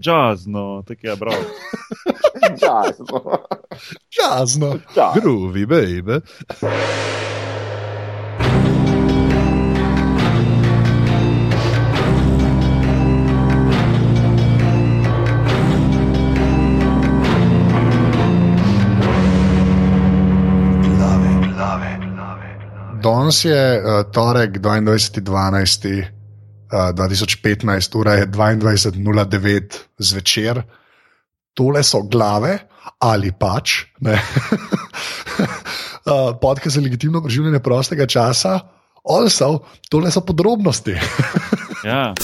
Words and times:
Džazno, 0.00 0.82
tako 0.86 1.06
je, 1.06 1.16
bravo. 1.16 1.36
Jasno. 2.62 3.38
Časno. 4.08 4.78
Ja. 4.96 5.12
Groovy, 5.14 5.66
baby. 5.66 6.20
Danes 23.04 23.44
je 23.44 23.82
uh, 23.82 24.12
torek 24.12 24.58
22.12. 24.58 26.23
Uh, 26.64 26.94
2015, 26.96 27.98
ura 27.98 28.12
je 28.14 28.26
22.09 28.26 29.78
zvečer. 29.98 30.62
Tole 31.54 31.82
so 31.82 32.02
glave 32.02 32.58
ali 32.98 33.32
pač. 33.32 33.84
ne. 34.00 34.14
uh, 36.06 36.36
Podcast 36.40 36.76
za 36.76 36.82
legitimno 36.82 37.22
preživljanje 37.22 37.58
prostega 37.58 38.06
časa. 38.06 38.60
Also, 39.04 39.58
tole 39.90 40.10
so 40.10 40.20
podrobnosti. 40.20 40.96
Ja. 41.84 42.14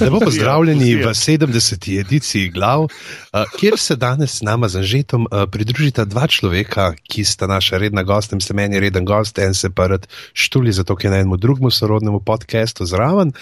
Lepo 0.00 0.20
pozdravljeni 0.24 0.94
v 0.94 1.02
Fuzija. 1.08 1.38
70. 1.38 2.00
ediciji 2.00 2.48
glav, 2.48 2.84
eh, 2.84 3.44
kjer 3.58 3.78
se 3.78 3.96
danes 3.96 4.38
z 4.38 4.42
nama 4.42 4.68
z 4.68 4.76
Anžetom 4.76 5.26
eh, 5.26 5.46
pridružita 5.46 6.04
dva 6.04 6.26
človeka, 6.26 6.92
ki 7.02 7.24
sta 7.24 7.46
naša 7.46 7.78
redna 7.78 8.02
gosta, 8.02 8.36
in 8.36 8.40
se 8.40 8.54
meni 8.54 8.80
reden 8.80 9.04
gost, 9.04 9.38
en 9.38 9.54
se 9.54 9.70
pa 9.70 9.86
rad 9.86 10.06
štuli, 10.32 10.72
zato 10.72 10.96
ker 10.96 11.10
je 11.10 11.16
na 11.16 11.22
enem 11.22 11.38
drugemu 11.38 11.70
sorodnemu 11.70 12.20
podkastu 12.20 12.86
zraven. 12.86 13.32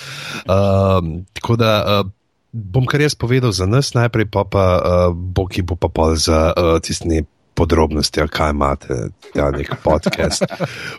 Uh, 0.47 1.23
tako 1.33 1.57
da 1.57 1.73
uh, 2.03 2.11
bom 2.53 2.87
kar 2.87 3.01
jaz 3.01 3.15
povedal 3.15 3.53
za 3.53 3.67
nas, 3.67 3.95
najprej 3.95 4.31
pa 4.31 4.45
pa 4.45 4.67
uh, 4.79 5.15
bo 5.15 5.47
ki 5.47 5.63
bo 5.63 5.77
pa 5.77 5.89
pol 5.89 6.17
za 6.17 6.53
uh, 6.57 6.79
tistni. 6.81 7.25
Podrobnosti, 7.59 8.23
kaj 8.31 8.51
imate, 8.55 8.97
ta 9.35 9.51
nek 9.51 9.73
podcast. 9.83 10.45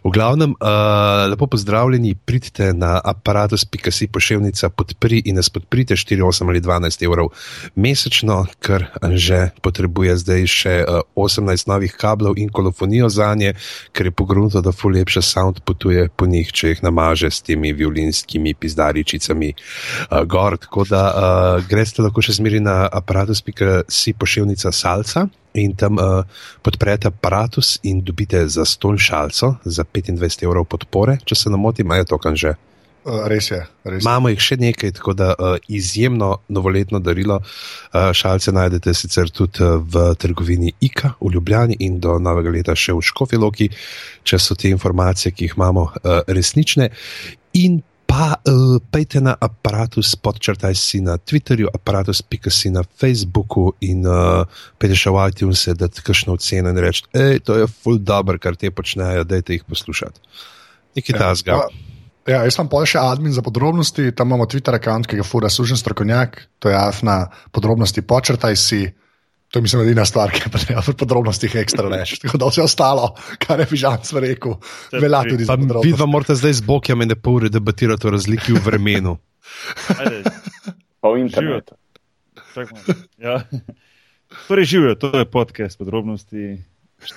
V 0.03 0.11
glavnem, 0.11 0.51
uh, 0.59 1.29
lepo 1.31 1.47
pozdravljeni, 1.47 2.15
pridite 2.15 2.73
na 2.73 2.99
aparatus.si 3.03 4.07
pošiljka 4.07 4.69
podpri 4.69 5.21
in 5.25 5.39
nas 5.39 5.49
podprite 5.49 5.95
4, 5.95 6.19
8 6.19 6.51
ali 6.51 6.61
12 6.61 7.05
evrov 7.07 7.31
mesečno, 7.75 8.45
ker 8.59 8.89
že 9.15 9.49
potrebuje 9.63 10.17
zdaj 10.19 10.45
še 10.51 10.75
uh, 10.83 11.01
18 11.15 11.71
novih 11.71 11.95
kablov 11.95 12.35
in 12.37 12.51
kolofonijo 12.51 13.09
za 13.09 13.31
nje, 13.35 13.55
ker 13.95 14.11
je 14.11 14.11
pogruntno, 14.11 14.61
da 14.61 14.75
fu 14.75 14.91
lepše 14.91 15.21
sound 15.23 15.63
potuje 15.63 16.09
po 16.15 16.27
njih, 16.27 16.51
če 16.51 16.75
jih 16.75 16.83
namaže 16.83 17.31
s 17.31 17.41
temi 17.41 17.71
violinskimi 17.73 18.53
pizdaričicami 18.53 19.53
uh, 19.55 20.23
gor. 20.27 20.59
Tako 20.59 20.83
da 20.91 21.03
uh, 21.07 21.67
greste 21.69 22.03
lahko 22.03 22.21
še 22.21 22.35
zmeri 22.41 22.59
na 22.59 22.81
aparatus.si 22.91 24.13
pošiljka 24.19 24.75
salca. 24.75 25.29
In 25.53 25.73
tam 25.75 25.97
uh, 25.97 26.23
podprete 26.61 27.09
aparatus 27.09 27.79
in 27.83 28.03
dobite 28.05 28.47
za 28.47 28.65
ston 28.65 28.97
šalco 28.97 29.55
za 29.65 29.83
25 29.83 30.43
evrov 30.45 30.67
podpore, 30.69 31.17
če 31.25 31.35
se 31.35 31.49
ne 31.49 31.57
motim, 31.57 31.91
je 31.91 32.05
to 32.05 32.17
kan 32.17 32.35
že. 32.35 32.53
Uh, 33.09 33.25
res 33.31 33.47
je. 33.51 33.59
Res 33.87 33.97
je. 33.97 34.03
Imamo 34.03 34.29
jih 34.29 34.41
še 34.43 34.59
nekaj, 34.59 34.91
tako 34.99 35.15
da 35.17 35.31
uh, 35.33 35.55
izjemno 35.71 36.43
novoletno 36.51 36.99
darilo. 36.99 37.39
Uh, 37.39 38.11
šalce 38.13 38.51
najdete 38.53 38.93
sicer 38.93 39.31
tudi 39.33 39.63
uh, 39.63 39.79
v 39.79 40.13
trgovini 40.19 40.73
IKA 40.85 41.15
v 41.21 41.31
Ljubljani 41.33 41.79
in 41.79 41.97
do 42.03 42.19
novega 42.19 42.51
leta 42.53 42.75
še 42.75 42.93
v 42.93 43.05
Škofiloki, 43.09 43.69
če 44.27 44.37
so 44.37 44.57
te 44.59 44.69
informacije, 44.69 45.31
ki 45.31 45.47
jih 45.47 45.57
imamo, 45.57 45.87
uh, 45.89 46.19
resnične. 46.27 46.91
In 47.57 47.79
pa 48.09 48.41
uh, 48.41 48.81
pejte 48.89 49.21
na 49.21 49.37
aparatus, 49.37 50.17
podčrtaj 50.17 50.73
si 50.73 50.97
na 51.05 51.21
Twitterju, 51.21 51.69
aparatus.si 51.69 52.73
na 52.73 52.81
Facebooku 52.81 53.77
in 53.85 54.01
uh, 54.01 54.49
pejte 54.81 54.97
še 54.97 55.13
v 55.13 55.29
iTunes, 55.29 55.61
da 55.77 55.85
ti 55.85 56.01
kakšno 56.01 56.33
oceno 56.33 56.73
in 56.73 56.81
reči, 56.81 57.05
hej, 57.13 57.45
to 57.45 57.61
je 57.61 57.69
full 57.69 58.01
dobro, 58.01 58.41
kar 58.41 58.57
te 58.57 58.73
počnejo, 58.73 59.27
dajte 59.29 59.59
jih 59.59 59.67
poslušati. 59.69 60.25
Nekaj 60.97 61.13
Ja, 61.13 61.21
tasga. 61.21 61.61
Ja, 62.29 62.41
jaz 62.45 62.57
sem 62.57 62.69
pa 62.69 62.81
še 62.85 63.01
admin 63.01 63.33
za 63.33 63.45
podrobnosti, 63.45 64.09
tam 64.17 64.33
imamo 64.33 64.49
Twitter 64.49 64.73
račun, 64.73 65.05
ki 65.05 65.21
ga 65.21 65.25
fura 65.25 65.49
sužen 65.53 65.77
strokovnjak, 65.77 66.41
to 66.57 66.73
je 66.73 66.77
afna 66.77 67.29
podrobnosti, 67.53 68.01
počrtaj 68.01 68.57
si. 68.57 68.81
To 69.49 69.59
je, 69.59 69.61
mislim, 69.61 69.81
edina 69.81 70.05
stvar, 70.05 70.29
ki 70.31 70.43
je 70.45 70.51
pa 70.53 70.59
treba 70.61 70.81
v 70.85 70.93
podrobnostih 70.93 71.55
ekstra 71.57 71.89
reči. 71.89 72.19
Tako 72.21 72.37
da 72.37 72.49
vse 72.51 72.61
ostalo, 72.61 73.15
kar 73.41 73.59
je 73.59 73.65
Fižanc 73.65 74.11
rekel, 74.21 74.53
velja 74.93 75.23
tudi 75.25 75.43
za 75.45 75.55
Pa 75.55 75.57
vidva 75.57 75.73
podrobnosti. 75.73 76.11
morate 76.11 76.35
zdaj 76.35 76.53
z 76.53 76.61
bokjem 76.67 77.01
in 77.01 77.09
ne 77.09 77.17
pol 77.17 77.39
ure 77.39 77.49
debatirati 77.49 78.07
o 78.07 78.13
razliki 78.13 78.53
v 78.53 78.61
vremenu. 78.65 79.17
Ajde, 79.97 80.23
Pa 81.01 81.09
v 81.09 81.19
internetu. 81.23 81.75
Ja. 83.17 83.41
Torej, 84.47 84.65
živijo, 84.65 84.95
to 84.95 85.17
je 85.17 85.25
podcast 85.25 85.77
podrobnosti, 85.77 86.61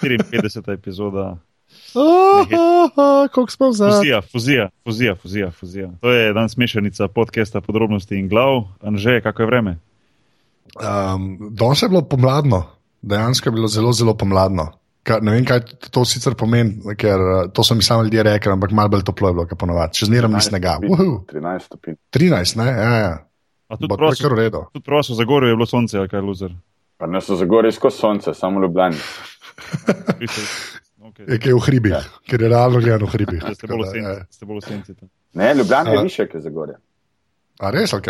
54. 0.03 0.73
epizoda. 0.73 1.37
Kako 3.33 3.51
smo 3.51 3.73
za? 3.73 3.91
Fuzija, 3.91 4.23
fuzija, 4.23 4.71
fuzija, 4.85 5.15
fuzija, 5.15 5.51
fuzija. 5.51 5.89
To 6.01 6.13
je 6.13 6.33
danes 6.33 6.57
mešanica 6.57 7.09
podcasta 7.09 7.61
podrobnosti 7.61 8.17
in 8.17 8.29
glav. 8.29 8.65
Anže, 8.81 9.21
kako 9.21 9.43
je 9.43 9.47
vreme? 9.47 9.79
Um, 10.81 11.51
Danes 11.51 11.83
je 11.83 11.89
bilo 11.89 12.03
pomladno, 12.09 12.63
dejansko 13.03 13.49
je 13.49 13.53
bilo 13.53 13.69
zelo, 13.69 13.93
zelo 13.93 14.15
pomladno. 14.17 14.71
Kar, 15.03 15.19
ne 15.23 15.33
vem, 15.35 15.45
kaj 15.45 15.61
to 15.91 16.05
sicer 16.07 16.35
pomeni, 16.39 16.95
ker 16.97 17.19
uh, 17.21 17.51
to 17.53 17.65
so 17.67 17.75
mi 17.75 17.83
sami 17.83 18.05
ljudje 18.07 18.23
rekli, 18.23 18.53
ampak 18.53 18.71
malo 18.71 18.89
bolj 18.89 19.03
toplo 19.03 19.29
je 19.29 19.35
bilo, 19.35 19.47
kot 19.51 19.59
ponovadi. 19.59 19.99
Čez 19.99 20.09
niram 20.09 20.33
ni 20.33 20.41
snega. 20.41 20.77
Uhu, 20.89 21.25
13 21.33 21.67
stopinj. 21.67 21.97
13, 22.15 22.57
ne, 22.57 22.67
ja, 22.71 22.93
ja. 22.97 23.13
A 23.69 23.77
tudi 23.77 23.93
je 23.93 23.99
prosim, 23.99 24.23
kar 24.29 24.33
v 24.33 24.39
redu. 24.39 24.61
tudi 24.73 24.85
prosim, 24.85 25.15
za 25.19 25.25
Gorju 25.25 25.49
je 25.49 25.57
bilo 25.57 25.67
sonce, 25.67 25.99
ali 25.99 26.09
kaj 26.09 26.21
je 26.21 26.23
loser. 26.23 26.55
Pa 26.97 27.07
ne 27.07 27.21
so 27.21 27.35
zagori 27.37 27.73
skozi 27.73 27.99
sonce, 27.99 28.35
samo 28.35 28.61
v 28.61 28.63
Ljubljani. 28.63 28.97
Okay. 31.03 31.27
Je 31.29 31.39
kaj 31.39 31.53
v 31.53 31.61
hribih, 31.67 31.93
Ja. 31.93 32.01
ker 32.31 32.41
je 32.41 32.49
realno 32.49 32.79
gledano 32.81 33.07
v 33.07 33.11
hribih. 33.11 33.43
Ste 33.53 33.67
bolj 33.67 33.83
v 33.91 33.99
ja. 34.01 34.69
senci. 34.69 34.95
Tam. 34.95 35.09
Ne, 35.35 35.55
Ljubljana 35.55 35.91
A. 35.91 35.95
je 35.95 36.03
više, 36.03 36.27
kot 36.31 36.41
Zagorje. 36.41 36.77
A 37.61 37.71
res, 37.71 37.93
ok. 37.93 38.07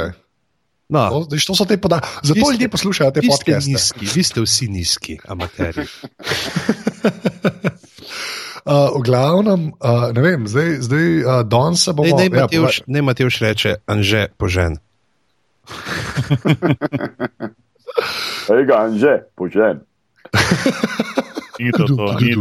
No, 0.92 1.24
To, 1.24 1.26
to 1.26 1.54
so 1.54 1.64
te 1.64 1.76
podatki. 1.76 2.08
Zato 2.22 2.34
Vi 2.34 2.40
ste- 2.40 2.52
ljudje 2.52 2.68
poslušajo 2.68 3.10
te 3.10 3.20
vi 3.20 3.28
podcaste. 3.28 3.66
nizki, 3.66 4.06
vi 4.06 4.22
ste 4.22 4.40
vsi 4.40 4.68
nizki, 4.68 5.18
amateri. 5.24 5.86
Uh, 8.62 8.94
v 8.94 9.02
glavnem, 9.02 9.74
uh, 9.74 10.12
ne 10.12 10.22
vem, 10.22 10.46
zdaj, 10.46 10.80
zdaj 10.80 11.18
uh, 11.18 11.42
danes 11.42 11.80
se 11.80 11.92
bomo. 11.92 12.08
Ne, 12.08 12.14
ne, 12.20 12.28
ja, 12.28 12.42
Matevš, 12.42 12.82
ne, 12.86 13.02
Matevš 13.02 13.40
reče, 13.40 13.74
Anže, 13.84 14.28
požen. 14.38 14.78
Ej 18.48 18.64
ga, 18.64 18.78
Anže, 18.78 19.26
požen. 19.34 19.82
Ni 21.62 21.70
to 21.72 21.86
to, 21.86 21.94
ni 22.20 22.34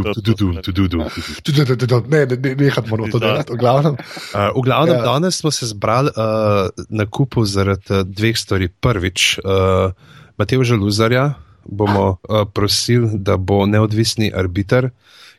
to 1.74 1.86
to. 1.86 2.00
Ne, 2.08 2.26
ne, 2.26 2.36
ne, 2.36 2.54
nehati 2.54 2.90
moramo 2.90 3.08
to 3.12 3.18
delati. 3.18 3.52
V 3.52 3.56
glavnem, 3.56 3.96
Uh, 4.34 4.50
v 4.56 4.62
glavnem, 4.64 4.96
Ja. 4.96 5.02
danes 5.02 5.38
smo 5.38 5.50
se 5.50 5.66
zbrali 5.66 6.10
uh, 6.16 6.68
na 6.88 7.06
kupu 7.06 7.44
zaradi 7.44 8.02
dveh 8.04 8.36
stvari. 8.36 8.68
Prvič, 8.68 9.38
uh, 9.44 9.92
Matevža 10.38 10.74
Luzarja 10.74 11.34
bomo 11.64 12.16
uh, 12.28 12.42
prosili, 12.52 13.10
da 13.14 13.36
bo 13.36 13.66
neodvisni 13.66 14.32
arbiter, 14.34 14.90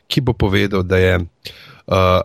ki 0.08 0.20
bo 0.20 0.32
povedal, 0.32 0.82
da 0.82 0.96
je 0.96 1.18
uh, 1.20 2.22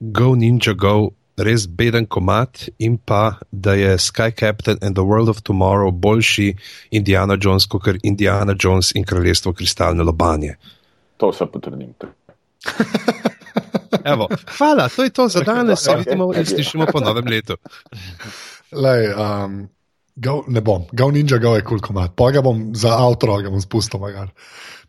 Go 0.00 0.34
Ninja 0.34 0.72
Go 0.72 1.10
res 1.36 1.66
beden 1.66 2.06
komat 2.06 2.68
in 2.78 2.98
pa 2.98 3.40
da 3.50 3.72
je 3.74 3.98
Sky 3.98 4.30
Captain 4.30 4.76
and 4.82 4.94
the 4.94 5.02
World 5.02 5.28
of 5.28 5.40
Tomorrow 5.42 5.90
boljši 5.90 6.54
Indiana 6.90 7.36
Jones 7.40 7.66
kot 7.66 7.82
Indiana 8.02 8.54
Jones 8.64 8.92
in 8.94 9.04
kraljestvo 9.04 9.52
kristalne 9.52 10.02
lobanje. 10.04 10.54
To 11.22 11.30
se 11.30 11.46
potrdim. 11.46 11.94
Evo, 14.04 14.26
hvala, 14.58 14.88
to 14.88 15.04
je 15.04 15.10
to 15.10 15.28
za 15.28 15.40
danes, 15.40 15.80
se 15.80 15.90
Ok, 15.94 15.98
vidimo 15.98 16.32
in 16.34 16.40
ok. 16.40 16.46
slišimo 16.48 16.86
po 16.86 17.00
novem 17.00 17.26
letu. 17.26 17.54
lej, 18.72 19.14
um, 19.14 19.68
go, 20.16 20.42
ne 20.48 20.60
bom, 20.60 20.84
go 20.92 21.10
ninja, 21.10 21.38
go 21.38 21.54
je 21.54 21.62
kul 21.62 21.78
cool 21.78 21.86
komat. 21.86 22.10
Pa 22.16 22.30
ga 22.30 22.42
bom 22.42 22.72
za 22.74 22.90
avto, 22.90 23.30
ga 23.38 23.50
bom 23.50 23.60
spustil, 23.60 24.00
magar. 24.00 24.32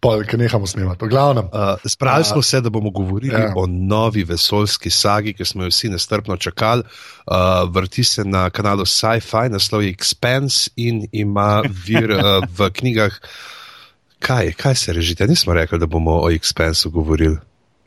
Pol, 0.02 0.24
ker 0.28 0.40
nehamo 0.40 0.68
snemati. 0.68 1.08
Glavnem, 1.08 1.46
Uh, 1.46 1.78
Spravili 1.86 2.26
smo 2.26 2.42
se, 2.42 2.62
da 2.62 2.70
bomo 2.70 2.90
govorili 2.92 3.34
Ja. 3.34 3.40
ja. 3.40 3.54
o 3.56 3.68
novi 3.68 4.24
vesoljski 4.24 4.90
sagi, 4.90 5.34
ki 5.34 5.46
smo 5.46 5.64
jo 5.64 5.70
vsi 5.70 5.90
nestrpno 5.90 6.38
čakali. 6.38 6.84
Uh, 7.28 7.70
vrti 7.70 8.04
se 8.04 8.26
na 8.26 8.50
kanalu 8.50 8.86
Sci-Fi, 8.86 9.50
naslov 9.50 9.84
je 9.84 9.94
Expanse 9.94 10.70
in 10.76 11.08
ima 11.12 11.62
vir 11.86 12.12
uh, 12.12 12.44
v 12.50 12.70
knjigah. 12.72 13.20
Kaj, 14.24 14.54
kaj 14.56 14.76
se 14.80 14.94
režite? 14.96 15.28
Nismo 15.28 15.54
rekli, 15.54 15.80
da 15.80 15.86
bomo 15.86 16.22
o 16.24 16.32
Expansu 16.32 16.90
govorili. 16.94 17.38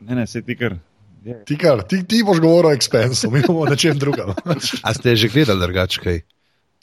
Ne, 0.05 0.15
ne, 0.15 0.27
se 0.29 0.41
ti 0.45 0.55
kar. 0.57 0.77
Je. 1.25 1.35
ti, 1.45 1.57
kar, 1.59 1.81
ti, 1.83 2.03
ti 2.07 2.21
boš 2.23 2.39
govoril 2.39 2.69
o 2.71 2.75
expensu, 2.77 3.27
mi 3.33 3.41
bomo 3.43 3.65
o 3.65 3.67
nečem 3.67 3.97
drugem. 3.99 4.29
A 4.85 4.93
ste 4.95 5.15
že 5.15 5.27
gledali 5.27 5.59
drugačkaj? 5.59 6.21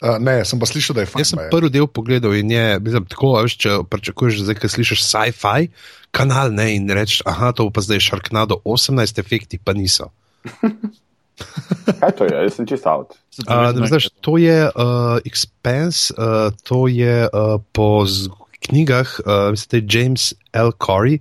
Uh, 0.03 0.19
ne, 0.21 0.43
sem 0.45 0.61
pa 0.61 0.67
slišal, 0.69 0.99
da 0.99 1.05
je 1.05 1.09
fajn. 1.09 1.23
Jaz 1.23 1.31
sem 1.31 1.39
baje. 1.39 1.51
prvi 1.55 1.71
del 1.73 1.87
pogledal 1.89 2.35
in 2.37 2.51
je, 2.53 2.65
mislim, 2.83 3.07
tako, 3.09 3.31
veš, 3.41 3.55
če 3.63 3.79
pričakuješ, 3.89 4.43
da 4.43 4.51
zdaj, 4.51 4.59
ko 4.61 4.69
slišiš 4.75 5.05
sci-fi 5.07 5.71
kanal 6.13 6.53
ne, 6.53 6.67
in 6.75 6.91
rečeš, 6.91 7.23
aha, 7.25 7.55
to 7.57 7.71
pa 7.73 7.81
zdaj 7.81 8.03
Sharknado 8.05 8.59
18 8.69 9.23
efekti, 9.23 9.57
pa 9.63 9.73
niso. 9.73 10.11
Kaj 12.01 12.13
to 12.19 12.29
je? 12.29 12.35
Jaz 12.37 12.59
sem 12.59 12.67
čist 12.69 12.85
out. 12.91 13.17
Uh, 13.49 13.71
znaš, 13.87 14.11
to 14.21 14.37
je 14.37 14.67
uh, 14.69 15.23
Expense, 15.25 16.13
uh, 16.15 16.53
to 16.67 16.85
je 16.91 17.25
uh, 17.31 17.57
po 17.73 18.05
z- 18.05 18.29
knjigah, 18.69 19.19
uh, 19.25 19.51
mislim, 19.55 19.69
da 19.71 19.77
je 19.77 20.01
James 20.01 20.33
L. 20.53 20.73
Corey, 20.81 21.19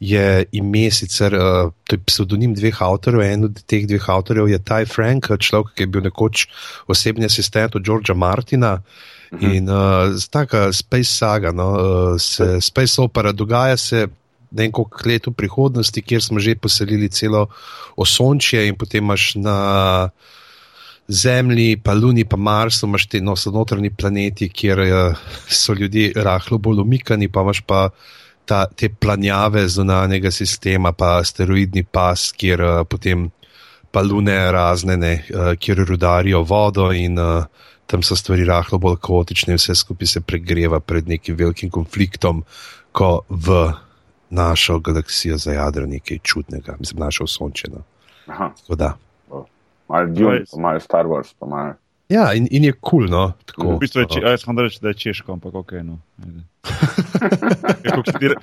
je 0.00 0.44
ime 0.52 0.90
sicer, 0.90 1.34
uh, 1.34 1.72
to 1.84 1.96
je 1.96 2.04
pseudonim 2.06 2.54
dveh 2.54 2.82
avtorjev, 2.82 3.22
en 3.22 3.44
od 3.50 3.62
teh 3.70 3.86
dveh 3.86 4.08
avtorjev 4.10 4.50
je 4.50 4.58
Ty 4.58 4.86
Frank, 4.90 5.30
človek, 5.38 5.74
ki 5.76 5.86
je 5.86 5.92
bil 5.94 6.02
nekoč 6.08 6.46
osebni 6.90 7.28
asistent 7.28 7.76
od 7.78 7.86
Georgea 7.86 8.16
Martina. 8.18 8.80
In 9.40 9.68
uh, 9.70 10.12
taka 10.28 10.66
Space 10.76 11.08
Saga, 11.08 11.52
no, 11.56 11.68
uh, 11.72 12.20
se, 12.20 12.60
Space 12.60 13.00
Opera 13.00 13.32
dogaja 13.32 13.76
se 13.76 14.06
neko 14.52 14.84
let 15.06 15.26
v 15.26 15.32
prihodnosti, 15.32 16.02
kjer 16.02 16.22
smo 16.22 16.40
že 16.40 16.54
poselili 16.60 17.08
celo 17.08 17.46
osončje 17.96 18.66
in 18.68 18.76
potem 18.76 19.04
imaš 19.04 19.34
na 19.40 20.10
Zemlji, 21.12 21.76
pa 21.84 21.92
Luni, 21.94 22.24
pa 22.24 22.36
Marsu, 22.36 22.86
imaš 22.86 23.06
te 23.12 23.20
no, 23.20 23.34
so 23.36 23.52
notranji 23.52 23.90
planeti, 23.90 24.48
kjer 24.48 24.80
uh, 24.80 25.18
so 25.48 25.74
ljudje 25.76 26.12
rahlo 26.16 26.58
bolj 26.58 26.80
umikani, 26.80 27.28
pa 27.28 27.44
imaš 27.44 27.60
pa 27.68 27.82
ta, 28.48 28.64
te 28.66 28.88
planjave 28.88 29.66
zunanjega 29.68 30.30
sistema, 30.32 30.92
pa 30.92 31.18
asteroidni 31.20 31.84
pas, 31.84 32.30
kjer 32.32 32.64
uh, 32.64 32.80
potem 32.88 33.28
pa 33.92 34.00
lune 34.00 34.38
razne, 34.52 34.96
ne, 34.96 35.12
uh, 35.34 35.52
kjer 35.60 35.84
rudarijo 35.88 36.42
vodo 36.48 36.88
in 36.96 37.20
uh, 37.20 37.44
tam 37.86 38.02
so 38.02 38.16
stvari 38.16 38.48
rahlo 38.48 38.80
bolj 38.80 38.96
kaotične, 39.04 39.58
vse 39.60 39.76
skupaj 39.76 40.14
se 40.14 40.24
pregreva 40.24 40.80
pred 40.80 41.08
nekim 41.08 41.36
velikim 41.36 41.70
konfliktom, 41.70 42.40
ko 42.92 43.18
v 43.28 43.66
našo 44.32 44.78
galaksijo 44.80 45.36
zajadra 45.36 45.84
nekaj 45.86 46.24
čudnega, 46.24 46.76
mislim, 46.80 47.04
našo 47.04 47.26
sončeno. 47.28 47.84
Aha, 48.26 48.52
No. 48.68 48.76
Da. 48.76 48.94
Malo 49.92 50.08
Dune, 50.16 50.38
Res. 50.40 50.50
pa 50.50 50.58
malo 50.60 50.80
Star 50.80 51.06
Wars, 51.06 51.30
pa 51.36 51.46
malo. 51.46 51.74
Ja, 52.12 52.26
in, 52.36 52.44
in 52.52 52.64
je 52.66 52.72
kul, 52.74 53.06
cool, 53.06 53.08
no. 53.08 53.22
V 53.32 53.44
Tako, 53.48 53.76
bistvu 53.80 54.02
je, 54.02 54.08
če, 54.12 54.20
a 54.20 54.32
jaz 54.34 54.42
sem 54.44 54.58
reči, 54.58 54.80
da 54.84 54.90
je 54.92 54.98
češko, 55.00 55.32
ampak 55.32 55.54
ok. 55.54 55.72
No. 55.80 55.96
Ja, 57.84 57.96
re- 58.20 58.36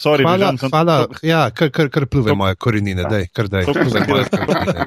Sorry, 0.00 0.24
Hvala, 0.24 0.36
Bižan, 0.38 0.58
sem- 0.58 0.70
hvala. 0.72 0.94
Ja, 1.20 1.42
kar, 1.52 1.68
kar, 1.70 1.90
kar 1.92 2.06
pluve 2.08 2.32
To- 2.32 2.38
moje 2.38 2.56
korenine, 2.56 3.04
daj, 3.04 3.28
kar 3.32 3.48
daj. 3.52 3.64
To- 3.68 3.74
Pluve 3.76 4.00
moje 4.08 4.24
korenine. 4.30 4.84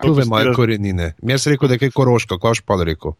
Pluve 0.00 0.24
moje 0.24 0.54
korenine. 0.54 1.10
Jaz 1.22 1.42
sem 1.44 1.52
rekel, 1.52 1.68
da 1.68 1.76
je 1.76 1.82
kaj 1.84 1.92
koroško, 1.92 2.38
kaj 2.38 2.50
boš 2.56 2.64
pa 2.64 2.80
rekel. 2.80 3.12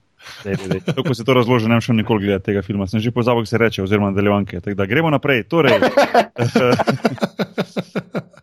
Dej, 0.44 0.56
dej. 0.68 0.80
To, 1.24 1.32
razložil, 1.32 1.68
ne 1.68 1.74
vem 1.74 1.84
še 1.84 1.92
nikoli 1.94 2.26
gledati 2.26 2.50
tega 2.50 2.62
filma. 2.62 2.86
Sem 2.86 3.00
že 3.00 3.10
pozabil, 3.10 3.42
kako 3.42 3.50
se 3.50 3.58
reče, 3.58 3.82
oziroma 3.82 4.10
nadaljevanke. 4.10 4.60
Da 4.74 4.86
gremo 4.86 5.10
naprej. 5.10 5.44
Torej, 5.44 5.78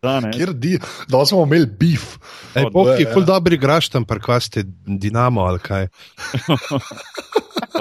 danes. 0.02 0.36
Kjer 0.36 0.54
di, 0.54 0.80
da 1.08 1.26
smo 1.26 1.44
imeli 1.44 1.66
beef. 1.70 2.18
Ej, 2.56 2.66
Od- 2.66 2.74
Bog, 2.74 2.88
ki 2.98 3.04
ja. 3.04 3.14
ful 3.14 3.24
dobri 3.24 3.56
igraš 3.56 3.90
tam, 3.90 4.06
pa 4.06 4.18
kaj 4.18 4.42
ste 4.42 4.64
Dinamo 4.88 5.42
ali 5.44 5.60
kaj. 5.60 5.88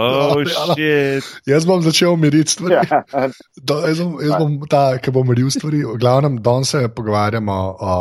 Oh, 0.00 0.38
Ja, 0.40 0.72
shit. 0.72 1.24
Jaz 1.44 1.66
bom 1.68 1.82
začel 1.82 2.14
miriti 2.16 2.54
stvari. 2.54 2.72
Ja, 2.78 3.02
Da, 3.58 3.74
jaz 3.84 3.98
bom, 4.00 4.14
jaz 4.22 4.32
bom 4.38 4.54
ta, 4.70 4.96
ki 4.96 5.12
bom 5.12 5.26
miril 5.28 5.50
stvari. 5.52 5.82
V 5.84 5.98
glavnem, 6.00 6.38
danes 6.40 6.70
se 6.72 6.88
pogovarjamo 6.88 7.56
o 7.76 7.96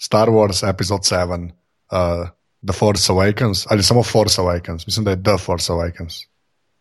Star 0.00 0.30
Wars 0.32 0.62
Episode 0.64 1.04
7, 1.04 1.50
uh, 1.92 2.30
The 2.66 2.72
Force 2.72 3.12
Awakens, 3.12 3.66
ali 3.70 3.82
samo 3.82 4.02
Force 4.02 4.40
Awakens, 4.40 4.86
mislim, 4.86 5.04
da 5.04 5.10
je 5.10 5.22
The 5.22 5.38
Force 5.38 5.72
Awakens. 5.72 6.14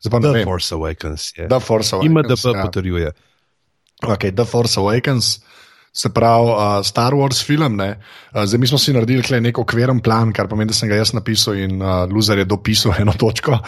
Zdaj 0.04 0.22
The 0.22 0.30
vem. 0.30 0.44
Force 0.44 0.76
Awakens 0.76 1.38
je. 1.38 1.48
The 1.48 1.60
Force 1.60 1.96
Awakens. 1.96 2.12
IMDB 2.12 2.56
ja. 2.56 2.64
potrjuje. 2.64 3.12
Okay, 4.04 4.36
The 4.36 4.46
Force 4.46 4.80
Awakens, 4.80 5.40
se 5.94 6.10
pravi 6.10 6.50
uh, 6.50 6.86
Star 6.86 7.14
Wars 7.14 7.46
film. 7.46 7.76
ne. 7.76 8.00
Uh, 8.34 8.46
zdaj 8.46 8.60
mi 8.60 8.68
smo 8.68 8.78
si 8.78 8.94
naredili 8.94 9.22
tukaj 9.22 9.42
nek 9.42 9.60
okviren 9.60 10.00
plan, 10.00 10.34
kar 10.34 10.48
pomeni, 10.48 10.68
da 10.68 10.74
sem 10.74 10.90
ga 10.90 10.96
jaz 10.96 11.14
napisal 11.14 11.58
in 11.58 11.82
uh, 11.82 12.10
Luzer 12.10 12.38
je 12.38 12.46
dopisal 12.46 12.94
eno 13.00 13.14
točko. 13.14 13.60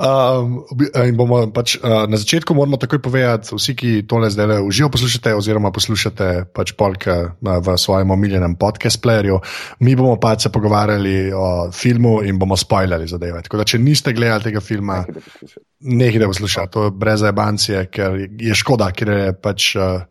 Um, 0.00 0.64
bi- 0.72 0.88
in 1.08 1.16
bomo 1.16 1.42
pač, 1.52 1.74
uh, 1.76 2.06
na 2.08 2.16
začetku 2.16 2.54
moramo 2.56 2.78
takoj 2.80 3.02
povedati, 3.04 3.52
vsi, 3.52 3.74
ki 3.76 3.90
tole 4.08 4.30
zdaj 4.32 4.46
le 4.48 4.56
uživo 4.64 4.88
poslušate, 4.94 5.34
oziroma 5.36 5.68
poslušate 5.76 6.28
pač 6.56 6.72
polk 6.72 7.04
uh, 7.04 7.34
v 7.36 7.74
svojem 7.76 8.08
omiljenem 8.10 8.54
podcast 8.56 8.96
playerju, 9.04 9.36
mi 9.84 9.92
bomo 9.98 10.16
pač 10.16 10.46
se 10.46 10.52
pogovarjali 10.54 11.32
o 11.36 11.68
filmu 11.68 12.22
in 12.24 12.40
bomo 12.40 12.56
spoilerili 12.56 13.12
zadeve. 13.12 13.42
Tako 13.44 13.60
da, 13.60 13.66
če 13.68 13.82
niste 13.82 14.14
gledali 14.16 14.48
tega 14.48 14.64
filma, 14.64 15.02
nekaj 15.04 15.20
da 15.20 15.26
poslušaj. 15.26 15.62
Nekaj 16.00 16.24
da 16.24 16.30
posluša, 16.32 16.66
to 16.72 16.86
je 16.86 16.94
brez 16.96 17.20
zabancije, 17.20 17.84
ker 17.92 18.16
je 18.40 18.56
škoda, 18.56 18.88
ker 18.96 19.12
je 19.18 19.36
pač. 19.36 19.74
Uh, 19.76 20.08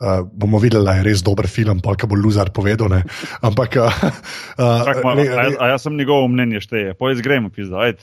Uh, 0.00 0.24
bomo 0.32 0.56
videli, 0.56 0.80
da 0.84 0.94
je 0.96 1.02
res 1.04 1.20
dober 1.20 1.44
film, 1.44 1.82
pa 1.84 1.92
kaj 1.92 2.08
bo 2.08 2.16
Luzar 2.16 2.48
povedal. 2.56 2.88
Ne? 2.88 3.02
Ampak, 3.44 3.76
uh, 3.76 3.98
Čak, 4.56 5.02
ma, 5.04 5.12
uh, 5.12 5.28
a, 5.28 5.42
a 5.60 5.66
jaz 5.74 5.84
sem 5.84 5.92
njegovo 5.92 6.24
mnenje 6.32 6.62
šteje. 6.64 6.94
Pojdi 6.96 7.20
gremo, 7.20 7.50
pizda. 7.52 7.84
ajde. 7.84 8.00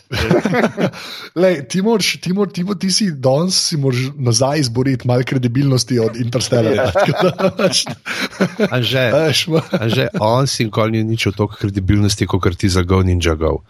lej, 1.42 1.64
ti, 1.66 1.82
moraš, 1.82 2.12
ti, 2.22 2.36
mor, 2.38 2.52
ti, 2.54 2.62
mor, 2.68 2.78
ti 2.78 2.92
si 2.94 3.10
danes 3.10 3.58
si 3.72 3.82
moraš 3.82 4.12
nazaj 4.14 4.62
izboriti 4.68 5.10
malo 5.10 5.26
kredibilnosti 5.26 5.98
od 6.00 6.22
Interstellarja. 6.22 6.92
Anže, 8.78 10.08
on 10.22 10.46
si 10.46 10.70
nikoli 10.70 11.02
ni 11.02 11.04
nič 11.18 11.32
od 11.34 11.42
toliko 11.42 11.58
kredibilnosti, 11.66 12.30
kot 12.30 12.46
ti 12.62 12.70
za 12.70 12.86
Go 12.86 13.02
Ninja 13.02 13.34
Go. 13.34 13.64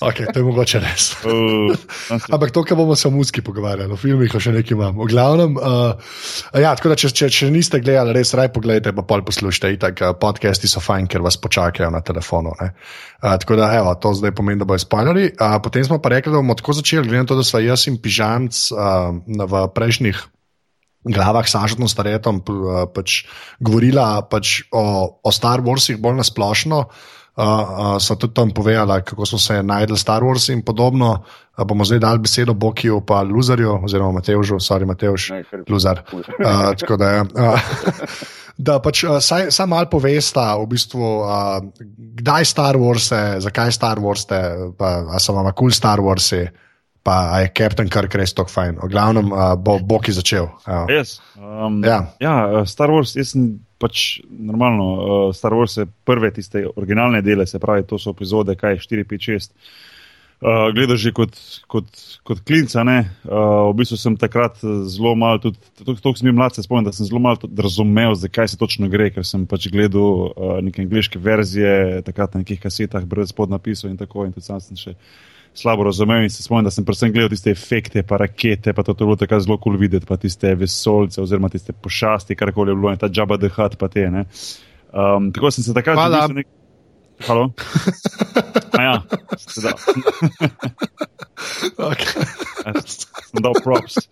Okay, 0.00 0.26
to 0.32 0.40
je 0.40 0.44
mogoče 0.44 0.80
res. 0.82 1.10
Uh, 1.28 1.74
Ampak 2.32 2.50
to, 2.54 2.62
kar 2.64 2.76
bomo 2.78 2.96
se 2.96 3.08
o 3.08 3.10
muski 3.12 3.42
pogovarjali, 3.44 3.92
o 3.92 3.98
filmih, 4.00 4.32
še 4.32 4.52
nekaj 4.54 4.74
imam. 4.74 4.96
V 4.96 5.08
glavnem, 5.10 5.56
uh, 5.60 6.14
ja, 6.56 6.72
tako 6.78 6.92
da 6.92 6.96
če, 7.00 7.10
če, 7.12 7.28
če 7.34 7.50
niste 7.52 7.80
gledali, 7.82 8.14
res 8.16 8.32
raj 8.38 8.48
pogledajte, 8.54 8.94
pa 8.96 9.04
pol 9.08 9.24
poslušajte. 9.26 9.72
Itak, 9.76 10.02
uh, 10.04 10.14
podcasti 10.18 10.70
so 10.70 10.80
fajn, 10.84 11.08
ker 11.10 11.24
vas 11.24 11.36
počakajo 11.40 11.90
na 11.92 12.00
telefonu. 12.04 12.54
ne. 12.62 12.70
Uh, 13.20 13.34
tako 13.42 13.58
da, 13.60 13.70
evo, 13.76 13.92
to 14.00 14.14
zdaj 14.16 14.32
pomeni, 14.38 14.62
da 14.62 14.68
bojo 14.68 14.80
spoilerji. 14.82 15.34
Uh, 15.36 15.58
potem 15.64 15.84
smo 15.84 16.00
pa 16.02 16.14
rekli, 16.14 16.32
da 16.32 16.40
bomo 16.40 16.56
tako 16.58 16.78
začeli, 16.80 17.08
glede 17.08 17.26
na 17.26 17.28
to, 17.28 17.38
da 17.38 17.44
sva 17.46 17.60
jaz 17.64 17.86
in 17.90 18.00
Pižamc 18.00 18.64
uh, 18.72 19.12
v 19.44 19.68
prejšnjih. 19.76 20.24
Glavah 21.08 21.46
s 21.46 21.54
Ažotom 21.54 21.86
Staretom 21.88 22.42
uh, 22.42 22.82
pač 22.90 23.22
govorila 23.62 24.26
pač 24.26 24.66
o, 24.74 25.18
o 25.22 25.30
Star 25.34 25.62
Warsih 25.62 26.00
bolj 26.00 26.18
nasplošno. 26.24 26.82
Uh, 27.38 28.02
so 28.02 28.16
tudi 28.18 28.34
tam 28.34 28.50
povedala, 28.50 28.98
kako 29.06 29.22
so 29.26 29.38
se 29.38 29.62
najdli 29.62 29.98
Star 29.98 30.22
Wars 30.26 30.48
in 30.50 30.62
podobno. 30.66 31.22
Uh, 31.54 31.64
bomo 31.64 31.84
zdaj 31.84 31.98
dali 32.02 32.18
besedo 32.18 32.54
Bokiju, 32.54 33.00
pa 33.06 33.22
Luzarju, 33.22 33.78
oziroma 33.84 34.18
Mateužu, 34.18 34.58
sorry, 34.58 34.86
Mateuš, 34.86 35.30
Luzar. 35.68 36.02
Uh, 36.12 36.74
tako 36.74 36.96
da, 36.96 37.22
uh, 37.22 37.60
da 38.66 38.80
pač 38.82 39.04
uh, 39.04 39.20
saj, 39.22 39.52
saj 39.54 39.70
malo 39.70 39.86
povesta, 39.86 40.56
v 40.58 40.66
bistvu, 40.66 41.12
uh, 41.22 41.62
kdaj 42.18 42.44
Star 42.44 42.74
Wars, 42.74 43.06
zakaj 43.38 43.70
Star 43.70 44.02
Wars, 44.02 44.26
pa 44.26 44.90
a 45.06 45.22
so 45.22 45.38
vam 45.38 45.46
kul 45.46 45.70
cool 45.70 45.70
Star 45.70 46.02
Warsi, 46.02 46.42
pa 47.06 47.38
a 47.38 47.46
je 47.46 47.54
Captain 47.54 47.86
Kirk 47.86 48.18
res 48.18 48.34
tako 48.34 48.50
fajn. 48.50 48.82
V 48.82 48.90
glavnem 48.90 49.30
uh, 49.30 49.54
bo 49.54 49.78
Boki 49.78 50.10
začel. 50.10 50.50
evo. 50.66 50.90
Yes. 50.90 51.20
Um, 51.38 51.84
Ja. 51.86 52.02
ja, 52.18 52.66
Star 52.66 52.90
Wars, 52.90 53.14
jaz 53.14 53.30
sem 53.38 53.60
pač 53.78 54.20
normalno, 54.28 54.86
uh, 54.94 55.34
Star 55.34 55.54
Wars 55.54 55.78
je 55.78 55.86
prve 56.04 56.32
tiste 56.34 56.66
originalne 56.76 57.22
dele, 57.22 57.46
se 57.46 57.60
pravi, 57.62 57.86
to 57.86 57.98
so 57.98 58.14
epizode, 58.14 58.56
kaj 58.58 58.80
4, 58.84 59.06
5, 59.06 59.30
6. 59.30 59.54
Uh, 60.38 60.68
gledal 60.70 60.94
že 60.94 61.10
kot, 61.10 61.34
kot, 61.66 61.86
kot 62.22 62.42
klinca. 62.46 62.84
ne. 62.86 63.10
Uh, 63.26 63.74
v 63.74 63.82
bistvu 63.82 63.98
sem 63.98 64.14
takrat 64.14 64.60
zelo 64.86 65.16
malo, 65.18 65.42
tudi 65.42 65.58
to 65.82 66.14
sem 66.14 66.30
bil 66.30 66.36
mlad, 66.38 66.54
se 66.54 66.62
spomnim, 66.62 66.86
da 66.86 66.94
sem 66.94 67.08
zelo 67.10 67.18
malo 67.18 67.42
razumel, 67.58 68.14
zakaj 68.14 68.54
se 68.54 68.58
točno 68.58 68.86
gre, 68.86 69.10
ker 69.10 69.26
sem 69.26 69.48
pač 69.50 69.66
gledal 69.66 70.30
uh, 70.30 70.60
neke 70.62 70.86
angliške 70.86 71.18
verzije, 71.18 72.04
takrat 72.06 72.38
na 72.38 72.44
nekih 72.46 72.62
kasetah, 72.62 73.02
brez 73.02 73.34
podnapisov 73.34 73.90
in 73.90 73.98
tako. 73.98 74.28
In 74.28 74.34
tudi 74.36 74.46
sam 74.46 74.62
sem 74.62 74.78
še 74.78 74.94
slabo 75.58 75.86
razumel 75.88 76.22
in 76.22 76.30
se 76.30 76.42
spomnim, 76.42 76.68
da 76.68 76.72
sem 76.74 76.86
predvsem 76.86 77.12
gledal 77.12 77.32
tiste 77.34 77.50
efekte, 77.50 78.02
pa 78.06 78.20
rakete, 78.22 78.72
pa 78.72 78.82
to, 78.86 78.94
to 78.94 79.04
je 79.04 79.08
bilo 79.08 79.18
tako 79.20 79.40
zelo 79.40 79.58
kul 79.58 79.72
cool 79.72 79.80
videti, 79.80 80.06
pa 80.06 80.16
tiste 80.16 80.54
vesolce 80.54 81.22
oziroma 81.22 81.50
tiste 81.52 81.72
pošasti, 81.72 82.36
karkoli 82.38 82.72
je 82.72 82.78
bilo 82.78 82.92
in 82.94 83.00
ta 83.00 83.10
džaba 83.10 83.36
dehat, 83.36 83.78
pa 83.78 83.88
te. 83.92 84.06
Ne. 84.10 84.24
Um, 84.92 85.32
tako 85.34 85.50
sem 85.50 85.66
se 85.66 85.74
takrat 85.74 85.98
Hvala. 85.98 86.26
Nek... 86.32 86.46
Halo? 87.26 87.50
A 88.78 88.82
ja, 88.82 89.02
seveda. 89.36 89.74
Okay. 91.78 92.24
sem 93.30 93.42
dal 93.42 93.54
props. 93.62 94.08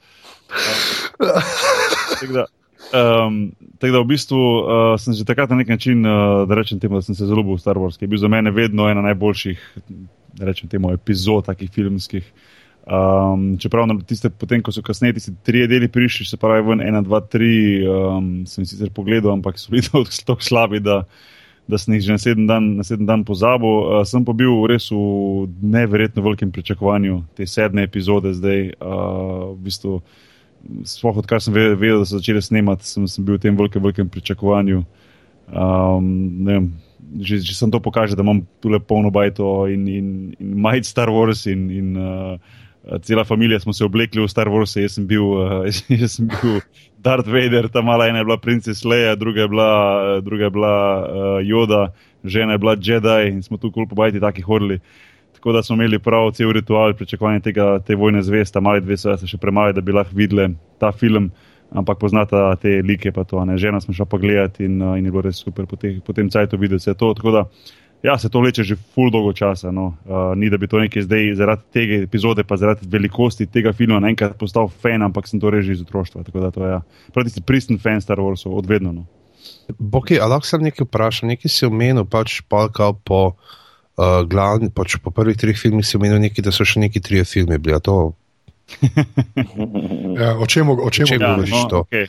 Tako 2.21 2.33
da, 2.33 2.47
um, 2.93 3.53
tako 3.79 3.93
da 3.93 4.01
v 4.01 4.09
bistvu 4.11 4.39
uh, 4.39 4.67
sem 5.01 5.15
že 5.15 5.25
takrat 5.25 5.51
na 5.51 5.61
nek 5.63 5.69
način, 5.69 6.07
uh, 6.07 6.45
da 6.49 6.55
rečem 6.55 6.81
temu, 6.81 7.01
da 7.01 7.03
sem 7.03 7.15
se 7.15 7.27
zelo 7.27 7.43
ljubil 7.43 7.57
v 7.57 7.65
Star 7.65 7.79
Wars, 7.81 7.99
ki 7.99 8.05
je 8.05 8.13
bil 8.15 8.21
za 8.23 8.29
mene 8.29 8.51
vedno 8.51 8.89
ena 8.89 9.03
najboljših, 9.03 9.65
da 10.39 10.51
rečem 10.51 10.69
temu, 10.69 10.93
epizod 10.93 11.47
takih 11.47 11.71
filmskih. 11.71 12.27
Um, 12.87 13.57
čeprav 13.59 13.87
na 13.91 13.99
tiste, 13.99 14.31
potem, 14.31 14.63
ko 14.63 14.71
so 14.71 14.79
kasneje 14.83 15.19
ti 15.19 15.33
tri 15.43 15.65
deli 15.67 15.89
prišli, 15.91 16.27
se 16.27 16.37
pravi, 16.39 16.63
ven, 16.69 16.83
ena, 16.85 17.01
dva, 17.03 17.19
tri, 17.21 17.83
um, 17.83 18.45
sem 18.47 18.63
sicer 18.63 18.93
pogledal, 18.95 19.33
ampak 19.35 19.59
so 19.59 19.75
bili 19.75 19.83
tako 20.29 20.39
slabi, 20.39 20.79
da, 20.81 21.01
da 21.67 21.79
sem 21.83 21.97
jih 21.97 22.05
že 22.07 22.13
naslednji 22.15 22.47
dan, 22.47 22.69
naslednji 22.79 23.09
dan 23.09 23.25
pozabil. 23.27 23.67
Uh, 23.67 24.05
sem 24.07 24.23
pa 24.25 24.31
bil 24.39 24.63
res 24.71 24.87
v 24.95 25.49
neverjetno 25.63 26.23
velikem 26.23 26.53
pričakovanju 26.55 27.25
te 27.35 27.47
sedme 27.51 27.83
epizode 27.83 28.31
zdaj. 28.39 28.79
Uh, 28.79 29.51
v 29.57 29.67
bistvu, 29.67 29.99
Sploh 30.85 31.17
odkar 31.23 31.43
sem 31.43 31.55
ve- 31.55 31.75
vedel, 31.75 32.03
da 32.03 32.09
so 32.09 32.19
začeli 32.19 32.43
snemati, 32.43 32.87
sem, 32.89 33.07
sem 33.09 33.25
bil 33.25 33.39
v 33.39 33.45
tem 33.47 33.57
velikem, 33.57 33.83
velikem 33.83 34.09
pričakovanju. 34.09 34.85
Um, 35.47 36.45
vem, 36.47 36.73
že, 37.21 37.39
že 37.39 37.55
sem 37.55 37.71
to 37.71 37.79
pokaže, 37.79 38.19
da 38.19 38.27
imam 38.27 38.43
tule 38.61 38.81
polno 38.83 39.11
bajto 39.15 39.69
in, 39.71 39.87
in, 39.87 40.07
in 40.41 40.55
majt 40.59 40.89
Star 40.89 41.11
Wars 41.13 41.47
in, 41.47 41.71
in 41.71 41.89
uh, 41.95 42.35
cela 43.03 43.25
familija 43.25 43.61
smo 43.61 43.73
se 43.73 43.85
oblekli 43.85 44.23
v 44.23 44.29
Star 44.29 44.49
Wars. 44.49 44.77
Jaz 44.77 44.99
sem 44.99 45.07
bil, 45.07 45.23
uh, 45.23 45.67
jaz 46.03 46.19
sem 46.19 46.29
bil 46.29 46.61
Darth 46.99 47.31
Vader, 47.31 47.69
ta 47.71 47.83
mala 47.83 48.09
ena 48.11 48.23
je 48.23 48.29
bila 48.29 48.39
princes 48.43 48.85
Leia, 48.85 49.15
druga 49.15 49.47
je 49.47 49.49
bila, 49.49 49.71
uh, 49.71 50.25
druga 50.25 50.45
je 50.45 50.55
bila 50.55 50.75
uh, 50.75 51.41
Yoda, 51.47 51.83
žena 52.25 52.57
je 52.57 52.63
bila 52.63 52.77
Jedi 52.79 53.31
in 53.31 53.43
smo 53.43 53.57
tu 53.57 53.71
kul 53.71 53.87
po 53.87 53.95
bajti 53.95 54.21
taki 54.21 54.43
hodili. 54.43 54.81
Tako 55.47 55.53
da 55.53 55.63
smo 55.63 55.75
imeli 55.75 55.99
prav 55.99 56.31
cel 56.35 56.51
ritual 56.53 56.95
pričakovanja 56.95 57.41
tega, 57.41 57.79
te 57.79 57.95
vojne 57.95 58.23
zveste, 58.23 58.61
mali 58.61 58.81
dve 58.81 58.97
so 58.99 59.13
se 59.17 59.29
še 59.31 59.39
premali, 59.39 59.77
da 59.77 59.81
bi 59.81 59.93
lahko 59.95 60.11
videli 60.19 60.49
ta 60.83 60.91
film. 60.93 61.29
Ampak 61.71 62.01
poznata 62.01 62.41
te 62.59 62.81
like, 62.83 63.13
pa 63.15 63.23
to, 63.25 63.45
ne, 63.47 63.55
žena 63.55 63.79
smo 63.81 63.95
šla 63.95 64.09
pogledati 64.11 64.65
in, 64.65 64.81
uh, 64.83 64.97
in 64.99 65.05
je 65.07 65.13
bilo 65.15 65.23
res 65.23 65.39
super 65.39 65.69
po, 65.71 65.77
te, 65.79 65.93
po 66.03 66.11
tem 66.13 66.27
cajtu 66.35 66.59
videti 66.59 66.81
vse 66.83 66.95
to. 66.99 67.13
Tako 67.15 67.31
da, 67.31 67.43
ja, 68.03 68.17
se 68.19 68.27
to 68.27 68.43
vleče 68.43 68.65
že 68.67 68.75
full 68.75 69.13
dolgo 69.15 69.31
časa. 69.39 69.71
No. 69.71 69.85
Uh, 70.03 70.33
ni 70.35 70.51
da 70.51 70.59
bi 70.59 70.67
to 70.67 70.81
nekaj 70.83 71.07
zdaj 71.07 71.31
zaradi 71.39 71.63
tega 71.77 72.01
epizode, 72.09 72.43
pa 72.43 72.59
zaradi 72.59 72.89
velikosti 72.91 73.47
tega 73.47 73.71
filma 73.73 74.01
naenkrat 74.03 74.35
postal 74.41 74.67
fan, 74.67 75.05
ampak 75.07 75.31
sem 75.31 75.39
to 75.39 75.53
režil 75.55 75.77
iz 75.79 75.85
otroštva. 75.85 76.25
Tako 76.27 76.43
da 76.43 76.51
to 76.51 76.65
je, 76.65 76.73
ja. 76.73 76.81
pravi 77.15 77.45
pristen 77.47 77.79
fan 77.79 78.03
Star 78.03 78.19
Warsov, 78.19 78.59
odvedno. 78.59 78.97
No. 78.99 79.07
Boki, 79.79 80.19
ali 80.19 80.35
lahko 80.35 80.51
sem 80.51 80.67
nekaj 80.67 80.89
vprašal, 80.89 81.31
nekaj 81.31 81.55
si 81.55 81.71
omenil, 81.71 82.03
pač 82.11 82.41
polka 82.51 82.91
po, 83.07 83.23
uh, 83.37 83.63
glavni, 84.29 84.69
pač 84.71 84.99
po 85.01 85.11
prvih 85.11 85.37
treh 85.41 85.57
filmih 85.57 85.87
si 85.87 85.97
omenil 85.97 86.21
nekaj, 86.21 86.45
da 86.45 86.53
so 86.53 86.67
še 86.69 86.83
neki 86.85 87.01
trije 87.01 87.25
filmi 87.25 87.59
bili. 87.59 87.77
a 87.77 87.81
To, 87.81 88.13
Ja, 90.21 90.39
o 90.39 90.47
čem, 90.47 90.69
o 90.71 90.91
čem, 90.91 91.05
O 91.05 91.09
čem 91.09 91.21
ja, 91.21 91.29
govoriš? 91.31 91.51
no, 91.51 91.69
to. 91.71 91.79
okay. 91.87 92.07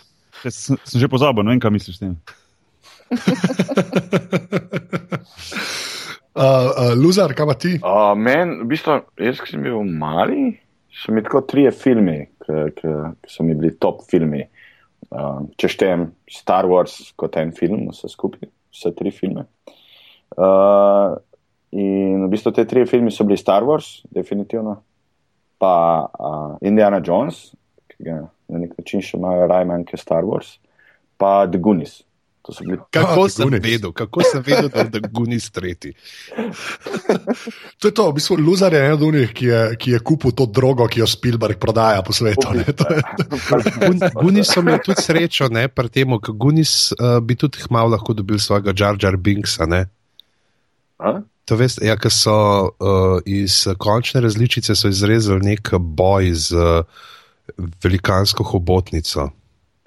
sem, 0.49 0.77
sem 0.83 0.99
že 1.01 1.07
pozabil, 1.07 1.43
ne 1.45 1.51
vem, 1.55 1.61
kaj 1.61 1.71
misliš 1.73 1.95
s 1.97 1.99
tem. 2.01 2.13
uh, 6.35 6.35
uh, 6.35 6.93
Luzar, 6.97 7.33
kaj 7.37 7.45
pa 7.47 7.55
ti? 7.55 7.79
Uh, 7.79 8.13
men, 8.17 8.65
v 8.65 8.67
bistvu, 8.73 8.99
jaz, 9.21 9.39
ki 9.41 9.55
sem 9.55 9.63
bil 9.63 9.83
mali, 9.85 10.57
so 10.91 11.13
mi 11.15 11.23
tako 11.25 11.41
trije 11.47 11.71
filmi, 11.71 12.19
ki 12.47 12.87
so 13.29 13.43
mi 13.45 13.53
bili 13.57 13.75
top 13.79 14.03
filmi. 14.09 14.43
Uh, 15.07 15.45
če 15.55 15.67
štejem 15.71 16.01
Star 16.31 16.67
Wars 16.67 17.13
kot 17.19 17.37
en 17.39 17.53
film, 17.55 17.87
vse 17.93 18.09
skupaj, 18.11 18.49
vse 18.75 18.91
tri 18.97 19.11
filme. 19.15 19.45
Uh, 20.35 21.15
in 21.77 22.23
v 22.23 22.29
bistvu 22.29 22.51
te 22.51 22.65
tri 22.65 22.85
filme 22.85 23.11
so 23.11 23.23
bili 23.23 23.37
Star 23.37 23.61
Wars, 23.61 23.85
definitivno, 24.09 24.79
pa 25.57 25.73
uh, 26.01 26.57
Indiana 26.61 26.97
Jones, 26.99 27.51
ki 27.87 28.03
ga 28.03 28.17
na 28.47 28.57
nek 28.57 28.73
način 28.75 29.01
še 29.01 29.15
imajo 29.15 29.45
rajmanj 29.47 29.85
kot 29.85 29.99
Star 29.99 30.23
Wars, 30.23 30.55
pa 31.15 31.45
The 31.45 31.59
Goonies. 31.59 32.01
To 32.41 32.53
so 32.53 32.63
bili 32.63 32.77
kako 32.87 33.21
Ah, 33.21 33.29
sem 33.29 33.43
Goonies. 33.45 33.63
vedel, 33.63 33.91
kako 33.93 34.23
sem 34.23 34.41
vedel, 34.41 34.69
da 34.71 34.97
je 34.97 35.09
Gunis 35.11 35.49
tretji. 35.51 35.91
To 37.77 37.87
je 37.87 37.93
to, 37.93 38.03
v 38.05 38.15
bistvu 38.15 38.37
Luzar 38.37 38.71
je 38.71 38.81
eden 38.81 39.03
od 39.03 39.13
njih, 39.13 39.31
ki, 39.31 39.45
je- 39.45 39.75
ki 39.75 39.91
je 39.91 39.99
kupil 40.01 40.31
to 40.31 40.45
drogo, 40.47 40.87
ki 40.87 40.99
jo 40.99 41.07
Spielberg 41.07 41.57
prodaja 41.57 42.01
po 42.01 42.09
svetu. 42.11 42.49
Ne? 42.53 42.63
To 42.65 42.85
je, 42.87 43.01
Gun- 43.81 44.11
Gunis 44.21 44.47
so 44.47 44.59
imeli 44.59 44.79
tudi 44.81 45.01
srečo, 45.01 45.49
ne, 45.49 45.67
pri 45.67 45.89
tem, 45.89 46.09
ker 46.17 46.33
Gunis 46.33 46.71
uh, 46.93 47.19
bi 47.19 47.35
tudi 47.35 47.61
hmal 47.61 47.91
lahko 47.91 48.13
dobil 48.13 48.37
svojega 48.37 48.73
Jar 48.73 48.95
Jar 48.97 49.15
Binksa. 49.15 49.65
Ne. 49.65 49.85
A? 50.97 51.19
To 51.47 51.55
veste, 51.55 51.85
ja, 51.87 51.95
ker 51.95 52.11
so 52.11 52.33
uh, 52.67 53.19
iz 53.25 53.61
končne 53.79 54.19
različice 54.21 54.75
so 54.75 54.89
izrezali 54.91 55.53
nek 55.53 55.71
boj 55.79 56.31
z 56.35 56.57
uh, 56.59 57.05
velikansko 57.83 58.43
hobotnico. 58.43 59.29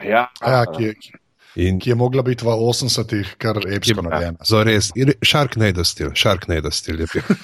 Ja, 0.00 0.30
ja, 0.40 0.62
ki, 0.66 0.84
je- 0.84 1.18
In 1.56 1.80
ki 1.82 1.90
je 1.90 1.94
mogla 1.98 2.22
biti 2.22 2.46
v 2.46 2.54
80-ih 2.54 3.34
kar 3.36 3.58
epsko 3.66 4.04
narejena. 4.06 4.38
za 4.46 4.62
res, 4.62 4.92
Sharknado 5.20 5.84
stil, 5.84 6.12
Sharknado 6.14 6.70
stil 6.70 7.00
je 7.00 7.06
bil. 7.12 7.22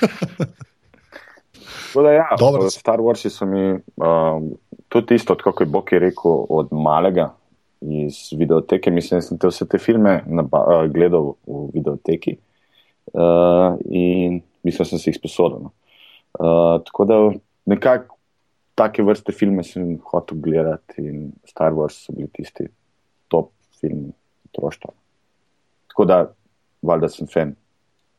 Da 1.97 2.13
ja, 2.13 2.27
Dobro. 2.39 2.71
Star 2.71 3.01
Warsi 3.01 3.31
so 3.33 3.47
mi 3.49 3.73
um, 3.97 4.51
tudi 4.89 5.15
isto, 5.15 5.33
kot 5.35 5.61
je 5.61 5.67
Bok 5.67 5.93
je 5.93 5.99
rekel, 5.99 6.45
od 6.49 6.69
malega 6.71 7.31
iz 7.81 8.29
videoteke. 8.33 8.91
Mislim, 8.91 9.21
da 9.21 9.25
sem 9.25 9.39
te 9.39 9.49
vse 9.49 9.65
te 9.67 9.79
filme 9.79 10.19
naba, 10.27 10.61
uh, 10.61 10.91
gledal 10.93 11.35
v 11.47 11.71
videoteki 11.73 12.35
uh, 12.37 12.56
in 13.87 14.41
mislim, 14.63 14.79
da 14.79 14.85
sem 14.85 14.99
si 14.99 15.11
jih 15.11 15.17
sposodil. 15.17 15.59
No. 15.61 15.71
Uh, 16.35 16.85
tako 16.85 17.05
da 17.05 17.15
nekako 17.67 18.17
take 18.75 19.03
vrste 19.03 19.33
filme 19.33 19.65
sem 19.65 19.99
hotel 20.05 20.39
gledati 20.39 20.95
in 20.99 21.33
Star 21.45 21.73
Wars 21.73 22.05
so 22.05 22.13
bili 22.13 22.29
tisti 22.29 22.67
top 23.29 23.51
filmi 23.81 24.13
otroštva. 24.47 24.91
Tako 25.89 26.05
da, 26.05 26.19
valjda 26.83 27.09
sem 27.09 27.27
fan 27.27 27.55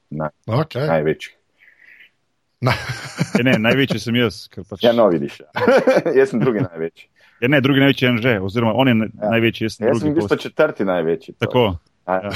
na, 0.10 0.30
Okay. 0.48 0.88
največji. 0.88 1.34
Na, 2.62 2.72
Ja, 3.38 3.44
ne, 3.44 3.60
največji 3.60 4.00
sem 4.00 4.16
jaz. 4.16 4.48
ker 4.48 4.64
Pač, 4.64 4.82
Ja, 4.84 4.92
no, 4.92 5.08
vidiš. 5.10 5.40
Ja. 5.40 5.50
jaz 6.20 6.30
sem 6.30 6.40
drugi 6.40 6.60
največji. 6.62 7.06
ja, 7.42 7.48
ne, 7.48 7.62
drugi 7.62 7.80
največji 7.80 8.06
je 8.08 8.18
že, 8.18 8.40
oziroma 8.42 8.74
on 8.74 8.88
je 8.88 8.96
ja. 8.96 9.30
Največji, 9.30 9.66
jaz 9.66 9.76
sem 9.76 9.88
Jaz 9.88 9.98
sem 9.98 10.00
drugi. 10.00 10.12
v 10.12 10.18
bistvu 10.18 10.38
četrti 10.38 10.86
največji. 10.86 11.34
to. 11.34 11.46
Tako. 11.46 11.64
Ja. 12.08 12.32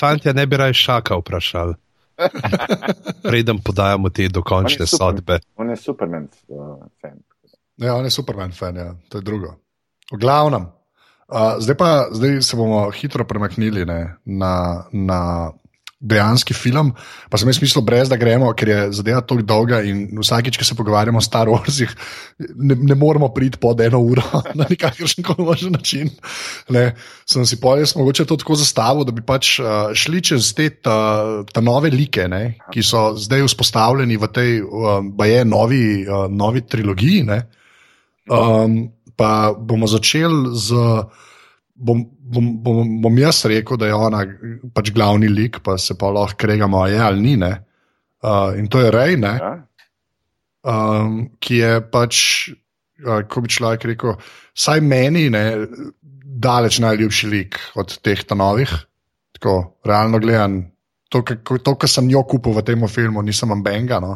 Fantje, 0.00 0.34
ne 0.34 0.46
bi 0.46 0.56
raje 0.56 0.74
šaka 0.74 1.16
vprašali. 1.16 1.74
Preden 3.22 3.58
podajamo 3.58 4.08
te 4.10 4.28
dokončne 4.28 4.76
On 4.76 4.82
je 4.82 4.86
super. 4.86 4.98
sodbe. 4.98 5.38
On 5.56 5.70
je 5.70 5.76
Superman 5.76 6.28
uh, 6.48 6.78
fan. 7.00 7.18
ja, 7.76 7.94
on 7.94 8.04
je 8.04 8.10
Superman 8.10 8.52
fan, 8.52 8.76
ja. 8.76 8.94
to 9.08 9.18
je 9.18 9.22
drugo. 9.22 9.54
V 10.12 10.18
glavnem, 10.20 10.66
uh, 11.28 11.56
zdaj 11.58 11.76
pa 11.76 12.06
zdaj 12.12 12.42
se 12.42 12.56
bomo 12.56 12.90
hitro 12.90 13.24
premaknili 13.24 13.86
ne, 13.86 14.16
na, 14.24 14.84
na 14.92 15.52
dejanski 16.04 16.54
film. 16.54 16.92
Pa 17.32 17.40
sem 17.40 17.48
jaz 17.48 17.60
mislil, 17.62 17.82
brez 17.86 18.10
da 18.12 18.18
gremo, 18.20 18.50
ker 18.56 18.70
je 18.70 18.78
zadeva 19.00 19.22
tako 19.24 19.44
dolga 19.46 19.80
in 19.86 20.06
vsakič, 20.20 20.58
ko 20.60 20.66
se 20.68 20.76
pogovarjamo 20.76 21.18
o 21.18 21.24
Star 21.24 21.48
Warsih, 21.48 21.92
ne, 22.38 22.76
ne 22.76 22.96
moremo 22.98 23.30
priti 23.34 23.58
pod 23.60 23.80
eno 23.80 24.02
uro 24.04 24.24
na 24.58 24.68
nikakršen 24.70 25.24
koli 25.24 25.70
način. 25.72 26.12
Ne. 26.68 26.92
Sem 27.28 27.46
si 27.48 27.60
povedal, 27.60 27.88
mogoče 27.96 28.28
to 28.28 28.36
tako 28.40 28.58
zastavil, 28.60 29.08
da 29.08 29.16
bi 29.16 29.24
pač 29.24 29.56
uh, 29.62 29.94
šli 29.96 30.22
čez 30.30 30.52
te 30.56 30.68
ta, 30.76 30.98
ta 31.48 31.64
nove 31.64 31.90
like, 31.94 32.28
ne, 32.28 32.58
ki 32.72 32.84
so 32.84 33.12
zdaj 33.16 33.46
vzpostavljeni 33.48 34.20
v 34.20 34.32
tej 34.34 34.56
um, 34.62 35.12
baje 35.16 35.44
novi, 35.48 35.84
uh, 36.04 36.26
novi 36.28 36.64
trilogiji. 36.68 37.24
Ne. 37.28 37.44
Um, 38.28 38.92
pa 39.16 39.54
bomo 39.56 39.88
začeli 39.88 40.52
z. 40.58 40.68
Bom, 41.74 42.04
bom, 42.06 42.50
bom, 42.62 42.90
bom 43.02 43.16
jaz 43.18 43.42
rekel, 43.50 43.76
da 43.76 43.88
je 43.90 43.94
ona 43.98 44.20
pač 44.74 44.92
glavni 44.94 45.26
lik, 45.28 45.58
pa 45.66 45.74
se 45.78 45.96
pa 45.98 46.06
lahko 46.14 46.38
kregamo, 46.38 46.84
je 46.86 47.00
ali 47.02 47.20
ni. 47.20 47.36
ne. 47.36 47.52
Uh, 48.24 48.54
in 48.58 48.68
to 48.72 48.80
je 48.80 48.90
Rej, 48.94 49.16
ne, 49.20 49.32
Ja? 49.42 49.50
um, 50.64 51.16
ki 51.42 51.58
je 51.58 51.72
pač, 51.92 52.20
uh, 53.04 53.20
ko 53.28 53.42
bi 53.44 53.50
človek 53.52 53.84
rekel, 53.90 54.14
vsaj 54.56 54.80
meni, 54.80 55.26
ne, 55.34 55.42
daleč 56.24 56.78
najljubši 56.80 57.28
lik 57.28 57.58
od 57.76 57.98
teh 58.00 58.22
novih. 58.32 58.70
Tako, 59.34 59.76
realno 59.84 60.18
gledano, 60.22 60.62
to, 61.10 61.20
kar- 61.26 61.60
to, 61.60 61.74
kar 61.74 61.90
sem 61.90 62.08
jo 62.10 62.22
kupil 62.24 62.54
v 62.56 62.62
tem 62.64 62.80
filmu, 62.88 63.20
nisem 63.22 63.52
ambenga. 63.52 64.00
No. 64.00 64.14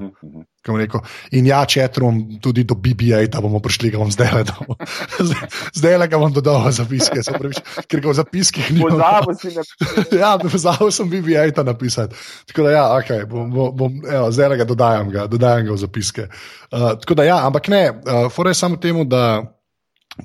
Rekel, 0.76 1.00
in 1.30 1.46
ja, 1.46 1.64
četrom 1.64 2.40
tudi 2.42 2.64
do 2.64 2.74
BBA, 2.74 3.26
da 3.32 3.40
bomo 3.40 3.60
prišli, 3.60 3.90
ga 3.94 3.98
bom 3.98 4.10
zdaj 4.12 4.32
le 4.34 4.44
dal. 4.48 4.76
zdaj 5.78 5.98
le 5.98 6.08
ga 6.08 6.20
bom 6.20 6.32
dodal 6.32 6.60
v 6.66 6.72
zapiske, 6.76 7.22
se 7.24 7.32
pravi, 7.32 7.62
ker 7.88 8.02
ga 8.04 8.10
v 8.10 8.16
zapiskih 8.20 8.70
ni. 8.76 8.82
Pozabil 8.82 9.38
si 9.40 9.52
na 9.54 9.64
ja, 10.22 10.32
pozabil 10.42 10.90
sem 10.94 11.10
BBA 11.10 11.46
ta 11.56 11.64
napisati. 11.66 12.16
Tako 12.50 12.68
da, 12.68 12.74
ja, 12.74 12.84
okay, 12.98 13.24
bom, 13.28 13.52
bom, 13.52 14.00
evo, 14.04 14.30
zdaj 14.34 14.52
le 14.52 14.60
ga 14.60 14.68
dodajam, 14.68 15.12
ga, 15.14 15.28
dodajam 15.30 15.70
ga 15.70 15.76
v 15.76 15.82
zapiske. 15.84 16.28
Uh, 16.68 16.92
tako 17.00 17.18
da, 17.18 17.28
ja, 17.28 17.40
ampak 17.46 17.70
ne, 17.72 17.84
uh, 17.92 18.26
fora 18.32 18.52
je 18.52 18.60
samo 18.60 18.76
temu, 18.76 19.06
da 19.08 19.42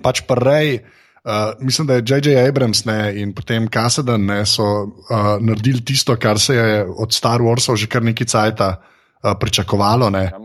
pač 0.04 0.26
prej. 0.28 0.82
Uh, 1.24 1.54
mislim, 1.64 1.88
da 1.88 1.96
je 1.96 2.04
J.J. 2.04 2.50
Abrams 2.50 2.82
ne, 2.86 3.14
in 3.16 3.32
potem 3.32 3.70
Kaseden 3.72 4.26
ne, 4.28 4.42
so 4.44 4.66
uh, 4.84 5.38
naredili 5.40 5.80
tisto, 5.80 6.18
kar 6.20 6.40
se 6.40 6.56
je 6.56 6.82
od 6.84 7.16
Star 7.16 7.40
Warsov 7.40 7.80
že 7.80 7.88
kar 7.88 8.04
nekaj 8.04 8.28
cajta 8.28 8.68
uh, 8.76 8.93
pričakovalo. 9.40 10.10
Ne. 10.10 10.24
Ja, 10.24 10.40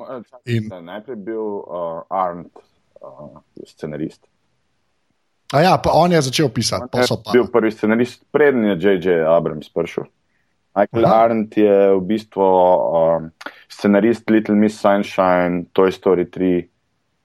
eh, 0.46 0.54
In- 0.54 0.70
Najprej 0.80 1.12
je 1.12 1.16
bil 1.16 1.40
uh, 1.40 2.02
Arnold, 2.08 2.54
uh, 3.00 3.40
scenarist. 3.66 4.26
A 5.52 5.60
ja, 5.60 5.78
pa 5.84 5.90
on 5.94 6.12
je 6.12 6.20
začel 6.22 6.48
pisati, 6.48 6.84
On 6.92 7.00
je 7.00 7.08
pa. 7.24 7.32
bil 7.32 7.46
prvi 7.52 7.70
scenarist, 7.72 8.24
preden 8.32 8.64
je 8.64 8.76
J.J. 8.80 9.24
Abrams 9.24 9.68
prišel. 9.72 10.04
Michael 10.76 11.06
Aha. 11.06 11.24
Arndt 11.24 11.56
je 11.56 11.94
v 11.96 12.00
bistvu 12.00 12.44
um, 12.44 13.30
scenarist 13.68 14.30
Little 14.30 14.54
Miss 14.54 14.80
Sunshine, 14.80 15.64
Toy 15.72 15.90
Story 15.90 16.28
3 16.28 16.68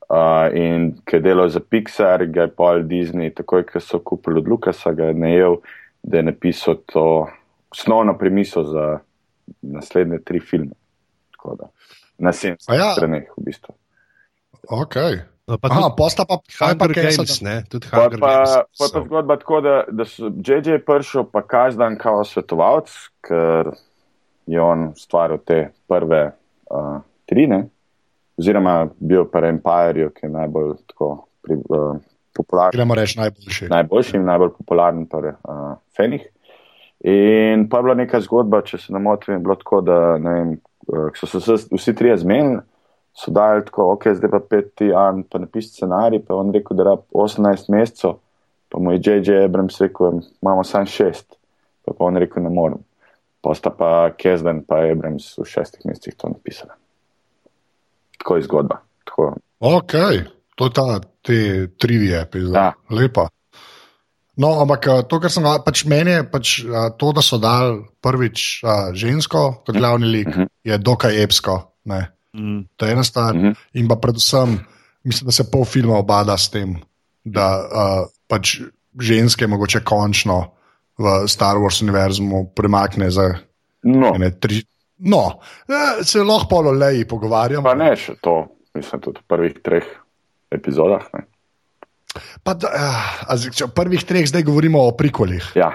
uh, 0.10 0.48
in 0.56 0.96
ki 1.06 1.20
je 1.20 1.22
delal 1.22 1.50
za 1.50 1.60
Pixar, 1.60 2.26
ga 2.32 2.48
je 2.48 2.54
Paul 2.56 2.88
Disney, 2.88 3.30
takoj 3.30 3.66
ko 3.68 3.80
so 3.84 4.00
kupili 4.00 4.40
od 4.40 4.48
Lukasa, 4.48 4.94
ga 4.96 5.12
je 5.12 5.14
najel, 5.14 5.60
da 6.04 6.18
je 6.18 6.24
napisal 6.24 6.80
to 6.88 7.28
osnovno 7.72 8.18
premiso 8.18 8.64
za 8.64 9.00
naslednje 9.62 10.20
tri 10.24 10.40
filme. 10.40 10.74
Tako 11.44 11.56
da, 11.60 11.68
Na 12.18 12.32
70 12.32 12.72
A 12.72 12.76
ja. 12.76 12.92
straneh 12.96 13.28
v 13.38 13.44
bistvu. 13.44 13.76
Okay. 14.72 15.20
No, 15.48 15.58
pa 15.60 15.68
Aha, 15.68 15.90
posta 15.92 16.24
pa 16.24 16.38
pa 16.40 16.72
Hunger 16.72 16.94
kaj 16.96 17.04
Games, 17.04 17.36
so- 17.36 17.44
ne, 17.44 17.64
tudi 17.68 17.90
Pa 17.92 18.06
Hunger 18.06 18.20
pa, 18.20 18.32
Games. 18.32 18.54
pa, 18.54 18.64
pa 18.80 18.86
so. 18.88 19.02
zgodba 19.04 19.36
tako, 19.42 19.60
da, 19.62 19.74
da 19.92 20.06
so 20.08 20.32
JJ 20.32 20.78
prišel 20.88 21.28
pa 21.28 21.42
kazdan 21.44 21.98
kao 22.00 22.24
svetovalec, 22.24 22.88
ker 23.28 23.74
je 24.48 24.62
on 24.62 24.94
stvaril 24.96 25.44
te 25.44 25.74
prve 25.88 26.32
uh, 26.72 27.04
trine, 27.28 27.66
oziroma 28.40 28.88
bil 29.00 29.28
pa 29.28 29.44
Empire, 29.44 30.14
ki 30.16 30.26
je 30.26 30.32
najbolj 30.32 30.78
tako 30.88 31.28
pri, 31.44 31.60
uh, 31.60 32.00
popularen. 32.32 32.72
Gremo 32.72 32.96
reči 32.96 33.20
najboljši. 33.20 33.68
najboljši 33.68 34.18
in 34.18 34.26
najbolj 34.26 34.56
popularen 34.58 35.06
pri 35.12 35.36
uh, 35.44 35.76
Fenih. 35.98 36.24
In 37.04 37.68
pa 37.68 37.78
je 37.78 37.84
bila 37.84 38.00
neka 38.00 38.22
zgodba, 38.24 38.62
če 38.64 38.78
se 38.80 38.94
ne 38.96 39.00
motim, 39.04 39.44
bilo 39.44 39.60
tako, 39.60 39.82
da 39.84 40.18
ne 40.18 40.34
vem, 40.40 40.54
uh, 40.88 41.10
so 41.16 41.40
se 41.40 41.58
vsi 41.72 41.96
trije 41.96 42.18
zmenili, 42.18 42.62
so 43.14 43.32
dali 43.32 43.66
tako, 43.66 43.92
ok, 43.94 44.08
zdaj 44.18 44.32
pa 44.32 44.40
peti 44.50 44.94
an, 44.96 45.24
pa 45.24 45.40
napiši 45.40 45.70
scenarij, 45.70 46.24
pa 46.28 46.36
on 46.36 46.54
rekel, 46.54 46.78
da 46.78 46.84
rab 46.84 47.06
18 47.14 47.70
mesecev, 47.70 48.18
pa 48.70 48.80
mu 48.80 48.92
je 48.92 49.02
J.J. 49.04 49.44
Abrams 49.46 49.82
rekel, 49.82 50.22
imamo 50.42 50.64
samo 50.64 50.86
šest, 50.86 51.36
pa 51.86 51.94
pa 51.98 52.06
on 52.06 52.18
rekel, 52.18 52.44
ne 52.44 52.50
morem. 52.50 52.82
Pa 53.44 53.54
sta 53.54 53.70
pa 53.70 54.10
Kezden 54.18 54.64
pa 54.64 54.80
Abrams 54.92 55.34
v 55.38 55.46
šestih 55.46 55.86
mesecih 55.86 56.16
to 56.16 56.30
napisala. 56.32 56.78
Tako 58.18 58.36
je 58.36 58.46
zgodba. 58.48 58.78
Tako, 59.04 59.34
Ok, 59.60 59.92
to 60.56 60.66
je 60.66 60.72
ta, 60.74 61.00
te 61.22 61.68
trivije 61.78 62.22
epizode. 62.22 62.60
Ja. 62.60 62.74
Lepa. 62.90 63.28
No, 64.38 64.62
ampak 64.62 64.88
a, 64.88 65.02
to, 65.04 65.20
kar 65.22 65.30
sem 65.30 65.44
ga, 65.46 65.60
pač 65.62 65.84
meni 65.86 66.12
je 66.12 66.24
pač, 66.26 66.54
a, 66.66 66.90
to, 66.90 67.12
da 67.14 67.22
so 67.22 67.38
dali 67.38 67.84
prvič 68.02 68.64
a, 68.64 68.90
žensko 68.92 69.62
kot 69.62 69.76
glavni 69.76 70.10
lik, 70.10 70.28
Mhm. 70.28 70.48
je 70.64 70.78
dokaj 70.78 71.24
epsko. 71.24 71.60
Ne? 71.86 72.10
Mm. 72.34 72.66
To 72.78 72.86
je 72.86 72.92
ena 72.92 73.04
stvar. 73.04 73.36
Mhm. 73.36 73.52
In 73.74 73.88
pa 73.88 73.96
predvsem, 73.96 74.58
mislim, 75.04 75.26
da 75.28 75.32
se 75.32 75.52
pol 75.52 75.66
filma 75.66 75.98
obada 75.98 76.38
s 76.38 76.50
tem, 76.50 76.80
da 77.24 77.48
uh, 77.60 78.08
pač 78.28 78.58
ženske 79.00 79.48
mogoče 79.48 79.84
končno 79.84 80.52
v 80.98 81.28
Star 81.28 81.58
Wars 81.58 81.82
univerzumu 81.82 82.52
premakne 82.56 83.10
za 83.12 83.28
no, 83.84 84.12
ene 84.16 84.32
tri. 84.40 84.64
No, 85.00 85.40
eh, 85.68 86.04
se 86.04 86.20
lahko 86.20 86.48
polo 86.50 86.72
leji 86.72 87.06
pogovarjamo. 87.06 87.64
pa 87.64 87.74
ne 87.76 87.96
še 87.96 88.16
to, 88.22 88.48
mislim, 88.74 89.02
tudi 89.02 89.20
v 89.20 89.28
prvih 89.28 89.54
treh 89.64 89.84
epizodah. 90.52 91.04
Ne. 91.14 91.26
Pa 92.44 92.54
da, 92.54 92.70
zdaj, 93.36 93.52
če 93.58 93.66
v 93.66 93.74
prvih 93.76 94.04
treh 94.06 94.28
zdaj 94.30 94.44
govorimo 94.44 94.82
o 94.84 94.92
prikolih. 94.98 95.52
Ja, 95.56 95.72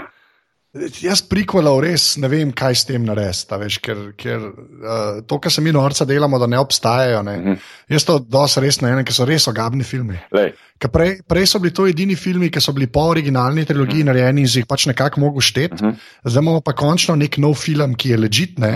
Jaz 1.00 1.22
prikolov 1.24 1.78
res 1.80 2.18
ne 2.20 2.28
vem, 2.28 2.50
kaj 2.52 2.74
s 2.76 2.84
tem 2.86 3.00
narediti. 3.02 3.80
Ker, 3.82 4.02
ker 4.20 4.42
uh, 4.44 5.22
to, 5.26 5.38
kar 5.40 5.50
se 5.50 5.62
mi 5.64 5.72
norca 5.72 6.04
delamo, 6.04 6.38
da 6.38 6.46
ne 6.46 6.58
obstajajo. 6.60 7.22
Ne. 7.24 7.36
Mhm. 7.40 7.56
Jaz 7.88 8.04
to 8.04 8.18
dosti 8.20 8.60
resno 8.60 8.86
jemljem, 8.90 9.06
ker 9.08 9.16
so 9.16 9.24
res 9.26 9.48
ogabni 9.48 9.82
filmi. 9.82 10.18
Prej, 10.28 11.14
prej 11.26 11.46
so 11.48 11.58
bili 11.58 11.72
to 11.74 11.88
edini 11.88 12.14
filmi, 12.20 12.50
ki 12.52 12.60
so 12.62 12.74
bili 12.76 12.86
po 12.86 13.08
originalni 13.10 13.64
trilogiji 13.64 14.04
Mhm. 14.04 14.10
narejeni 14.12 14.44
in 14.44 14.46
jih 14.46 14.66
pač 14.68 14.86
nekako 14.86 15.20
mogel 15.24 15.40
šteti. 15.40 15.80
Mhm. 15.82 15.96
Zdaj 16.28 16.42
imamo 16.42 16.60
pa 16.60 16.72
končno 16.76 17.16
nek 17.16 17.38
nov 17.38 17.54
film, 17.56 17.94
ki 17.96 18.10
je 18.10 18.16
ležitne 18.18 18.72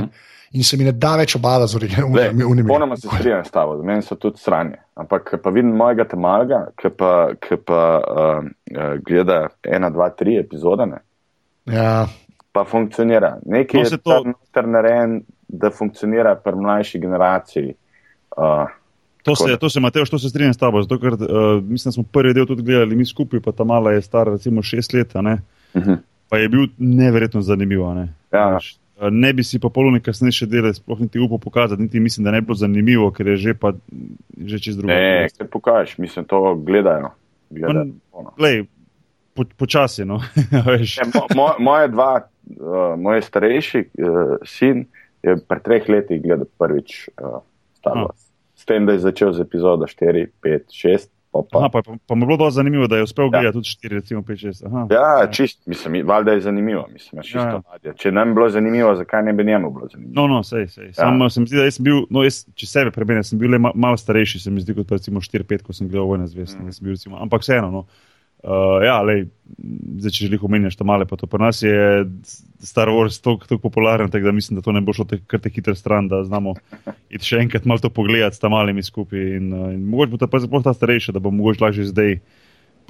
in 0.53 0.65
se 0.65 0.77
mi 0.77 0.85
ne 0.85 0.93
da 0.93 1.17
več 1.17 1.37
obada 1.37 1.67
z 1.67 1.77
originalnimi. 1.77 2.67
Ponoma 2.69 2.97
se 2.97 3.09
strinjam 3.09 3.45
s 3.45 3.51
tabo, 3.51 3.77
za 3.77 3.83
meni 3.83 4.03
so 4.03 4.15
tudi 4.17 4.39
sranje. 4.39 4.77
Ampak 4.95 5.35
pa 5.43 5.51
vidim 5.51 5.71
mojega 5.77 6.05
temaga, 6.05 6.67
ki 6.77 6.91
pa, 6.97 7.13
ki 7.41 7.57
pa 7.67 8.01
uh, 8.01 8.45
gleda 9.07 9.49
ena, 9.65 9.91
dva, 9.91 10.11
tri 10.11 10.37
epizode, 10.39 10.87
ne, 10.87 11.01
Ja, 11.67 12.07
pa 12.53 12.65
funkcionira. 12.65 13.37
Nekaj 13.47 13.81
No, 13.83 13.89
je 13.91 13.99
to- 13.99 14.23
noter 14.27 14.69
narejen, 14.69 15.23
da 15.49 15.71
funkcionira 15.71 16.35
pri 16.35 16.57
mlajši 16.57 16.99
generaciji. 17.01 17.75
Uh, 18.37 18.69
To 19.23 19.37
se, 19.37 19.57
to 19.57 19.69
se, 19.71 19.81
Mateo, 19.81 20.05
to 20.05 20.19
se 20.19 20.29
strinjam 20.29 20.55
s 20.55 20.59
tabo, 20.59 20.83
zato 20.83 20.99
ker 20.99 21.13
uh, 21.15 21.63
mislim, 21.63 21.91
da 21.91 21.93
smo 21.93 22.03
prvi 22.13 22.35
del 22.35 22.47
tudi 22.47 22.63
gledali 22.63 22.97
mi 22.97 23.07
skupaj, 23.07 23.41
pa 23.41 23.53
ta 23.53 23.65
mala 23.65 23.93
je 23.93 24.03
stara 24.03 24.33
recimo 24.33 24.63
šest 24.63 24.93
let, 24.93 25.15
a 25.17 25.23
ne, 25.23 25.37
uh 25.75 25.83
-huh. 25.83 25.97
pa 26.29 26.39
je 26.39 26.49
bil 26.49 26.67
neverjetno 26.79 27.41
zanimiv. 27.41 27.85
a 27.85 27.95
Ne. 27.95 28.09
Ja. 28.33 28.49
Veš, 28.55 28.77
ne 29.11 29.33
bi 29.33 29.45
si 29.45 29.59
pa 29.59 29.69
polno 29.69 30.01
kasnejše 30.05 30.47
dele 30.47 30.75
sploh 30.75 31.01
niti 31.01 31.19
upal 31.19 31.39
pokazati, 31.39 31.83
niti 31.83 32.01
mislim, 32.01 32.25
da 32.25 32.31
ne 32.31 32.41
bi 32.41 32.47
bilo 32.47 32.57
zanimivo, 32.57 33.11
ker 33.11 33.27
je 33.27 33.37
že 33.37 33.55
pa 33.55 33.73
že 34.39 34.59
čez 34.59 34.77
drugo. 34.77 34.93
Ne, 34.93 35.29
kaj 35.39 35.47
pokažeš, 35.49 35.99
mislim, 35.99 36.25
to 36.25 36.55
gledajo. 36.55 37.11
gledajo. 37.51 37.87
Lej, 38.39 38.65
po, 39.35 39.45
počasi, 39.57 40.05
no. 40.05 40.21
Ja, 40.53 41.07
mo, 41.15 41.27
mo, 41.35 41.47
moje 41.59 41.89
dva, 41.89 42.13
uh, 42.21 42.99
moj 42.99 43.23
starejši 43.23 43.81
uh, 43.99 44.37
sin 44.45 44.87
je 45.23 45.37
pri 45.49 45.61
treh 45.63 45.89
letih 45.89 46.23
gledal 46.23 46.47
prvič 46.59 47.09
uh, 47.19 47.41
Star 47.79 47.97
Ah. 47.97 48.03
Wars. 48.07 48.29
S 48.55 48.65
tem, 48.65 48.87
da 48.87 48.93
je 48.93 48.99
začel 49.03 49.33
z 49.33 49.41
epizodo 49.43 49.87
4, 49.91 50.27
5, 50.43 50.71
6. 50.71 51.09
Pa, 51.33 51.41
pa. 51.51 51.59
Aha, 51.59 51.69
pa, 51.69 51.83
pa, 51.83 51.93
pa 52.07 52.15
mu 52.15 52.23
je 52.25 52.37
bilo 52.37 52.51
zanimivo, 52.51 52.87
da 52.87 52.97
je 52.97 53.03
uspel 53.03 53.25
Ja. 53.25 53.31
gledati 53.31 53.53
tudi 53.53 53.69
4, 53.69 53.95
recimo 53.95 54.23
5, 54.23 54.47
6. 54.47 54.67
Aha. 54.67 54.87
Ja, 54.91 55.27
čist, 55.31 55.67
mislim, 55.67 56.07
valjda 56.07 56.33
je 56.33 56.41
zanimivo. 56.41 56.87
Mislim, 56.93 57.23
ja, 57.35 57.41
Ja, 57.41 57.63
ja. 57.83 57.93
Če 57.93 58.13
nam 58.13 58.29
je 58.29 58.35
bilo 58.35 58.49
zanimivo, 58.51 58.95
zakaj 58.95 59.23
ne 59.23 59.33
bi 59.33 59.45
njemu 59.45 59.71
bilo 59.71 59.89
zanimivo? 59.93 60.13
No, 60.15 60.27
no, 60.35 60.43
sej, 60.43 60.69
sej. 60.69 60.93
Samo 60.93 61.25
ja. 61.25 61.31
se 61.31 61.41
mi 61.41 61.47
zdi, 61.47 61.57
da 61.57 61.71
sem 61.71 61.85
bil, 61.85 62.05
no, 62.11 62.23
jaz, 62.23 62.45
če 62.55 62.67
sebe 62.67 62.91
prebenem, 62.91 63.25
sem 63.25 63.39
bil 63.39 63.51
le 63.51 63.59
ma, 63.59 63.73
malo 63.75 63.97
starejši, 63.97 64.39
se 64.45 64.51
mi 64.51 64.61
zdi, 64.61 64.75
kot 64.75 64.93
recimo 64.93 65.21
4-5, 65.21 65.63
ko 65.63 65.73
sem 65.73 65.89
gledal 65.89 66.07
Vojna 66.07 66.27
zvest. 66.27 66.59
Mm. 66.61 66.91
Recimo, 66.91 67.17
ampak 67.17 67.41
vseeno, 67.41 67.71
no. 67.71 67.87
Uh, 68.43 68.83
ja, 68.83 68.97
lej, 69.07 69.29
zdaj, 70.03 70.11
če 70.11 70.25
želiš 70.27 70.43
omenjati 70.43 70.79
ta 70.81 70.85
male, 70.85 71.07
pa 71.07 71.15
to 71.15 71.29
pri 71.31 71.39
nas 71.45 71.61
je 71.63 72.03
Star 72.59 72.91
Wars 72.91 73.21
tako 73.23 73.59
popularen, 73.63 74.11
tako 74.11 74.27
da 74.27 74.33
mislim, 74.35 74.59
da 74.59 74.65
to 74.67 74.75
ne 74.75 74.81
bo 74.83 74.91
šlo 74.93 75.07
te, 75.07 75.21
kar 75.31 75.39
te 75.41 75.51
hitro 75.55 75.75
stran, 75.79 76.09
da 76.11 76.25
znamo 76.27 76.57
iti 77.07 77.23
še 77.23 77.39
enkrat 77.45 77.69
malo 77.71 77.85
to 77.85 77.91
pogledati 77.95 78.37
s 78.37 78.43
ta 78.43 78.51
malimi 78.51 78.83
skupaj. 78.83 79.23
In, 79.39 79.53
uh, 79.55 79.71
in 79.71 79.85
mogoče 79.87 80.17
bo 80.17 80.19
ta 80.19 80.27
pa 80.27 80.43
sploh 80.43 80.65
ta 80.67 80.75
starejša, 80.75 81.15
da 81.15 81.23
bo 81.23 81.31
mogoče 81.31 81.63
lažje 81.63 81.87
zdaj 81.95 82.19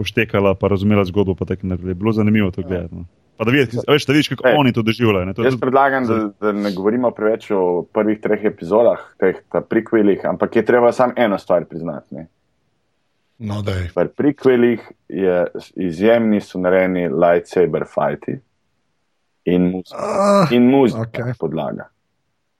poštekala, 0.00 0.54
pa 0.56 0.72
razumela 0.72 1.04
zgodbo, 1.04 1.36
pa 1.36 1.44
tako 1.44 1.68
naprej. 1.74 2.00
Bilo 2.00 2.16
zanimivo 2.16 2.48
to 2.50 2.64
gledati. 2.64 2.94
No. 2.94 3.04
Pa 3.36 3.44
da, 3.44 3.52
videti, 3.52 3.76
veš, 3.88 4.06
da 4.06 4.12
vidiš, 4.12 4.28
kako 4.32 4.48
Ej, 4.48 4.56
oni 4.56 4.72
to 4.72 4.82
doživljajo. 4.82 5.34
To 5.34 5.44
Jaz 5.44 5.54
tudi- 5.54 5.60
predlagam, 5.60 6.06
da, 6.06 6.30
da 6.40 6.52
ne 6.52 6.72
govorimo 6.72 7.10
preveč 7.10 7.50
o 7.50 7.82
prvih 7.92 8.20
treh 8.24 8.44
epizodah, 8.44 9.00
teh 9.20 9.40
prikvelih, 9.68 10.24
ampak 10.24 10.56
je 10.56 10.64
treba 10.64 10.92
samo 10.92 11.12
eno 11.16 11.38
stvar 11.38 11.64
priznati. 11.68 12.14
Ne. 12.14 12.26
No. 13.42 13.62
Pri 13.94 14.08
prikvelih 14.16 14.80
je 15.08 15.46
izjemni 15.76 16.40
so 16.40 16.58
narejeni 16.58 17.08
lightsaber 17.08 17.84
fighti 17.94 18.38
in 19.44 19.70
muzika. 19.70 19.98
Ah, 19.98 20.46
In 20.50 20.70
muzika 20.70 21.00
okay. 21.00 21.32
podlaga. 21.38 21.88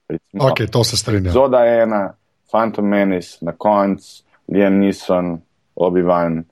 Recimo, 0.09 0.45
ok, 0.51 0.67
to 0.71 0.85
se 0.85 0.97
strinjam. 0.97 1.33
Zoda 1.33 1.65
ena, 1.67 2.15
Phantom 2.51 2.85
Menace, 2.89 3.39
na 3.41 3.53
koncu, 3.53 4.23
Liam 4.49 4.81
Neeson, 4.81 5.39
Obi-Wan, 5.75 6.43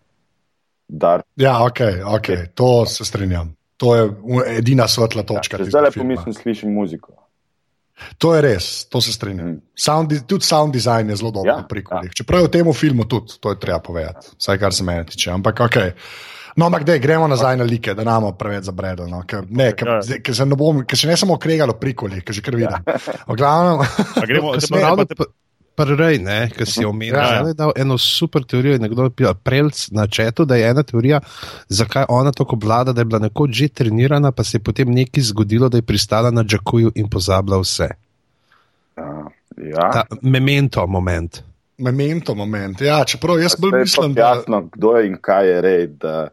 Darth. 0.89 1.27
Ja, 1.37 1.65
ok, 1.65 1.81
ok, 2.07 2.27
to 2.55 2.87
se 2.87 3.05
strinjam. 3.05 3.57
To 3.77 3.97
je 3.97 4.11
edina 4.57 4.89
svetla 4.89 5.23
točka. 5.23 5.57
Ja, 5.57 5.65
zdaj 5.65 5.83
le 5.83 5.91
filma. 5.91 6.15
pomislim, 6.15 6.35
slišim 6.35 6.73
muziko. 6.75 7.13
To 8.19 8.35
je 8.35 8.41
res, 8.43 8.85
to 8.87 9.01
se 9.01 9.13
strinjam. 9.13 9.47
Mm. 9.49 9.61
Sound, 9.77 10.09
di- 10.09 10.21
tudi 10.23 10.43
sound 10.43 10.73
design 10.73 11.09
je 11.09 11.17
zelo 11.17 11.31
dober 11.31 11.51
Ja, 11.51 11.57
ja, 11.57 11.65
pri 11.65 11.83
kolih. 11.83 12.11
Čeprav 12.13 12.41
je 12.41 12.47
v 12.47 12.51
tem 12.51 12.73
filmu 12.73 13.05
tudi, 13.05 13.37
to 13.37 13.51
je 13.51 13.59
treba 13.59 13.79
povedati, 13.81 14.35
vsaj 14.37 14.59
kar 14.59 14.73
se 14.73 14.85
mene 14.85 15.05
tiče. 15.05 15.31
Ampak 15.31 15.61
ok. 15.61 15.77
No, 16.57 16.67
ampak 16.67 16.83
dej, 16.83 16.99
gremo 16.99 17.27
nazaj 17.27 17.57
na 17.57 17.65
like, 17.65 17.95
da 17.95 18.03
nam 18.03 18.27
preveč 18.35 18.65
zabredel. 18.65 19.07
No. 19.07 19.23
Ker, 19.23 19.45
ne, 19.49 19.73
ker, 19.73 19.89
Ja. 19.89 20.19
ker 20.19 20.35
se 20.35 20.45
ne 20.45 20.57
bom, 20.57 20.83
ker 20.85 20.99
se 20.99 21.07
ne 21.07 21.17
samo 21.17 21.35
okregalo 21.35 21.73
pri 21.75 21.95
kolih, 21.95 22.25
ker 22.25 22.35
že 22.35 22.43
kar 22.43 22.57
vidim. 22.57 22.83
V 23.27 23.35
glavnem, 23.35 23.81
A 24.17 24.27
gremo, 24.27 24.53
pa- 24.71 24.81
ravno 24.81 25.07
pa 25.07 25.15
te- 25.15 25.31
p- 25.81 25.87
Prvi, 25.87 26.19
ne, 26.21 26.51
ki 26.51 26.67
si 26.67 26.85
omenil, 26.85 27.15
Ja, 27.15 27.33
ja. 27.33 27.43
da 27.43 27.49
je 27.49 27.55
dal 27.57 27.73
eno 27.75 27.97
super 27.97 28.45
teorijo. 28.45 28.79
Nekdo 28.79 29.03
je 29.03 29.11
bil 29.13 29.35
prelc 29.35 29.89
na 29.91 30.07
četu, 30.07 30.45
da 30.45 30.55
je 30.55 30.69
ena 30.69 30.83
teorija, 30.83 31.21
zakaj 31.69 32.05
ona 32.09 32.33
tako 32.33 32.57
vlada, 32.57 32.93
da 32.93 33.01
je 33.01 33.07
bila 33.07 33.19
nekoč 33.21 33.51
že 33.53 33.69
trenirana, 33.71 34.31
pa 34.31 34.45
se 34.45 34.57
je 34.57 34.63
potem 34.63 34.91
nekaj 34.91 35.23
zgodilo, 35.25 35.69
da 35.69 35.79
je 35.79 35.83
pristala 35.85 36.31
na 36.31 36.45
Džakuju 36.45 36.93
in 36.95 37.09
pozabila 37.09 37.59
vse. 37.59 37.89
Ja, 39.59 39.91
Ta 39.91 40.03
memento 40.23 40.87
moment. 40.87 41.43
memento 41.79 42.35
moment. 42.35 42.81
Ja, 42.81 43.05
čeprav 43.05 43.41
jaz 43.41 43.55
bolj 43.57 43.73
je 43.73 43.81
mislim, 43.81 44.15
da. 44.15 44.21
jasno, 44.21 44.69
kdo 44.69 44.97
je 44.97 45.07
in 45.07 45.17
kaj 45.17 45.49
je 45.49 45.61
rej. 45.61 45.87
Da... 45.97 46.29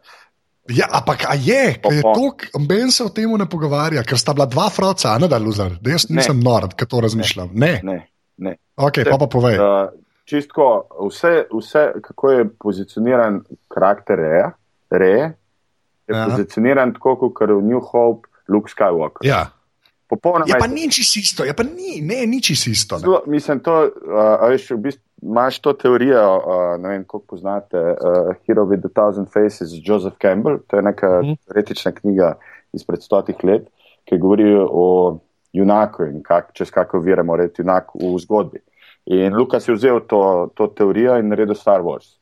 Ja, 0.68 0.84
ampak 0.92 1.24
a 1.24 1.34
je, 1.34 1.74
ker 1.74 1.92
je 1.94 2.02
to, 2.04 2.36
Ben 2.60 2.90
se 2.90 3.00
o 3.00 3.08
tem 3.08 3.30
ne 3.32 3.46
pogovarja, 3.46 4.02
ker 4.02 4.18
sta 4.18 4.32
bila 4.32 4.44
dva 4.46 4.68
froca, 4.68 5.08
a 5.08 5.18
ne 5.18 5.24
da 5.24 5.38
luzer, 5.38 5.78
da 5.80 5.90
jaz 5.90 6.04
nisem 6.10 6.40
nor, 6.40 6.68
ki 6.68 6.86
to 6.86 7.00
razmišljam. 7.00 7.48
Ne, 7.54 7.72
Ne, 7.74 7.92
ne. 7.92 7.98
Ok, 8.76 8.96
pa 9.10 9.16
pa 9.18 9.26
povej. 9.26 9.58
Uh, 9.58 9.88
čistko, 10.24 10.66
vse, 11.00 11.46
vse, 11.50 11.92
kako 12.02 12.30
je 12.30 12.48
pozicioniran 12.50 13.40
karakter 13.68 14.18
Reja, 14.18 14.50
Reje, 14.90 15.18
je 15.18 15.34
Ja. 16.08 16.16
ja. 16.16 16.26
pozicioniran 16.26 16.94
tako, 16.94 17.16
kot 17.16 17.48
je 17.48 17.54
v 17.54 17.62
New 17.62 17.80
Hope, 17.82 18.28
Luke 18.48 18.70
Skywalker. 18.70 19.20
Ja, 19.22 19.50
Popolnoma 20.08 20.44
Je 20.46 20.54
je 20.54 20.58
pa 20.58 20.66
ni 20.66 20.88
čisto 20.88 21.18
isto, 21.18 21.44
je 21.44 21.52
pa 21.52 21.62
ni, 21.62 22.00
ne, 22.00 22.26
ni 22.26 22.40
čisto 22.40 22.70
isto. 22.70 22.96
ne. 22.96 23.00
Zelo, 23.00 23.22
mislim, 23.26 23.60
to, 23.60 23.90
uh, 24.40 24.48
veš, 24.48 24.70
v 24.70 24.76
bistvu 24.78 25.02
imaš 25.22 25.58
to 25.58 25.72
teorijo, 25.72 26.22
uh, 26.36 26.42
ne 26.80 26.88
vem, 26.88 27.02
kako 27.04 27.18
poznate, 27.20 27.76
uh, 27.76 28.32
Hero 28.46 28.64
with 28.64 28.80
a 28.80 28.88
Thousand 28.90 29.28
Faces, 29.28 29.68
Joseph 29.78 30.16
Campbell, 30.16 30.58
to 30.66 30.76
je 30.76 30.82
neka 30.82 31.20
Mhm. 31.22 31.32
teoretična 31.44 31.92
knjiga 31.92 32.38
izpred 32.72 33.02
stotih 33.02 33.36
let, 33.44 33.68
ki 34.04 34.18
govori 34.18 34.48
o 34.60 35.18
junaku 35.52 36.04
in 36.04 36.22
kak, 36.22 36.52
čez 36.52 36.70
kako 36.70 37.00
vire 37.00 37.22
mora 37.22 37.44
iti 37.44 37.62
junak 37.62 37.94
v 37.94 38.18
zgodbi. 38.18 38.60
In 39.06 39.36
Lukas 39.36 39.68
je 39.68 39.74
vzel 39.74 40.00
to, 40.06 40.50
to 40.54 40.66
teorijo 40.66 41.16
in 41.18 41.28
naredil 41.28 41.54
Star 41.54 41.80
Wars. 41.80 42.18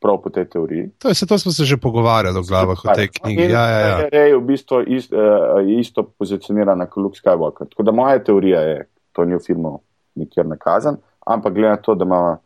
prav 0.00 0.16
po 0.22 0.30
tej 0.30 0.48
teoriji. 0.48 0.90
To, 0.98 1.08
je, 1.08 1.14
se, 1.14 1.26
to 1.26 1.38
smo 1.38 1.52
se 1.52 1.64
že 1.64 1.76
pogovarjali 1.76 2.40
v 2.40 2.48
glavah 2.48 2.84
o 2.84 2.94
tej 2.94 3.08
knjigi. 3.08 3.44
In 3.44 3.50
Ja, 3.50 3.64
ja, 3.68 3.78
ja. 3.78 3.96
Rey 4.08 4.32
v 4.32 4.40
bistvu 4.40 4.80
ist, 4.88 5.12
uh, 5.12 5.60
je 5.60 5.80
isto 5.80 6.02
pozicionirana 6.02 6.88
kot 6.88 7.02
Luke 7.04 7.18
Skywalker. 7.20 7.68
Tako 7.68 7.82
da 7.82 7.92
moja 7.92 8.18
teorija 8.24 8.60
je, 8.60 8.86
to 9.12 9.24
ni 9.24 9.36
v 9.36 9.44
filmu 9.44 9.80
nikjer 10.16 10.46
nakazan, 10.46 10.96
ampak 11.26 11.54
glede 11.54 11.76
na 11.76 11.76
to, 11.76 11.94
da, 11.94 12.04
ima, 12.04 12.38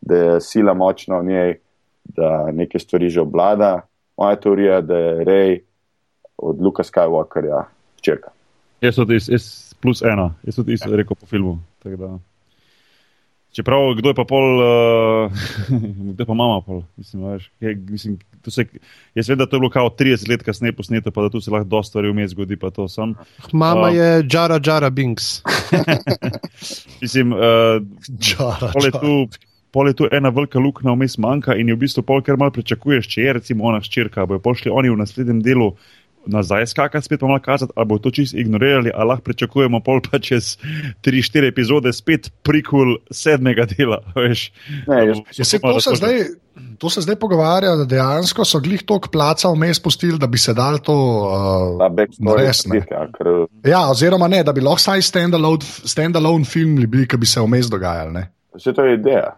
da 0.00 0.14
je 0.16 0.40
sila 0.40 0.74
močna 0.74 1.18
v 1.18 1.24
njej, 1.24 1.54
da 2.04 2.50
neke 2.52 2.78
stvari 2.78 3.08
že 3.08 3.20
obvlada, 3.20 3.80
moja 4.16 4.36
teorija 4.36 4.74
je, 4.74 4.82
da 4.82 4.96
je 4.96 5.24
Rey 5.24 5.60
od 6.36 6.60
Luka 6.60 6.84
Skywalkerja 6.84 7.64
črka. 8.00 8.30
Jaz 8.80 8.98
tudi 8.98 9.18
jaz, 9.18 9.28
jaz 9.28 9.46
plus 9.82 10.02
ena, 10.02 10.32
jaz 10.46 10.58
tudi 10.58 10.76
isto 10.78 10.90
rekel 10.96 11.16
po 11.18 11.26
filmu. 11.26 11.58
Čeprav, 13.52 13.94
kdo 13.96 14.12
je 14.12 14.14
pa 14.14 14.24
pol, 14.28 14.60
uh, 14.60 15.32
kdo 16.12 16.22
je 16.22 16.26
pa 16.26 16.34
mama 16.36 16.60
pol, 16.62 16.82
mislim, 17.00 17.24
veš, 17.24 17.48
je, 17.60 17.74
mislim, 17.88 18.18
to 18.44 18.52
se, 18.54 18.66
jaz 19.16 19.28
vem, 19.28 19.38
da 19.38 19.46
to 19.46 19.56
je 19.56 19.60
bilo 19.60 19.70
kao 19.70 19.88
30 19.98 20.30
let 20.30 20.44
kasneje 20.46 20.76
posneto, 20.76 21.10
pa 21.10 21.24
da 21.24 21.30
tu 21.32 21.40
se 21.40 21.50
lahko 21.50 21.68
dosta 21.68 21.88
stvari 21.96 22.12
vmes 22.12 22.30
zgodi, 22.36 22.56
pa 22.60 22.70
to 22.70 22.88
sem. 22.88 23.16
Mama 23.52 23.88
A. 23.88 23.90
je 23.90 24.26
Jara 24.30 24.60
Jara 24.66 24.90
Binks. 24.90 25.40
Mislim, 27.02 27.32
uh, 27.32 27.80
Čara, 28.20 28.70
pol 28.76 28.84
je 28.84 28.92
tu, 28.94 29.14
pol 29.74 29.88
je 29.88 29.94
tu 29.94 30.08
ena 30.12 30.28
velika 30.28 30.60
luknja 30.60 30.92
vmes 30.92 31.18
manjka 31.18 31.56
in 31.56 31.72
je 31.72 31.74
v 31.74 31.82
bistvu 31.82 32.04
pol, 32.04 32.22
ker 32.22 32.36
malo 32.36 32.54
pričakuješ, 32.54 33.08
če 33.10 33.26
je 33.26 33.38
recimo 33.40 33.64
ona 33.72 33.80
ščirka, 33.82 34.28
bojo 34.28 34.44
pošli 34.44 34.70
oni 34.70 34.92
v 34.92 35.00
naslednjem 35.00 35.40
delu 35.42 35.72
nazaj 36.26 36.66
skakati, 36.66 37.04
spet 37.04 37.20
pa 37.20 37.26
malo 37.26 37.40
kazati, 37.40 37.72
ali 37.76 37.86
bo 37.86 37.98
to 37.98 38.10
čisto 38.10 38.36
ignorirali, 38.36 38.90
ali 38.94 39.08
lahko 39.08 39.22
pričakujemo 39.22 39.80
pol 39.80 40.00
pa 40.00 40.18
čez 40.18 40.56
3-4 41.02 41.48
epizode 41.48 41.92
spet 41.92 42.30
prikul 42.42 42.96
sedmega 43.10 43.66
dela. 43.66 44.02
Veš, 44.16 44.52
Ne, 44.86 45.06
jaz- 45.06 45.22
Ja, 45.38 45.44
se, 45.44 45.58
to, 45.58 45.80
se 45.80 45.90
zdaj, 45.94 46.18
to 46.78 46.90
se 46.90 47.00
zdaj 47.00 47.16
pogovarja, 47.16 47.76
da 47.76 47.84
dejansko 47.84 48.44
so 48.44 48.60
glih 48.60 48.82
tok 48.82 49.08
placa 49.08 49.48
vmes 49.48 49.80
pustili, 49.80 50.18
da 50.18 50.26
bi 50.26 50.38
se 50.38 50.54
dal 50.54 50.78
to. 50.78 50.94
Uh, 50.94 51.88
backstory 51.90 52.38
Res, 52.38 52.66
ne. 52.66 52.68
zbirka, 52.70 53.06
ker 53.14 53.26
ja, 53.64 53.90
oziroma 53.90 54.28
ne, 54.28 54.42
da 54.44 54.52
bi 54.52 54.60
lahko 54.60 54.76
vsaj 54.76 55.02
standalone, 55.02 55.64
standalone 55.84 56.44
film 56.44 56.76
bili, 56.76 57.06
ki 57.06 57.16
bi 57.16 57.26
se 57.26 57.40
vmes 57.40 57.70
dogajali. 57.70 58.12
Ne. 58.12 58.30
vse 58.54 58.72
to 58.72 58.84
je 58.84 58.94
ideja. 58.94 59.36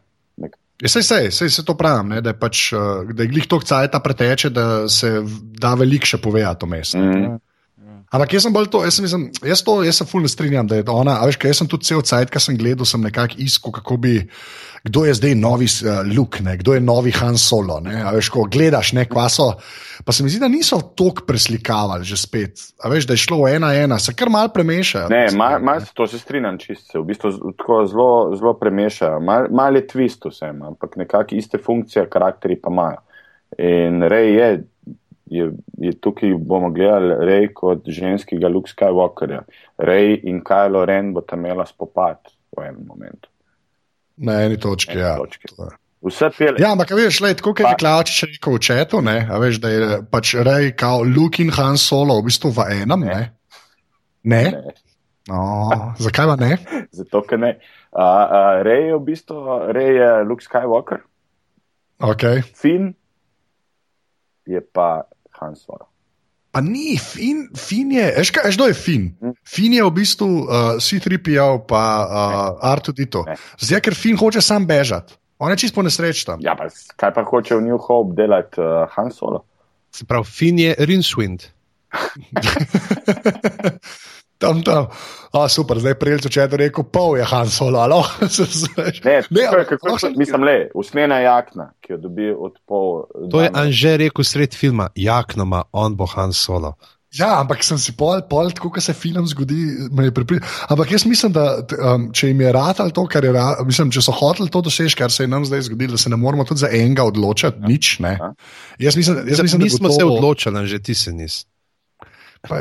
Ja, 0.80 0.88
sej, 0.88 1.04
sej, 1.04 1.28
sej 1.34 1.50
se 1.52 1.64
to 1.64 1.76
pravim, 1.76 2.08
ne, 2.14 2.22
da 2.24 2.32
je, 2.32 2.38
pač, 2.40 2.70
uh, 2.72 3.04
da 3.12 3.24
je 3.24 3.30
glih 3.32 3.46
tok 3.50 3.66
cajta 3.68 4.00
preteče, 4.00 4.50
da 4.54 4.66
se 4.88 5.20
da 5.60 5.74
veliko 5.76 6.08
še 6.08 6.20
povedati 6.22 6.68
vmes. 6.68 6.94
ne. 6.96 7.04
mm, 7.04 8.00
Ampak 8.10 8.32
jaz 8.34 8.46
sem 8.46 8.54
bolj 8.54 8.70
to, 8.72 8.80
jaz, 8.82 8.96
sem, 8.96 9.04
mislim, 9.04 9.28
jaz, 9.46 9.60
to, 9.62 9.76
jaz 9.86 10.00
se 10.00 10.06
fulno 10.08 10.28
strinjam, 10.28 10.66
da 10.66 10.80
je 10.80 10.86
ona, 10.88 11.20
a 11.20 11.28
veš, 11.28 11.38
kaj 11.38 11.52
jaz 11.52 11.60
sem 11.62 11.68
tudi 11.70 11.86
cel 11.86 12.00
cajt, 12.02 12.32
ki 12.32 12.42
sem 12.42 12.56
gledal, 12.58 12.88
sem 12.88 13.04
nekako 13.04 13.38
iskal, 13.44 13.76
kako 13.76 14.00
bi, 14.02 14.14
kdo 14.84 15.04
je 15.04 15.14
zdaj 15.14 15.34
novi 15.34 15.66
uh, 15.66 16.00
Luke, 16.16 16.42
ne, 16.42 16.56
kdo 16.56 16.74
je 16.74 16.80
novi 16.80 17.10
Han 17.10 17.38
Solo. 17.38 17.80
Ne, 17.84 18.02
a 18.02 18.12
veš, 18.14 18.30
ko 18.32 18.46
gledaš, 18.50 18.92
ne, 18.96 19.04
kvaso. 19.08 19.52
Pa 20.04 20.12
se 20.12 20.24
mi 20.24 20.30
zdi, 20.32 20.40
da 20.40 20.48
niso 20.48 20.80
tok 20.96 21.26
preslikavali 21.26 22.04
že 22.04 22.16
spet. 22.16 22.62
A 22.80 22.88
veš, 22.88 23.06
da 23.06 23.16
je 23.16 23.24
šlo 23.24 23.42
ena 23.48 23.74
ena, 23.76 23.98
se 23.98 24.14
kar 24.16 24.30
mal 24.32 24.48
premešajo. 24.54 25.08
ne, 25.12 25.26
malo 25.36 25.60
mal, 25.64 25.84
to 25.94 26.06
se 26.06 26.18
strinjam 26.18 26.58
čist, 26.58 26.90
se 26.92 26.98
v 26.98 27.04
bistvu 27.12 27.52
tako 27.58 27.84
zelo, 27.86 28.10
zelo 28.36 28.54
premešajo. 28.56 29.20
Malo 29.20 29.52
mal 29.52 29.76
je 29.76 29.86
twist 29.86 30.24
vsem, 30.30 30.62
ampak 30.62 30.96
nekako 30.96 31.36
iste 31.36 31.58
funkcije, 31.58 32.08
karakteri 32.10 32.56
pa 32.60 32.72
imajo. 32.72 33.02
In 33.58 34.02
Rej 34.02 34.34
je, 34.34 34.48
je, 35.26 35.50
je 35.78 35.92
tukaj, 36.00 36.32
bomo 36.38 36.70
gledali 36.70 37.26
Rej 37.26 37.50
kot 37.54 37.84
ženskega 37.86 38.48
Luke 38.48 38.70
Skywalkerja. 38.70 39.42
Rej 39.78 40.20
in 40.24 40.40
Kylo 40.44 40.86
Ren 40.86 41.12
bo 41.12 41.20
tam 41.20 41.44
imela 41.44 41.66
spopad 41.66 42.32
v 42.56 42.64
enem 42.64 42.86
momentu. 42.86 43.28
Na 44.20 44.42
eni 44.44 44.58
točki. 44.60 44.92
Eni 44.92 45.00
Ja. 45.00 45.16
točki. 45.16 45.48
Vse 46.00 46.30
pele. 46.32 46.56
Ja, 46.60 46.72
ampak 46.72 46.92
veš, 46.96 47.20
lej, 47.20 47.34
tako 47.40 47.52
kot 47.52 47.66
je 47.68 47.76
Klačič 47.80 48.22
rekel 48.28 48.54
v 48.56 48.60
četu, 48.64 49.00
ne, 49.04 49.18
a 49.28 49.36
veš, 49.40 49.58
da 49.60 49.68
je 49.68 49.98
pač 50.08 50.32
rej 50.40 50.70
kao 50.76 51.02
Luke 51.04 51.42
in 51.44 51.52
Han 51.52 51.76
Solo 51.76 52.16
v 52.20 52.28
bistvu 52.30 52.52
v 52.56 52.64
enem. 52.84 53.04
Ne? 53.04 53.20
Ne? 54.24 54.44
Ne. 54.54 54.72
No, 55.28 55.92
zakaj 56.00 56.26
pa 56.32 56.36
ne? 56.40 56.56
Zato, 56.98 57.20
ker 57.28 57.38
ne. 57.38 57.52
Uh, 57.92 58.00
uh, 58.00 58.62
Rej 58.64 58.86
je 58.88 58.96
v 58.96 59.02
bistvu 59.04 59.36
Rej 59.76 59.92
je 59.98 60.10
Luke 60.24 60.44
Skywalker, 60.46 61.04
Okay. 62.00 62.40
Finn 62.56 62.94
je 64.48 64.60
pa 64.64 65.04
Han 65.36 65.52
Solo. 65.52 65.89
Pa 66.50 66.60
ni, 66.60 66.98
fin, 66.98 67.44
fin 67.54 67.92
je, 67.94 68.08
veš, 68.16 68.32
kaj, 68.34 68.56
je 68.58 68.74
fin? 68.74 69.04
Fin 69.46 69.72
je 69.72 69.84
v 69.86 69.90
bistvu 69.94 70.26
uh, 70.26 70.48
C3PO, 70.82 71.62
pa 71.70 71.82
uh, 72.02 72.72
R2D2. 72.74 73.22
Ne. 73.28 73.36
Zdaj, 73.62 73.80
ker 73.86 73.94
fin 73.94 74.18
hoče 74.18 74.42
sam 74.42 74.66
bežati. 74.66 75.14
On 75.38 75.50
je 75.50 75.56
čisto 75.62 75.78
po 75.78 75.86
nesreči 75.86 76.26
tam. 76.26 76.42
Ja, 76.42 76.56
pa 76.58 76.66
kaj 77.00 77.14
pa 77.14 77.24
hoče 77.24 77.56
v 77.56 77.70
New 77.70 77.78
Hope 77.78 78.18
delati 78.18 78.60
uh, 78.60 78.90
Han 78.96 79.14
Solo? 79.14 79.44
Se 79.94 80.04
pravi, 80.04 80.26
Fin 80.26 80.58
je 80.58 80.74
Rinswind. 80.78 81.46
Tam, 84.40 84.62
tam. 84.64 84.88
A, 85.30 85.44
super, 85.46 85.78
zdaj 85.78 85.94
prijel, 85.94 86.18
če 86.24 86.40
je 86.40 86.58
rekel, 86.58 86.84
pol 86.88 87.18
je 87.20 87.24
Han 87.28 87.46
Solo, 87.46 87.78
alo. 87.78 88.00
Ne, 89.04 89.20
ne, 89.20 89.44
kako, 89.44 89.44
ampak 89.46 89.68
kako, 89.68 89.98
še- 89.98 90.14
mislim, 90.16 90.42
le, 90.42 90.54
usnjena 90.74 91.20
jakna, 91.20 91.70
ki 91.78 91.92
jo 91.92 91.98
dobi 92.00 92.30
od 92.32 92.56
pol. 92.64 93.04
To 93.28 93.42
je 93.42 93.50
dame. 93.50 93.60
Anže 93.60 93.92
rekel 94.00 94.24
sred 94.24 94.56
filma, 94.56 94.88
jaknoma, 94.96 95.68
on 95.70 95.94
bo 95.94 96.08
Han 96.08 96.32
Solo. 96.32 96.74
Ja, 97.10 97.40
ampak 97.42 97.64
sem 97.66 97.74
si 97.74 97.90
pol, 97.90 98.22
pol 98.22 98.52
tako, 98.54 98.70
kot 98.70 98.84
se 98.86 98.94
film 98.94 99.26
zgodi, 99.26 99.58
me 99.90 100.04
je 100.06 100.12
pripričal. 100.14 100.46
Ampak 100.70 100.92
jaz 100.94 101.02
mislim, 101.10 101.34
da 101.34 101.58
um, 101.58 102.04
če 102.14 102.30
jim 102.30 102.40
je 102.40 102.52
ratalo 102.54 102.94
to, 102.94 103.02
kar 103.10 103.26
je, 103.26 103.32
ra- 103.34 103.58
mislim, 103.66 103.90
če 103.90 103.98
so 104.00 104.14
hoteli 104.14 104.46
to 104.46 104.62
doseči, 104.62 104.94
kar 104.94 105.10
se 105.10 105.26
je 105.26 105.28
nam 105.28 105.42
zdaj 105.42 105.66
zgodilo, 105.66 105.98
da 105.98 105.98
se 105.98 106.10
ne 106.10 106.16
moramo 106.16 106.46
tudi 106.46 106.62
za 106.62 106.70
enega 106.70 107.02
odločiti, 107.02 107.58
nič. 107.60 107.98
Ne. 107.98 108.14
Ja. 108.14 108.30
Jaz 108.78 108.94
mislim, 108.96 109.26
jaz 109.26 109.42
mislim 109.42 109.58
Mi 109.58 109.66
da 109.66 109.74
bo 109.74 109.78
smo 109.78 109.88
to, 109.88 109.94
se 109.94 110.04
odločili, 110.06 110.66
že 110.66 110.78
ti 110.78 110.94
se 110.94 111.12
nisi. 111.12 111.42
Pa, 112.40 112.56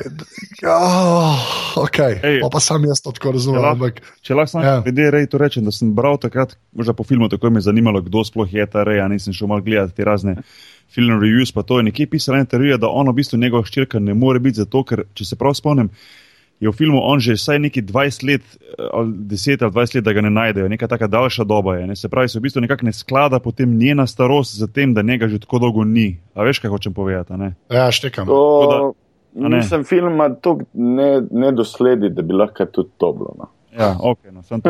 oh, 0.68 1.40
okay. 1.88 2.20
Ej. 2.20 2.42
pa, 2.44 2.50
pa 2.52 2.60
sam 2.60 2.84
jaz 2.84 3.00
to 3.00 3.14
tako 3.16 3.32
razumem. 3.32 3.64
Ja, 3.64 3.72
Ampak, 3.72 4.02
Če 4.22 4.36
lahko 4.36 4.52
samo 4.52 4.64
Ja. 4.64 4.74
ja. 4.74 4.82
glede 4.84 5.12
Rej 5.12 5.30
to 5.32 5.40
rečem, 5.40 5.64
da 5.64 5.72
sem 5.72 5.94
bral 5.96 6.20
takrat, 6.20 6.58
možda 6.76 6.94
po 6.94 7.08
filmu, 7.08 7.30
tako 7.32 7.50
me 7.50 7.64
je 7.64 7.70
zanimalo, 7.72 8.02
kdo 8.04 8.26
sploh 8.28 8.54
je 8.54 8.66
ta 8.68 8.84
Rej, 8.84 9.00
nisem 9.08 9.34
šel 9.34 9.48
mal 9.48 9.64
gledati 9.64 9.96
te 9.96 10.04
razne 10.04 10.36
film 10.92 11.22
reviews, 11.22 11.54
pa 11.56 11.64
to 11.64 11.80
je 11.80 11.88
nekje 11.88 12.10
pisala 12.12 12.42
ena 12.42 12.50
teorija, 12.50 12.78
da 12.78 12.90
ona 12.90 13.12
v 13.12 13.22
bistvu 13.22 13.40
njegova 13.40 13.64
ščirka 13.64 14.02
ne 14.04 14.14
more 14.14 14.40
biti 14.44 14.60
zato, 14.60 14.84
ker, 14.84 15.06
če 15.14 15.26
se 15.32 15.38
prav 15.40 15.56
spomnim, 15.56 15.92
je 16.60 16.68
v 16.68 16.76
filmu 16.76 17.00
on 17.00 17.22
že 17.24 17.38
vsaj 17.40 17.60
neki 17.60 17.82
20 17.88 18.24
let, 18.28 18.44
eh, 18.44 18.84
ali 18.92 19.14
10 19.32 19.64
ali 19.64 19.72
20 19.72 19.96
let, 19.96 20.04
da 20.04 20.14
ga 20.14 20.22
ne 20.22 20.30
najdejo, 20.30 20.68
neka 20.68 20.88
taka 20.92 21.08
daljša 21.08 21.44
doba 21.48 21.78
je. 21.80 21.88
Ne? 21.88 21.96
Se 21.96 22.10
pravi, 22.10 22.30
se 22.30 22.40
v 22.40 22.42
bistvu 22.42 22.62
nekako 22.62 22.86
ne 22.86 22.94
sklada 22.94 23.40
potem 23.40 23.78
njena 23.78 24.08
starost 24.08 24.60
z 24.60 24.68
tem, 24.68 24.94
da 24.94 25.02
njega 25.02 25.28
že 25.28 25.40
tako 25.40 25.60
dolgo 25.60 25.84
ni. 25.84 26.20
A 26.36 26.44
veš, 26.44 26.60
kaj 26.60 26.70
hočem 26.70 26.94
povedati? 26.94 27.34
a 27.34 27.38
ne? 27.38 27.54
ja, 27.72 27.92
štekam. 27.92 28.28
To? 28.28 28.94
Mislim, 29.34 29.84
film 29.84 30.14
ima 30.14 30.30
toliko 30.36 30.66
ne, 30.74 31.22
nedosledi, 31.32 32.10
da 32.10 32.22
bi 32.22 32.34
lahko 32.34 32.66
tudi 32.66 32.90
to 32.98 33.14
bilo. 33.14 33.36
No. 33.38 33.48
Ja, 33.80 33.96
ok, 34.02 34.18
no, 34.32 34.44
sem 34.44 34.62
to. 34.62 34.70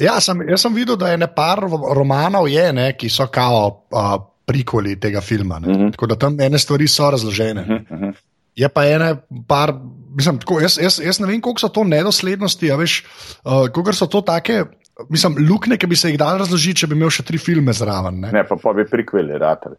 Ja, 0.00 0.20
sem, 0.20 0.40
jaz 0.48 0.60
sem 0.60 0.74
videl, 0.74 0.96
da 0.96 1.08
je 1.08 1.18
ne 1.18 1.26
par 1.28 1.58
ro- 1.60 1.92
romanov, 1.94 2.48
je, 2.48 2.72
ne, 2.72 2.92
ki 2.92 3.08
so 3.08 3.26
kao 3.26 3.60
uh, 3.90 4.14
prikoli 4.44 4.96
tega 5.00 5.20
filma. 5.20 5.56
Uh 5.56 5.66
Mhm. 5.68 5.80
-huh. 5.80 5.90
Tako 5.90 6.06
da 6.06 6.16
tam 6.16 6.40
ene 6.40 6.58
stvari 6.58 6.88
so 6.88 7.10
razložene. 7.10 7.60
Uh 7.60 7.68
-huh. 7.68 7.82
Uh 7.90 8.00
-huh. 8.00 8.12
Je 8.56 8.68
pa 8.68 8.86
ena 8.86 9.16
par, 9.48 9.72
mislim, 10.16 10.38
tako, 10.38 10.60
jaz, 10.60 10.78
jaz, 10.82 11.00
jaz 11.04 11.20
ne 11.20 11.26
vem, 11.26 11.40
koliko 11.40 11.60
so 11.60 11.68
to 11.68 11.84
nedoslednosti, 11.84 12.72
a 12.72 12.76
veš, 12.76 13.04
uh, 13.44 13.68
koliko 13.68 13.92
so 13.92 14.06
to 14.06 14.20
take. 14.20 14.64
Mislim, 15.08 15.36
lukne, 15.50 15.76
ki 15.76 15.86
bi 15.86 15.96
se 15.96 16.10
jih 16.10 16.18
dal 16.18 16.38
razložiti, 16.38 16.76
če 16.76 16.86
bi 16.86 16.94
imel 16.94 17.10
še 17.10 17.22
tri 17.22 17.38
filme 17.38 17.72
zraven. 17.72 18.20
Ne? 18.20 18.30
Ne, 18.32 18.44
pa, 18.48 18.56
pa 18.62 18.72
bi 18.72 18.84
prikveli, 18.90 19.38
ratali. 19.38 19.76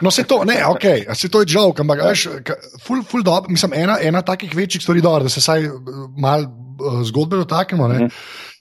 No, 0.00 0.10
se 0.10 0.24
to, 0.24 0.44
ne, 0.44 0.66
ok, 0.66 1.14
se 1.14 1.28
to 1.28 1.42
je 1.42 1.48
žog, 1.52 1.80
ampak 1.80 2.00
veš, 2.04 2.28
ful, 2.84 3.02
ful 3.04 3.22
dob, 3.22 3.50
mislim, 3.52 3.74
ena, 3.76 3.98
ena 4.02 4.22
takih 4.22 4.54
večjih 4.56 4.82
stvari, 4.82 5.00
dobro, 5.04 5.22
da 5.22 5.28
se 5.28 5.40
vsaj 5.40 5.64
eh, 5.64 5.72
malo 6.16 6.46
uh, 6.48 7.02
zgodbe 7.04 7.36
dotaknemo. 7.36 7.88
Ne, 7.88 8.08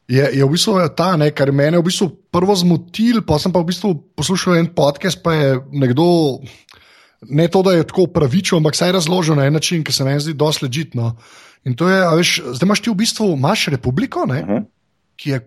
je, 0.09 0.25
je 0.33 0.43
v 0.45 0.49
bistvu 0.49 0.73
ta, 0.97 1.13
ne, 1.17 1.29
kar 1.31 1.51
mene 1.51 1.77
je 1.77 1.81
v 1.83 1.85
bistvu 1.85 2.09
prvo 2.33 2.55
zmotil, 2.55 3.21
pa 3.21 3.37
sem 3.39 3.53
pa 3.53 3.61
v 3.61 3.69
bistvu 3.69 3.93
poslušal 4.17 4.57
en 4.57 4.71
podcast, 4.75 5.21
pa 5.23 5.33
je 5.37 5.59
nekdo. 5.71 6.39
Ne 7.29 7.47
to, 7.51 7.61
da 7.63 7.75
je 7.75 7.83
tako 7.87 8.07
pravičil, 8.07 8.57
ampak 8.57 8.75
saj 8.79 8.93
razložil 8.95 9.35
na 9.35 9.45
en 9.45 9.53
način, 9.53 9.83
ki 9.83 9.91
se 9.91 10.03
meni 10.07 10.19
zdi 10.23 10.33
dosti 10.39 10.65
ležitno. 10.65 11.13
In 11.67 11.75
to 11.75 11.89
je, 11.91 11.97
a 11.99 12.13
veš, 12.15 12.29
zdaj 12.55 12.65
imaš 12.67 12.81
ti 12.83 12.89
v 12.89 12.95
bistvu 12.95 13.33
imaš 13.35 13.67
republiko, 13.75 14.25
ne, 14.25 14.41
Mhm. 14.43 14.61
ki 15.19 15.29
je 15.29 15.39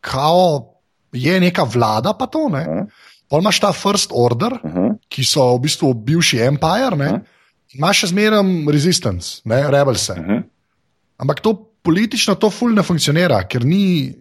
kao, 0.00 0.74
je 1.12 1.40
neka 1.40 1.62
vlada, 1.62 2.12
pa 2.12 2.26
to 2.26 2.48
ne. 2.48 2.64
Mhm. 2.66 2.90
Pol 3.28 3.40
imaš 3.40 3.60
ta 3.60 3.72
first 3.72 4.10
order, 4.12 4.52
Uh 4.54 4.70
-huh. 4.70 4.98
ki 5.08 5.24
so 5.24 5.56
v 5.56 5.60
bistvu 5.60 5.94
bivši 5.94 6.38
empire, 6.40 6.96
ne, 6.96 7.08
Mhm. 7.08 7.22
imaš 7.74 7.96
še 7.96 8.06
zmeraj 8.06 8.42
resistance, 8.68 9.40
ne, 9.44 9.62
rebelse. 9.62 10.12
Uh 10.12 10.18
-huh. 10.18 10.42
Ampak 11.18 11.40
to 11.40 11.54
politično 11.82 12.34
to 12.34 12.50
ful 12.50 12.70
ne 12.70 12.82
funkcionira, 12.82 13.42
ker 13.44 13.64
ni. 13.64 14.14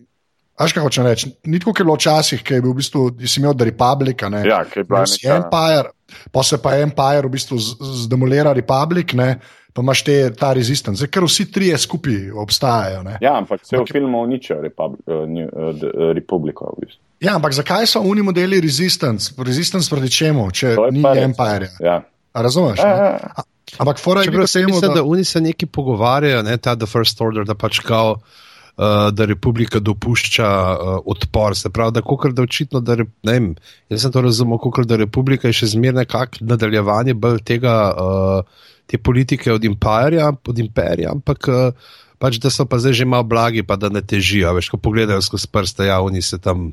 Až 0.58 0.72
kaj 0.72 0.84
hočem 0.84 1.04
reči, 1.04 1.36
ni 1.46 1.60
tako, 1.60 1.72
kot 1.72 1.80
je 1.80 1.84
bilo 1.84 1.96
včasih, 1.96 2.44
ki 2.44 2.54
je 2.54 2.62
bil 2.62 2.72
v 2.72 2.76
bistvu, 2.76 3.02
si 3.28 3.40
imel 3.40 3.54
The 3.54 3.66
Republic, 3.66 4.24
a 4.24 4.30
ne. 4.30 4.44
Ja, 4.48 4.64
ki 4.64 4.80
je 4.80 4.84
bila 4.84 5.02
neka- 5.02 5.36
Empire, 5.36 5.90
pa 6.32 6.44
se 6.44 6.58
pa 6.58 6.76
Empire 6.76 7.22
v 7.24 7.30
bistvu 7.30 7.58
zdemolira 8.04 8.54
Republic, 8.54 9.14
ne. 9.14 9.40
pa 9.74 9.82
imaš 9.82 10.04
te, 10.04 10.32
ta 10.32 10.54
rezistence, 10.54 11.08
ker 11.08 11.24
vsi 11.24 11.52
trije 11.52 11.78
skupaj 11.78 12.32
obstajajo. 12.34 13.04
Ne? 13.04 13.18
Ja, 13.22 13.34
ampak 13.34 13.62
vse 13.62 13.78
v 13.78 13.84
filmu 13.92 14.22
uničijo 14.22 14.58
uh, 14.58 14.64
uh, 14.64 15.28
d- 15.76 15.88
uh, 15.88 16.14
Republiko. 16.14 16.72
V 16.78 16.86
bistvu. 16.86 17.04
Ja, 17.24 17.36
ampak 17.36 17.54
zakaj 17.56 17.88
so 17.88 18.02
oni 18.04 18.22
modeli 18.22 18.60
resistance? 18.62 19.34
Resistance 19.38 19.90
proti 19.90 20.12
čemu, 20.12 20.50
če 20.52 20.76
ni 20.92 21.04
pa 21.04 21.14
res. 21.16 21.24
Empire? 21.24 21.70
Ja. 21.80 22.02
A 22.36 22.42
razumeš? 22.44 22.80
Ja, 22.80 22.88
ne? 22.88 22.96
ja, 22.96 23.12
ja. 23.36 23.46
Ampak 23.82 24.00
fora 24.00 24.22
je 24.22 24.32
bilo 24.32 24.46
temu, 24.48 24.68
mislim, 24.68 24.94
da, 24.94 25.02
da, 25.02 25.04
oni 25.04 25.24
se 25.26 25.42
neki 25.42 25.66
pogovarjajo, 25.66 26.44
ne, 26.46 26.58
ta 26.58 26.76
The 26.76 26.86
First 26.86 27.22
Order, 27.22 27.48
da 27.48 27.56
pač 27.58 27.80
kao, 27.84 28.20
uh, 28.20 29.10
da 29.12 29.26
republika 29.26 29.80
dopušča 29.80 30.48
uh, 30.48 31.00
odpor. 31.06 31.56
Se 31.58 31.72
pravi, 31.74 31.96
da 31.98 32.04
kokr 32.06 32.36
da 32.36 32.46
očitno, 32.46 32.80
da 32.80 33.00
re, 33.00 33.08
ne 33.24 33.34
vem, 33.34 33.50
jaz 33.90 34.06
sem 34.06 34.14
to 34.14 34.22
razumel, 34.22 34.62
kokr 34.62 34.86
da 34.86 35.00
republika 35.02 35.50
je 35.50 35.60
še 35.64 35.74
zmeraj 35.74 36.04
nekako 36.04 36.46
nadaljevanje 36.46 37.18
bolj 37.18 37.42
tega, 37.48 37.76
uh, 37.98 38.72
te 38.86 39.02
politike 39.02 39.54
od 39.54 39.66
imperija, 39.66 40.30
od 40.46 40.60
imperija 40.62 41.16
ampak 41.16 41.50
uh, 41.50 41.94
pač 42.22 42.40
da 42.40 42.52
so 42.54 42.68
pa 42.70 42.80
zdaj 42.80 43.02
že 43.02 43.06
malo 43.06 43.26
blagi, 43.28 43.64
pa 43.66 43.76
da 43.76 43.90
ne 43.90 44.02
težijo. 44.02 44.54
Veš, 44.56 44.72
ko 44.72 44.78
pogledajo 44.78 45.22
skozi 45.26 45.50
prste, 45.52 45.90
ja, 45.90 46.02
oni 46.02 46.22
se 46.22 46.40
tam. 46.40 46.72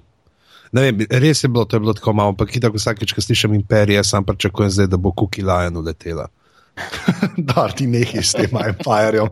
Ne 0.72 0.86
vem, 0.86 1.02
res 1.10 1.44
je 1.44 1.48
bilo, 1.48 1.64
to 1.64 1.76
je 1.76 1.80
bilo 1.84 1.92
tako 1.92 2.12
malo, 2.16 2.32
ampak 2.32 2.54
tako 2.60 2.80
vsakeč, 2.80 3.12
ko 3.12 3.20
slišim 3.20 3.54
imperije, 3.54 4.04
sam 4.04 4.24
pričakujem 4.24 4.70
zdaj, 4.70 4.86
da 4.86 4.96
bo 4.96 5.12
Kuki 5.12 5.44
Lion 5.44 5.76
uletela. 5.76 6.28
da 7.52 7.68
ti 7.68 7.86
nehi 7.86 8.22
s 8.24 8.32
tem 8.32 8.48
Empireom. 8.56 9.28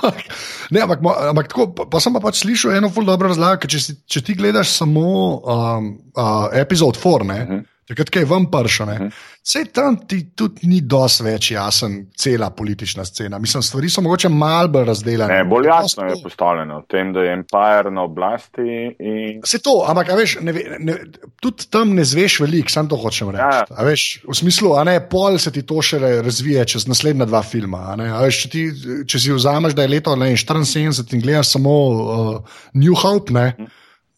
ne, 0.72 0.80
ampak, 0.80 1.00
ampak 1.30 1.48
tako, 1.50 1.66
pa, 1.74 1.88
pa 1.90 2.00
sem 2.00 2.14
pa 2.14 2.22
pač 2.22 2.44
slišal 2.44 2.76
eno 2.78 2.90
ful 2.94 3.08
dobro 3.08 3.32
razlago, 3.32 3.58
ker 3.62 3.72
če, 3.74 3.80
si- 3.82 3.96
če 4.06 4.22
ti 4.22 4.36
gledaš 4.38 4.76
samo 4.76 5.08
um, 5.08 5.90
uh, 6.14 6.46
epizod 6.54 6.98
4, 7.02 7.26
ne, 7.26 7.40
uh 7.42 7.48
-huh. 7.48 7.64
Takrat, 7.88 8.10
kaj 8.12 8.24
vam 8.28 8.46
prša, 8.50 8.84
ne, 8.84 8.96
-huh. 8.98 9.10
vse 9.44 9.64
tam 9.72 9.96
ti 10.08 10.20
tudi 10.36 10.68
ni 10.68 10.80
dosti 10.80 11.24
več 11.24 11.50
jasen, 11.50 12.06
cela 12.16 12.50
politična 12.50 13.04
scena. 13.04 13.38
Mislim, 13.38 13.62
stvari 13.62 13.90
so 13.90 14.00
mogoče 14.00 14.28
malo 14.28 14.68
bolj 14.68 14.84
razdeljene. 14.84 15.34
Ne, 15.34 15.44
bolj 15.44 15.66
jasno 15.66 16.04
je 16.04 16.14
postavljeno, 16.22 16.78
v 16.78 16.86
tem, 16.88 17.12
da 17.12 17.20
je 17.20 17.32
Empire 17.32 17.90
na 17.90 18.02
oblasti. 18.02 18.94
In... 18.98 19.40
Se 19.44 19.58
to, 19.58 19.84
ampak 19.88 20.08
a 20.08 20.14
veš, 20.14 20.36
ne, 20.40 20.52
ne, 20.78 20.98
tudi 21.40 21.70
tam 21.70 21.94
ne 21.94 22.04
zveš 22.04 22.40
veliko, 22.40 22.70
samo 22.70 22.88
to 22.88 22.96
hočem 22.96 23.30
reči. 23.30 23.42
Ja. 23.42 23.84
Veš, 23.84 24.22
v 24.28 24.34
smislu, 24.34 24.74
a 24.76 24.84
ne 24.84 25.00
pol 25.08 25.38
se 25.38 25.52
ti 25.52 25.62
to 25.62 25.82
šele 25.82 26.22
razvije 26.22 26.64
čez 26.64 26.86
naslednja 26.86 27.24
dva 27.24 27.42
filma. 27.42 27.78
a. 27.78 27.96
A 28.18 28.22
Veš, 28.22 28.42
če, 28.42 28.48
ti, 28.48 28.64
če 29.06 29.18
si 29.18 29.32
vzameš, 29.32 29.74
da 29.74 29.82
je 29.82 29.88
leto 29.88 30.16
ne, 30.16 30.28
vem, 30.28 30.36
74 30.36 31.14
in 31.14 31.20
gledaš 31.20 31.54
samo 31.56 31.74
uh, 31.88 32.58
New 32.74 32.94
Hope, 32.94 33.32
ne, 33.32 33.67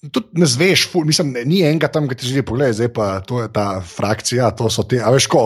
tudi 0.09 0.41
ne 0.41 0.47
zveš, 0.49 0.87
ful, 0.89 1.05
mislim, 1.05 1.35
ne, 1.37 1.45
ni 1.45 1.61
enega 1.63 1.91
tam, 1.93 2.09
ki 2.09 2.17
ti 2.17 2.27
že 2.27 2.43
pogleda, 2.43 2.73
zdaj 2.73 2.89
pa 2.93 3.21
to 3.21 3.43
je 3.43 3.53
ta 3.53 3.81
frakcija, 3.85 4.51
to 4.57 4.71
so 4.73 4.83
te, 4.83 5.01
a 5.05 5.13
veš 5.13 5.29
ko. 5.29 5.45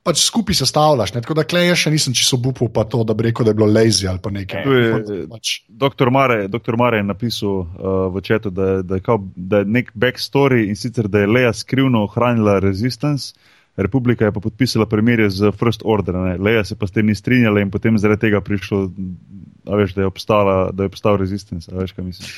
Pač 0.00 0.22
skupaj 0.24 0.56
sestavljaš, 0.56 1.12
ne? 1.14 1.20
tako 1.20 1.34
da 1.36 1.44
klej 1.44 1.74
še 1.76 1.90
nisem 1.92 2.14
čisto 2.16 2.38
bupal, 2.40 2.70
pa 2.72 2.86
to, 2.88 3.04
da 3.04 3.12
bi 3.14 3.28
rekel, 3.28 3.44
da 3.44 3.52
je 3.52 3.58
bilo 3.58 3.68
lazy 3.68 4.08
ali 4.08 4.18
pa 4.18 4.30
nekaj. 4.32 4.64
Je- 4.64 5.26
Pač, 5.28 5.50
Doktor 5.68 6.10
Mare, 6.10 6.48
doktor 6.48 6.78
Mare 6.80 7.02
je 7.02 7.04
napisal 7.04 7.58
uh, 7.60 7.66
v 8.08 8.22
četu, 8.24 8.48
da, 8.50 8.80
da, 8.82 8.96
je 8.96 9.04
kao, 9.04 9.20
da 9.36 9.60
je 9.60 9.68
nek 9.68 9.92
backstory 9.94 10.64
in 10.72 10.74
sicer, 10.76 11.04
da 11.06 11.20
je 11.20 11.28
Leja 11.28 11.52
skrivno 11.52 12.02
ohranila 12.08 12.58
resistance, 12.64 13.36
Republika 13.76 14.24
je 14.24 14.32
pa 14.32 14.40
podpisala 14.40 14.86
premirje 14.86 15.30
z 15.30 15.52
First 15.52 15.82
Order. 15.84 16.14
Ne. 16.14 16.36
Leja 16.36 16.64
se 16.64 16.76
pa 16.76 16.86
s 16.86 16.92
tem 16.92 17.06
ni 17.06 17.14
strinjala 17.14 17.60
in 17.60 17.70
potem 17.70 17.98
zaradi 17.98 18.20
tega 18.20 18.40
prišlo, 18.40 18.90
a 19.66 19.76
veš, 19.76 19.94
da 19.94 20.02
je 20.02 20.06
obstala, 20.06 20.70
da 20.72 20.82
je 20.82 20.92
obstal 20.92 21.16
resistance. 21.16 21.70
a 21.72 21.78
Veš, 21.78 21.92
kaj 21.92 22.04
mislim. 22.04 22.28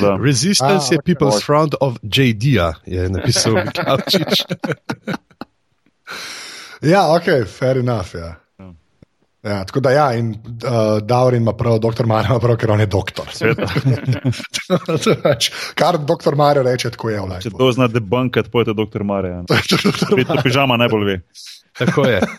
Da, 0.00 0.16
Resistance 0.22 0.88
A, 0.90 0.94
je 0.94 0.98
ok. 0.98 1.06
People's 1.06 1.44
Front 1.46 1.74
of 1.80 1.98
JD-ja, 2.02 2.74
je 2.86 3.08
napisal 3.08 3.54
Miklavčič. 3.66 4.44
Ja, 6.82 7.08
ok, 7.14 7.46
fair 7.46 7.78
enough. 7.78 8.14
Ja. 8.14 8.36
Ja, 9.42 9.64
tako 9.66 9.80
da, 9.82 9.90
ja, 9.90 10.04
in 10.14 10.28
uh, 10.30 11.00
Daurin 11.02 11.42
ima 11.42 11.52
prav, 11.52 11.78
doktor 11.82 12.06
Marijo 12.06 12.36
ima 12.36 12.40
prav, 12.40 12.56
ker 12.56 12.70
on 12.70 12.80
je 12.80 12.86
doktor. 12.86 13.26
Kar 15.80 15.98
doktor 15.98 16.36
Marijo 16.38 16.62
reče, 16.62 16.92
tako 16.94 17.10
je 17.10 17.18
Če 17.42 17.50
to 17.50 17.72
zna 17.72 17.88
debunkat, 17.90 18.52
pojete 18.52 18.76
doktor 18.78 19.02
Mare. 19.04 19.28
Ja. 19.28 19.42
Peter 20.16 20.38
Pižama 20.42 20.76
najbolj 20.78 21.04
ve. 21.04 21.20
Tako 21.78 22.06
je. 22.06 22.20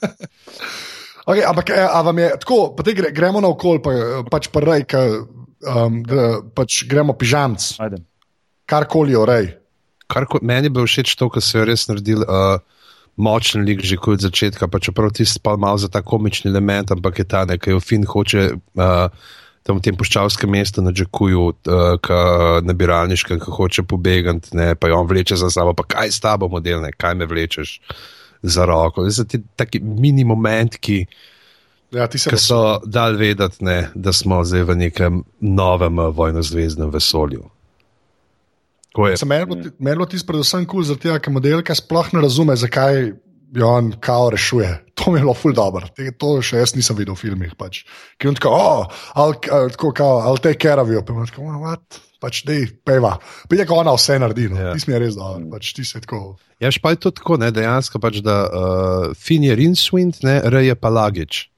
Okay, 1.24 1.40
ampak, 1.48 1.72
eh, 1.72 1.80
a 1.80 2.04
vam 2.04 2.18
je 2.20 2.26
tako, 2.36 2.76
pa 2.76 2.84
te 2.84 2.92
gre, 2.92 3.08
gremo 3.16 3.40
na 3.40 3.48
okol, 3.48 3.78
pa, 3.80 3.92
pač 4.28 4.50
pa 4.52 4.60
rej, 4.60 4.84
ka, 4.92 5.00
um, 5.72 6.02
da, 6.04 6.42
pač 6.52 6.82
gremo 6.92 7.16
pižamc, 7.16 7.64
karkoli 8.68 9.16
orej. 9.16 9.54
Kar 10.12 10.28
ko, 10.28 10.42
meni 10.44 10.68
je 10.68 10.74
bilo 10.76 10.84
všeč 10.84 11.16
to, 11.16 11.30
kar 11.32 11.40
so 11.40 11.62
jo 11.62 11.70
res 11.70 11.88
naredili. 11.88 12.28
Uh, 12.28 12.60
Močen 13.16 13.62
lik 13.62 13.84
že 13.86 13.98
od 14.02 14.22
začetka, 14.22 14.68
pa 14.68 14.80
čeprav 14.82 15.14
ti 15.14 15.26
spal 15.26 15.58
malo 15.58 15.78
za 15.78 15.88
ta 15.88 16.02
komični 16.02 16.50
element, 16.50 16.92
ampak 16.92 17.20
je 17.20 17.26
ta 17.26 17.46
nekaj, 17.46 17.78
fin 17.80 18.06
hoče 18.06 18.58
uh, 18.58 19.10
tam 19.64 19.78
v 19.78 19.84
tem 19.86 19.96
puščavskem 19.96 20.50
mestu 20.50 20.82
na 20.82 20.92
Džekuju, 20.92 21.44
uh, 21.46 22.10
nabiralniškem, 22.66 23.38
ki 23.40 23.54
hoče 23.54 23.86
pobegati, 23.86 24.58
ne, 24.58 24.74
pa 24.76 24.90
jo 24.90 24.98
on 25.00 25.08
vleče 25.08 25.38
za 25.38 25.52
sabo, 25.54 25.76
pa 25.78 25.86
kaj 25.86 26.10
s 26.10 26.20
tabo 26.20 26.50
model, 26.50 26.82
ne, 26.82 26.92
kaj 26.92 27.16
me 27.16 27.30
vlečeš 27.30 27.78
za 28.42 28.66
roko. 28.66 29.06
Zdaj 29.06 29.14
so 29.14 29.30
ti 29.30 29.44
taki 29.56 29.80
mini 29.80 30.26
momenti, 30.26 31.06
Ja, 31.94 32.08
ti 32.10 32.18
se 32.18 32.32
ki 32.34 32.38
so 32.42 32.82
dal 32.90 33.14
vedeti, 33.22 33.62
ne, 33.62 33.92
da 33.94 34.10
smo 34.14 34.42
zdaj 34.42 34.64
v 34.66 34.76
nekem 34.88 35.22
novem 35.40 36.02
uh, 36.02 36.10
vojno-zvezdnem 36.10 36.90
vesolju. 36.90 37.53
Je, 38.94 39.26
meni 39.80 40.04
je 40.06 40.10
tisto 40.14 40.30
predvsem 40.30 40.66
kul, 40.70 40.86
cool, 40.86 40.98
tega, 41.02 41.18
ker 41.18 41.34
modelka 41.34 41.74
sploh 41.74 42.12
ne 42.14 42.22
razume, 42.22 42.54
zakaj 42.54 43.14
jo 43.54 43.70
on 43.70 43.94
kao 44.02 44.30
rešuje. 44.30 44.80
To 45.04 45.12
mi 45.12 45.18
je 45.20 45.24
bilo 45.26 45.34
ful 45.34 45.52
dobro. 45.54 45.88
Te- 45.96 46.14
To 46.18 46.38
še 46.46 46.62
jaz 46.62 46.76
nisem 46.78 46.96
videl 46.96 47.18
v 47.18 47.20
filmih. 47.20 47.56
Pač. 47.60 47.82
Ki 48.22 48.30
on 48.30 48.38
tako, 48.38 48.54
oh, 48.54 48.86
uh, 49.18 49.66
tako 49.74 49.92
kao, 49.92 50.38
care 50.38 50.80
of 50.80 50.88
you. 50.88 51.02
Pa 51.04 51.14
imaš 51.14 51.34
tako, 51.34 51.50
"Oh, 51.50 51.58
what? 51.66 52.00
Pač 52.24 52.46
dej, 52.48 52.70
peva. 52.86 53.18
Pa 53.50 53.58
je, 53.58 53.66
ko 53.68 53.82
ona 53.82 53.92
vse 53.98 54.16
naredi. 54.16 54.48
No. 54.48 54.56
Ja. 54.56 54.72
Yeah. 54.72 54.80
Ti 54.80 54.88
mi 54.88 54.94
je 54.96 55.00
res 55.00 55.16
dobro. 55.20 55.50
Pač, 55.52 55.74
ti 55.76 55.84
si 55.84 56.00
tako. 56.00 56.38
Ja, 56.64 56.70
pa 56.80 56.94
je 56.94 57.02
to 57.04 57.12
tako, 57.12 57.36
ne, 57.42 57.52
dejansko 57.52 58.00
pač, 58.00 58.22
da 58.24 58.48
uh, 58.48 59.12
fin 59.18 59.44
je 59.44 59.58
Rinswind, 59.60 60.24
ne, 60.24 60.40
R 60.48 60.64
je 60.64 60.76
pa 60.80 60.88
Lagič. 60.94 61.50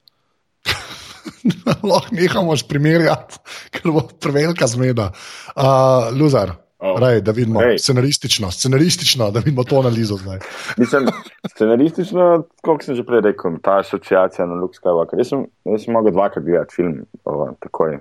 Lahko 1.86 2.10
nehamo 2.10 2.56
primerjati, 2.66 3.38
ker 3.70 3.92
bo 3.94 4.02
prevelika 4.18 4.66
zmeda. 4.66 5.12
Uh, 5.54 6.10
Luzar, 6.18 6.56
Oh. 6.78 6.98
Rej, 7.00 7.20
da 7.20 7.32
vidimo 7.32 7.62
Ej. 7.62 7.68
hey. 7.68 7.78
scenaristično, 7.78 8.50
scenaristično, 8.50 9.30
da 9.30 9.40
vidimo 9.40 9.64
to 9.64 9.78
analizo 9.78 10.16
zdaj. 10.16 10.38
Mislim, 10.76 11.06
scenaristično, 11.54 12.42
kot 12.62 12.84
sem 12.84 12.94
že 12.94 13.04
prej 13.04 13.22
rekel, 13.24 13.56
ta 13.64 13.78
asociacija 13.80 14.46
na 14.46 14.58
Luke 14.60 14.76
Skywalker. 14.76 15.18
Jaz 15.18 15.32
sem, 15.32 15.46
jaz 15.64 15.86
sem 15.86 15.96
mogel 15.96 16.12
dvakrat 16.12 16.44
gledati 16.44 16.76
film, 16.76 16.98
o, 17.24 17.48
takoj, 17.64 17.96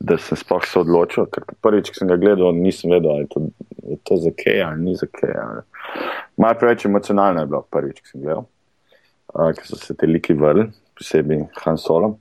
da 0.00 0.16
sem 0.18 0.38
sploh 0.40 0.64
se 0.64 0.80
odločil. 0.80 1.28
Ker 1.28 1.44
prvič, 1.60 1.90
ko 1.92 2.00
sem 2.00 2.08
ga 2.08 2.16
gledal, 2.20 2.56
nisem 2.56 2.94
vedel, 2.96 3.10
ali 3.12 3.26
je 3.26 3.30
to, 3.34 3.42
je 3.84 3.98
to 4.08 4.18
za 4.24 4.32
kaj 4.40 4.62
ali 4.64 4.80
ni 4.86 4.96
za 4.96 5.08
kaj. 5.12 5.36
Malo 6.40 6.58
preveč 6.60 6.86
emocionalno 6.88 7.44
je 7.44 7.50
bilo 7.52 7.62
prvič, 7.70 8.00
ko 8.00 8.14
sem 8.14 8.24
gledal, 8.24 8.46
uh, 9.34 9.52
ker 9.52 9.68
so 9.68 9.76
se 9.76 9.92
te 9.92 10.08
liki 10.08 10.32
vrli, 10.32 10.70
posebej 10.96 11.44
Han 11.66 11.76
Solo. 11.76 12.14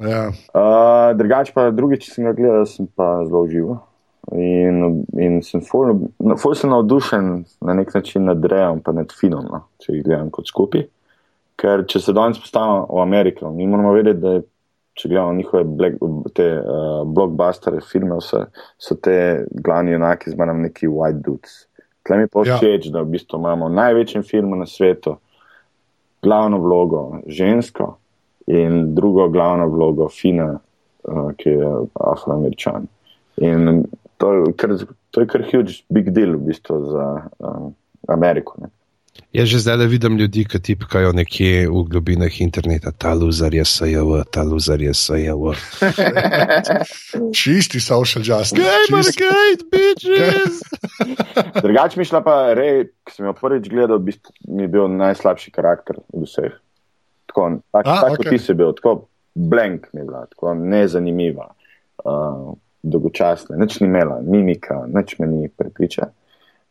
Ja. 0.00 0.30
Uh, 0.56 1.12
drugače 1.20 1.52
pa 1.52 1.68
drugič, 1.74 2.08
ko 2.08 2.16
sem 2.16 2.30
ga 2.30 2.32
gledal, 2.32 2.64
sem 2.70 2.88
pa 2.88 3.18
zelo 3.28 3.44
užival. 3.44 3.82
In, 4.32 5.04
in 5.16 5.40
sem 5.42 5.62
ful, 5.64 5.94
ful 6.36 6.54
sem 6.54 6.68
navdušen 6.70 7.30
na 7.64 7.74
nek 7.74 7.94
način 7.94 8.26
nad 8.28 8.44
Rejem 8.44 8.82
in 8.86 8.96
nad 9.00 9.12
Finom, 9.20 9.46
no, 9.48 9.60
če 9.80 9.94
jih 9.94 10.04
gledam 10.04 10.28
kot 10.30 10.50
skupaj. 10.50 10.84
Ker 11.58 11.84
če 11.88 12.00
se 12.00 12.12
danes 12.12 12.38
postavimo 12.38 12.84
v 12.90 13.00
Ameriko, 13.02 13.50
mi 13.50 13.66
moramo 13.66 13.94
vedeti, 13.96 14.20
da 14.20 14.34
je, 14.36 14.42
če 15.00 15.08
gledamo 15.08 15.32
njihove 15.38 15.64
black, 15.64 15.96
te 16.36 16.48
uh, 16.58 17.00
blockbustere, 17.08 17.80
filme, 17.80 18.18
vse, 18.20 18.44
so 18.78 18.98
te 19.00 19.46
glavni 19.64 19.96
junaki 19.96 20.34
zmeraj 20.34 20.60
neki 20.66 20.90
white 20.92 21.24
dudes. 21.24 21.64
Tle 22.04 22.20
mi 22.20 22.28
pa 22.28 22.44
Ja. 22.44 22.58
všeč, 22.58 22.90
da 22.92 23.02
v 23.02 23.14
bistvu 23.16 23.40
imamo 23.40 23.68
v 23.68 23.76
največjem 23.78 24.22
filmu 24.28 24.56
na 24.56 24.66
svetu 24.66 25.16
glavno 26.22 26.58
vlogo 26.58 27.22
žensko 27.26 27.94
in 28.46 28.94
drugo 28.94 29.28
glavno 29.28 29.68
vlogo 29.68 30.08
Fina, 30.12 30.52
uh, 30.52 31.32
ki 31.36 31.56
je 31.56 31.72
afroameričan. 31.94 32.86
In 33.38 33.84
to 34.18 34.32
je 34.32 34.52
kar, 34.58 34.74
to 35.10 35.20
je 35.22 35.26
kar 35.30 35.44
huge 35.46 35.82
big 35.90 36.10
deal 36.10 36.36
v 36.36 36.50
bistvu 36.50 36.80
za 36.90 37.06
um, 37.38 37.72
Ameriko. 38.08 38.58
Ne. 38.62 38.70
Jaz 39.32 39.48
že 39.48 39.58
zdaj 39.58 39.86
vidim 39.86 40.16
ljudi, 40.16 40.44
ki 40.48 40.58
tipkajo 40.62 41.12
nekje 41.12 41.66
v 41.68 41.82
globinah 41.90 42.32
interneta, 42.40 42.92
ta 42.94 43.12
luzar 43.14 43.54
je 43.54 43.64
SJV, 43.64 44.22
ta 44.30 44.42
luzar 44.42 44.80
je 44.80 44.94
SJV. 44.94 45.52
Čisti 47.38 47.80
social 47.80 48.24
justice. 48.24 48.62
Čisti- 48.88 48.88
Gamergate, 48.88 49.62
bitches! 49.68 50.62
Drugač 51.64 51.98
mi 51.98 52.06
šla 52.08 52.22
pa 52.24 52.54
Rej, 52.56 52.88
ki 53.04 53.18
sem 53.18 53.28
jo 53.28 53.34
prvič 53.36 53.68
gledal, 53.68 54.00
v 54.00 54.08
bistvu 54.08 54.32
mi 54.48 54.64
je 54.64 54.72
bil 54.72 54.88
najslabši 54.96 55.52
karakter 55.52 56.00
od 56.00 56.24
vseh. 56.24 56.56
Tako, 57.28 57.60
tak, 57.74 57.84
A, 57.84 58.00
tako 58.08 58.22
okej. 58.22 58.30
ti 58.32 58.38
si 58.40 58.56
bil, 58.56 58.72
tako 58.78 58.94
blank 59.34 59.90
mi 59.92 60.00
je 60.00 60.08
bila, 60.08 60.24
tako 60.32 60.54
nezanimiva, 60.56 61.50
uh, 62.06 62.56
dolgočasna, 62.90 63.56
nič 63.56 63.80
ni 63.80 63.86
imela, 63.88 64.20
mimika, 64.24 64.82
nič 64.88 65.18
me 65.18 65.26
ni 65.26 65.48
prepričala. 65.48 66.10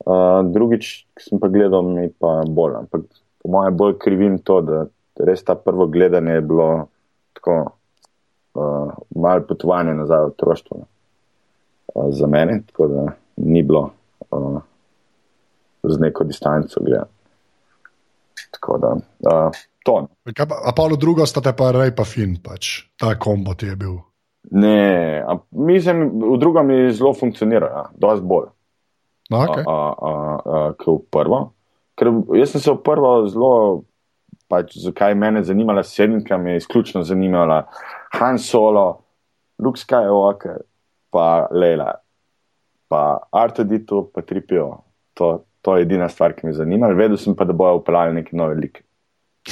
Uh, 0.08 0.46
drugič, 0.54 1.08
ki 1.18 1.24
sem 1.26 1.40
pa 1.42 1.50
gledal, 1.50 1.82
mi 1.84 2.08
pa 2.14 2.44
bolj, 2.48 2.76
ampak 2.84 3.02
po 3.42 3.50
mojem 3.52 3.78
bolj 3.78 3.96
krivim 4.00 4.38
to, 4.40 4.62
da 4.62 4.86
res 5.26 5.42
ta 5.44 5.56
prvo 5.58 5.88
gledanje 5.90 6.38
je 6.38 6.42
bilo 6.46 6.68
tako 7.34 7.56
uh, 8.54 8.92
malo 9.16 9.42
potovanje 9.50 9.94
nazaj 9.98 10.22
v 10.22 10.32
otroštvo 10.32 10.78
uh, 10.78 12.10
za 12.14 12.28
mene, 12.28 12.62
tako 12.70 12.88
da 12.88 13.06
ni 13.38 13.64
bilo 13.64 13.90
uh, 14.30 14.62
z 15.84 16.00
neko 16.00 16.24
distanco 16.24 16.82
gledati. 16.84 17.12
Tako 18.52 18.78
da 18.78 18.90
uh, 18.94 19.52
to. 19.84 20.02
no. 20.02 20.08
Kaj 20.34 20.46
pa- 20.48 20.62
A 20.66 20.72
pa 20.76 20.88
drugo 20.98 21.26
sta 21.26 21.42
te 21.42 21.54
pa 21.58 21.72
rej 21.72 21.96
pa 21.96 22.06
fin, 22.06 22.38
pač. 22.44 22.86
ta 22.98 23.16
kombo 23.20 23.54
ti 23.54 23.66
je 23.66 23.76
bil. 23.76 23.98
Ne, 24.52 25.24
a, 25.28 25.38
mislim, 25.52 26.08
v 26.34 26.38
drugem 26.40 26.70
je 26.70 26.92
zelo 26.92 27.14
funkcionira, 27.14 27.68
ja, 27.68 27.84
dosti 28.00 28.26
bolj. 28.26 28.48
No, 29.30 29.42
okay. 29.44 29.64
a, 29.68 29.76
a, 29.76 30.12
a, 30.46 30.62
kot 30.80 31.02
v 31.02 31.12
prvo. 31.12 31.42
Ker 32.00 32.14
jaz 32.38 32.54
sem 32.54 32.64
se 32.64 32.72
v 32.72 32.80
prvo 32.86 33.12
zelo, 33.28 33.52
pač, 34.48 34.78
zakaj 34.80 35.18
me 35.20 35.34
je 35.40 35.50
zanimala 35.50 35.84
sedemka, 35.84 36.38
me 36.38 36.56
je 36.56 36.64
izključno 36.64 37.04
zanimala 37.04 37.66
Han 38.16 38.40
Solo, 38.40 39.02
Luke 39.60 39.82
Skywalker, 39.82 40.62
pa 41.12 41.48
Leila, 41.52 41.92
pa 42.88 43.20
Artodito, 43.32 44.06
pa 44.14 44.22
Tripio. 44.22 44.78
To, 45.18 45.44
to 45.62 45.76
je 45.76 45.84
edina 45.84 46.08
stvar, 46.10 46.38
ki 46.38 46.46
me 46.46 46.54
je 46.54 46.62
zanimala. 46.62 46.96
Vedel 46.96 47.18
sem 47.20 47.36
pa, 47.36 47.44
da 47.44 47.54
bojo 47.54 47.82
upeljali 47.82 48.22
neki 48.22 48.38
novi 48.38 48.62
lik. 48.62 48.84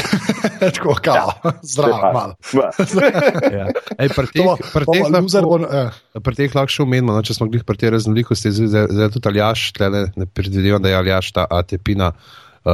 Tako, 0.59 0.95
kao, 1.03 1.33
zdrav, 1.61 2.13
mal. 2.13 2.33
Ja. 3.55 3.67
Ej, 3.99 4.09
pri 4.15 4.27
teh, 4.31 4.47
pri 4.73 4.85
teh, 4.87 5.03
lahko, 5.11 5.59
eh, 5.63 6.19
pri 6.19 6.35
teh 6.35 6.55
lahko 6.55 6.71
še 6.71 6.83
omenimo, 6.83 7.15
no, 7.15 7.23
če 7.25 7.37
smo 7.37 7.47
glih 7.51 7.65
pri 7.67 7.79
tej 7.79 7.93
raznolikosti, 7.95 8.51
zdaj, 8.55 8.89
zdaj, 8.91 9.11
tudi 9.15 9.31
Aljaš, 9.31 9.67
tlele, 9.77 10.07
ne 10.15 10.27
predvidevam, 10.27 10.83
da 10.83 10.91
je 10.91 10.99
Aljaš 10.99 11.31
ta 11.35 11.45
Atepina 11.49 12.11
uh, 12.11 12.73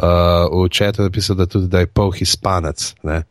v 0.50 0.70
četu 0.74 1.06
napisal, 1.06 1.38
da 1.42 1.50
tudi 1.50 1.70
da 1.72 1.84
je 1.84 1.92
pol 1.92 2.14
hispanec. 2.16 2.94
Ne? 3.08 3.24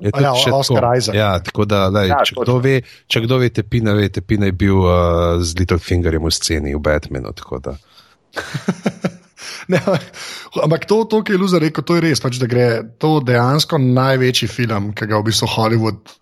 Je 0.00 0.12
ja, 0.12 0.32
Oscar 0.32 0.82
tako. 0.84 0.96
Isaac. 0.98 1.16
Ja, 1.16 1.30
tako 1.40 1.64
da, 1.64 1.88
lej, 1.88 2.12
Ja, 2.12 2.20
če, 2.20 2.36
točno. 2.36 2.44
kdo 2.44 2.58
ve, 2.60 2.80
če 3.08 3.24
kdo 3.24 3.40
ve, 3.40 3.48
Tepina, 3.48 3.96
ve, 3.96 4.08
Tepina 4.12 4.50
je 4.50 4.56
bil 4.56 4.76
uh, 4.76 5.40
z 5.40 5.60
Little 5.60 5.80
Fingerjem 5.80 6.24
v 6.24 6.32
sceni 6.36 6.76
v 6.76 6.80
Batmanu. 6.84 7.32
tako. 9.68 9.96
Ne, 9.96 10.62
ampak 10.62 10.86
to, 10.86 11.04
to, 11.10 11.22
ki 11.22 11.34
je 11.34 11.38
Luzer 11.38 11.62
rekel, 11.62 11.84
to 11.84 11.96
je 11.98 12.04
res, 12.04 12.22
pač, 12.22 12.38
da 12.42 12.48
gre 12.50 12.68
to 13.02 13.18
dejansko 13.24 13.80
največji 13.82 14.48
film, 14.48 14.92
ki 14.96 15.08
ga 15.10 15.20
v 15.20 15.28
bistvu 15.28 15.50
Hollywood 15.56 16.14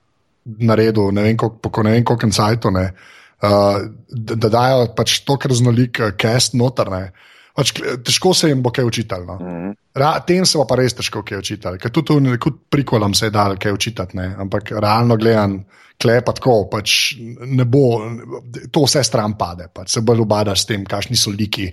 naredil, 0.44 1.12
ne 1.12 1.24
vem 1.24 1.37
po 1.37 1.85
ne 1.85 1.96
vem 1.96 2.04
koliko 2.04 2.30
cajtu, 2.30 2.72
ne, 2.74 2.88
uh, 3.44 3.78
da, 4.09 4.35
da 4.35 4.50
dajo 4.52 4.90
pač 4.96 5.20
to, 5.24 5.38
kar 5.40 5.54
znolik 5.57 6.00
uh, 6.00 6.12
cast 6.20 6.57
noter. 6.59 6.90
Ne. 6.92 7.04
Pač, 7.54 7.70
težko 8.02 8.33
se 8.35 8.50
jim 8.50 8.62
bo 8.64 8.72
kaj 8.74 8.85
učitalo. 8.88 9.24
No. 9.28 9.38
Mhm. 9.38 9.72
Ra, 9.94 10.18
tem 10.26 10.42
se 10.42 10.59
pa 10.59 10.76
res 10.80 10.96
težko 10.98 11.22
kaj 11.22 11.38
učitati, 11.38 11.78
ker 11.78 11.92
tudi 11.94 12.18
nekud 12.24 12.64
prikolam 12.70 13.14
se 13.14 13.28
je 13.28 13.35
dal 13.35 13.54
kaj 13.61 13.76
učitati, 13.76 14.18
ne. 14.18 14.33
ampak 14.42 14.74
realno 14.74 15.16
gledano, 15.16 15.62
klepa 16.00 16.35
tako, 16.37 16.57
pač 16.70 17.14
ne 17.46 17.64
bo, 17.68 18.00
to 18.72 18.85
vse 18.85 19.02
stran 19.07 19.37
pade, 19.38 19.68
pač 19.72 19.94
se 19.94 20.02
bolj 20.04 20.24
ubadaš 20.24 20.64
s 20.64 20.68
tem, 20.68 20.83
kakšni 20.88 21.16
so 21.18 21.33
liki, 21.33 21.70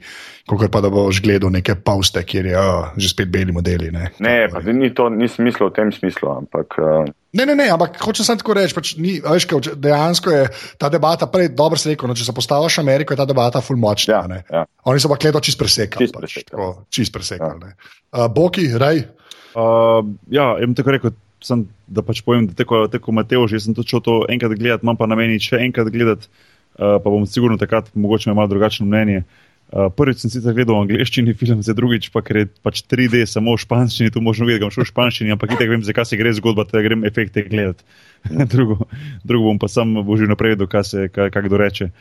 kot 0.47 0.67
pa 0.71 0.81
da 0.83 0.91
boš 0.93 1.21
gledal 1.23 1.51
neke 1.53 1.75
pauste, 1.81 2.23
kjer 2.27 2.51
je 2.51 2.59
oh, 2.59 2.91
že 2.95 3.11
spet 3.11 3.31
beli 3.33 3.55
modeli. 3.55 3.91
Ne, 3.91 4.11
Ne, 4.21 4.35
pa 4.51 4.61
ni 4.65 4.91
to, 4.95 5.09
nisem 5.13 5.47
mislil 5.47 5.71
v 5.71 5.75
tem 5.75 5.91
smislu, 5.95 6.29
ampak 6.43 6.77
uh, 6.79 7.09
ne, 7.33 7.45
ne, 7.49 7.55
ne 7.57 7.67
ampak 7.73 7.97
hočem 8.03 8.27
samo 8.27 8.41
tako 8.43 8.55
reči, 8.59 8.75
pač 8.77 8.93
ni, 9.01 9.17
a 9.23 9.35
veš, 9.35 9.47
kaj, 9.49 9.73
dejansko 9.81 10.35
je 10.35 10.43
ta 10.79 10.91
debata, 10.93 11.27
prej 11.31 11.51
dobro 11.57 11.79
se 11.79 11.91
rekel, 11.91 12.11
no, 12.11 12.17
če 12.17 12.27
se 12.27 12.35
postaviš 12.37 12.79
Ameriko, 12.83 13.15
je 13.15 13.21
ta 13.23 13.27
debata 13.27 13.63
full 13.65 13.81
močna. 13.81 14.21
ja, 14.21 14.21
ne. 14.29 14.43
ja. 14.47 14.63
Oni 14.91 15.01
so 15.01 15.11
pa 15.11 15.19
gledo 15.21 15.41
čist 15.43 15.59
presekali. 15.59 16.07
Čist 16.07 16.15
pač, 16.15 16.27
presekali. 16.27 16.49
tako, 16.53 16.69
čist 16.93 17.15
presekali. 17.15 17.59
ne. 17.65 17.75
Uh, 18.11 18.27
Boki, 18.31 18.69
raj. 18.77 19.03
Uh, 19.51 20.05
ja, 20.31 20.53
jaz 20.59 20.69
bom 20.69 20.77
tako 20.77 20.95
rekel, 20.95 21.15
sem, 21.43 21.65
da 21.91 22.03
pač 22.05 22.23
povem, 22.23 22.47
da 22.47 22.55
tako, 22.57 22.85
tako 22.91 23.13
Mateo, 23.15 23.45
že 23.51 23.59
sem 23.59 23.75
to 23.75 23.83
šel 23.83 24.03
to 24.03 24.17
enkrat 24.31 24.55
gledati, 24.55 24.85
imam 24.85 24.97
pa 24.99 25.09
na 25.11 25.17
meni 25.19 25.41
še 25.43 25.59
enkrat 25.65 25.91
gledati, 25.91 26.31
uh, 26.79 26.97
pa 27.03 27.07
bom 27.07 27.27
sigurno 27.27 27.59
takrat 27.59 27.91
mogoče 27.93 28.31
imel 28.31 28.47
drugačno 28.51 28.87
mnenje. 28.87 29.25
Uh, 29.71 29.87
prvič 29.95 30.23
sem 30.23 30.31
sicer 30.31 30.51
gledal 30.51 30.75
v 30.75 30.83
angleščini 30.83 31.35
film, 31.39 31.61
zdaj 31.63 31.77
drugič 31.77 32.09
pa 32.11 32.19
ker 32.27 32.41
je 32.41 32.47
pač 32.59 32.81
3D 32.91 33.23
samo 33.23 33.55
v 33.55 33.61
španščini, 33.63 34.11
tu 34.11 34.23
možno 34.23 34.47
videti, 34.47 34.63
da 34.63 34.67
bom 34.67 34.75
šel 34.75 34.83
v 34.83 34.91
španščini, 34.91 35.35
ampak 35.35 35.55
itek 35.55 35.71
vem, 35.71 35.85
zakaj 35.87 36.09
se 36.09 36.19
gre 36.19 36.33
zgodba, 36.35 36.67
da 36.67 36.83
grem 36.83 37.07
efekte 37.07 37.45
gledati. 37.47 37.87
drugo, 38.51 38.83
drugo 39.23 39.51
bom 39.51 39.61
pa 39.61 39.71
sam 39.71 39.95
bo 40.03 40.19
že 40.19 40.27
naprej 40.27 40.59
kaj 40.67 40.83
se 40.83 41.07
kaj, 41.11 41.31
kaj 41.31 41.47
kdo 41.47 41.61
reče. 41.63 41.91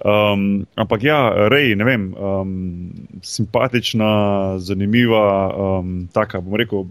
Um, 0.00 0.64
ampak 0.80 1.04
ja, 1.04 1.48
rej, 1.52 1.76
ne 1.76 1.84
vem, 1.84 2.08
um, 2.16 2.52
simpatična, 3.20 4.56
zanimiva, 4.56 5.52
um, 5.52 6.08
taka, 6.08 6.40
bom 6.40 6.56
rekel, 6.56 6.88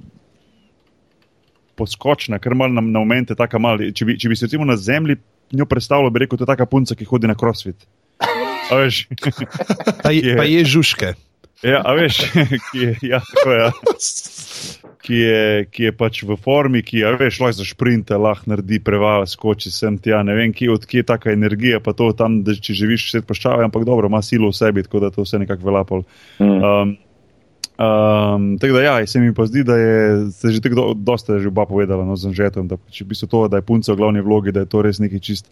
poskočna, 1.79 2.39
ker 2.43 2.55
malo 2.59 2.75
na, 2.75 2.83
na 2.83 2.99
momente 2.99 3.37
taka 3.39 3.61
mali. 3.61 3.93
Če 3.95 4.09
bi, 4.09 4.17
če 4.19 4.31
bi 4.31 4.37
se 4.37 4.49
recimo 4.49 4.67
na 4.67 4.77
zemlji 4.77 5.17
njo 5.51 5.65
predstavljal, 5.65 6.11
bi 6.13 6.25
rekel, 6.25 6.37
to 6.37 6.45
je 6.45 6.51
taka 6.51 6.67
punca, 6.69 6.95
ki 6.95 7.07
hodi 7.09 7.29
na 7.29 7.35
crossfit. 7.39 7.87
A 8.69 8.83
veš, 8.83 9.07
Pa 10.03 10.11
je, 10.13 10.35
pa 10.37 10.45
je 10.45 10.65
žužke. 10.65 11.13
ja, 11.63 11.81
a 11.85 11.93
veš, 11.97 12.21
ki 12.71 12.83
je, 12.83 12.91
ja, 13.01 13.21
tako 13.33 13.55
je. 13.55 13.71
Ki 14.99 15.15
je, 15.15 15.65
ki 15.73 15.83
je 15.87 15.91
pač 15.95 16.21
v 16.27 16.35
formi, 16.37 16.83
ki 16.85 17.01
je, 17.01 17.13
veš, 17.17 17.39
lahko 17.41 17.57
za 17.57 17.65
šprinte, 17.65 18.13
lahko 18.19 18.51
naredi 18.51 18.77
preval, 18.83 19.25
skoči 19.25 19.71
sem 19.73 19.97
tja, 19.97 20.21
ne 20.27 20.35
vem, 20.37 20.53
kje, 20.53 20.69
odkje 20.75 21.01
je 21.01 21.07
taka 21.07 21.33
energija, 21.33 21.79
pa 21.81 21.95
to 21.97 22.11
tam, 22.13 22.43
da 22.45 22.53
če 22.53 22.75
živiš 22.77 23.09
svet 23.15 23.25
poščave, 23.25 23.65
ampak 23.65 23.87
dobro, 23.87 24.11
ima 24.11 24.21
silo 24.21 24.51
v 24.51 24.59
sebi, 24.59 24.85
tako 24.85 25.07
da 25.07 25.09
to 25.15 25.25
vse 25.25 25.41
nekako 25.41 25.71
velapol. 25.71 26.05
Mm. 26.37 26.59
Um, 26.59 26.97
um, 27.79 28.57
tako 28.59 28.73
da, 28.73 28.81
ja, 28.81 29.07
se 29.07 29.19
mi 29.19 29.33
pa 29.33 29.45
zdi, 29.45 29.63
da 29.63 29.77
je 29.77 30.31
se 30.31 30.51
že 30.51 30.61
tako 30.61 30.75
do, 30.75 30.93
dosta 30.93 31.33
je 31.33 31.39
že 31.39 31.47
oba 31.47 31.65
povedala 31.65 32.05
no, 32.05 32.15
z 32.15 32.27
Anžetom, 32.27 32.67
da 32.67 32.77
če 32.91 33.05
bi 33.05 33.15
se 33.15 33.27
to, 33.27 33.47
da 33.47 33.57
je 33.57 33.65
punca 33.65 33.93
v 33.93 33.97
glavni 33.97 34.21
vlogi, 34.21 34.51
da 34.51 34.65
je 34.65 34.69
to 34.69 34.81
res 34.81 34.99
nekaj 34.99 35.19
čist. 35.19 35.51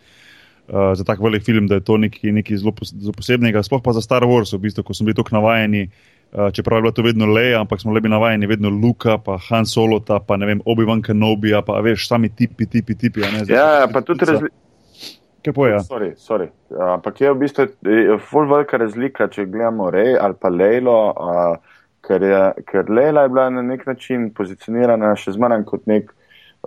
Uh, 0.67 0.91
za 0.99 1.03
tak 1.07 1.23
velik 1.23 1.45
film, 1.47 1.67
da 1.71 1.79
je 1.79 1.85
to 1.87 1.95
nekaj, 1.95 2.31
nekaj 2.31 2.57
zelo, 2.59 2.73
pos, 2.75 2.91
posebnega, 3.15 3.63
sploh 3.63 3.79
pa 3.79 3.95
za 3.95 4.03
Star 4.03 4.27
Wars, 4.27 4.51
v 4.51 4.59
bistvu, 4.67 4.83
ko 4.83 4.91
smo 4.91 5.07
bili 5.07 5.15
tako 5.15 5.37
navajeni, 5.39 5.87
uh, 5.87 6.51
čeprav 6.51 6.77
je 6.77 6.83
bilo 6.83 6.91
to 6.91 7.05
vedno 7.07 7.25
Leia, 7.31 7.61
ampak 7.63 7.79
smo 7.79 7.95
bili 7.95 8.11
navajeni 8.11 8.51
vedno 8.51 8.67
Luka, 8.67 9.15
pa 9.15 9.37
Han 9.47 9.63
Solota, 9.63 10.19
pa 10.19 10.35
ne 10.35 10.45
vem, 10.45 10.59
Obi-Wan 10.67 10.99
Kenobija, 10.99 11.63
pa 11.63 11.79
veš, 11.79 12.09
sami 12.11 12.29
tipi, 12.35 12.67
tipi, 12.67 12.99
tipi. 12.99 13.23
Ne, 13.23 13.47
Zdaj 13.47 13.55
Ja, 13.55 13.87
pa 13.87 14.01
pa 14.01 14.03
tudi 14.03 14.27
razli 14.27 14.51
Kaj 15.47 15.53
poja? 15.53 15.79
sorry, 15.79 16.11
sorry. 16.19 16.49
Ampak 16.75 17.21
je 17.21 17.31
v 17.31 17.39
bistvu 17.39 17.67
je 17.87 18.17
ful 18.19 18.49
velika 18.49 18.77
razlika, 18.77 19.27
če 19.31 19.45
gledamo 19.47 19.87
Rej 19.93 20.17
ali 20.19 20.35
pa 20.35 20.49
Lejlo, 20.51 20.97
uh, 21.15 21.76
ker, 22.07 22.23
je, 22.23 22.41
ker 22.69 22.89
Lejla 22.89 23.25
je 23.25 23.29
bila 23.29 23.49
na 23.49 23.61
nek 23.61 23.85
način 23.87 24.29
pozicionirana 24.35 25.13
še 25.19 25.35
zmanj 25.35 25.65
kot 25.67 25.87
nek, 25.89 26.11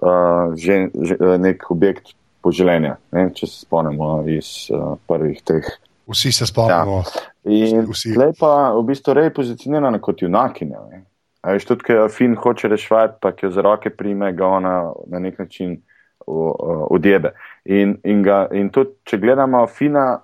uh, 0.02 0.52
žen, 0.60 0.90
že, 0.94 1.16
nek 1.40 1.64
objekt 1.72 2.14
poželenja, 2.44 2.96
ne, 3.12 3.28
če 3.36 3.48
se 3.48 3.64
spomnimo 3.64 4.20
iz 4.28 4.70
uh, 4.72 4.94
prvih 5.08 5.40
teh. 5.44 5.68
Vsi 6.10 6.32
se 6.32 6.48
spomnimo. 6.48 7.02
In 7.48 7.84
Vsi. 7.88 8.14
tukaj 8.14 8.34
pa 8.40 8.54
v 8.76 8.84
bistvu 8.88 9.14
Rej 9.16 9.32
pozicionirana 9.36 10.00
kot 10.02 10.22
junakinja. 10.24 10.82
ne. 10.90 11.04
A 11.40 11.54
veš, 11.56 11.70
tudi, 11.70 11.86
ker 11.88 12.08
Fin 12.12 12.34
hoče 12.36 12.68
reševati, 12.68 13.16
pa 13.22 13.32
ki 13.32 13.46
jo 13.46 13.52
za 13.54 13.62
roke 13.64 13.90
prime, 13.96 14.32
ga 14.36 14.48
ona 14.58 14.74
na 15.08 15.20
nek 15.22 15.38
način 15.40 15.78
odjebe. 16.26 17.32
In, 17.64 17.96
in, 18.04 18.22
ga, 18.22 18.44
in 18.52 18.68
tudi, 18.70 18.92
če 19.08 19.18
gledamo 19.22 19.62
Fina, 19.66 20.20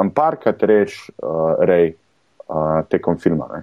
amparkrat 0.00 0.62
reš 0.66 0.96
uh, 1.12 1.60
Rej 1.68 1.92
uh, 1.92 2.80
tekom 2.90 3.20
filma. 3.22 3.46
Ne? 3.54 3.62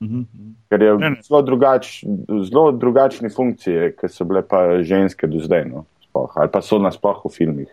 Mhm. 0.00 0.22
Ker 0.68 0.82
je 0.82 0.98
Ne, 0.98 1.10
ne. 1.10 1.22
zelo, 1.22 1.42
drugač, 1.42 2.04
zelo 2.42 2.72
drugačni 2.72 3.30
funkcije, 3.30 3.94
ki 3.96 4.08
so 4.08 4.24
bile 4.24 4.42
pa 4.42 4.82
ženske 4.82 5.26
do 5.26 5.40
zdaj, 5.40 5.64
no, 5.64 5.84
sploh, 6.02 6.32
ali 6.34 6.48
pa 6.48 6.60
so 6.60 6.78
nasploh 6.78 7.22
v 7.24 7.30
filmih, 7.30 7.70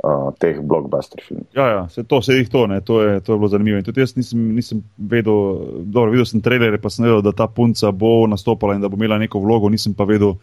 uh, 0.00 0.32
teh 0.34 0.56
blockbuster 0.58 1.20
filmih. 1.20 1.44
Ja, 1.52 1.66
ja, 1.68 1.88
se 1.88 2.02
to, 2.02 2.22
se 2.22 2.32
jih 2.32 2.48
to, 2.48 2.66
ne, 2.66 2.80
to, 2.80 3.02
je, 3.02 3.20
to 3.20 3.32
je 3.32 3.38
bilo 3.38 3.48
zanimivo. 3.48 3.76
In 3.76 3.84
tudi 3.84 4.00
jaz 4.00 4.16
nisem, 4.16 4.54
nisem 4.54 4.80
vedel, 4.96 5.36
dobro, 5.84 6.10
videl 6.10 6.24
sem 6.24 6.40
trailere, 6.40 6.78
pa 6.78 6.88
sem 6.88 7.04
vedel, 7.04 7.20
da 7.22 7.32
ta 7.34 7.46
punca 7.46 7.90
bo 7.92 8.26
nastopala 8.26 8.74
in 8.74 8.80
da 8.80 8.88
bo 8.88 8.96
imela 8.96 9.18
neko 9.18 9.38
vlogo, 9.38 9.68
nisem 9.68 9.92
pa 9.94 10.04
vedel, 10.04 10.34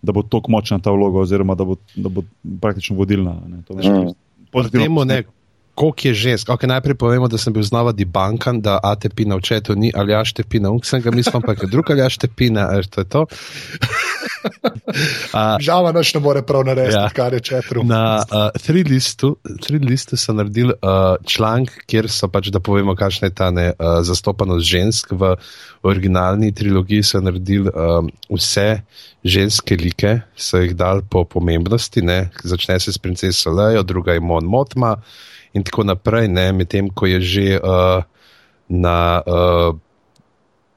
da 0.00 0.12
bo 0.12 0.22
tako 0.22 0.50
močna 0.50 0.78
ta 0.78 0.90
vloga, 0.90 1.18
oziroma 1.18 1.54
da 1.54 1.64
bo, 1.64 1.74
da 1.96 2.08
bo 2.08 2.22
praktično 2.60 2.96
vodilna. 2.96 3.34
Ne, 3.48 3.62
to 3.66 3.74
je 3.74 3.90
Mm. 3.90 4.14
pozitivno 4.52 4.84
Temu 4.84 5.04
ne. 5.04 5.24
Koliko 5.78 6.08
je 6.08 6.14
žensk. 6.14 6.48
Okay, 6.50 6.66
najprej 6.66 6.98
povemo, 6.98 7.28
da 7.30 7.38
sem 7.38 7.52
bil 7.54 7.62
znova 7.62 7.92
debankan, 7.94 8.58
da 8.60 8.80
ATP 8.82 9.20
na 9.30 9.36
očetu 9.38 9.76
ni 9.78 9.92
ali 9.94 10.12
jaš 10.12 10.32
tepina, 10.34 10.72
unk 10.74 10.86
sem 10.86 11.02
ga 11.02 11.10
mislil, 11.14 11.38
ampak 11.38 11.62
drug 11.70 11.90
ali 11.94 12.02
jaš 12.02 12.18
tepina, 12.18 12.66
ali 12.70 12.86
to 12.90 13.00
je 13.00 13.08
to. 13.08 13.26
A, 15.32 15.58
Žal, 15.60 15.92
noč 15.92 16.14
ne 16.14 16.20
more 16.20 16.42
prav 16.42 16.64
narediti, 16.66 16.96
Ja. 16.96 17.08
kar 17.14 17.34
je 17.34 17.40
četru. 17.40 17.84
Na 17.84 18.22
uh, 18.24 18.50
Threadlistu 18.62 19.36
listu 19.80 20.16
so 20.16 20.32
naredili 20.32 20.72
uh, 20.72 21.16
članek, 21.26 21.84
kjer 21.86 22.10
so 22.10 22.28
pač, 22.28 22.48
da 22.54 22.60
povemo, 22.60 22.96
kakšna 22.96 23.28
je 23.28 23.34
ta 23.34 23.50
ne, 23.50 23.70
uh, 23.78 24.00
zastopanost 24.02 24.66
žensk. 24.66 25.12
V 25.12 25.36
originalni 25.82 26.52
trilogiji 26.54 27.02
so 27.02 27.20
naredili 27.20 27.70
um, 27.70 28.10
vse 28.30 28.80
ženske 29.24 29.76
like, 29.76 30.20
so 30.36 30.58
jih 30.58 30.74
dali 30.76 31.02
po 31.10 31.24
pomembnosti. 31.24 32.02
Ne. 32.02 32.30
Začne 32.44 32.80
se 32.80 32.92
s 32.92 32.98
princeso 32.98 33.50
Lejo, 33.50 33.82
druga 33.82 34.12
je 34.12 34.20
Mon 34.20 34.44
Motma 34.44 34.96
in 35.52 35.62
tako 35.64 35.84
naprej, 35.84 36.28
ne, 36.28 36.52
medtem 36.52 36.90
ko 36.90 37.06
je 37.06 37.20
že 37.20 37.46
uh, 37.60 38.02
na. 38.68 39.22
Uh, 39.26 39.76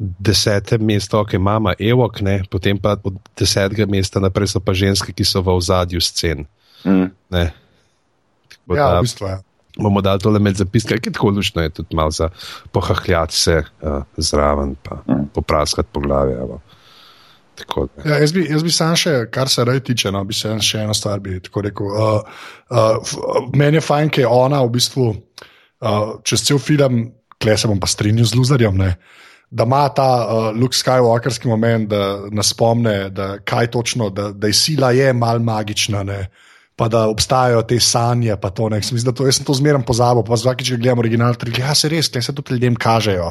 desetem 0.01 0.81
mestu, 0.81 1.13
ok, 1.17 1.37
mama 1.37 1.75
Evok, 1.77 2.21
ne, 2.25 2.41
potem 2.49 2.73
pa 2.73 2.97
od 2.97 3.21
desetega 3.37 3.85
mesta 3.85 4.17
naprej 4.17 4.47
so 4.49 4.57
pa 4.57 4.73
ženske, 4.73 5.13
ki 5.13 5.21
so 5.21 5.45
v 5.45 5.53
ozadju 5.53 6.01
scen. 6.01 6.49
Mm. 6.81 7.13
Ne. 7.29 7.53
Tako 8.49 8.73
Ja, 8.73 8.87
da 8.89 8.97
v 8.97 9.05
bistvu 9.05 9.27
je. 9.29 9.37
bomo 9.77 10.01
dali 10.01 10.17
tole 10.17 10.41
med 10.41 10.57
zapiske, 10.57 10.97
ki 10.97 11.13
tako 11.13 11.29
lušno, 11.29 11.61
je 11.61 11.69
tudi 11.69 11.93
malo 11.93 12.09
za 12.09 12.29
pohahljati 12.73 13.35
se 13.35 13.61
uh, 13.61 14.01
zraven, 14.17 14.73
pa 14.81 15.05
Mm. 15.05 15.29
popraskati 15.37 15.89
po 15.93 15.99
glavi. 16.01 16.33
evo. 16.33 16.57
Tako. 17.61 17.87
Ja, 18.05 18.17
jaz, 18.21 18.33
bi, 18.35 18.43
jaz 18.49 18.65
bi 18.65 18.73
sam 18.73 18.95
še, 18.99 19.15
kar 19.33 19.49
se 19.51 19.65
rej 19.67 19.79
tiče, 19.87 20.11
no, 20.11 20.23
bi 20.27 20.35
se 20.37 20.51
še 20.63 20.83
eno 20.83 20.93
stvar 20.97 21.21
bi 21.23 21.37
tako 21.43 21.63
rekel. 21.67 21.89
Uh, 21.93 22.43
uh, 22.73 22.99
f- 22.99 23.49
meni 23.57 23.79
je 23.79 23.85
fajn, 23.85 24.11
ker 24.13 24.25
je 24.25 24.29
ona 24.31 24.61
v 24.65 24.73
bistvu 24.75 25.07
uh, 25.13 26.13
čez 26.27 26.45
cel 26.47 26.61
film, 26.61 27.03
kle 27.41 27.57
se 27.57 27.69
bom 27.71 27.79
pa 27.81 27.89
strinjal 27.89 28.29
z 28.29 28.37
Luzarjem, 28.37 28.77
ne, 28.77 28.91
da 29.51 29.65
ima 29.67 29.81
ta 29.95 30.09
uh, 30.21 30.49
Luke 30.55 30.77
Skywalkerski 30.77 31.49
moment, 31.49 31.89
da 31.91 32.29
nas 32.31 32.53
spomne, 32.53 33.09
da 33.11 33.33
kaj 33.43 33.71
točno, 33.73 34.09
da, 34.09 34.29
da 34.31 34.47
je 34.47 34.55
sila 34.55 34.91
je 34.95 35.11
mal 35.13 35.39
magična. 35.43 36.03
Ne. 36.07 36.21
Pa 36.81 36.87
da 36.89 37.03
obstajajo 37.11 37.61
te 37.69 37.77
sanje, 37.79 38.33
pa 38.41 38.49
to 38.49 38.69
ne. 38.73 38.79
Mislim, 38.81 39.03
da 39.05 39.13
to, 39.13 39.27
jaz 39.29 39.37
sem 39.37 39.45
to 39.45 39.53
zmeraj 39.53 39.83
pozabil. 39.85 40.23
Pa 40.25 40.33
vsakeč, 40.33 40.71
če 40.71 40.79
gledam 40.81 41.03
original, 41.03 41.35
tri, 41.37 41.53
ja, 41.61 41.75
se 41.77 41.91
res, 41.93 42.09
kaj 42.09 42.25
se 42.25 42.33
tudi 42.33 42.57
ljudem 42.57 42.73
kažejo. 42.73 43.27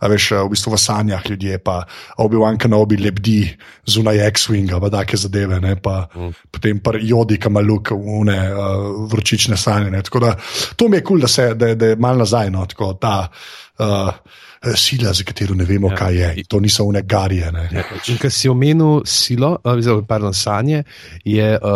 A 0.00 0.08
veš, 0.10 0.30
v 0.40 0.48
bistvu 0.50 0.72
v 0.72 0.80
sanjah 0.80 1.22
ljudje, 1.28 1.60
pa 1.62 1.84
Obi-Wan 2.24 2.58
Kenobi 2.58 2.98
lebdi 2.98 3.44
zunaj 3.86 4.24
X-Winga, 4.32 4.80
pa 4.82 4.90
take 4.90 5.20
zadeve, 5.20 5.60
ne, 5.62 5.76
pa 5.76 6.08
mm. 6.08 6.50
potem 6.50 6.80
pa 6.82 6.96
Jodi, 6.98 7.38
ki 7.38 7.52
ima 7.52 7.62
luke, 7.62 7.94
une 7.94 8.38
uh, 8.48 9.06
vročične 9.12 9.60
sanje. 9.60 9.92
Ne. 9.92 10.02
Tako 10.02 10.24
da 10.26 10.34
to 10.74 10.88
mi 10.88 10.98
je 10.98 11.04
kul, 11.04 11.20
cool, 11.20 11.28
da, 11.28 11.30
se- 11.30 11.54
da, 11.54 11.74
da 11.78 11.92
je 11.92 12.00
mal 12.00 12.18
nazaj, 12.18 12.50
no, 12.50 12.64
tako 12.66 12.94
ta 12.98 13.28
uh, 13.28 14.40
sila, 14.76 15.12
za 15.12 15.24
katero 15.24 15.54
ne 15.54 15.64
vemo, 15.64 15.88
Ja. 15.90 15.96
kaj 15.96 16.14
je. 16.14 16.44
To 16.44 16.60
niso 16.60 16.84
une 16.84 17.02
garije. 17.02 17.52
Ne. 17.52 17.68
Ja, 17.72 17.82
In 18.08 18.18
ker 18.18 18.30
si 18.30 18.48
omenil 18.48 19.00
silo, 19.04 19.58
uh, 19.64 19.72
oziroma, 19.72 20.02
pardon, 20.02 20.34
sanje, 20.34 20.82
je 21.24 21.54
uh, 21.54 21.68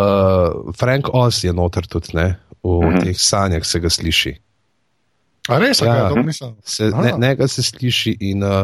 Frank 0.77 1.09
Oz 1.09 1.45
je 1.45 1.53
noter 1.53 1.87
tudi 1.87 2.09
ne, 2.15 2.37
v 2.63 2.69
uh 2.69 2.85
Mhm. 2.85 2.93
-huh. 2.93 3.03
teh 3.03 3.17
sanjah, 3.19 3.65
se 3.65 3.81
ga 3.81 3.89
sliši. 3.91 4.35
A 5.49 5.59
res, 5.59 5.81
Ja. 5.81 6.09
to 6.09 6.15
nisem. 6.17 6.55
Se, 6.65 6.85
ne, 6.85 7.13
ne 7.19 7.37
ga 7.37 7.49
se 7.49 7.63
sliši 7.63 8.17
in 8.21 8.43
uh, 8.43 8.63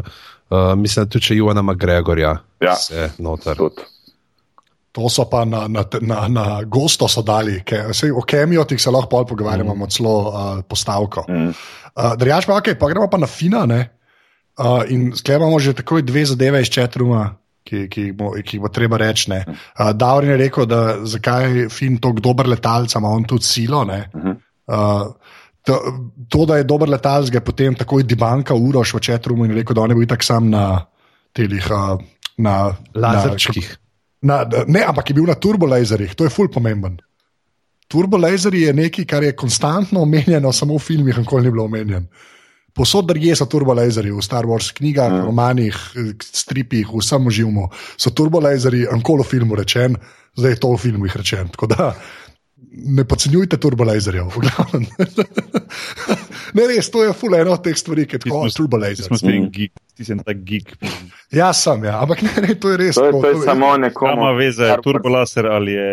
uh, 0.51 0.75
mislim, 0.75 1.05
da 1.05 1.11
tudi 1.11 1.25
če 1.25 1.35
Juana 1.35 1.63
McGregorja 1.63 2.37
Ja. 2.61 2.75
se 2.77 3.11
noter. 3.19 3.57
Tudi. 3.57 3.83
To 4.93 5.09
so 5.09 5.25
pa 5.25 5.45
na, 5.45 5.69
na, 5.69 5.85
na, 6.01 6.29
na 6.29 6.63
gosto 6.65 7.09
so 7.09 7.23
dali, 7.23 7.63
ke, 7.65 7.85
sej, 7.93 8.11
o 8.11 8.21
kemijotih 8.21 8.81
se 8.81 8.91
lahko 8.91 9.25
pogovarjamo, 9.25 9.73
imamo 9.73 9.87
celo 9.87 10.19
uh, 10.21 10.65
postavko. 10.65 11.25
Mm. 11.29 11.49
Uh, 11.49 11.55
Drugač 12.17 12.47
pa, 12.47 12.53
okay, 12.55 12.75
pa 12.75 12.89
gremo 12.89 13.09
pa 13.09 13.19
na 13.19 13.27
fina, 13.27 13.67
ne? 13.67 13.91
Uh, 14.61 14.83
in 14.93 15.13
sklepamo 15.17 15.57
že 15.57 15.73
takoj 15.73 16.03
dve 16.05 16.25
zadeve 16.29 16.61
iz 16.61 16.69
četruma, 16.69 17.31
ki, 17.65 17.87
ki, 17.89 18.03
jih 18.11 18.15
bo, 18.17 18.35
ki 18.37 18.59
jih 18.59 18.63
bo 18.63 18.69
treba 18.69 19.01
reči. 19.01 19.31
ne. 19.33 19.45
Uh, 19.49 19.93
Davrin 19.97 20.35
je 20.35 20.37
rekel, 20.37 20.69
da 20.69 21.01
zakaj 21.09 21.49
je 21.57 21.69
fin 21.73 21.97
tako 21.97 22.21
dober 22.21 22.49
letalec, 22.49 22.95
ima 22.95 23.09
on 23.09 23.25
tudi 23.25 23.45
silo. 23.45 23.85
ne. 23.85 24.05
Uh, 24.69 25.09
to, 25.65 25.81
to, 26.29 26.45
da 26.47 26.61
je 26.61 26.69
dober 26.69 26.89
letalec, 26.89 27.33
ga 27.33 27.41
je 27.41 27.45
potem 27.45 27.75
takoj 27.75 28.05
dibanka 28.05 28.55
uroš 28.55 28.95
v 28.95 29.01
četrumu 29.01 29.49
in 29.49 29.57
rekel, 29.57 29.75
da 29.75 29.83
on 29.83 29.91
je 29.91 29.97
bil 29.97 30.09
tak 30.09 30.25
sam 30.25 30.51
na 30.53 30.85
telih. 31.33 31.67
Uh, 31.71 32.01
na, 32.41 32.77
Lazerčkih. 32.95 33.77
Na, 34.23 34.45
na, 34.45 34.65
ne, 34.67 34.83
ampak 34.85 35.11
je 35.11 35.17
bil 35.17 35.29
na 35.29 35.37
turbolazerjih, 35.37 36.15
to 36.17 36.27
je 36.27 36.33
ful 36.33 36.51
pomemben. 36.53 36.99
Turbolazerji 37.91 38.69
je 38.69 38.75
nekaj, 38.77 39.07
kar 39.09 39.25
je 39.27 39.37
konstantno 39.37 40.05
omenjeno, 40.07 40.53
samo 40.53 40.77
v 40.79 40.85
filmih, 40.85 41.19
nikoli 41.19 41.49
ni 41.49 41.51
bilo 41.51 41.67
omenjeno. 41.67 42.07
Posod 42.75 43.09
drugje 43.11 43.37
so 43.37 43.47
turbolazerji, 43.51 44.13
v 44.15 44.23
Star 44.23 44.47
Wars 44.47 44.71
knjigah, 44.77 45.13
mm. 45.13 45.27
romanih, 45.27 45.77
stripih, 46.23 46.89
vsem 46.95 47.31
živu 47.31 47.69
so 47.97 48.11
turbolazerji, 48.11 48.87
ankolo 48.93 49.27
filmu 49.27 49.59
rečen, 49.59 49.97
zdaj 50.39 50.57
je 50.57 50.61
to 50.63 50.75
v 50.75 50.79
filmih 50.79 51.17
rečen. 51.17 51.49
Tako 51.51 51.67
da 51.67 51.93
ne 52.73 53.05
podcenjujte 53.05 53.57
turbolazerjev. 53.57 54.29
v 54.31 54.41
glavnem. 54.45 54.87
ne, 56.57 56.67
res, 56.71 56.91
to 56.91 57.05
je 57.05 57.13
ful 57.17 57.35
eno 57.35 57.57
od 57.57 57.65
teh 57.65 57.77
stvari, 57.77 58.07
ki 58.07 58.17
je 58.19 58.23
tako 58.27 58.45
smo 58.47 58.65
turbolazer. 58.65 59.11
spet 59.11 59.35
Mm. 59.35 59.51
geek, 59.51 59.73
ti 59.97 60.05
si 60.05 60.17
tak 60.17 60.45
geek. 60.47 60.77
Ja, 61.33 61.53
sem, 61.53 61.85
ja. 61.85 62.01
ampak 62.03 62.23
ne, 62.23 62.35
ne, 62.47 62.55
to 62.55 62.71
je 62.71 62.77
res. 62.77 62.95
To 62.95 63.07
je, 63.07 63.13
tako, 63.13 63.23
to 63.23 63.29
je 63.29 63.43
samo 63.45 63.77
nekomu. 63.77 64.15
Kama 64.15 64.33
veze, 64.39 64.71
kar- 64.71 64.83
turbolaser 64.83 65.47
ali 65.47 65.73
je 65.73 65.91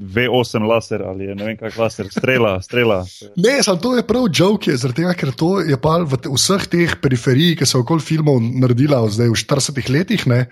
V8 0.00 0.64
laser 0.64 1.02
ali 1.04 1.28
je 1.28 1.34
ne 1.36 1.44
vem 1.44 1.56
kak 1.60 1.76
laser, 1.76 2.08
strela, 2.08 2.54
strela. 2.64 3.02
Ne, 3.36 3.58
samo 3.62 3.80
to 3.80 3.94
je 3.98 4.04
prav 4.06 4.30
joke, 4.32 4.72
zaradi 4.72 5.02
tega, 5.02 5.12
ker 5.14 5.32
to 5.36 5.50
je 5.60 5.76
pa 5.76 5.98
v 6.00 6.16
te, 6.16 6.32
vseh 6.32 6.64
teh 6.72 6.96
periferij, 7.02 7.58
ki 7.60 7.68
so 7.68 7.82
okoli 7.84 8.00
filmov 8.00 8.40
naredila 8.40 9.02
zdaj 9.12 9.28
v 9.28 9.40
40 9.44 9.92
letih, 9.92 10.24
ne, 10.30 10.46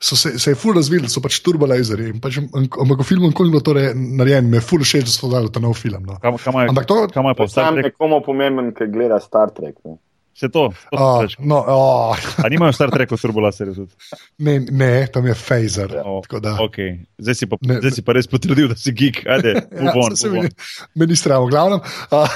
so 0.00 0.16
se, 0.16 0.38
se 0.40 0.54
je 0.54 0.58
ful 0.58 0.72
razvili, 0.76 1.10
so 1.12 1.20
pač 1.24 1.38
turbolazeri. 1.44 2.14
Pač, 2.20 2.40
ampak 2.40 3.04
v 3.04 3.08
filmu 3.08 3.28
nikoli 3.28 3.52
ni 3.52 3.56
bilo 3.58 3.64
to 3.64 3.76
re- 3.76 3.92
narejeno, 3.92 4.48
mi 4.48 4.58
je 4.60 4.64
ful 4.64 4.84
všeč, 4.84 5.04
da 5.04 5.12
so 5.12 5.30
dali 5.32 5.52
ta 5.52 5.60
nov 5.60 5.76
film. 5.78 6.08
No. 6.08 6.16
Kam, 6.24 6.40
kam 6.40 6.60
je, 6.62 6.72
Ampak 6.72 6.88
to, 6.88 6.98
kam 7.12 7.28
je 7.28 7.36
pa 7.38 7.48
Star 7.48 7.70
Sam 7.70 7.80
nekomu 7.84 8.24
pomemben, 8.24 8.72
ki 8.72 8.88
gleda 8.92 9.20
Star 9.20 9.52
Trek. 9.52 9.76
Ne? 9.84 10.00
Vse 10.34 10.48
to. 10.50 10.64
to 10.90 10.98
oh, 10.98 11.22
oh. 11.22 11.26
no, 11.38 11.60
oh, 11.62 12.18
A 12.44 12.48
nimajo 12.50 12.72
Star 12.74 12.90
Trekov 12.90 13.20
turbolaserjev 13.22 13.74
tudi? 13.74 13.92
ne, 14.38 14.58
ne, 14.60 15.06
tam 15.06 15.26
je 15.26 15.34
phaser. 15.34 15.92
Oh, 16.04 16.18
tako 16.22 16.40
da- 16.42 16.56
okay. 16.58 16.96
zdaj, 17.18 17.34
si 17.34 17.46
pa, 17.46 17.56
Ne, 17.62 17.76
zdaj 17.78 17.90
si 17.90 18.02
pa 18.02 18.12
res 18.12 18.26
potrdil, 18.26 18.68
da 18.68 18.76
si 18.76 18.90
geek. 18.92 19.22
Ajde, 19.26 19.52
Ja, 19.70 19.82
move 19.84 20.02
on, 20.02 20.16
saj 20.16 20.26
se 20.26 20.32
move 20.32 20.48
on. 20.50 20.88
meni, 20.94 21.16
stramo, 21.16 21.46
glavnem. 21.46 21.78
Uh, 22.10 22.26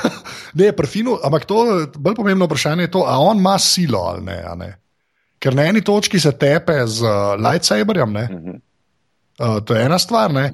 ne, 0.55 0.71
prefinu, 0.73 1.19
ampak 1.25 1.45
to 1.45 1.59
bolj 1.99 2.15
pomembno 2.15 2.47
vprašanje 2.47 2.87
je 2.87 2.91
to, 2.95 3.03
ali 3.03 3.27
on 3.27 3.43
ima 3.43 3.59
silo 3.59 3.99
ali 4.07 4.23
ne. 4.25 4.39
a 4.47 4.55
ne. 4.55 4.71
Ker 5.39 5.55
na 5.55 5.67
eni 5.67 5.83
točki 5.83 6.21
se 6.21 6.33
tepe 6.33 6.79
z 6.87 7.03
uh, 7.03 7.35
lightsaberjem, 7.37 8.13
ne. 8.13 8.25
Mhm. 8.31 8.57
Uh, 9.39 9.61
to 9.63 9.75
je 9.75 9.85
ena 9.85 9.99
stvar. 9.99 10.33
Ne? 10.35 10.49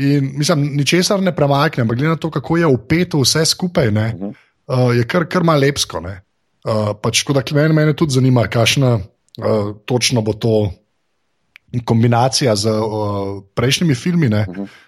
In 0.00 0.30
mislim, 0.36 0.62
ničesar 0.76 1.20
ne 1.20 1.32
premakne, 1.36 1.82
ampak 1.82 1.96
glede 1.96 2.08
na 2.08 2.16
to, 2.16 2.30
kako 2.30 2.56
je 2.56 2.66
upeto 2.66 3.20
vse 3.20 3.44
skupaj, 3.44 3.90
ne, 3.90 4.06
uh, 4.16 4.92
je 4.96 5.04
kar, 5.04 5.26
kar 5.28 5.44
malo 5.44 5.60
lepsko. 5.60 6.00
ne. 6.00 6.20
Uh, 6.60 6.92
pač, 7.02 7.22
tako 7.24 7.38
da 7.38 7.42
mene, 7.56 7.74
mene 7.74 7.96
tudi 7.96 8.12
zanima, 8.18 8.44
kakšna 8.52 8.96
uh, 8.98 9.72
točno 9.88 10.22
bo 10.22 10.34
to 10.36 10.70
kombinacija 11.84 12.56
z 12.56 12.70
uh, 12.70 13.42
prejšnjimi 13.54 13.94
filmi, 13.94 14.28
ne, 14.28 14.46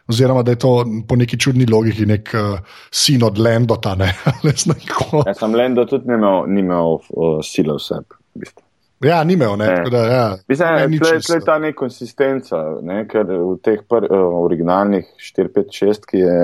oziroma 0.08 0.42
da 0.42 0.50
je 0.50 0.58
to 0.58 0.84
po 1.08 1.16
neki 1.16 1.38
čudni 1.38 1.66
logiki 1.66 2.06
nek 2.06 2.34
uh, 2.34 2.58
sin 2.90 3.22
od 3.24 3.38
Lendota. 3.38 3.94
Ne. 3.94 4.12
Jaz 5.26 5.38
sem 5.38 5.54
Lendo 5.54 5.84
tudi 5.84 6.08
ni 6.08 6.14
imel, 6.14 6.44
ni 6.46 6.60
imel 6.60 6.98
uh, 6.98 7.38
sile 7.42 7.78
vse. 7.78 8.02
V 8.34 8.44
bistvu. 8.44 8.66
Ja, 9.02 9.24
ni 9.24 9.32
imel, 9.32 9.56
ne, 9.56 9.66
Ne. 9.66 9.76
tako 9.76 9.90
da 9.90 9.98
ja. 9.98 10.36
Da 10.48 11.34
je 11.34 11.44
ta 11.44 11.58
nekonsistenca, 11.58 12.56
ne, 12.82 13.06
ker 13.08 13.26
v 13.26 13.56
teh 13.62 13.80
pr, 13.88 14.06
uh, 14.06 14.42
originalnih 14.44 15.06
4, 15.18 15.48
5, 15.54 15.78
6 15.86 16.10
ki 16.10 16.18
je, 16.18 16.36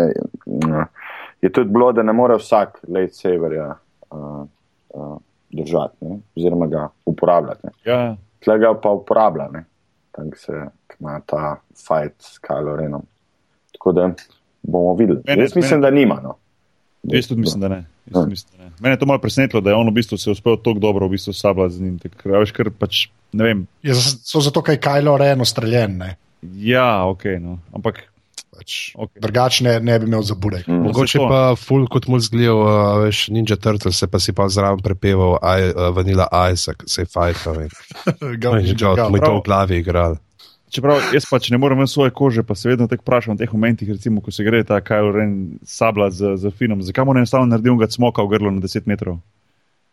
je 1.43 1.53
tudi 1.53 1.70
bilo, 1.70 1.93
da 1.93 2.03
ne 2.03 2.12
more 2.12 2.39
vsak 2.39 2.81
lightsaberja 2.89 3.68
uh, 4.11 4.47
uh, 4.99 5.19
držati, 5.53 5.97
ne, 6.01 6.19
oziroma 6.37 6.67
ga 6.67 6.89
uporabljati. 7.05 7.61
Ne. 7.65 7.71
Ja, 7.85 8.17
Tle 8.39 8.59
ga 8.59 8.75
pa 8.75 8.91
uporablja, 8.91 9.49
ne, 9.49 9.65
tako 10.13 10.37
se 10.37 10.53
ima 11.01 11.21
ta 11.21 11.57
fight 11.77 12.15
s 12.19 12.41
Kylo 12.41 12.77
Renom. 12.77 13.03
Tako 13.73 13.93
da 13.93 14.11
bomo 14.63 14.95
videli. 14.95 15.21
Mene- 15.27 15.43
Jaz 15.43 15.57
mislim, 15.57 15.81
da 15.81 15.91
nima. 15.91 16.21
No. 16.23 16.35
jaz 17.03 17.29
tudi 17.29 17.41
mislim, 17.41 17.61
da 17.61 17.69
ne. 17.69 17.85
Ja. 18.07 18.27
mislim, 18.27 18.59
da 18.59 18.65
ne. 18.65 18.71
Mene 18.81 18.95
je 18.95 18.99
to 18.99 19.07
malo 19.07 19.19
presenetilo, 19.19 19.61
da 19.61 19.71
je 19.71 19.77
on 19.77 19.89
v 19.89 19.93
bistvu 19.93 20.19
se 20.19 20.31
uspel 20.31 20.57
tako 20.57 20.79
dobro 20.79 21.07
v 21.07 21.11
bistvu 21.11 21.33
sabljati 21.33 21.75
z 21.75 21.81
njim. 21.81 21.99
Ker, 21.99 22.35
a 22.35 22.39
veš, 22.39 22.53
ker 22.53 22.71
pač, 22.71 23.07
ne 23.33 23.45
vem, 23.45 23.67
Je 23.83 23.95
za- 23.95 24.19
so 24.23 24.41
zato, 24.41 24.63
ker 24.63 24.75
je 24.75 24.81
Kylo 24.81 25.17
Ren 25.17 25.41
ustreljen. 25.41 25.99
Ne. 25.99 26.17
ja, 26.55 27.05
ok, 27.05 27.25
no. 27.41 27.59
ampak 27.73 28.08
Pač, 28.59 28.93
Ok. 28.99 29.13
Drugače 29.23 29.65
ne, 29.65 29.73
ne 29.81 29.99
bi 30.03 30.09
imel 30.11 30.25
za 30.27 30.35
burek. 30.35 30.67
Mm. 30.67 30.89
Mogoče 30.89 31.19
Zato. 31.21 31.29
pa 31.31 31.41
ful 31.55 31.87
kot 31.87 32.09
mu 32.11 32.19
zgledal, 32.19 32.59
uh, 32.59 33.03
veš, 33.05 33.29
Ninja 33.31 33.57
Turtle 33.57 33.93
se 33.95 34.09
pa 34.11 34.19
si 34.19 34.35
pa 34.35 34.49
zraven 34.51 34.83
prepeval 34.83 35.39
I, 35.39 35.71
uh, 35.71 35.91
Vanilla 35.95 36.27
Ice, 36.51 36.75
se 36.87 37.07
fajta. 37.07 37.55
Ga- 38.43 38.59
ga- 38.59 38.97
to 39.23 39.37
v 39.39 39.45
glavi 39.47 39.79
igral. 39.79 40.19
Čeprav 40.69 41.01
jaz 41.15 41.25
pač 41.25 41.49
ne 41.49 41.57
morem 41.57 41.81
ven 41.81 41.89
svoje 41.89 42.13
kože, 42.13 42.43
pa 42.45 42.53
se 42.59 42.69
vedno 42.69 42.85
tako 42.91 43.07
vprašam 43.07 43.39
v 43.39 43.41
teh 43.41 43.53
momentih, 43.55 43.89
recimo, 43.89 44.21
ko 44.21 44.35
se 44.35 44.45
gre 44.45 44.61
ta 44.69 44.83
Kylo 44.85 45.15
Ren 45.17 45.33
sabla 45.65 46.11
z, 46.13 46.35
z 46.37 46.53
finom, 46.53 46.83
zakaj 46.85 47.07
mu 47.09 47.17
ne 47.17 47.25
enostavno 47.25 47.49
naredim 47.49 47.79
ga 47.81 47.89
smoka 47.89 48.21
v 48.27 48.35
grlo 48.35 48.53
na 48.53 48.61
10 48.61 48.85
metrov? 48.91 49.17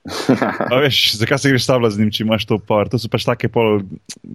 A 0.73 0.75
veš, 0.83 1.15
zakaj 1.21 1.39
se 1.39 1.53
greš 1.53 1.63
sabla 1.65 1.89
z 1.89 2.03
njim, 2.03 2.11
če 2.11 2.25
imaš 2.27 2.43
to 2.49 2.59
power? 2.59 2.91
To 2.91 2.99
so 2.99 3.07
pač 3.09 3.23
take 3.23 3.47
pol, 3.47 3.85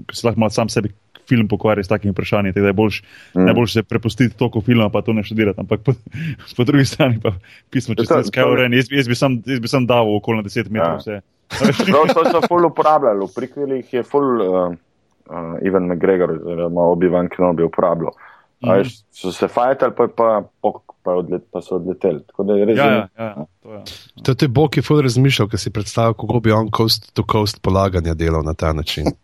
ko 0.08 0.16
se 0.16 0.24
lahko 0.26 0.48
sam 0.48 0.72
sebi 0.72 0.94
film 1.28 1.48
pokvari 1.48 1.84
s 1.84 1.88
takimi 1.88 2.12
vprašanji, 2.12 2.52
tako 2.52 2.60
da 2.60 2.72
je 2.72 2.72
boljš, 2.72 3.02
mm. 3.34 3.44
najboljše 3.44 3.72
se 3.72 3.82
prepustiti 3.82 4.36
toliko 4.36 4.60
filma, 4.60 4.88
pa 4.88 5.02
to 5.02 5.12
ne 5.12 5.22
študirati, 5.22 5.60
ampak 5.60 5.80
po, 5.84 5.92
po 6.56 6.64
drugi 6.64 6.84
strani 6.84 7.20
pa 7.22 7.32
pismo, 7.70 7.94
če 7.94 8.06
se 8.06 8.46
Ren, 8.56 8.74
jaz, 8.74 8.90
jaz, 8.90 9.08
bi 9.08 9.14
sam, 9.14 9.42
jaz 9.46 9.60
bi 9.60 9.68
sam 9.68 9.86
dal 9.86 10.16
okoli 10.16 10.42
na 10.42 10.42
10 10.42 10.70
metrov 10.70 10.90
Ja. 10.90 10.96
vse. 10.96 11.20
Prav 11.50 12.12
to 12.14 12.24
so 12.30 12.40
ful 12.46 12.66
uporabljali, 12.66 13.26
v 13.26 13.34
prikvilih 13.34 13.94
je 13.94 14.02
ful 14.06 14.42
uh, 14.42 14.74
uh, 15.30 15.56
Ivan 15.66 15.88
McGregor 15.90 16.36
oziroma 16.38 16.86
Obi-Wan 16.94 17.28
Kenobi 17.28 17.66
uporabljal. 17.66 18.14
Mm. 18.60 18.70
Veš, 18.76 18.96
so 19.10 19.32
se 19.32 19.48
fajtali, 19.48 19.94
pa, 19.96 20.08
pa, 20.16 20.42
pa, 20.60 20.72
pa, 21.02 21.14
odlet, 21.16 21.46
pa 21.52 21.62
so 21.64 21.78
odleteli. 21.78 22.20
Ja, 22.76 22.90
ja, 22.92 23.08
ja, 23.18 23.46
to 23.62 23.72
je. 23.72 23.82
To 24.22 24.34
je 24.44 24.48
Bog, 24.48 24.70
ki 24.74 24.82
je 24.82 24.84
ful 24.84 25.00
razmišljal, 25.00 25.48
ker 25.48 25.60
si 25.60 25.72
predstavljal, 25.72 26.14
kako 26.14 26.40
bi 26.44 26.52
on 26.52 26.68
coast 26.76 27.12
to 27.16 27.24
coast 27.32 27.62
polaganja 27.62 28.14
delal 28.14 28.44
na 28.44 28.54
ta 28.54 28.72
način. 28.72 29.08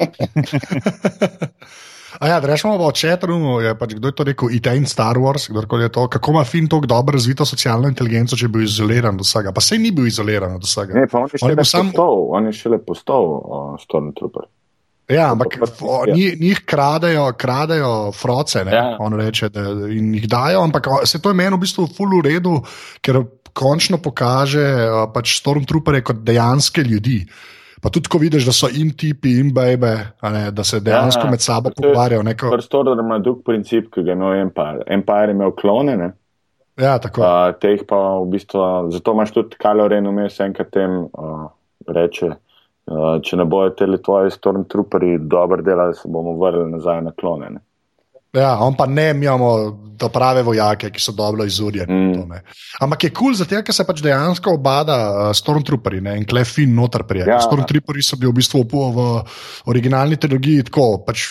A 2.21 2.29
ja, 2.29 2.39
rečemo 2.41 2.77
o 2.81 2.93
Četrnu, 2.93 3.61
je 3.61 3.75
pač 3.79 3.95
kdo 3.95 4.09
je 4.09 4.15
to 4.17 4.25
rekel, 4.25 4.49
IT 4.51 4.67
in 4.73 4.87
Star 4.89 5.19
Wars, 5.21 5.51
kdorkoli 5.51 5.83
je 5.85 5.93
to, 5.93 6.09
kako 6.09 6.31
ima 6.31 6.45
Finn 6.45 6.69
tako 6.69 6.87
dobro 6.87 7.13
razvito 7.13 7.45
socialno 7.45 7.89
inteligenco, 7.89 8.37
če 8.37 8.45
je 8.45 8.49
bil 8.49 8.63
izoliran 8.65 9.15
od 9.15 9.27
vsega. 9.27 9.53
Pa 9.53 9.61
sej 9.61 9.79
ni 9.79 9.91
bil 9.93 10.07
izoliran 10.09 10.57
od 10.57 10.65
vsega. 10.65 10.95
Ne, 10.97 11.07
pa 11.13 11.19
on 11.19 11.29
je 11.29 11.37
je 11.37 11.43
šele 11.45 11.57
bil 11.57 11.69
sam- 11.69 11.91
postal, 11.93 12.25
on 12.39 12.47
je 12.47 12.53
šele 12.53 12.79
postal 12.79 13.25
uh, 13.27 13.77
Stormtrooper. 13.85 14.49
Ja, 15.09 15.31
ampak 15.31 15.59
pa- 15.61 15.87
o, 15.87 16.05
ja. 16.07 16.15
njih, 16.15 16.41
njih 16.41 16.61
kradejo, 16.67 17.33
kradejo 17.33 18.13
froce, 18.13 18.65
ne, 18.65 18.73
Ja. 18.73 18.97
on 19.01 19.15
reče, 19.15 19.49
da 19.49 19.61
in 19.87 20.15
jih 20.15 20.29
dajo, 20.29 20.63
ampak 20.63 20.87
se 21.05 21.23
to 21.23 21.31
je 21.31 21.35
meni 21.35 21.57
v 21.57 21.61
bistvu 21.61 21.87
full 21.87 22.19
v 22.19 22.25
redu, 22.25 22.57
ker 23.01 23.23
končno 23.53 23.99
pokaže 23.99 24.65
pač 25.15 25.39
Stormtrooperje 25.39 26.03
kot 26.03 26.17
dejanske 26.17 26.83
ljudi. 26.83 27.23
Pa 27.83 27.91
tudi, 27.91 28.09
ko 28.09 28.19
vidiš, 28.19 28.45
da 28.45 28.53
so 28.53 28.67
in 28.69 28.91
tipi, 28.91 29.39
in 29.39 29.53
bebe, 29.55 29.93
ne, 30.23 30.51
da 30.51 30.65
se 30.65 30.81
dejansko 30.81 31.23
Ja, 31.23 31.31
med 31.31 31.41
sabo 31.41 31.71
pogovarjajo. 31.71 32.23
Neko, 32.23 32.51
First 32.51 32.75
Order 32.75 32.99
ima 32.99 33.19
drug 33.19 33.45
princip, 33.45 33.91
ki 33.93 34.03
ga 34.03 34.11
je 34.11 34.17
imel 34.17 34.41
Empire. 34.41 34.83
Empire 34.89 35.29
je 35.29 35.31
imel 35.31 35.53
klone, 35.53 35.97
ne? 35.97 36.11
ja, 36.77 36.99
tako. 36.99 37.21
Uh, 37.21 37.55
te 37.61 37.69
jih 37.69 37.85
pa 37.89 37.97
v 38.19 38.27
bistvu, 38.27 38.61
zato 38.91 39.13
imaš 39.13 39.31
tudi 39.33 39.57
Kylo 39.57 39.87
Ren 39.89 40.07
vmes 40.07 40.41
enkrat 40.41 40.71
tem 40.71 40.91
uh, 41.05 41.47
reče, 41.89 42.33
uh, 42.87 43.17
če 43.23 43.37
ne 43.37 43.45
bojo 43.45 43.75
te 43.79 43.87
tvoji 44.05 44.31
Stormtrooperi 44.31 45.19
dobro 45.21 45.63
delali, 45.63 45.95
se 45.95 46.09
bomo 46.09 46.37
vrnili 46.41 46.77
nazaj 46.77 47.03
na 47.03 47.13
klone. 47.13 47.51
Ne? 47.51 47.65
Ja, 48.37 48.59
on 48.61 48.75
pa 48.77 48.87
ne, 48.87 49.15
mi 49.15 49.27
imamo 49.27 49.71
do 49.97 50.09
prave 50.13 50.43
vojake, 50.45 50.91
ki 50.93 51.01
so 51.01 51.13
dobro 51.17 51.45
izurjeni. 51.45 51.93
Mm. 51.93 52.41
Ampak 52.85 53.05
je 53.05 53.11
kul, 53.11 53.31
cool 53.31 53.39
zato 53.39 53.63
ker 53.65 53.75
se 53.75 53.87
pač 53.89 54.03
dejansko 54.05 54.53
obada 54.59 54.97
uh, 54.97 55.31
Stormtrooperi 55.37 56.03
ne, 56.05 56.19
in 56.21 56.27
klefin 56.29 56.75
noter 56.77 57.07
prijeti. 57.09 57.33
Ja. 57.33 57.41
Stormtrooperi 57.41 58.05
so 58.05 58.19
bili 58.21 58.33
v 58.33 58.37
bistvu 58.37 58.65
v 58.69 59.07
originalni 59.73 60.21
trilogiji 60.21 60.69
tako. 60.69 60.91
Pač, 61.07 61.31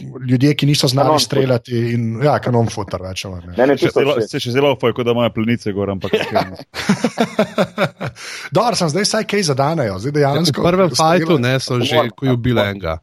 Ljudje, 0.00 0.54
ki 0.56 0.66
niso 0.66 0.88
znali 0.88 1.06
Kanon 1.06 1.20
streljati, 1.20 1.76
in 1.92 2.04
ja, 2.24 2.38
kanon 2.40 2.68
futer, 2.72 3.02
več 3.04 3.26
ali 3.26 3.34
manj. 3.36 3.56
Mene 3.58 3.74
Še 3.76 3.82
čisto 3.82 4.00
zelo, 4.00 4.14
se 4.22 4.40
še 4.40 4.50
zelo 4.50 4.70
fajn, 4.80 4.94
kot 4.94 5.04
da 5.04 5.12
imajo 5.12 5.30
plenice 5.30 5.72
gor, 5.72 5.90
ampak 5.90 6.14
iskreno. 6.18 6.56
Dobro, 8.50 8.74
sem 8.74 8.88
zdaj 8.88 9.04
vsaj 9.04 9.26
kaj 9.26 9.42
zadanejo. 9.44 9.98
Zdaj 9.98 10.10
V 10.10 10.16
dejansko, 10.16 10.62
prvem 10.62 10.90
strela- 10.90 11.10
fajtu 11.10 11.38
ne, 11.38 11.54
so 11.60 11.80
že, 11.80 12.06
ko 12.10 12.24
je 12.24 12.32
ubil 12.32 12.58
enega. 12.58 12.98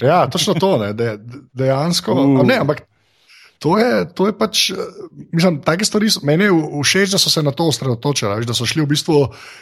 Ja, 0.00 0.24
točno 0.26 0.54
to, 0.54 0.78
ne, 0.78 0.92
de, 0.92 1.16
de, 1.18 1.42
dejansko. 1.54 2.14
Uh. 2.14 2.40
Ne, 2.42 2.56
ampak 2.56 2.86
to 3.58 3.76
je, 3.76 3.90
to 4.08 4.26
je 4.26 4.32
pač, 4.32 4.70
eh, 4.70 4.80
mislim, 5.30 5.60
take 5.60 5.84
stvari, 5.84 6.08
meni 6.22 6.44
je 6.44 6.52
v- 6.52 6.80
všeč, 6.80 7.12
da 7.12 7.18
so 7.18 7.28
se 7.28 7.42
na 7.42 7.52
to 7.52 7.68
osredotočili, 7.68 8.32
veš, 8.34 8.46
da 8.46 8.56
so 8.56 8.64
šli 8.64 8.80
v 8.80 8.88
bistvu, 8.88 9.18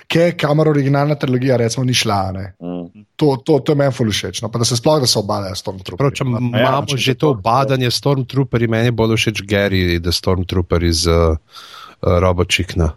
kje 0.06 0.36
kamera 0.38 0.70
originalna 0.70 1.18
trilogija, 1.18 1.58
recimo, 1.58 1.82
ni 1.82 1.94
šla. 1.94 2.20
Ne. 2.32 2.44
Mm. 2.62 2.97
To, 3.18 3.34
to, 3.42 3.58
to 3.66 3.74
je 3.74 3.78
meni 3.78 3.90
ful 3.90 4.12
všeč, 4.14 4.44
no, 4.44 4.48
pa 4.54 4.60
da 4.62 4.66
se 4.68 4.76
sploh, 4.78 5.00
da 5.02 5.06
se 5.10 5.18
obadajo 5.18 5.56
s 5.58 5.64
tom 5.66 5.80
Prav, 5.82 6.12
če 6.14 6.22
imamo 6.22 6.86
če 6.86 6.98
že 7.02 7.14
to 7.18 7.32
badanje 7.34 7.90
Stormtrooperji, 7.90 8.70
meni 8.70 8.94
bolj 8.94 9.16
všeč 9.18 9.42
Gary, 9.42 9.98
da 9.98 10.14
Stormtrooper 10.14 10.86
iz 10.92 11.02
uh, 11.10 11.34
uh, 11.34 12.18
Robočikna. 12.22 12.92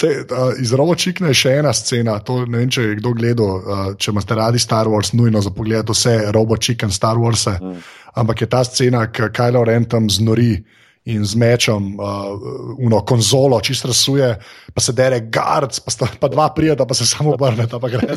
Sej, 0.00 0.24
uh, 0.26 0.50
iz 0.58 0.74
Robočikna 0.74 1.30
je 1.30 1.38
še 1.44 1.54
ena 1.60 1.70
scena. 1.76 2.18
To, 2.26 2.42
ne 2.42 2.64
vem, 2.64 2.74
če 2.74 2.88
je 2.88 2.98
kdo 2.98 3.14
gledal, 3.14 3.54
uh, 3.62 3.86
če 3.94 4.10
imate 4.10 4.38
radi 4.38 4.62
Star 4.62 4.90
Wars, 4.90 5.14
nujno 5.14 5.42
za 5.42 5.54
pogled 5.54 5.94
vse 5.94 6.16
Robočikn 6.34 6.90
Star 6.90 7.22
Wars. 7.22 7.46
Mm. 7.54 7.78
Ampak 8.18 8.42
je 8.42 8.50
ta 8.50 8.64
scena, 8.66 9.06
ki 9.14 9.30
Kylo 9.34 9.62
Ren 9.66 9.86
tam 9.86 10.10
znori 10.10 10.56
in 11.04 11.24
z 11.24 11.34
mečem 11.34 11.96
uh, 11.96 12.36
uno 12.78 13.00
konzolo 13.04 13.60
čist 13.60 13.84
razsuje, 13.84 14.34
pa 14.74 14.80
se 14.80 14.92
dere 14.92 15.20
gard, 15.20 15.72
pa, 15.84 15.90
sta, 15.90 16.08
pa 16.20 16.28
dva 16.28 16.50
prijeta, 16.54 16.86
pa 16.86 16.94
se 16.94 17.06
samo 17.06 17.34
obrneta, 17.34 17.80
pa 17.80 17.88
gre. 17.88 18.14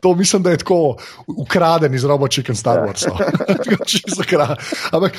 To 0.00 0.14
mislim, 0.14 0.42
da 0.42 0.50
je 0.50 0.58
tako 0.62 0.96
ukraden 1.26 1.94
iz 1.94 2.04
Robočikn 2.04 2.54
Star 2.54 2.78
Wars. 2.78 3.04
Čisto 3.90 4.22
kra- 4.22 4.56
ampak, 4.92 5.12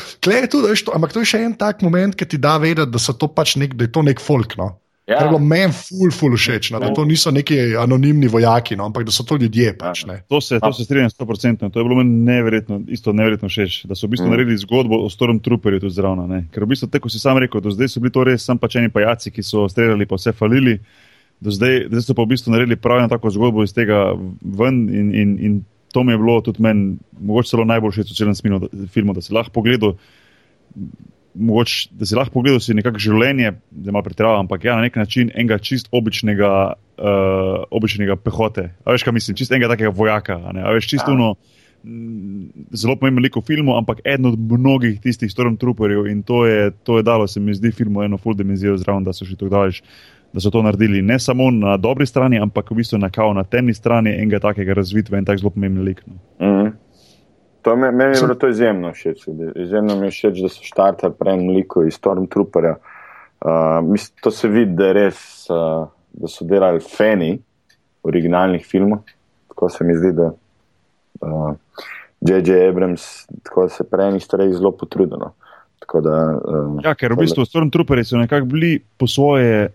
to, 0.50 0.92
ampak 0.94 1.14
to 1.14 1.20
je 1.20 1.26
še 1.26 1.42
en 1.44 1.54
tak 1.54 1.84
moment, 1.86 2.16
ki 2.16 2.26
ti 2.26 2.38
da 2.42 2.58
vedeti, 2.58 2.90
da, 2.90 3.28
pač 3.28 3.56
nek, 3.60 3.76
da 3.76 3.86
je 3.86 3.92
to 3.92 4.02
nek 4.08 4.22
folk. 4.24 4.56
No? 4.58 4.80
Ja. 5.10 5.18
Kar 5.18 5.26
je 5.26 5.30
bilo 5.32 5.40
meni 5.42 5.74
ful, 5.74 6.12
ful 6.14 6.36
všeč, 6.38 6.68
no? 6.70 6.80
da 6.80 6.92
to 6.94 7.02
niso 7.10 7.32
neki 7.34 7.56
anonimni 7.82 8.28
vojaki, 8.30 8.76
no? 8.78 8.86
ampak 8.86 9.08
da 9.08 9.12
so 9.16 9.24
to 9.26 9.40
ljudje. 9.42 9.72
Pač, 9.80 10.04
ne. 10.06 10.20
To 10.30 10.38
se, 10.42 10.60
to 10.62 10.70
se 10.74 10.86
strinjam 10.86 11.10
100%. 11.10 11.72
To 11.74 11.80
je 11.82 11.86
bilo 11.88 11.98
meni 11.98 12.14
neverjetno, 12.28 12.84
isto 12.94 13.14
neverjetno 13.14 13.50
všeč, 13.50 13.80
da 13.90 13.98
so 13.98 14.06
v 14.06 14.14
bistvu 14.14 14.28
Mm. 14.28 14.36
naredili 14.36 14.58
zgodbo 14.62 15.00
o 15.02 15.10
Stormtrooperju 15.10 15.80
tudi 15.80 15.96
zraven. 15.98 16.30
ne. 16.30 16.44
Ker 16.54 16.64
v 16.64 16.68
bistvu, 16.76 16.92
tako 16.94 17.10
si 17.10 17.20
sam 17.20 17.42
rekel, 17.42 17.62
do 17.62 17.74
zdaj 17.74 17.90
so 17.90 18.00
bili 18.00 18.14
to 18.14 18.24
res 18.24 18.46
sam 18.46 18.62
pač 18.62 18.76
eni 18.76 18.90
pajaci, 18.94 19.32
ki 19.34 19.42
so 19.44 19.66
streljali 19.70 20.06
pa 20.06 20.16
vse 20.16 20.32
falili. 20.32 20.78
Do 21.42 21.50
zdaj, 21.52 21.88
zdaj 21.90 22.02
so 22.06 22.14
pa 22.14 22.22
v 22.22 22.36
bistvu 22.36 22.54
naredili 22.54 22.76
prav 22.78 23.00
eno 23.00 23.10
tako 23.10 23.32
zgodbo 23.34 23.64
iz 23.64 23.74
tega 23.74 24.14
ven 24.44 24.90
in, 24.94 25.10
in, 25.16 25.30
in 25.40 25.60
to 25.94 26.04
mi 26.04 26.14
je 26.14 26.18
bilo 26.22 26.42
tudi 26.42 26.62
meni, 26.62 26.98
mogoče 27.18 27.50
celo 27.50 27.66
najbolj 27.66 27.92
všeč 27.98 28.12
v 28.12 28.18
celem 28.20 28.36
filmu, 28.36 28.60
da, 28.60 28.68
filmu, 28.94 29.14
da 29.18 29.22
si 29.26 29.34
lahko 29.34 29.52
pogledal. 29.58 29.96
Mogoče, 31.34 31.90
da 31.92 32.06
si 32.06 32.18
lahko 32.18 32.40
pogledal 32.40 32.60
si 32.64 32.74
nekako 32.74 33.00
življenje, 33.00 33.54
da 33.70 33.92
ima 33.94 34.02
pretiravam, 34.04 34.48
ampak 34.48 34.66
ja, 34.66 34.76
na 34.80 34.88
nek 34.88 34.98
način 34.98 35.30
enega 35.36 35.60
čist 35.62 35.92
običnega, 35.94 36.52
uh, 36.98 37.62
običnega 37.76 38.18
pehote. 38.18 38.70
A 38.84 38.96
veš, 38.96 39.06
kaj 39.06 39.16
mislim, 39.16 39.38
čist 39.38 39.54
enega 39.54 39.70
takega 39.76 39.94
vojaka. 39.96 40.40
a 40.40 40.74
veš, 40.74 40.90
čisto 40.90 41.14
ja. 41.14 41.32
zelo 42.76 42.98
pomemben 43.00 43.24
lik 43.24 43.38
v 43.38 43.46
filmu, 43.46 43.78
ampak 43.78 44.02
eden 44.04 44.32
od 44.34 44.40
mnogih 44.40 44.98
tistih 45.00 45.32
stormtrooperjev 45.32 46.10
in 46.12 46.24
to 46.24 46.46
je, 46.50 46.72
to 46.84 46.98
je 46.98 47.06
dalo, 47.08 47.28
se 47.28 47.40
mi 47.40 47.54
zdi, 47.54 47.72
filmu 47.72 48.04
eno 48.04 48.18
full 48.18 48.36
dimenzijo 48.36 48.78
zraven, 48.78 49.06
da 49.06 49.14
so 49.14 49.26
šli 49.26 49.38
tako 49.38 49.54
daleč. 49.54 49.84
Da 50.34 50.44
so 50.44 50.52
to 50.54 50.62
naredili 50.62 51.02
ne 51.02 51.18
samo 51.20 51.48
na 51.52 51.78
dobri 51.78 52.06
strani, 52.06 52.38
ampak 52.38 52.70
v 52.70 52.82
bistvu 52.82 53.00
na, 53.02 53.10
kao, 53.10 53.34
na 53.34 53.44
temni 53.44 53.74
strani 53.74 54.12
enega 54.14 54.40
takega 54.40 54.76
razvitva 54.78 55.18
in 55.18 55.26
tako 55.26 55.46
zelo 55.46 55.54
pomemben 55.56 55.86
lik. 55.88 56.04
No. 56.06 56.20
Mm. 56.42 56.76
To 57.62 57.76
me, 57.76 57.92
meni 57.92 58.16
je 58.16 58.22
bilo 58.22 58.36
to 58.36 58.48
izjemno 58.48 58.92
všeč. 58.94 59.28
Izjemno 59.56 59.96
mi 60.00 60.08
je 60.08 60.12
všeč, 60.12 60.42
da 60.42 60.50
so 60.50 60.64
štartali 60.64 61.14
prej 61.20 61.38
veliko 61.38 61.84
iz 61.84 61.98
Stormtrooperja. 62.00 62.76
Uh, 63.40 63.80
mislim, 63.84 64.18
to 64.24 64.32
se 64.32 64.48
vidi, 64.48 64.76
da, 64.76 64.92
je 64.92 64.94
res, 64.94 65.20
uh, 65.52 65.88
da 66.14 66.28
so 66.28 66.48
delali 66.48 66.80
fani 66.84 67.38
originalnih 68.04 68.66
filmov. 68.66 69.04
Tako 69.48 69.70
se 69.70 69.84
mi 69.84 69.96
zdi, 69.98 70.12
da 70.16 70.32
uh, 70.32 71.52
J.J. 72.22 72.70
Abrams 72.70 73.28
tako 73.44 73.70
se 73.70 73.84
prej 73.84 74.08
enih 74.08 74.24
stvari 74.24 74.54
zelo 74.54 74.72
potrudilo. 74.72 75.34
Tako 75.80 76.02
da, 76.02 76.16
uh, 76.36 76.80
Ja, 76.84 76.96
ker 76.96 77.16
v 77.16 77.24
bistvu 77.24 77.46
Stormtrooperji 77.48 78.12
so 78.12 78.20
nekako 78.20 78.52
bili 78.52 78.80
po 78.98 79.08
svoje 79.08 79.70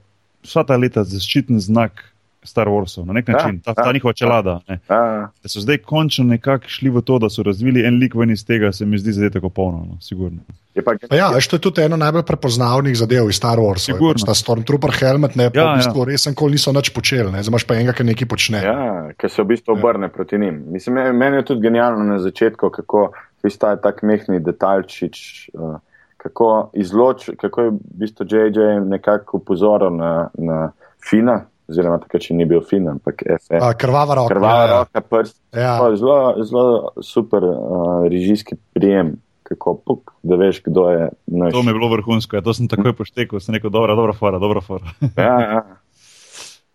vsa 0.44 0.64
ta 0.68 0.76
leta 0.76 1.04
zaščiten 1.04 1.60
znak 1.60 2.04
Star 2.44 2.68
Warsov, 2.68 3.06
na 3.06 3.12
nek 3.12 3.28
Ja, 3.28 3.32
način, 3.34 3.60
ta, 3.60 3.74
ta 3.74 3.86
ja, 3.86 3.92
njihova 3.92 4.12
čelada. 4.12 4.60
Ne. 4.68 4.78
a, 4.88 5.28
Da 5.42 5.48
so 5.48 5.60
zdaj 5.60 5.78
končno 5.78 6.24
nekako 6.24 6.68
šli 6.68 6.90
v 6.90 7.00
to, 7.00 7.18
da 7.18 7.30
so 7.30 7.42
razvili 7.42 7.84
en 7.84 7.98
lik 7.98 8.14
ven 8.14 8.30
iz 8.30 8.44
tega, 8.46 8.72
se 8.72 8.86
mi 8.86 8.98
zdi 8.98 9.12
zdaj 9.12 9.30
tako 9.30 9.48
polno, 9.48 9.86
no, 9.90 9.96
sigurno. 10.00 10.38
je 10.74 10.82
pa, 10.82 10.92
Pa 11.08 11.16
Ja, 11.16 11.30
to 11.50 11.56
je 11.56 11.60
tudi 11.60 11.82
ena 11.82 11.96
najbolj 11.96 12.22
prepoznavnih 12.22 12.96
zadev 12.96 13.28
iz 13.30 13.36
Star 13.36 13.58
Warsa. 13.58 13.84
Sigurno. 13.86 14.12
Pač 14.12 14.24
ta 14.24 14.34
Stormtrooper 14.34 14.92
helmet, 15.00 15.36
ne, 15.36 15.50
pa 15.50 15.58
Ja, 15.58 15.64
ja, 15.64 15.72
v 15.72 15.76
bistvu 15.76 15.98
ja. 15.98 16.02
ja. 16.02 16.10
res 16.12 16.26
nikoli 16.26 16.52
niso 16.52 16.72
nič 16.72 16.90
počeli, 16.90 17.32
ne, 17.32 17.42
zdaj 17.42 17.52
imaš 17.52 17.64
pa 17.64 17.74
enega, 17.74 17.92
ki 17.92 18.04
nekaj 18.04 18.28
počne. 18.28 18.58
Ja. 18.62 18.72
Ja, 18.72 19.12
ker 19.16 19.30
se 19.30 19.42
v 19.42 19.46
bistvu 19.46 19.72
obrne 19.72 20.08
proti 20.08 20.38
njim. 20.38 20.64
Mislim, 20.68 20.94
me- 20.94 21.12
meni 21.12 21.36
je 21.36 21.44
tudi 21.44 21.60
genialno 21.62 22.04
na 22.04 22.18
začetku, 22.18 22.70
kako 22.70 23.12
ta 23.58 23.76
tak 23.76 24.02
mehni 24.02 24.40
detaljčič, 24.40 25.50
uh, 25.54 25.76
kako 26.16 26.70
izloč, 26.74 27.30
kako 27.36 27.60
je 27.60 27.70
v 27.70 27.78
bistvu 28.00 28.26
JJ 28.26 28.80
nekako 28.88 29.36
upozoril 29.36 29.90
na, 29.96 30.30
na 30.38 30.70
Fina, 31.10 31.44
oziroma 31.70 31.98
takrat, 32.02 32.24
če 32.26 32.36
ni 32.38 32.46
bil 32.48 32.62
Fin, 32.66 32.88
ampak 32.92 33.22
FF. 33.24 33.60
A, 33.60 33.72
krvava 33.78 34.18
roka. 34.18 34.34
Krvava 34.34 34.64
ja, 34.64 34.72
roka, 34.72 35.04
prst. 35.10 35.36
Ja. 35.56 35.76
Zelo, 35.96 36.18
zelo 36.44 36.64
super 37.04 37.46
uh, 37.50 38.08
režijski 38.10 38.58
prijem, 38.76 39.16
kako 39.44 39.76
puk, 39.84 40.14
da 40.22 40.38
veš, 40.40 40.62
kdo 40.64 40.88
je 40.90 41.08
naš. 41.26 41.54
To 41.56 41.62
mi 41.62 41.72
je 41.72 41.78
bilo 41.78 41.88
vrhunsko, 41.92 42.36
ja, 42.36 42.44
to 42.44 42.54
sem 42.56 42.68
takoj 42.68 42.96
poštekal, 42.96 43.40
sem 43.44 43.56
rekel, 43.56 43.72
dobra, 43.72 43.96
dobra 43.96 44.16
fora, 44.16 44.40
dobra 44.42 44.64
fora. 44.64 44.94
Ja, 45.16 45.40
ja. 45.40 45.64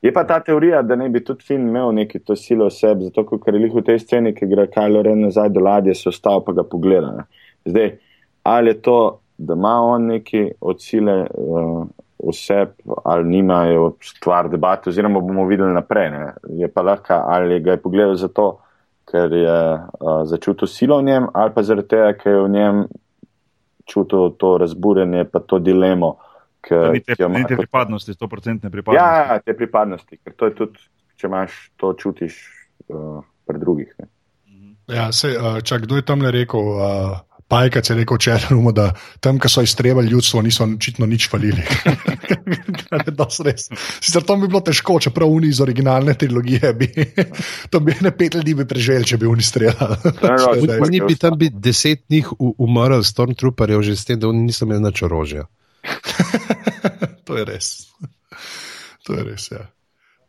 Je 0.01 0.13
pa 0.15 0.23
ta 0.23 0.37
teorija, 0.39 0.79
da 0.81 0.95
ne 0.95 1.09
bi 1.11 1.19
tudi 1.23 1.43
film 1.43 1.65
imel 1.67 1.91
neki 1.91 2.21
to 2.23 2.35
silo 2.39 2.69
oseb, 2.71 3.01
zato 3.03 3.25
ker 3.27 3.55
je 3.55 3.59
lih 3.65 3.73
v 3.75 3.83
tej 3.83 3.97
sceni, 3.99 4.31
ki 4.31 4.47
gre 4.47 4.69
Kajlo 4.71 5.01
Ren 5.03 5.25
nazaj 5.27 5.49
do 5.51 5.59
ladje, 5.59 5.95
se 5.95 6.07
ostal 6.09 6.39
pa 6.45 6.55
ga 6.55 6.63
pogleda. 6.63 7.09
Ne. 7.17 7.25
Zdaj, 7.67 7.89
ali 8.47 8.71
je 8.71 8.77
to, 8.85 8.99
da 9.37 9.57
ima 9.59 9.73
on 9.83 10.05
neki 10.13 10.45
od 10.61 10.79
sile 10.81 11.17
uh, 11.27 11.83
oseb, 12.19 12.69
ali 13.05 13.29
nima, 13.29 13.63
je 13.65 13.91
stvar 14.03 14.49
debate, 14.49 14.89
oziroma 14.89 15.19
bomo 15.19 15.45
videli 15.47 15.73
naprej. 15.73 16.09
Ne. 16.09 16.33
Je 16.59 16.67
pa 16.67 16.81
lahko, 16.81 17.13
ali 17.13 17.59
ga 17.63 17.71
je 17.71 17.81
pogledal 17.81 18.15
zato, 18.15 18.49
ker 19.09 19.33
je 19.33 19.59
uh, 19.73 20.23
začutil 20.27 20.67
silo 20.67 20.99
v 20.99 21.07
njem, 21.07 21.29
ali 21.33 21.53
pa 21.55 21.63
zaradi 21.63 21.87
tega, 21.95 22.13
ker 22.19 22.33
je 22.33 22.41
v 22.43 22.49
njem 22.49 22.83
čutil 23.89 24.35
to 24.37 24.57
razburjenje, 24.57 25.25
pa 25.31 25.39
to 25.39 25.59
dilemo. 25.59 26.17
Ki, 26.61 26.75
Ni 26.93 26.99
te, 26.99 27.15
ima 27.23 27.39
ni 27.39 27.47
te 27.47 27.55
pripadnosti, 27.57 28.13
100% 28.13 28.69
pripadnosti. 28.69 28.99
Ja, 28.99 29.33
ja, 29.33 29.39
te 29.39 29.55
pripadnosti, 29.57 30.19
ker 30.19 30.35
to 30.35 30.49
je 30.49 30.55
tudi, 30.55 30.87
če 31.17 31.27
imaš 31.27 31.55
to 31.79 31.93
čutiš 31.97 32.35
uh, 32.91 33.23
pri 33.47 33.63
drugih. 33.63 33.95
Ne. 33.99 34.09
Ja, 34.89 35.07
sej, 35.15 35.37
uh, 35.37 35.61
čak, 35.63 35.87
kdo 35.87 36.01
je 36.01 36.05
tam 36.05 36.21
le 36.25 36.33
rekel? 36.35 36.59
Uh, 36.59 37.17
Pajka 37.49 37.81
je 37.89 37.95
rekel 37.95 38.17
četrumu, 38.17 38.71
da 38.71 38.91
tam, 39.19 39.39
ko 39.41 39.49
so 39.49 39.61
iztrebali 39.65 40.07
ljudstvo, 40.07 40.41
niso 40.45 40.67
očitno 40.69 41.05
nič 41.09 41.29
falili. 41.29 41.61
Sicer 44.01 44.23
to 44.23 44.35
bi 44.37 44.47
bilo 44.47 44.61
težko, 44.61 44.99
čeprav 45.01 45.29
uni 45.29 45.49
iz 45.49 45.61
originalne 45.61 46.13
trilogije 46.13 46.73
bi. 46.73 46.89
to 47.69 47.79
bi 47.79 47.95
ne 48.01 48.11
pet 48.17 48.35
ljudi 48.37 48.53
bi 48.53 48.67
preživeli, 48.67 49.05
če 49.05 49.17
bi 49.17 49.25
uni 49.25 49.41
streljali. 49.41 49.97
Oni 50.85 51.01
bi 51.07 51.15
tam 51.15 51.37
bi 51.37 51.49
deset 51.49 52.05
njih 52.09 52.29
umrl, 52.37 53.01
stormtrooperjev, 53.01 53.81
že 53.81 53.97
s 53.97 54.05
tem, 54.05 54.19
da 54.19 54.29
oni 54.29 54.45
niso 54.45 54.69
imeli 54.69 54.85
nič 54.85 55.01
orožja. 55.09 55.47
to 57.25 57.37
je 57.37 57.49
res. 57.49 57.73
To 59.09 59.17
je 59.17 59.25
res, 59.25 59.51
ja. 59.51 59.65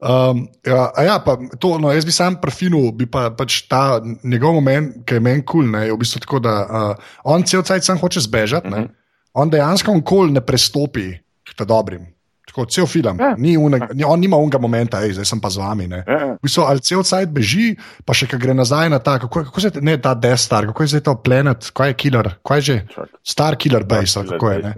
Um, 0.01 0.46
ja, 0.64 0.88
ja, 1.05 1.18
pa 1.20 1.36
to, 1.61 1.74
no, 1.76 1.90
jaz 1.92 2.07
bi 2.09 2.12
sam 2.12 2.38
prefinu, 2.40 2.86
bi 2.96 3.05
pa, 3.05 3.26
pač 3.36 3.66
ta 3.68 4.01
njegov 4.01 4.57
moment, 4.57 5.03
ki 5.05 5.18
je 5.18 5.20
meni 5.20 5.44
kul, 5.44 5.66
cool, 5.68 5.82
je 5.84 5.92
v 5.92 5.98
bistvu 6.01 6.22
tako, 6.24 6.40
da 6.40 6.55
uh, 6.64 7.11
on 7.28 7.44
cel 7.44 7.61
cel 7.61 7.82
cel 7.82 7.84
cel 7.84 8.01
hoče 8.01 8.20
zbežati, 8.24 8.68
uh 8.68 8.74
-huh. 8.74 8.88
on 9.34 9.51
dejansko 9.51 9.94
nikoli 9.94 10.32
ne 10.32 10.40
prestopi 10.40 11.12
k 11.44 11.64
dobrim. 11.64 12.07
Tako, 12.51 12.64
cel 12.66 12.86
film, 12.90 13.20
ja. 13.22 13.34
ni 13.38 13.55
unek, 13.57 13.92
ni, 13.94 14.03
on 14.03 14.18
nima 14.18 14.38
unega 14.42 14.59
momenta, 14.59 14.98
ej, 15.07 15.12
zdaj 15.14 15.28
sem 15.28 15.40
pa 15.42 15.53
z 15.55 15.61
vami. 15.62 15.84
Ja. 15.86 16.01
V 16.34 16.42
bistvu, 16.42 16.64
ali 16.66 16.82
cel 16.82 17.05
cajt 17.07 17.30
beži, 17.30 17.66
pa 18.03 18.16
še 18.16 18.26
kaj 18.26 18.40
gre 18.42 18.57
nazaj 18.59 18.90
na 18.90 18.98
ta, 18.98 19.20
kako, 19.22 19.44
kako 19.46 19.62
se 19.62 19.70
ne 19.86 19.94
ta 20.03 20.16
Death 20.18 20.42
Star, 20.42 20.66
kako 20.66 20.82
je 20.82 20.90
zdaj 20.96 21.05
ta 21.07 21.14
planet, 21.14 21.68
kaj 21.78 21.92
je 21.92 21.96
killer, 22.03 22.32
kaj 22.42 22.59
je 22.59 22.66
že? 22.66 23.07
Star 23.22 23.55
killer 23.55 23.86
base, 23.86 24.18
ali 24.18 24.34
kako 24.34 24.51
je. 24.51 24.59
Ne? 24.66 24.74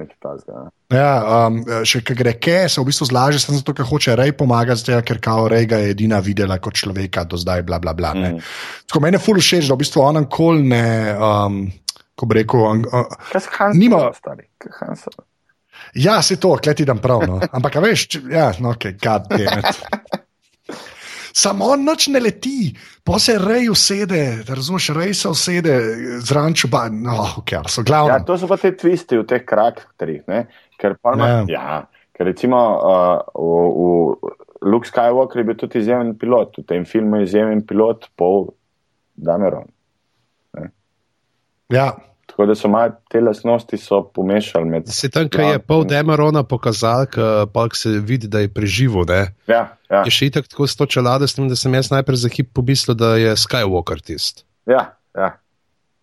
Ja, 0.92 1.08
um, 1.48 1.58
še 1.88 2.02
kaj 2.04 2.20
gre, 2.20 2.36
ke 2.36 2.58
se 2.68 2.76
v 2.76 2.86
bistvu 2.90 3.08
zlaže, 3.08 3.40
sem 3.40 3.56
zato, 3.56 3.72
ker 3.72 3.88
hoče 3.88 4.18
Rej 4.20 4.36
pomagati, 4.36 4.84
zdaj, 4.84 5.00
ker 5.08 5.22
kao 5.24 5.48
Rej 5.48 5.70
ga 5.72 5.80
je 5.80 5.96
edina 5.96 6.20
videla 6.20 6.60
kot 6.60 6.76
človeka 6.76 7.24
do 7.24 7.40
zdaj, 7.40 7.64
bla 7.64 7.80
bla 7.80 7.96
bla. 7.96 8.12
Mm. 8.12 8.44
Tako 8.84 9.06
meni 9.06 9.16
je 9.16 9.24
full 9.24 9.40
všeč, 9.40 9.72
da 9.72 9.80
v 9.80 9.86
bistvu 9.86 10.04
on 10.04 10.28
kol 10.28 10.60
ne, 10.60 10.86
um, 11.16 11.62
ko 12.12 12.28
bi 12.28 12.42
rekel, 12.42 12.68
on, 12.68 12.84
uh, 12.84 13.68
nima. 13.72 14.10
Stari, 14.20 14.50
kaj 14.60 14.80
Han 14.82 14.98
Solo. 15.00 15.24
Ja, 15.94 16.22
se 16.22 16.36
to, 16.40 16.56
kleti 16.62 16.84
dan 16.84 16.98
prav. 16.98 17.24
No. 17.28 17.40
Ampak, 17.56 17.78
veš, 17.82 18.06
če, 18.08 18.22
ja, 18.32 18.50
no, 18.60 18.74
ok, 18.76 18.90
it. 18.92 20.18
Samo 21.32 21.70
noč 21.80 22.10
ne 22.12 22.20
leti, 22.20 22.74
pa 23.04 23.16
se 23.18 23.38
rej 23.40 23.70
usede, 23.72 24.20
razumeš, 24.48 24.90
rej 24.96 25.14
se 25.16 25.30
usede 25.32 25.78
z 26.20 26.36
rančo, 26.36 26.68
pa 26.72 26.86
no, 26.92 27.22
ok, 27.40 27.54
so 27.72 27.84
glavni. 27.88 28.12
Ja, 28.12 28.20
to 28.26 28.36
so 28.38 28.48
pa 28.50 28.60
te 28.60 28.74
twisti 28.76 29.16
v 29.16 29.24
teh 29.28 29.44
karakterih, 29.48 30.26
ne? 30.28 30.44
ker 30.82 30.98
pa 31.00 31.14
ima. 31.16 31.28
Ja. 31.28 31.44
ja, 31.48 31.78
ker 32.12 32.28
recimo 32.28 32.60
uh, 32.76 33.22
v, 33.32 33.64
v 33.72 34.70
Luke 34.72 34.88
Skywalker 34.88 35.40
je 35.40 35.46
bil 35.46 35.58
tudi 35.58 35.80
izjemen 35.80 36.14
pilot, 36.18 36.60
v 36.60 36.66
tem 36.68 36.86
filmu 36.88 37.22
je 37.22 37.30
izjemen 37.30 37.64
pilot, 37.66 38.10
pol 38.18 38.50
Dameron. 39.14 39.70
Ne? 40.58 40.72
Ja. 41.72 41.92
Tako 42.42 42.48
da 42.48 42.54
so 42.54 42.68
malo 42.68 42.92
te 43.10 43.20
lasnosti 43.20 43.76
pomešali 44.14 44.64
med. 44.64 44.82
Se 44.86 45.10
tam, 45.10 45.28
kaj 45.28 45.52
je 45.52 45.58
pol 45.58 45.84
Demerona 45.86 46.42
pokazal, 46.42 47.06
pa 47.52 47.66
se 47.72 47.88
vidi, 47.88 48.26
da 48.28 48.40
je 48.42 48.48
preživel. 48.48 49.06
Ja, 49.46 49.76
ja. 49.90 50.02
Je 50.02 50.10
še 50.10 50.26
itak 50.26 50.48
tako 50.50 50.66
s 50.66 50.74
to 50.74 50.86
čelado, 50.90 51.28
s 51.28 51.38
tem, 51.38 51.46
da 51.46 51.54
sem 51.54 51.74
jaz 51.74 51.92
najprej 51.94 52.18
za 52.24 52.30
hip 52.34 52.50
pomislil, 52.50 52.98
da 52.98 53.14
je 53.14 53.36
Skywalker 53.38 54.02
tist. 54.02 54.42
Ja, 54.66 54.96
ja. 55.14 55.28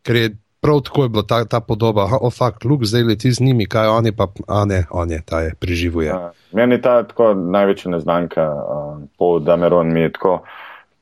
Ker 0.07 0.15
je 0.15 0.29
prav 0.63 0.79
tako 0.87 1.03
je 1.03 1.09
bila 1.09 1.25
ta, 1.27 1.41
ta 1.45 1.59
podoba, 1.59 2.07
o 2.07 2.29
oh, 2.29 2.31
fakt, 2.31 2.63
Luke 2.63 2.87
zdaj 2.87 3.03
leti 3.03 3.33
z 3.35 3.43
njimi, 3.43 3.67
kaj 3.67 3.91
oni 3.97 4.15
pa, 4.15 4.29
a 4.47 4.63
ne, 4.65 4.85
on 4.95 5.11
je, 5.11 5.19
ta 5.25 5.43
je 5.43 5.51
preživel. 5.59 6.07
Ja. 6.07 6.31
Meni 6.55 6.79
je 6.79 6.85
ta 6.87 7.01
tako 7.03 7.33
največja 7.35 7.91
neznanka, 7.97 8.47
uh, 8.47 9.03
pol 9.19 9.43
Demeron 9.43 9.91
mi 9.91 10.07
je 10.07 10.15
tako, 10.15 10.39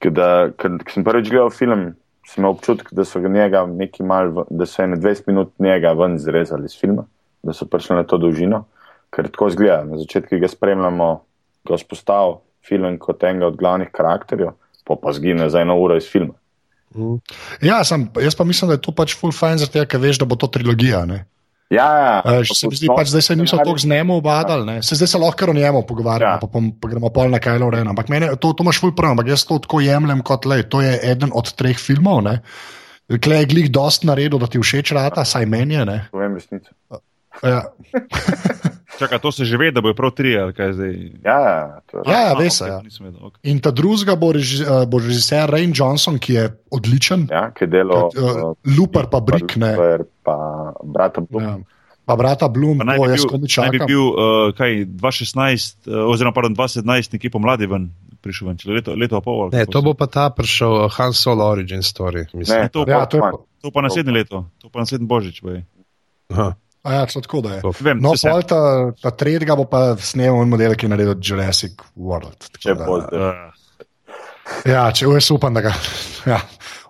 da, 0.02 0.50
ker 0.58 0.82
sem 0.90 1.06
prvič 1.06 1.30
gledal 1.30 1.54
film 1.54 1.92
sem 2.28 2.42
imel 2.42 2.56
občutek, 2.56 2.90
da 2.92 3.06
so, 3.06 3.20
njega 3.20 3.64
mal, 4.04 4.34
da 4.50 4.66
so 4.66 4.84
ene 4.84 4.98
20 4.98 5.28
minut 5.28 5.54
njega 5.60 5.94
ven 5.96 6.18
zrezali 6.20 6.66
iz 6.66 6.76
filma, 6.80 7.06
da 7.44 7.54
so 7.54 7.66
prišli 7.66 7.96
na 7.96 8.04
to 8.04 8.18
dolžino, 8.18 8.66
ker 9.16 9.30
tako 9.32 9.50
zgleda. 9.50 9.84
Na 9.88 10.00
začetku 10.02 10.40
ga 10.42 10.50
spremljamo, 10.52 11.08
ko 11.68 11.78
spostavlja 11.78 12.42
film 12.68 12.98
kot 13.00 13.24
enega 13.24 13.48
od 13.48 13.56
glavnih 13.56 13.92
karakterjev, 13.92 14.52
pa 14.84 14.96
pa 15.02 15.14
zgine 15.16 15.50
za 15.50 15.62
eno 15.64 15.78
uro 15.80 15.96
iz 15.98 16.10
filma. 16.12 16.34
Mm. 16.96 17.20
Ja, 17.62 17.84
sem, 17.84 18.08
jaz 18.22 18.36
pa 18.36 18.44
mislim, 18.44 18.70
da 18.72 18.78
je 18.78 18.82
to 18.82 18.92
pač 18.96 19.16
full 19.16 19.36
fine, 19.36 19.58
zato 19.64 19.86
ker 19.86 20.02
veš, 20.02 20.20
da 20.20 20.26
bo 20.26 20.36
to 20.36 20.48
trilogija. 20.52 21.06
Ne? 21.06 21.24
Ja, 21.70 21.88
ja. 22.00 22.12
Uh, 22.24 22.48
se 22.48 22.70
mi 22.72 22.78
zdi, 22.80 22.88
pač, 22.88 23.10
zdaj 23.12 23.26
se 23.26 23.36
niso 23.36 23.58
tako 23.60 23.76
z 23.76 23.90
njemu 23.92 24.22
obadali, 24.22 24.78
se 24.84 24.96
zdaj 24.96 25.10
se 25.12 25.20
lahko 25.20 25.50
o 25.52 25.54
njemu 25.54 25.82
pogovarjamo, 25.88 26.38
ja. 26.38 26.40
pa, 26.40 26.48
pa, 26.48 26.62
pa 26.82 26.92
gremo 26.94 27.10
pol 27.12 27.34
na 27.34 27.42
Kajlo 27.44 27.68
Rena. 27.74 27.92
Ampak 27.92 28.08
mene, 28.14 28.30
to, 28.40 28.54
to 28.56 28.64
imaš 28.64 28.80
ful 28.80 28.96
prav, 28.96 29.18
ampak 29.18 29.28
jaz 29.34 29.44
to 29.50 29.60
tako 29.60 29.82
jemljem 29.84 30.24
kot 30.24 30.48
le, 30.48 30.62
to 30.64 30.82
je 30.86 30.96
eden 31.12 31.36
od 31.36 31.52
treh 31.60 31.76
filmov. 31.80 32.24
Klej 33.08 33.44
je 33.44 33.52
glih 33.52 33.68
dost 33.72 34.08
naredil, 34.08 34.40
da 34.40 34.48
ti 34.52 34.64
všeč 34.64 34.96
rata, 34.96 35.28
saj 35.28 35.48
meni 35.48 35.76
je. 35.76 36.00
Povem 36.12 36.40
resnico. 36.40 36.72
Ja. 37.44 37.62
Čaka, 38.98 39.20
to 39.20 39.32
se 39.32 39.46
že 39.46 39.58
ve, 39.58 39.72
da 39.72 39.82
bo 39.82 39.94
prav 39.94 40.12
tri 40.18 40.34
ali 40.38 40.54
kaj 40.54 40.74
zdaj. 40.74 40.94
Ja, 41.24 41.38
ja, 41.40 41.82
ja, 42.06 42.22
ja 42.28 42.34
veš. 42.34 42.60
Okay, 42.62 42.70
ja. 42.70 42.82
okay. 43.22 43.42
In 43.52 43.62
ta 43.62 43.72
drugega 43.72 44.16
bo, 44.18 44.32
reži, 44.34 44.64
uh, 44.66 44.86
bo 44.90 45.00
režiser 45.00 45.50
Rain 45.50 45.74
Johnson, 45.76 46.18
ki 46.20 46.34
je 46.34 46.46
odličen. 46.74 47.28
Ja, 47.32 47.48
ki 47.54 47.68
je 47.68 47.72
delal. 47.78 48.10
Uh, 48.18 48.58
Lupar 48.78 49.10
pa 49.14 49.22
Brick, 49.22 49.56
ne. 49.62 49.76
Looper, 49.78 50.06
pa 50.26 50.38
brata 50.84 51.22
Blum. 51.22 51.44
Ja. 51.44 51.56
Pa 52.08 52.16
brata 52.16 52.48
Blum, 52.48 52.82
pa 52.82 52.98
to 52.98 53.10
jaz 53.12 53.26
komičam. 53.30 53.68
Naj 53.68 53.76
bi 53.76 53.80
bil, 53.86 54.04
uh, 54.10 54.50
kaj, 54.58 54.86
2016, 54.98 55.90
uh, 55.92 56.04
oziroma 56.10 56.34
pardon, 56.34 56.56
2017, 56.58 57.18
nekje 57.18 57.34
pomladi 57.34 57.70
ven. 57.70 57.92
Prišel 58.18 58.50
ven, 58.50 58.58
leto, 58.74 58.96
leto 58.98 59.20
pol, 59.22 59.52
ne, 59.54 59.68
to 59.70 59.78
bo 59.86 59.94
pa 59.94 60.08
ta 60.10 60.32
prišel 60.34 60.88
Han 60.90 61.14
Solo 61.14 61.46
Origin 61.46 61.86
Story. 61.86 62.26
Ne, 62.34 62.66
to, 62.74 62.82
ja, 62.90 63.04
pa, 63.04 63.06
to, 63.06 63.22
pa, 63.22 63.30
to 63.62 63.70
pa 63.70 63.84
naslednje 63.86 64.16
leto, 64.16 64.42
to 64.58 64.74
pa 64.74 64.82
naslednji 64.82 65.06
božič. 65.06 65.38
A 66.88 66.94
ja, 66.94 67.06
tako 67.06 67.42
da 67.44 67.58
je. 67.58 67.62
Vem, 67.84 68.00
no, 68.00 68.14
pol 68.16 68.44
ta, 68.48 68.60
ta 69.02 69.12
tretjega 69.12 69.58
bo 69.60 69.66
pa 69.68 69.98
snemal 70.00 70.48
model, 70.48 70.76
ki 70.80 70.88
je 70.88 70.92
naredil 70.94 71.18
Jurassic 71.20 71.82
World. 72.00 72.48
Če 72.64 72.78
bo 72.80 73.02
zdaj. 73.04 73.42
Ja, 74.68 74.86
če 74.96 75.10
jaz 75.12 75.28
upam, 75.36 75.58
da 75.58 75.68
ga. 75.68 75.76
Ja, 76.28 76.42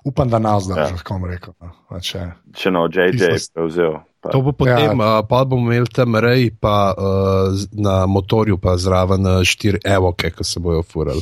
upam, 0.10 0.30
da 0.34 0.40
nas 0.42 0.64
zdaj, 0.66 0.80
ja. 0.82 0.98
kako 0.98 1.20
bom 1.20 1.28
rekel. 1.30 1.54
No. 1.62 2.00
Če, 2.02 2.24
če 2.58 2.72
no, 2.74 2.88
JJ 2.90 3.22
je 3.22 3.66
vzel. 3.68 4.00
Pa. 4.18 4.34
To 4.34 4.42
bo 4.42 4.52
potem, 4.52 4.98
ja. 4.98 5.20
uh, 5.20 5.22
pa 5.30 5.44
bomo 5.46 5.70
imeli 5.70 5.86
tam 5.94 6.18
rej, 6.18 6.50
pa 6.58 6.90
uh, 6.98 7.54
na 7.72 8.06
motorju, 8.10 8.58
pa 8.58 8.74
zraven 8.78 9.22
štiri 9.46 9.78
evoke, 9.86 10.32
ki 10.34 10.44
se 10.44 10.60
bojo 10.60 10.82
furali. 10.82 11.22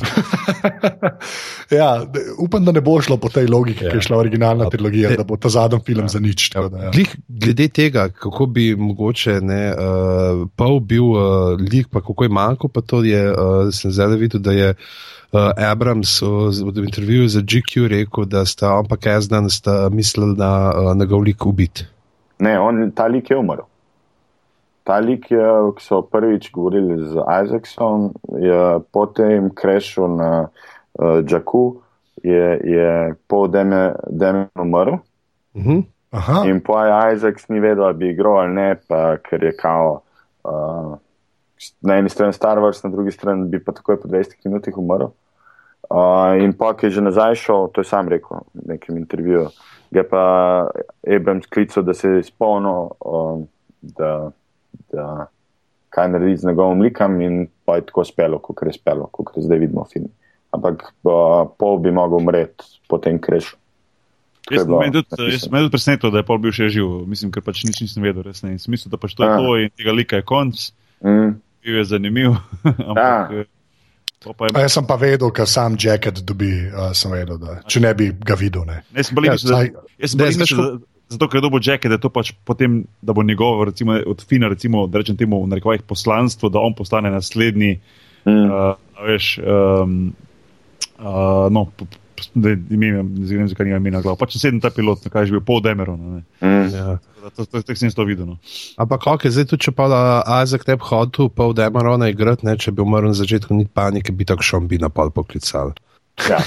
ja, 1.78 1.90
upam, 2.40 2.64
da 2.64 2.72
ne 2.72 2.80
bo 2.80 2.96
šlo 3.04 3.18
po 3.20 3.28
tej 3.28 3.50
logiki, 3.52 3.84
ja. 3.84 3.92
ki 3.92 4.00
je 4.00 4.06
šla 4.08 4.16
originalna 4.16 4.70
trilogija, 4.72 5.12
da 5.18 5.26
bo 5.28 5.36
ta 5.36 5.52
zadnji 5.52 5.82
film 5.84 6.08
ja. 6.08 6.12
za 6.14 6.22
nič. 6.24 6.48
Ja. 6.54 6.64
Da, 6.72 6.86
ja. 6.86 6.92
Glih, 6.94 7.12
glede 7.28 7.68
tega, 7.68 8.08
kako 8.08 8.46
bi 8.46 8.70
mogoče 8.76 9.42
ne, 9.44 9.60
uh, 9.74 10.46
pol 10.56 10.80
bil 10.80 11.10
uh, 11.12 11.52
lik, 11.60 11.90
pa 11.92 12.00
kako 12.00 12.24
je 12.24 12.32
manjko, 12.32 12.70
pa 12.72 12.80
to 12.80 13.02
je, 13.04 13.26
uh, 13.28 13.68
sem 13.76 13.92
zdaj 13.92 14.16
videl, 14.16 14.40
da 14.40 14.56
je. 14.56 14.72
Uh, 15.34 15.50
Abrams 15.58 16.22
v 16.22 16.84
intervjuju 16.86 17.28
za 17.28 17.40
GQ 17.42 17.88
rekel, 17.90 18.24
da 18.30 18.44
sta 18.46 18.70
on 18.78 18.86
pa 18.88 18.96
Kazdan 18.96 19.50
mislili 19.90 20.36
na 20.38 20.70
uh, 20.70 20.94
njegov 20.96 21.26
lik 21.26 21.46
ubiti. 21.46 21.84
Ne, 22.38 22.60
on, 22.60 22.90
ta 22.92 23.06
lik 23.06 23.30
je 23.30 23.38
umrl. 23.38 23.64
Ta 24.86 24.98
lik, 25.02 25.30
je, 25.30 25.46
ki 25.76 25.82
so 25.82 26.02
prvič 26.06 26.50
govorili 26.54 27.00
z 27.08 27.24
Isaacom, 27.44 28.12
je 28.38 28.78
potem 28.94 29.50
krešil 29.50 30.14
na 30.14 30.30
uh, 30.46 31.18
Džaku, 31.26 31.64
je, 32.22 32.60
je 32.64 33.14
pol 33.26 33.48
deme 33.48 34.48
umrl. 34.54 35.00
Uh 35.54 35.62
mhm. 35.62 35.80
-huh. 36.12 36.48
In 36.50 36.60
po 36.60 36.74
Isaac 37.14 37.48
ni 37.48 37.60
vedel, 37.60 37.84
ali 37.84 37.94
bi 37.94 38.10
igral 38.10 38.38
ali 38.38 38.54
ne, 38.54 38.76
pa, 38.88 39.16
ker 39.16 39.44
je 39.44 39.56
kao. 39.56 40.00
Uh, 40.44 40.96
Na 41.80 41.96
eni 41.96 42.08
strani 42.08 42.32
Star 42.32 42.58
Wars, 42.58 42.84
na 42.84 42.90
drugi 42.90 43.10
strani 43.10 43.48
bi 43.48 43.64
pa 43.64 43.72
takoj 43.72 44.00
po 44.00 44.08
20 44.08 44.34
minutah 44.44 44.78
umrl. 44.78 45.08
Uh, 45.90 46.42
in 46.42 46.52
pa, 46.52 46.74
ki 46.74 46.86
je 46.86 46.90
že 46.90 47.00
nazaj 47.00 47.34
šel, 47.34 47.68
to 47.72 47.80
je 47.80 47.84
sam 47.84 48.08
rekel 48.08 48.42
v 48.54 48.74
nekem 48.74 48.96
intervjuju, 48.96 49.48
je 49.90 50.02
pa 50.08 50.24
Abrams 51.16 51.46
klical, 51.46 51.84
da 51.86 51.94
se 51.94 52.08
je 52.08 52.22
spomnil, 52.22 52.90
um, 53.00 53.46
da, 53.80 54.30
da 54.92 55.26
kaj 55.94 56.08
naredi 56.12 56.36
z 56.36 56.50
njegovim 56.50 56.82
likom 56.82 57.20
in 57.20 57.46
pa 57.64 57.76
je 57.76 57.86
tako 57.86 58.04
spelo, 58.04 58.38
kot 58.38 58.66
je 58.66 58.72
spelo, 58.72 59.08
kot 59.12 59.34
zdaj 59.36 59.58
vidimo 59.58 59.84
v 59.84 59.92
filmu. 59.92 60.12
Ampak 60.56 60.82
uh, 61.04 61.48
pol 61.58 61.78
bi 61.78 61.92
mogel 61.92 62.18
umreti 62.18 62.64
po 62.88 62.98
tem 62.98 63.18
krešu. 63.20 63.56
Jaz 64.50 64.62
sem 64.62 65.50
tudi 65.50 65.70
presenečen, 65.70 66.12
da 66.12 66.22
je 66.22 66.26
pol 66.26 66.38
bil 66.38 66.54
še 66.54 66.68
živ, 66.70 67.02
mislim, 67.10 67.32
ker 67.34 67.42
pač 67.42 67.64
nič 67.66 67.80
nisem 67.82 68.04
vedel, 68.06 68.22
res 68.28 68.44
ne. 68.46 68.54
Smisel, 68.62 68.92
da 68.92 69.00
pač 69.00 69.16
to 69.18 69.26
je 69.26 69.30
ja. 69.30 69.40
to 69.42 69.56
in 69.58 69.72
tega 69.74 69.94
lika 69.96 70.20
je 70.20 70.26
konc. 70.26 70.68
Mm. 71.02 71.32
Bil 71.66 71.80
je 71.80 71.84
zanimiv. 71.90 72.36
Ampak, 72.90 73.32
ja. 73.34 73.46
Je... 74.24 74.34
Jaz 74.56 74.74
sem 74.74 74.86
pa 74.88 74.96
vedel, 75.00 75.30
ker 75.34 75.48
sam 75.50 75.76
jacket 75.80 76.22
dobi, 76.26 76.50
uh, 76.70 76.90
sem 76.96 77.12
vedel, 77.12 77.38
da, 77.42 77.60
če 77.68 77.82
ne 77.84 77.92
bi 77.94 78.10
ga 78.16 78.38
videl. 78.38 78.64
Ne. 78.68 78.80
Ne, 78.96 79.04
ja, 79.26 79.36
jaz 79.36 80.14
sem 80.14 80.22
bil 80.22 80.40
mislil, 80.40 80.70
zato 81.12 81.28
ker 81.30 81.38
je 81.38 81.44
dobil 81.44 81.62
jacket, 81.62 81.94
da, 82.00 82.10
pač 82.12 82.32
potem, 82.48 82.80
da 83.04 83.14
bo 83.16 83.22
njegov, 83.26 83.62
recimo, 83.68 83.98
od 84.08 84.24
Fina, 84.26 84.50
recimo, 84.52 84.86
da 84.90 85.02
rečem 85.02 85.18
temu, 85.20 85.44
v 85.44 85.52
narekovajih 85.52 85.84
poslanstvo, 85.86 86.50
da 86.50 86.64
on 86.64 86.74
postane 86.78 87.12
naslednji. 87.14 87.76
Mm. 88.26 88.48
Uh, 88.50 88.72
veš, 89.06 89.36
um, 89.44 90.00
uh, 90.98 91.46
no, 91.52 91.68
da 92.34 92.54
ime, 92.70 92.88
ne 93.02 93.36
vem, 93.36 93.48
zakaj 93.48 93.66
nima 93.66 93.76
imena 93.78 94.00
glava. 94.00 94.16
Pač 94.16 94.36
sedem 94.38 94.60
ta 94.60 94.70
pilot, 94.70 95.04
kaj 95.08 95.22
je 95.22 95.26
že 95.26 95.32
bil 95.32 95.44
pol 95.44 95.60
Demeron. 95.60 96.00
ne. 96.00 96.22
Mm. 96.40 96.68
Ja. 96.74 96.98
To 97.36 97.42
sem 97.74 97.90
to 97.90 98.04
videl. 98.06 98.26
No. 98.26 98.36
Ampak, 98.78 99.02
ok, 99.06 99.26
zdaj 99.26 99.50
tudi, 99.50 99.66
če 99.66 99.72
pa 99.72 99.86
Azek 100.24 100.62
ne 100.68 100.76
bi 100.76 100.84
hotel, 100.86 101.26
pol 101.28 101.52
Demarona 101.52 102.06
igrati, 102.08 102.46
ne, 102.46 102.54
če 102.56 102.70
bi 102.70 102.82
umrl 102.82 103.10
na 103.10 103.16
začetku, 103.18 103.50
ni 103.50 103.66
panike, 103.66 104.12
bi 104.12 104.24
tako 104.24 104.42
šom 104.42 104.68
bi 104.68 104.78
na 104.78 104.88
pol 104.88 105.10
poklical. 105.10 105.74
Ja. 106.30 106.38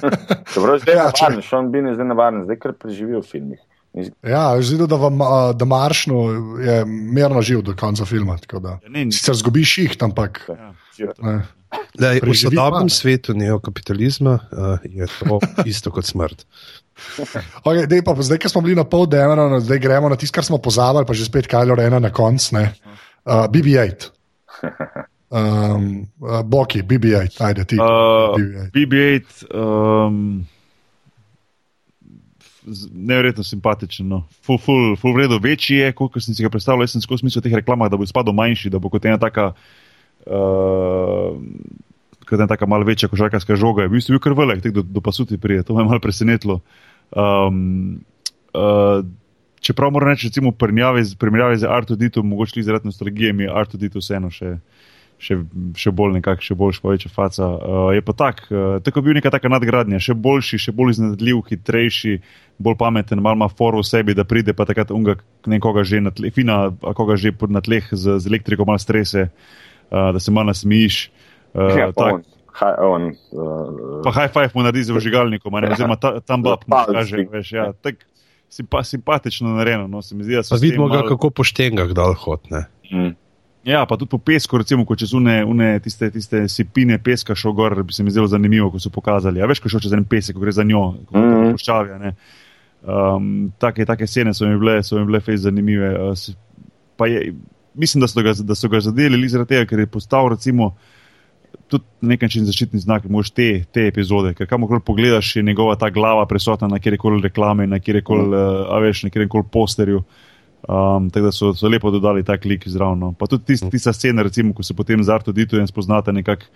Dobro, 0.54 0.78
zdaj 0.80 0.94
je 0.94 0.98
Ja, 0.98 1.10
če- 1.12 1.28
navaren, 1.28 1.42
Sean 1.42 1.68
Bean 1.70 1.86
je 1.86 1.94
zdaj 1.94 2.08
navaren, 2.08 2.40
zdaj 2.44 2.58
kar 2.58 2.72
preživi 2.72 3.14
v 3.14 3.22
filmih. 3.22 3.60
Ja, 4.24 4.56
videl, 4.72 4.88
da, 4.88 4.96
vam, 4.96 5.20
da 5.52 5.64
Maršnu 5.64 6.16
je 6.64 6.76
mirno 6.88 7.42
živ 7.44 7.60
do 7.62 7.74
konca 7.76 8.04
filma. 8.04 8.38
tako 8.38 8.58
da. 8.58 8.78
Ja, 8.82 8.88
ne, 8.88 9.04
ni- 9.04 9.12
Sicer 9.12 9.36
zgubiš 9.36 9.78
jih, 9.78 9.96
ampak. 10.00 10.48
Ja. 10.48 10.72
Lej, 12.00 12.20
v 12.24 12.32
sodobnem 12.36 12.88
pa. 12.88 12.94
svetu 12.94 13.32
neokapitalizma 13.36 14.34
uh, 14.34 14.80
je 14.84 15.06
to 15.20 15.40
isto 15.72 15.92
kot 15.92 16.04
smrt. 16.08 16.44
Okay, 17.64 17.88
dej, 17.88 18.04
pa, 18.04 18.16
zdaj, 18.16 18.40
ko 18.40 18.48
smo 18.48 18.64
bili 18.64 18.76
na 18.76 18.84
pol 18.84 19.08
Demerona, 19.08 19.60
zdaj 19.60 19.80
gremo 19.80 20.08
na 20.12 20.16
tisto, 20.16 20.36
kar 20.36 20.44
smo 20.44 20.60
pozabili, 20.60 21.08
pa 21.08 21.16
že 21.16 21.28
spet 21.28 21.48
Kajlo 21.48 21.76
Rena 21.76 22.00
na 22.00 22.12
koncu. 22.12 22.60
Uh, 23.22 23.48
BB-8. 23.48 24.12
Um, 25.32 26.08
uh, 26.20 26.44
Boki, 26.44 26.84
BB-8, 26.84 27.40
ajde 27.40 27.62
ti. 27.64 27.76
Uh, 27.80 28.36
BB-8. 28.36 28.72
BB-8, 28.76 29.24
um, 29.56 30.44
neverjetno 32.92 33.44
simpatičen. 33.44 34.08
No. 34.08 34.24
Ful, 34.44 34.60
ful, 34.60 34.92
ful 35.00 35.16
vredo 35.16 35.40
večji 35.42 35.80
je, 35.80 35.92
kot 35.96 36.20
sem 36.20 36.36
si 36.36 36.44
ga 36.44 36.52
predstavljal. 36.52 36.84
Jaz 36.84 36.96
sem 36.96 37.04
skozi 37.04 37.24
smisel 37.24 37.44
teh 37.44 37.54
reklamah, 37.56 37.88
da 37.90 37.96
bo 37.98 38.06
spadal 38.06 38.36
manjši, 38.36 38.70
da 38.70 38.80
bo 38.82 38.92
kot 38.92 39.08
ena 39.08 39.18
taka. 39.20 39.52
Uh, 39.52 39.81
Kot 42.22 42.38
ena 42.38 42.46
taka 42.46 42.66
malo 42.66 42.86
večja 42.86 43.08
košarkarska 43.10 43.56
žoga, 43.56 43.82
je 43.82 43.88
bil 43.88 44.20
kar 44.22 44.32
velik, 44.38 44.62
tako 44.62 44.80
do, 44.80 44.82
do 44.82 45.00
pasuti 45.00 45.38
prije, 45.38 45.62
to 45.62 45.74
me 45.74 45.82
je 45.82 45.88
malo 45.88 46.00
presenetilo. 46.00 46.60
Um, 47.12 48.00
uh, 48.54 49.04
čeprav 49.60 49.90
moram 49.90 50.08
reči, 50.08 50.26
recimo, 50.30 50.52
primerjavi 50.52 51.58
z, 51.58 51.66
Artuditom, 51.68 52.28
mogoče 52.28 52.52
tudi 52.52 52.62
zaradi 52.62 52.88
nostalgije, 52.88 53.32
mi 53.32 53.44
je 53.44 53.52
Artudito 53.54 53.98
vseeno 53.98 54.30
še, 54.30 54.56
še, 55.18 55.38
še 55.76 55.90
bolj 55.90 56.16
nekako, 56.18 56.42
še 56.42 56.54
boljša, 56.58 56.82
pa 56.82 56.94
večja 56.94 57.10
faca. 57.14 57.48
Uh, 57.48 57.90
je 57.94 58.02
pa 58.02 58.14
tak, 58.16 58.46
uh, 58.50 58.78
tako 58.82 59.02
je 59.02 59.08
bil 59.08 59.18
neka 59.18 59.30
taka 59.34 59.50
nadgradnja, 59.52 60.00
še 60.02 60.14
boljši, 60.14 60.62
še 60.66 60.74
bolj 60.78 60.96
iznajdljiv, 60.96 61.42
hitrejši, 61.50 62.14
bolj 62.62 62.78
pameten, 62.80 63.20
malo 63.20 63.42
ima 63.42 63.50
foru 63.50 63.82
v 63.82 63.90
sebi, 63.90 64.14
da 64.14 64.24
pride 64.24 64.54
pa 64.54 64.64
takrat 64.68 64.94
unga 64.94 65.18
nekoga 65.46 65.84
že 65.84 66.00
na 66.00 66.14
tleh, 66.14 66.32
fina, 66.34 66.70
koga 66.94 67.18
že 67.18 67.34
pod- 67.34 67.52
na 67.52 67.60
tleh 67.60 67.86
z, 67.90 68.18
z 68.18 68.30
elektriko 68.30 68.64
malo 68.64 68.82
strese, 68.82 69.28
uh, 69.28 69.71
da 69.92 70.20
se 70.20 70.30
malo 70.30 70.50
nasmijiš. 70.50 71.10
Uh, 71.54 71.68
Ja, 71.78 71.92
pa 71.92 72.04
tak, 72.04 72.24
on, 72.80 73.12
uh, 73.32 74.00
pa 74.04 74.10
high 74.12 74.32
five 74.32 74.50
mu 74.54 74.62
naredi 74.64 74.84
z 74.88 74.96
vžigalnikom, 74.96 75.52
ne, 75.60 75.68
oziroma 75.72 75.96
ta- 76.00 76.20
tam 76.20 76.42
bab, 76.46 76.64
mu 76.66 76.72
Palc 76.72 76.88
kaže, 76.92 77.26
veš, 77.30 77.52
ja, 77.52 77.72
tak, 77.72 78.06
simpa, 78.48 78.82
simpatično 78.84 79.52
narejeno, 79.56 79.86
no, 79.88 80.02
se 80.02 80.14
mi 80.16 80.24
zdi, 80.24 80.36
da 80.36 80.42
so 80.42 80.54
Pa 80.54 80.58
s 80.58 80.60
tem 80.60 80.70
vidimo 80.70 80.88
ga, 80.88 81.00
malo- 81.02 81.08
kako 81.08 81.30
po 81.30 81.44
štengah 81.44 81.92
dol 81.92 82.14
hodne. 82.14 82.64
mm, 82.92 83.12
Ja, 83.62 83.86
pa 83.86 83.94
tudi 83.94 84.10
po 84.10 84.18
pesku, 84.18 84.58
recimo, 84.58 84.82
ko 84.82 84.96
čez 84.98 85.12
une, 85.14 85.44
une 85.46 85.78
tiste, 85.80 86.10
tiste 86.10 86.48
sipine 86.50 86.96
peska 86.98 87.34
šel 87.38 87.52
gor, 87.54 87.76
bi 87.86 87.92
se 87.94 88.02
mi 88.02 88.10
zdelo 88.10 88.26
zanimivo, 88.26 88.72
ko 88.74 88.80
so 88.82 88.90
pokazali. 88.90 89.38
A 89.38 89.46
veš, 89.46 89.60
ko 89.62 89.70
šel 89.70 89.84
čez 89.84 89.92
en 89.94 90.02
pesek, 90.04 90.34
ko 90.34 90.42
gre 90.42 90.50
za 90.52 90.64
njo, 90.66 90.80
ko 91.06 91.14
mm. 91.14 91.52
puščavi. 91.54 91.98
ne. 92.02 92.10
Um, 92.82 93.52
take, 93.62 93.86
take 93.86 94.06
scene 94.10 94.34
so 94.34 94.48
mi 94.50 94.58
bile, 94.58 94.82
so 94.82 94.98
mi 94.98 95.06
bile 95.06 95.20
fez 95.22 95.44
zanimive. 95.46 95.92
Uh, 95.94 96.18
pa 96.98 97.06
je, 97.06 97.34
mislim, 97.74 98.00
da 98.00 98.08
so 98.08 98.22
ga, 98.22 98.32
da 98.42 98.54
so 98.54 98.68
ga 98.68 98.80
zadeli 98.80 99.28
zaradi 99.28 99.54
tega, 99.54 99.66
ker 99.66 99.84
je 99.84 99.86
postal 99.86 100.28
recimo 100.32 100.74
tudi 101.68 101.84
na 102.00 102.12
nek 102.12 102.22
način 102.26 102.44
zaščitni 102.44 102.80
znak, 102.80 103.06
mož 103.08 103.30
te, 103.32 103.64
te 103.72 103.86
epizode, 103.88 104.34
ker 104.36 104.48
kamorkoli 104.48 104.82
pogledaš, 104.84 105.36
je 105.36 105.44
njegova 105.46 105.76
ta 105.80 105.88
glava 105.90 106.26
prisotna 106.28 106.68
na 106.68 106.80
kjerkoli 106.80 107.22
reklame, 107.24 107.66
na 107.66 107.80
kjerkoli, 107.80 108.28
uh, 108.28 108.66
a 108.72 108.80
veš, 108.84 109.06
na 109.06 109.12
kjerkoli 109.12 109.48
posterju. 109.52 110.02
Um, 110.62 111.08
tako 111.10 111.26
da 111.26 111.32
so, 111.34 111.50
so 111.58 111.68
lepo 111.68 111.90
dodali 111.90 112.22
ta 112.24 112.36
klik 112.38 112.68
zraven. 112.70 113.00
No. 113.02 113.12
Pa 113.18 113.26
tudi 113.26 113.50
tist, 113.50 113.66
tista 113.70 113.92
scena, 113.92 114.22
recimo, 114.22 114.54
ko 114.54 114.62
se 114.62 114.76
potem 114.78 115.02
z 115.02 115.10
Arto 115.10 115.32
Ditujem 115.32 115.66
spoznate 115.66 116.12
nekako. 116.12 116.52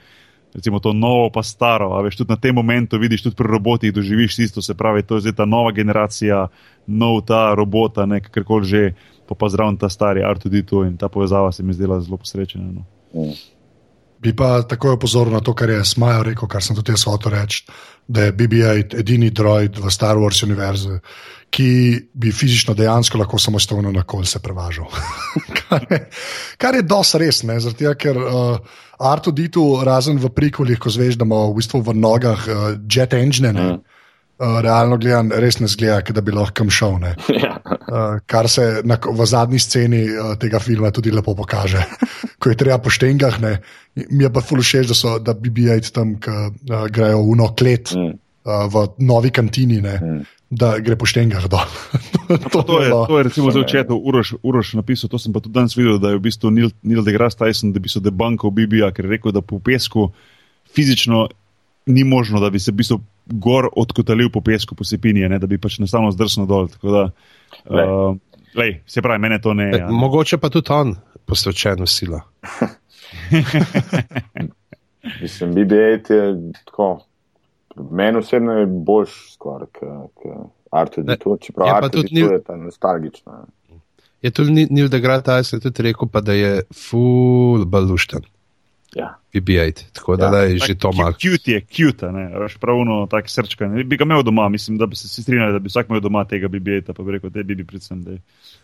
Recimo 0.55 0.79
to 0.81 0.93
novo, 0.95 1.27
pa 1.35 1.43
staro. 1.43 1.91
A 1.99 2.01
veš, 2.07 2.21
tudi 2.21 2.31
na 2.33 2.37
tem 2.41 2.55
momentu 2.55 2.97
vidiš, 3.03 3.27
tudi 3.27 3.37
pri 3.37 3.51
robotih 3.51 3.93
doživiš 3.93 4.39
isto, 4.39 4.62
se 4.62 4.77
pravi, 4.79 5.03
to 5.03 5.19
je 5.19 5.27
zdaj 5.27 5.35
ta 5.43 5.45
nova 5.45 5.73
generacija, 5.75 6.47
nov 6.87 7.27
ta 7.29 7.51
robota, 7.59 8.07
ne 8.07 8.23
kakorkoli 8.25 8.64
že, 8.64 8.83
pa 9.29 9.35
pa 9.35 9.49
zraven 9.49 9.77
ta 9.77 9.89
stari 9.89 10.24
Arto 10.24 10.49
Ditu 10.49 10.85
in 10.85 10.97
ta 10.97 11.09
povezava 11.09 11.53
se 11.53 11.62
mi 11.62 11.74
zdela 11.74 12.01
zelo 12.01 12.16
posrečena. 12.16 12.72
No. 12.72 12.87
mm. 13.14 13.35
Bi 14.18 14.33
pa 14.33 14.62
takoj 14.64 14.97
opozoril 14.97 15.35
na 15.37 15.43
to, 15.45 15.53
kar 15.55 15.70
je 15.70 15.85
Smajo 15.85 16.22
rekel, 16.31 16.49
kar 16.49 16.64
sem 16.64 16.77
tudi 16.77 16.95
jaz 16.95 17.05
hotel 17.05 17.35
reči, 17.37 17.66
da 18.09 18.24
je 18.24 18.33
BB-8 18.33 18.97
edini 18.99 19.29
droid 19.31 19.77
v 19.79 19.93
Star 19.93 20.16
Wars 20.16 20.41
univerzi, 20.47 20.97
ki 21.53 21.68
bi 22.14 22.33
fizično 22.33 22.74
dejansko 22.74 23.20
lahko 23.20 23.39
samostojno 23.39 23.93
na 23.93 24.03
kol 24.09 24.24
se 24.24 24.41
prevažal. 24.43 24.89
kar 25.61 25.85
je, 25.91 26.01
kar 26.57 26.81
je 26.81 26.83
dosti 26.83 27.20
res, 27.22 27.43
ne? 27.45 27.59
zaradi 27.61 27.85
tega, 27.85 27.95
ker 27.95 28.22
uh, 28.22 28.81
Arto 28.99 29.31
Ditu, 29.31 29.66
razen 29.85 30.18
v 30.22 30.33
prikolih, 30.33 30.81
ko 30.81 30.91
zveš, 30.91 31.20
da 31.20 31.29
ima 31.29 31.45
v 31.51 31.59
bistvu 31.61 31.83
v 31.85 31.97
nogah 32.01 32.49
uh, 32.49 32.66
jet 32.89 33.14
engine, 33.14 33.53
ne, 33.53 33.68
Mm. 33.77 33.83
Uh, 34.39 34.61
realno 34.62 34.97
gledano, 35.01 35.37
res 35.41 35.61
ne 35.61 35.68
zgleda, 35.68 36.03
kot 36.05 36.16
da 36.16 36.22
bi 36.24 36.34
lahko 36.34 36.55
kam 36.62 36.70
šel. 36.70 36.99
Ne? 37.03 37.14
ja. 37.45 37.57
Uh, 37.87 38.18
kar 38.26 38.49
se 38.51 38.82
na, 38.84 38.99
v 38.99 39.26
zadnji 39.26 39.59
sceni 39.62 40.05
uh, 40.11 40.34
tega 40.41 40.61
filma 40.61 40.91
tudi 40.91 41.12
lepo 41.14 41.34
pokaže. 41.39 41.82
Ko 42.41 42.53
je 42.53 42.57
treba 42.61 42.76
po 42.78 42.93
štengah, 42.93 43.41
ne, 43.41 43.53
mi 44.12 44.26
je 44.26 44.30
pa 44.30 44.43
ful 44.45 44.61
všeč, 44.61 44.91
da 44.91 44.95
so 44.95 45.16
da 45.18 45.32
BB-8 45.32 45.93
tam, 45.95 46.16
ki 46.20 46.30
uh, 46.30 46.87
grejo 46.93 47.22
v 47.24 47.37
eno 47.37 47.49
klet 47.57 47.95
Mm. 47.97 48.12
uh, 48.45 48.66
v 48.70 48.82
novi 49.03 49.30
kantini, 49.32 49.80
ne, 49.82 49.95
Mm. 49.97 50.20
da 50.51 50.76
gre 50.78 50.95
po 51.01 51.09
štengah 51.09 51.49
dol. 51.51 51.64
to, 52.53 52.61
To 52.62 52.76
je, 52.82 52.91
to 52.93 53.14
je 53.18 53.22
recimo 53.26 53.51
zelo 53.51 53.64
četo, 53.66 53.97
Uroš, 53.99 54.37
Uroš 54.47 54.74
napisal, 54.78 55.09
to 55.11 55.18
sem 55.18 55.32
pa 55.32 55.41
tudi 55.41 55.57
danes 55.57 55.74
videl, 55.74 55.97
da 55.99 56.12
je 56.12 56.20
v 56.20 56.26
bistvu 56.28 56.53
Neil, 56.55 56.70
Neil 56.87 57.03
deGrasse 57.03 57.41
Tyson, 57.41 57.72
da 57.74 57.80
bi 57.82 57.89
se 57.91 57.99
debankal 58.05 58.53
BB-ja, 58.55 58.93
ker 58.95 59.09
je 59.09 59.16
rekel, 59.16 59.32
da 59.34 59.41
po 59.43 59.59
pesku 59.59 60.12
fizično 60.70 61.28
ni 61.87 62.05
možno, 62.05 62.39
da 62.41 62.51
bi 62.51 62.59
se 62.61 62.70
v 62.70 62.78
bistvu 62.82 63.01
gor 63.27 63.68
odkotalil 63.74 64.31
po 64.31 64.41
pesku, 64.41 64.74
po 64.74 64.85
sepini, 64.85 65.22
ne, 65.22 65.39
da 65.39 65.47
bi 65.47 65.59
pač 65.59 65.79
enostavno 65.79 66.11
zdrsnil 66.11 66.47
dol. 66.47 66.68
Tako 66.68 66.91
da, 66.91 67.11
Glej. 67.64 67.85
uh, 67.85 68.16
lej, 68.55 68.83
se 68.87 69.03
pravi, 69.03 69.18
mene 69.18 69.41
to 69.41 69.53
ne. 69.53 69.68
E, 69.68 69.79
Ja. 69.79 69.91
mogoče 69.91 70.39
pa 70.39 70.49
tudi 70.49 70.70
on 70.70 70.97
posvečen 71.24 71.79
v 71.79 71.87
sila. 71.87 72.20
Mislim, 75.22 75.53
BB-8 75.53 76.12
je 76.12 76.53
tako. 76.64 77.05
Meni 77.91 78.18
osebno 78.18 78.53
je 78.53 78.66
boljš 78.66 79.33
skoraj 79.33 79.68
kot 79.68 80.11
Artur 80.72 81.05
Ne, 81.05 81.12
Ditu, 81.12 81.39
čeprav 81.39 81.66
je 81.66 81.74
Artur 81.74 82.03
tudi 82.03 82.20
je 82.20 82.43
ta 82.43 82.57
nostalgična. 82.57 83.45
Je 84.22 84.31
tudi 84.31 84.51
Ni- 84.51 84.66
Neil 84.70 84.89
deGrasse 84.89 85.24
Tyson 85.24 85.61
tudi 85.61 85.83
rekel, 85.83 86.09
pa, 86.09 86.20
da 86.20 86.33
je 86.33 86.62
full 86.74 87.64
balušten, 87.66 88.20
Ja. 88.97 89.11
BB-8. 89.30 89.92
Tako 89.92 90.16
da 90.16 90.26
Ja. 90.26 90.38
ja. 90.38 90.42
je 90.47 90.59
že 90.59 90.74
to 90.74 90.88
malo. 90.90 91.12
Cute 91.14 91.53
je, 91.53 91.61
cute, 91.68 92.09
ne, 92.09 92.30
veš, 92.38 92.57
pravno 92.57 93.05
tak 93.07 93.28
srčka. 93.28 93.68
Ne. 93.68 93.84
Bi 93.84 93.97
ga 93.97 94.05
imel 94.05 94.22
doma, 94.22 94.49
mislim, 94.49 94.78
da 94.78 94.86
bi 94.86 94.97
se 94.97 95.05
vsi 95.05 95.22
strinjali, 95.22 95.53
da 95.53 95.59
bi 95.59 95.68
vsak 95.68 95.86
imel 95.88 96.01
doma 96.01 96.24
tega 96.24 96.49
BB-ja, 96.49 96.80
pa 96.88 97.03
bi 97.03 97.12
rekel, 97.12 97.28
da 97.28 97.38
je 97.38 97.44
BB 97.44 97.66
predvsem. 97.66 98.01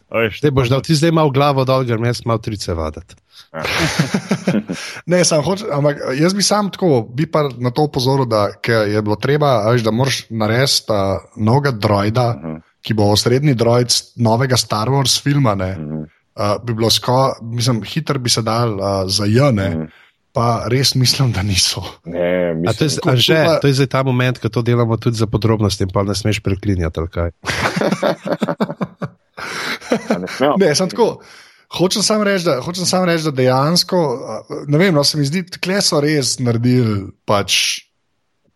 A 0.08 0.18
veš, 0.18 0.40
Zdaj 0.40 0.50
boš 0.50 0.68
dal 0.68 0.80
ti 0.80 0.94
zdaj 0.94 1.12
malo 1.12 1.30
glavo 1.30 1.64
dol, 1.64 1.84
ker 1.84 2.00
jaz 2.00 2.24
malo 2.24 2.40
trice 2.40 2.72
vadati. 2.72 3.14
Ne, 5.06 5.24
sam 5.24 5.42
hočem, 5.42 5.68
ampak 5.70 5.96
jaz 6.14 6.34
bi 6.34 6.42
sam 6.42 6.70
tako, 6.70 7.02
bi 7.04 7.26
pa 7.26 7.46
na 7.58 7.70
to 7.70 7.82
opozoril, 7.82 8.24
da 8.24 8.48
je 8.64 9.02
bilo 9.02 9.16
treba, 9.16 9.68
veš, 9.68 9.82
da 9.82 9.90
moraš 9.92 10.22
narediti 10.30 10.88
uh, 10.88 10.96
novega 11.38 11.70
droida, 11.72 12.26
Mhm. 12.34 12.56
ki 12.80 12.94
bo 12.94 13.04
osrednji 13.06 13.54
droid 13.54 13.86
novega 14.16 14.56
Star 14.56 14.88
Wars 14.88 15.20
filma. 15.20 15.54
Ne, 15.54 15.72
Mhm. 15.72 16.00
uh, 16.34 16.56
bi 16.64 16.74
bilo 16.74 16.90
skoraj, 16.90 17.32
mislim, 17.42 17.82
hiter 17.84 18.18
bi 18.18 18.30
se 18.30 18.42
dal 18.42 18.74
uh, 18.74 18.80
za 19.06 19.24
jane, 19.26 19.68
Mhm. 19.70 19.84
Pa 20.32 20.64
res 20.72 20.94
mislim, 20.94 21.32
da 21.32 21.42
niso. 21.42 21.82
Ne, 22.04 22.56
A 22.68 22.72
to 22.72 22.84
je, 22.84 22.88
mislim, 22.88 23.12
a 23.12 23.16
že, 23.16 23.36
pa- 23.44 23.58
to 23.60 23.68
je 23.68 23.74
zdaj 23.74 23.86
ta 23.92 24.02
moment, 24.02 24.38
ko 24.40 24.48
to 24.48 24.62
delamo 24.62 24.96
tudi 24.96 25.16
za 25.16 25.26
podrobnosti 25.26 25.86
pa 25.92 26.02
ne 26.02 26.14
smeš 26.14 26.40
preklinjati. 26.40 27.00
ne 30.18 30.28
smemo. 30.28 30.56
Ne, 30.56 30.74
sem 30.74 30.88
tako. 30.88 31.20
Hočem 31.72 32.02
samo 32.04 32.24
reči, 32.24 32.44
da, 32.44 32.60
hočem 32.60 32.84
sam 32.84 33.04
reči, 33.08 33.24
da 33.24 33.30
dejansko, 33.30 34.00
ne 34.68 34.78
vem, 34.78 34.94
no, 34.94 35.04
se 35.04 35.16
mi 35.18 35.24
zdi, 35.24 35.42
da 35.42 35.80
so 35.80 36.00
res 36.04 36.36
naredili. 36.38 37.06
Pač, 37.24 37.80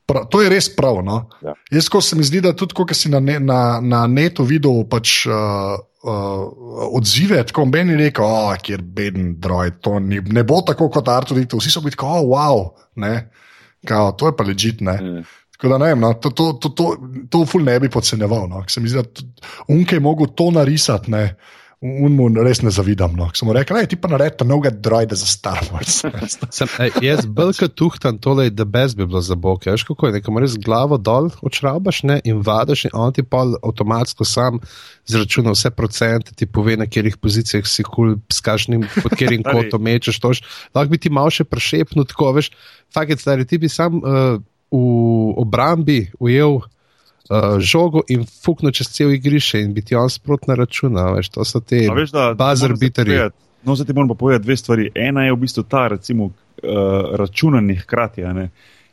prav, 0.06 0.26
to 0.30 0.42
je 0.42 0.50
res 0.50 0.68
prav. 0.76 1.00
No. 1.04 1.18
Ja. 1.42 1.54
Jaz, 1.74 1.90
ko 1.92 2.00
se 2.00 2.16
mi 2.16 2.24
zdi, 2.26 2.40
da 2.44 2.54
tudi, 2.56 2.76
ko 2.76 2.86
si 2.94 3.10
na, 3.12 3.20
ne, 3.20 3.38
na, 3.42 3.60
na 3.82 4.06
netu 4.10 4.46
videl 4.46 4.84
pač, 4.90 5.24
uh, 5.30 5.76
uh, 6.06 6.44
odzive, 6.96 7.42
tako 7.48 7.66
meni 7.70 7.98
rekel, 7.98 8.24
oh, 8.26 8.52
kjer 8.62 8.82
beden 8.82 9.34
droid, 9.42 9.80
to 9.84 9.98
ni, 10.02 10.20
ne 10.20 10.46
bo 10.46 10.62
tako 10.66 10.90
kot 10.94 11.10
Arturito. 11.12 11.60
Vsi 11.60 11.74
so 11.74 11.82
bili 11.84 11.96
tako, 11.96 12.12
oh, 12.20 12.30
wow, 12.34 12.62
ne. 13.02 13.26
Kao, 13.86 14.14
to 14.18 14.30
je 14.30 14.36
pa 14.38 14.46
ležitne. 14.46 14.96
Mm. 15.02 15.26
Tako 15.56 15.68
da 15.72 15.78
ne 15.78 15.92
vem, 15.92 16.00
no, 16.02 16.12
to, 16.20 16.30
to, 16.36 16.52
to, 16.60 16.68
to, 16.76 16.88
to 17.32 17.44
ful 17.48 17.64
ne 17.64 17.78
bi 17.80 17.88
podcenjeval. 17.92 18.48
No. 18.50 18.64
Se 18.68 18.80
mi 18.80 18.90
zdi, 18.92 19.02
da 19.02 19.52
Unke 19.72 19.96
je 19.96 20.04
mogel 20.04 20.28
to 20.36 20.50
narisati, 20.52 21.10
ne. 21.10 21.28
Unmu 22.06 22.28
res 22.44 22.62
ne 22.62 22.70
zavidam. 22.74 23.14
No. 23.16 23.28
Samo 23.34 23.54
rekel, 23.56 23.78
da 23.80 23.88
ti 23.90 23.98
pa 24.00 24.08
naredi 24.10 24.44
novega 24.44 24.70
droida 24.70 25.16
za 25.18 25.26
Star 25.26 25.60
Wars. 25.72 26.02
Sem, 26.56 26.68
eh, 26.82 26.98
jaz 27.04 27.26
belka 27.26 27.68
tuhtam 27.68 28.18
tole, 28.22 28.48
da 28.50 28.64
brez 28.64 28.94
bi 28.94 29.06
bilo 29.06 29.20
za 29.22 29.34
bok. 29.34 29.66
Veš 29.66 29.86
kako 29.88 30.10
je, 30.10 30.16
nekam 30.18 30.38
res 30.42 30.56
glavo 30.58 30.98
dol 30.98 31.30
očrabaš 31.46 32.02
ne, 32.08 32.20
in 32.24 32.42
vadaš 32.46 32.86
in 32.88 32.94
on 32.94 33.14
ti 33.16 33.22
pa 33.22 33.44
avtomatsko 33.62 34.24
sam 34.24 34.60
zračuna 35.06 35.54
vse 35.54 35.70
procente, 35.70 36.34
ti 36.34 36.46
pove, 36.46 36.76
na 36.76 36.88
katerih 36.88 37.16
pozicijah 37.22 37.66
si 37.66 37.84
kul, 37.86 38.16
cool, 38.16 38.18
s 38.32 38.42
kakšnim, 38.44 38.86
pod 39.02 39.12
katerim 39.14 39.44
kotom 39.52 39.82
mečeš. 39.82 40.20
Tož. 40.22 40.42
Lahko 40.74 40.94
bi 40.94 41.02
ti 41.02 41.12
malo 41.12 41.32
še 41.32 41.46
prešepnil, 41.48 42.08
tako 42.08 42.32
veš. 42.38 42.52
Fakt 42.94 43.12
je, 43.12 43.18
da 43.26 43.44
ti 43.44 43.58
bi 43.58 43.68
sam 43.72 44.00
uh, 44.00 44.38
v 44.70 45.34
obrambi 45.40 46.06
ujel 46.18 46.60
uh, 47.30 47.58
žogo 47.58 48.02
in 48.08 48.24
fuknil 48.26 48.72
čez 48.72 48.90
cel 48.92 49.12
igrišče 49.14 49.60
in 49.60 49.74
biti 49.74 49.96
on 49.96 50.10
sprotna 50.10 50.54
računa. 50.54 51.10
Veš, 51.16 51.28
to 51.34 51.44
so 51.44 51.60
te 51.60 51.86
bazar 52.38 52.76
biteri. 52.80 53.20
No, 53.66 53.74
zdaj 53.74 53.86
ti 53.86 53.92
moram 53.92 54.08
pa 54.08 54.14
povedati 54.14 54.44
dve 54.44 54.56
stvari. 54.56 54.90
Ena 54.94 55.26
je 55.26 55.32
v 55.32 55.40
bistvu 55.42 55.62
ta, 55.62 55.88
recimo, 55.88 56.24
uh, 56.24 56.32
računanje 57.18 57.80
hkrati. 57.82 58.26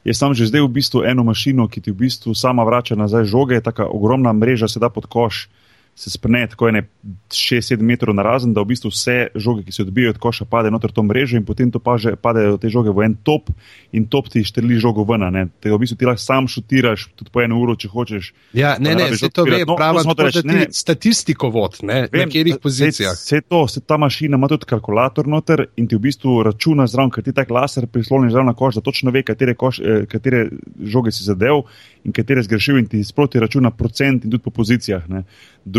Jaz 0.04 0.18
sem 0.20 0.34
že 0.34 0.50
zdaj 0.50 0.66
v 0.66 0.72
bistvu 0.80 1.04
eno 1.08 1.24
mašino, 1.24 1.68
ki 1.68 1.82
ti 1.82 1.92
v 1.92 2.06
bistvu 2.06 2.34
sama 2.36 2.64
vrača 2.64 2.96
nazaj 2.96 3.26
žoge, 3.30 3.62
tako 3.62 3.88
ogromna 3.92 4.34
mreža 4.34 4.68
se 4.68 4.80
da 4.80 4.90
pod 4.90 5.06
koš. 5.06 5.46
Uh, 5.46 5.63
se 5.96 6.10
sprne 6.10 6.48
tako 6.48 6.68
ene 6.68 6.84
6-7 7.30 7.82
metrov 7.82 8.16
na 8.16 8.24
razen, 8.24 8.54
da 8.54 8.62
v 8.62 8.72
bistvu 8.74 8.90
vse 8.90 9.28
žoge, 9.36 9.62
ki 9.64 9.72
se 9.72 9.84
odbijajo 9.84 10.16
od 10.16 10.18
koša, 10.18 10.46
pade 10.50 10.72
noter 10.72 10.92
to 10.92 11.04
mrežo 11.04 11.38
in 11.38 11.46
potem 11.46 11.72
to 11.72 11.80
paže, 11.80 12.16
padejo 12.16 12.58
te 12.58 12.70
žoge 12.70 12.90
v 12.90 13.06
en 13.06 13.16
top 13.24 13.52
in 13.94 14.08
top 14.10 14.30
ti 14.34 14.42
štrli 14.44 14.80
žogo 14.82 15.06
ven. 15.06 15.26
Tega 15.62 15.78
v 15.78 15.84
bistvu 15.84 15.98
ti 16.00 16.10
lahko 16.10 16.22
sam 16.24 16.48
šutiraš 16.50 17.06
tudi 17.16 17.30
po 17.34 17.44
eno 17.46 17.60
uro, 17.62 17.76
če 17.78 17.92
hočeš. 17.94 18.32
Ja, 18.58 18.76
ne, 18.80 18.96
ne, 18.98 19.12
se 19.18 19.30
to 19.30 19.46
ve, 19.46 19.62
no, 19.68 19.78
pravi, 19.78 20.02
da 20.18 20.28
reč, 20.30 20.40
ne, 20.50 20.66
statistiko 20.74 21.52
vod, 21.54 21.78
ne, 21.86 22.08
vem, 22.10 22.26
na 22.26 22.32
katerih 22.32 22.58
pozicijah. 22.64 23.14
Vse 23.14 23.44
to, 23.46 23.62
se 23.70 23.82
ta 23.86 23.98
mašina 24.02 24.40
ima 24.40 24.50
tudi 24.50 24.66
kalkulator 24.70 25.30
noter 25.30 25.68
in 25.78 25.88
ti 25.88 26.00
v 26.00 26.08
bistvu 26.08 26.40
računa 26.50 26.88
zraven, 26.90 27.14
ker 27.14 27.26
ti 27.26 27.36
tak 27.38 27.54
laser 27.54 27.86
prisloni 27.86 28.34
zraven 28.34 28.50
na 28.50 28.58
koš, 28.58 28.80
da 28.80 28.86
točno 28.86 29.14
ve, 29.14 29.22
katere, 29.28 29.54
koš, 29.54 29.80
eh, 29.80 30.06
katere 30.10 30.48
žoge 30.82 31.14
si 31.14 31.28
zadev 31.28 31.68
in 32.04 32.16
katere 32.16 32.42
zgrešil 32.44 32.82
in 32.82 32.90
ti 32.90 33.04
sproti 33.04 33.40
računa 33.40 33.72
procent 33.72 34.26
in 34.26 34.32
tudi 34.32 34.44
po 34.44 34.52
pozicijah. 34.52 35.06
Ne. 35.10 35.24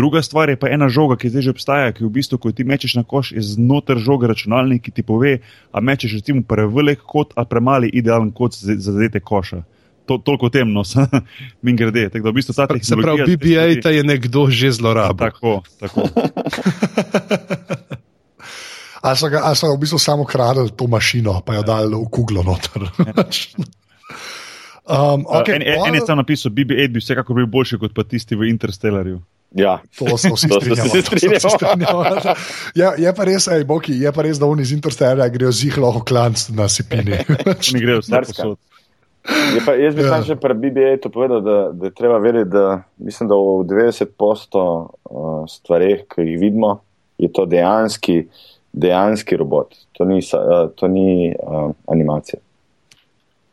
Druga 0.05 0.21
stvar 0.21 0.49
je 0.49 0.55
pa 0.55 0.69
ena 0.69 0.85
žoga, 0.85 1.15
ki 1.17 1.31
zdaj 1.33 1.41
že 1.41 1.49
obstaja, 1.55 1.89
ki 1.89 2.03
v 2.05 2.11
bistvu, 2.13 2.37
ko 2.37 2.51
ti 2.53 2.61
mečeš 2.61 2.93
na 2.93 3.01
koš, 3.01 3.31
je 3.33 3.41
znotraj 3.41 4.03
žoge 4.05 4.29
računalnik, 4.29 4.83
ki 4.85 4.91
ti 4.93 5.01
pove, 5.01 5.39
a 5.73 5.81
mečeš 5.81 6.19
recimo 6.19 6.43
prevelik 6.45 7.01
kot 7.01 7.33
ali 7.33 7.49
premali 7.49 7.89
idealen 7.89 8.29
kot 8.29 8.53
za 8.53 8.77
zadete 8.77 9.17
koša. 9.17 9.63
To, 10.05 10.19
toliko 10.21 10.53
temno, 10.53 10.83
min 11.65 11.73
grede. 11.73 12.11
V 12.13 12.33
bistvu 12.37 12.53
se 12.53 12.67
pravi, 13.01 13.25
BBA 13.33 13.81
ta 13.81 13.89
je 13.89 14.05
nekdo 14.05 14.45
že 14.53 14.77
zlorabil. 14.77 15.17
Tako, 15.17 15.63
tako. 15.81 16.05
Ali 19.05 19.17
so, 19.17 19.25
so 19.57 19.73
v 19.73 19.79
bistvu 19.81 19.97
samo 19.97 20.25
kradli 20.25 20.69
to 20.69 20.85
mašino, 20.85 21.41
pa 21.41 21.57
jo 21.57 21.65
dali 21.65 21.97
v 21.97 22.05
kuglo 22.13 22.45
noter. 22.45 22.85
um, 24.89 25.25
okay, 25.27 25.55
en, 25.55 25.61
en, 25.61 25.87
en 25.87 25.97
je 25.99 26.05
tam 26.07 26.17
napisal, 26.17 26.51
BB-8 26.51 26.93
bi 26.93 27.03
vsekakor 27.03 27.35
bil 27.35 27.47
boljši 27.51 27.79
kot 27.81 27.95
pa 27.95 28.03
tisti 28.03 28.35
v 28.35 28.49
Interstellarju. 28.53 29.21
Ja, 29.55 29.79
to 29.97 30.17
smo 30.17 30.35
vsi 30.35 30.49
strinjali. 30.51 32.33
Ja, 32.75 32.91
je 32.97 33.13
pa 33.15 33.23
res, 33.23 33.47
ej, 33.47 33.63
Boki, 33.63 33.95
je 34.01 34.11
pa 34.11 34.25
res, 34.25 34.39
da 34.41 34.49
oni 34.51 34.65
iz 34.67 34.73
Interstellarja 34.75 35.29
grejo 35.31 35.51
zihlo 35.55 35.93
klanc 36.03 36.49
na 36.57 36.67
sipini. 36.67 37.21
Oni 37.71 37.81
grejo 37.81 38.01
starska. 38.03 38.55
Pa, 39.65 39.73
jaz 39.79 39.95
bi 39.95 40.03
ja. 40.03 40.09
sam 40.11 40.25
še 40.27 40.35
pri 40.37 40.53
BBA 40.59 40.97
to 41.01 41.09
povedal, 41.09 41.39
da, 41.41 41.57
da 41.73 41.87
je 41.89 41.95
treba 41.97 42.19
vedeti, 42.21 42.51
da 42.53 42.83
mislim, 43.01 43.29
da 43.31 43.37
v 43.39 43.63
90% 43.71 44.59
uh, 44.61 45.47
stvareh, 45.49 46.03
ki 46.11 46.27
jih 46.27 46.35
vidimo, 46.41 46.75
je 47.17 47.31
to 47.33 47.47
dejanski, 47.49 48.25
dejanski 48.73 49.39
robot. 49.39 49.73
To 49.97 50.05
ni, 50.05 50.19
uh, 50.19 50.67
to 50.77 50.91
ni 50.91 51.31
uh, 51.31 51.71
animacija. 51.89 52.43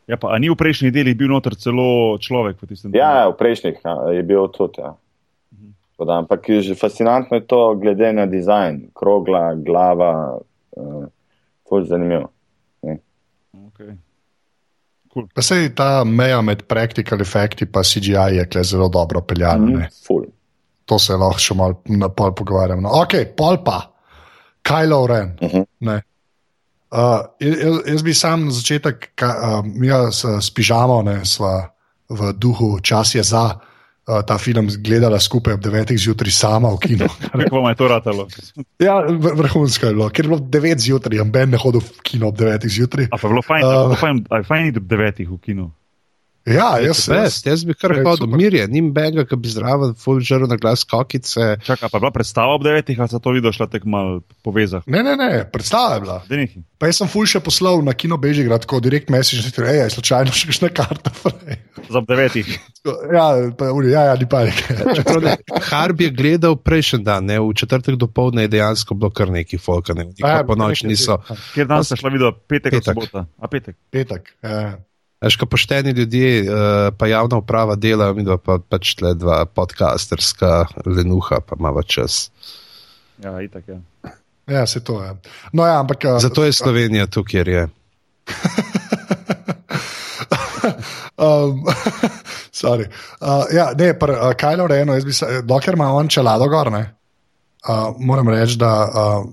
Ja, 0.06 0.16
pa, 0.16 0.34
a 0.34 0.38
ni 0.38 0.50
v 0.50 0.58
prejšnjih 0.58 0.92
delih 0.92 1.14
bil 1.16 1.30
noter 1.30 1.54
celo 1.54 2.18
človek? 2.18 2.64
Ja, 2.90 3.30
v 3.30 3.36
prejšnjih 3.38 3.78
ja, 3.84 3.94
je 4.18 4.22
bil 4.26 4.48
tudi. 4.54 4.82
Ja. 4.82 4.96
Da, 6.02 6.18
ampak 6.18 6.48
je 6.48 6.62
že 6.62 6.74
fascinantno 6.74 7.38
je 7.38 7.46
to, 7.46 7.78
glede 7.78 8.10
na 8.12 8.26
dizajn, 8.26 8.90
krogla, 8.90 9.54
glava, 9.54 10.34
uh, 10.74 11.04
fulž 11.68 11.86
zanimivo. 11.86 12.26
Okay. 13.70 13.94
Cool. 15.12 15.28
Pa 15.34 15.42
se 15.42 15.74
ta 15.74 16.04
meja 16.04 16.40
med 16.42 16.66
practical 16.66 17.20
effecti 17.20 17.64
in 17.64 17.82
CGI 17.82 18.42
je 18.50 18.64
zelo 18.64 18.88
dobro 18.88 19.20
peljana. 19.20 19.66
Mm 19.66 19.76
-hmm. 19.76 20.24
To 20.84 20.98
se 20.98 21.12
lahko 21.12 21.38
še 21.38 21.54
malo 21.54 21.82
na 21.86 22.08
pol 22.08 22.34
pogovarjamo. 22.34 22.80
No, 22.80 22.88
ok, 23.02 23.14
pol 23.36 23.62
pa, 23.64 23.92
Kylo 24.62 25.06
Ren. 25.06 25.36
Mm 25.40 25.48
-hmm. 25.48 26.00
Uh, 26.92 27.20
jaz, 27.40 27.82
jaz 27.86 28.02
bi 28.02 28.14
sam 28.14 28.46
na 28.46 28.54
začetek, 28.54 29.10
uh, 29.22 29.60
mi 29.64 29.88
s 29.88 30.50
pižamo, 30.54 31.02
ne, 31.02 31.24
sva 31.24 31.72
v 32.12 32.32
duhu, 32.36 32.78
čas 32.84 33.14
je 33.14 33.22
za 33.24 33.56
uh, 33.56 34.20
ta 34.26 34.38
film 34.38 34.68
gledala 34.78 35.20
skupaj 35.20 35.56
ob 35.56 35.64
9. 35.64 35.96
zjutraj, 35.96 36.30
sama 36.30 36.72
v 36.76 36.78
kinu. 36.84 37.08
Kako 37.32 37.56
vam 37.56 37.72
je 37.72 37.76
to 37.80 37.88
ratalo? 37.88 38.28
ja, 38.88 39.00
vrhunsko 39.08 39.86
je 39.86 39.94
bilo, 39.94 40.10
ker 40.10 40.24
je 40.24 40.28
bilo 40.28 40.40
9 40.40 40.78
zjutraj, 40.78 41.18
in 41.18 41.32
Ben 41.32 41.50
ne 41.50 41.60
hodil 41.60 41.80
v 41.80 42.04
kino 42.04 42.28
ob 42.28 42.36
9. 42.36 42.68
zjutraj. 42.68 43.08
Ampak 43.10 43.24
je 43.24 43.32
bilo 43.34 43.42
fajn, 43.42 43.62
uh, 43.64 43.96
fajn, 43.98 44.24
fajn 44.48 44.66
iti 44.72 44.82
ob 44.82 44.88
9. 44.92 45.24
v 45.28 45.40
kinu. 45.40 45.70
Ja, 46.42 46.74
jaz, 46.82 47.04
jaz, 47.06 47.36
jaz 47.46 47.62
bi 47.62 47.74
kar 47.78 47.92
rekel, 47.94 48.16
da 48.18 48.26
mirje, 48.26 48.64
nim 48.70 48.88
benga, 48.94 49.22
ki 49.28 49.36
bi 49.38 49.50
zraven 49.52 49.92
fulžeral 49.98 50.50
na 50.50 50.56
glas 50.58 50.82
kokice. 50.88 51.56
Čakaj, 51.62 51.86
pa 51.86 51.98
je 51.98 52.02
bila 52.02 52.10
predstava 52.14 52.56
ob 52.56 52.64
devetih, 52.66 52.98
ali 52.98 53.12
se 53.12 53.20
to 53.22 53.34
videl, 53.36 53.54
šla 53.54 53.68
tek 53.70 53.86
mal 53.86 54.18
povezati? 54.42 54.90
Ne, 54.90 55.04
ne, 55.06 55.14
ne, 55.20 55.44
predstava 55.52 55.94
je 55.94 56.02
bila. 56.02 56.18
Denihi. 56.26 56.64
Pa 56.82 56.90
jaz 56.90 56.98
sem 56.98 57.10
ful 57.12 57.30
še 57.30 57.38
poslal 57.46 57.84
na 57.86 57.94
kino 57.94 58.18
Bežigrad, 58.18 58.66
tako 58.66 58.82
direkt 58.82 59.12
message, 59.14 59.54
da 59.54 59.70
je 59.70 59.86
slučajno 59.94 60.34
še 60.34 60.50
kakšna 60.50 60.74
karta. 60.74 61.14
Za 61.92 62.02
ob 62.02 62.10
devetih. 62.10 62.50
Ja, 63.14 63.26
pa, 63.58 63.70
ja, 63.86 64.06
ja, 64.10 64.18
ni 64.18 64.26
pa 64.26 64.42
nekaj. 64.48 65.38
Harb 65.70 66.02
je 66.02 66.10
gledal 66.10 66.58
prejšnji 66.58 67.04
dan, 67.06 67.30
ne, 67.30 67.38
v 67.38 67.54
četrtek 67.54 68.00
do 68.02 68.10
povdne 68.10 68.48
je 68.48 68.56
dejansko 68.58 68.98
bilo 68.98 69.14
kar 69.14 69.30
neki 69.30 69.62
folk, 69.62 69.94
ne, 69.94 70.10
ja, 70.18 70.40
po 70.46 70.58
noč 70.58 70.82
niso. 70.90 71.22
Kjer 71.54 71.70
dan 71.70 71.86
ste 71.86 72.02
šla 72.02 72.10
videti, 72.10 72.48
petek, 72.50 72.80
petek. 72.80 72.88
sobota, 72.90 73.28
a 73.38 73.50
petek? 73.52 73.78
Petek, 73.94 74.34
ja. 74.42 74.72
Veš, 75.22 75.36
ko 75.38 75.46
pošteni 75.46 75.90
ljudje, 75.90 76.42
uh, 76.42 76.48
pa 76.98 77.06
javna 77.06 77.36
uprava 77.38 77.76
delajo, 77.78 78.14
mi 78.14 78.24
pa 78.44 78.58
pač 78.58 78.96
le 79.02 79.14
dva 79.14 79.44
podcasterska 79.46 80.66
lenuha, 80.86 81.38
pa 81.46 81.56
ima 81.58 81.82
čas. 81.86 82.30
Ja, 83.22 83.40
itak 83.42 83.68
je. 83.68 83.78
Ja. 84.04 84.10
ja, 84.58 84.66
se 84.66 84.84
to 84.84 85.02
je. 85.02 85.14
No, 85.52 85.66
ja, 85.66 85.78
ampak, 85.80 86.04
uh, 86.04 86.18
Zato 86.18 86.44
je 86.44 86.52
Slovenija 86.52 87.06
tu, 87.06 87.24
kjer 87.24 87.48
je. 87.48 87.62
um, 91.22 91.64
sorry. 92.62 92.90
Uh, 93.20 93.46
ja, 93.54 93.70
ne, 93.78 93.94
pr, 93.98 94.10
uh, 94.10 94.32
Kajlo 94.38 94.66
Reno, 94.66 94.94
jaz 94.98 95.04
bi 95.04 95.12
se, 95.12 95.42
dokler 95.46 95.78
ima 95.78 95.92
on 95.94 96.08
čelado 96.08 96.48
gor, 96.50 96.72
ne, 96.72 96.94
uh, 97.68 97.94
moram 97.98 98.28
reči, 98.28 98.58
da 98.58 98.74
uh, 98.90 99.24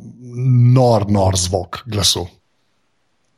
nor, 0.76 1.10
nor 1.10 1.34
zvok 1.38 1.82
glasu 1.90 2.28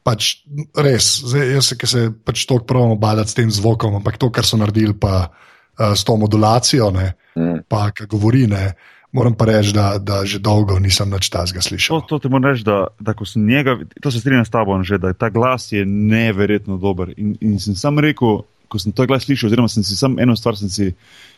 pač 0.04 0.32
res, 0.78 1.10
zdaj, 1.30 1.52
jaz 1.58 1.72
se, 1.72 1.78
se 1.88 2.06
pač 2.26 2.46
toliko 2.50 2.68
pravimo 2.70 2.98
badati 3.02 3.34
s 3.34 3.38
tem 3.38 3.52
zvokom, 3.54 4.00
ampak 4.00 4.18
to, 4.22 4.32
kar 4.34 4.48
so 4.48 4.58
naredili 4.58 4.96
pa, 4.98 5.28
uh, 5.30 5.94
s 5.94 6.06
to 6.08 6.16
modulacijo, 6.18 6.90
ne, 6.96 7.12
mm. 7.38 7.64
pa 7.70 7.90
ki 7.96 8.08
govori, 8.10 8.48
ne, 8.50 8.72
moram 9.14 9.36
pa 9.38 9.46
reči, 9.52 9.76
da, 9.76 9.96
da 10.02 10.22
že 10.26 10.42
dolgo 10.44 10.80
nisem 10.82 11.12
več 11.14 11.30
tazga 11.34 11.62
slišal. 11.62 12.04
To, 12.06 12.16
to 12.16 12.26
ti 12.26 12.32
moram 12.34 12.50
reči, 12.52 12.66
da, 12.68 12.86
da 13.00 13.14
ko 13.18 13.28
sem 13.30 13.46
njega, 13.46 13.78
to 14.02 14.12
se 14.12 14.24
strinjam 14.24 14.48
s 14.48 14.54
tabo, 14.54 14.78
že, 14.88 15.02
da 15.02 15.14
ta 15.14 15.30
glas 15.30 15.70
je 15.72 15.86
neverjetno 15.86 16.80
dober. 16.82 17.14
In, 17.18 17.36
in 17.44 17.60
sem 17.62 17.78
sam 17.78 18.02
rekel, 18.02 18.42
ko 18.72 18.80
sem 18.80 18.96
ta 18.96 19.06
glas 19.10 19.28
slišal, 19.28 19.52
oziroma 19.52 19.70
sem 19.70 19.86
si 19.86 20.00
sam 20.00 20.16
eno 20.22 20.38
stvar 20.40 20.58
sem 20.58 20.72
si 20.72 20.94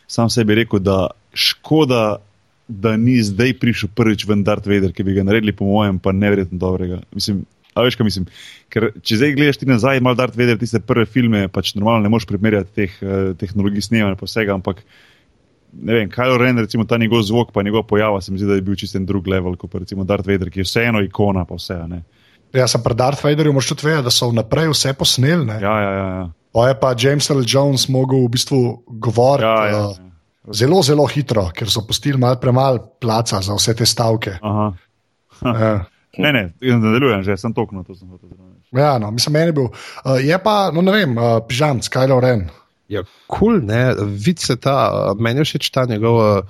sam 0.06 0.30
sebi 0.32 0.56
rekel, 0.62 0.80
da 0.80 1.08
škoda. 1.32 2.22
Da 2.64 2.94
ni 2.96 3.18
zdaj 3.20 3.58
prišel 3.60 3.90
prvič 3.92 4.22
v 4.24 4.38
Darth 4.40 4.64
Vader, 4.64 4.88
ki 4.96 5.04
bi 5.04 5.12
ga 5.12 5.20
naredili, 5.20 5.52
po 5.52 5.66
mojem, 5.68 5.98
pa 6.00 6.14
nevrjetno 6.16 6.56
dobrega. 6.56 7.02
Mislim, 7.12 7.42
A 7.74 7.82
veš, 7.82 7.96
kaj 7.98 8.06
mislim? 8.06 8.28
Ker 8.70 8.92
če 9.02 9.18
zdaj 9.18 9.34
gledaš 9.34 9.58
ti 9.60 9.66
nazaj, 9.66 10.02
malo 10.04 10.18
Darth 10.18 10.38
Vader, 10.38 10.58
tiste 10.60 10.80
prve 10.82 11.06
filme, 11.10 11.48
pač 11.52 11.74
normalno 11.74 12.06
ne 12.06 12.12
moreš 12.12 12.28
primerjati 12.30 12.70
teh 12.74 13.00
uh, 13.02 13.32
tehnologij 13.38 13.88
snemanja 13.88 14.18
pa 14.20 14.28
vsega, 14.28 14.54
ampak 14.54 14.84
ne 15.74 15.96
vem, 15.96 16.10
Kylo 16.10 16.38
Ren, 16.38 16.58
recimo 16.62 16.86
ta 16.86 16.98
njegov 17.02 17.24
zvok, 17.26 17.50
pa 17.54 17.64
njegov 17.66 17.82
pojava, 17.90 18.20
se 18.22 18.32
mi 18.32 18.38
zdi, 18.38 18.46
da 18.46 18.58
je 18.58 18.62
bil 18.62 18.78
čisten 18.78 19.06
drug 19.06 19.26
level, 19.26 19.56
kot 19.58 19.72
pa 19.72 19.82
recimo 19.82 20.06
Darth 20.06 20.28
Vader, 20.28 20.50
ki 20.54 20.62
je 20.62 20.68
vseeno 20.68 21.02
ikona, 21.02 21.42
pa 21.48 21.58
vse. 21.58 21.80
Ne? 21.90 22.04
Ja, 22.54 22.68
sem 22.70 22.82
pri 22.82 22.94
Darth 22.94 23.24
Vaderju, 23.24 23.52
moraš 23.52 23.72
tudi 23.72 23.88
vedeti, 23.88 24.06
da 24.06 24.14
so 24.14 24.30
vnaprej 24.30 24.70
vse 24.70 24.94
posneli. 24.98 25.58
Ja, 25.58 25.74
ja, 25.82 25.90
ja. 25.90 26.08
ja. 26.20 26.24
Pa 26.54 26.68
je 26.68 26.76
pa 26.78 26.92
James 26.94 27.30
L. 27.34 27.42
Jones 27.42 27.88
mogel 27.90 28.22
v 28.28 28.30
bistvu 28.36 28.60
govoriti. 28.86 29.48
Ja, 29.48 29.66
ja, 29.66 29.78
ja. 29.90 30.10
Zelo, 30.54 30.82
zelo 30.84 31.06
hitro, 31.08 31.48
ker 31.56 31.70
so 31.72 31.82
postili 31.88 32.20
malo 32.20 32.36
premalo 32.38 32.82
placa 33.00 33.40
za 33.42 33.56
vse 33.56 33.74
te 33.74 33.86
stavke. 33.88 34.36
Ja. 34.38 35.82
Ne, 36.18 36.32
ne, 36.32 36.42
nadaljujem 36.60 37.22
že, 37.26 37.36
sem 37.40 37.54
tokno 37.54 37.82
to 37.84 37.94
sem 37.94 38.08
hotel 38.08 38.28
zraven. 38.28 38.58
Ja, 38.74 38.98
no, 38.98 39.10
mislim, 39.10 39.32
meni 39.32 39.52
je 39.52 39.56
bil. 39.56 39.70
Uh, 39.70 40.18
je 40.22 40.38
pa, 40.42 40.70
no 40.74 40.82
ne 40.82 40.92
vem, 40.92 41.16
uh, 41.18 41.38
pižam, 41.48 41.82
Skylo 41.82 42.20
Ren. 42.22 42.46
Ja, 42.88 43.02
kul, 43.26 43.38
cool, 43.38 43.64
ne, 43.66 43.94
vidi 44.26 44.44
se 44.44 44.56
ta, 44.60 44.76
uh, 44.92 45.18
meni 45.20 45.42
je 45.42 45.48
všeč 45.50 45.70
ta 45.74 45.86
njegovo 45.90 46.42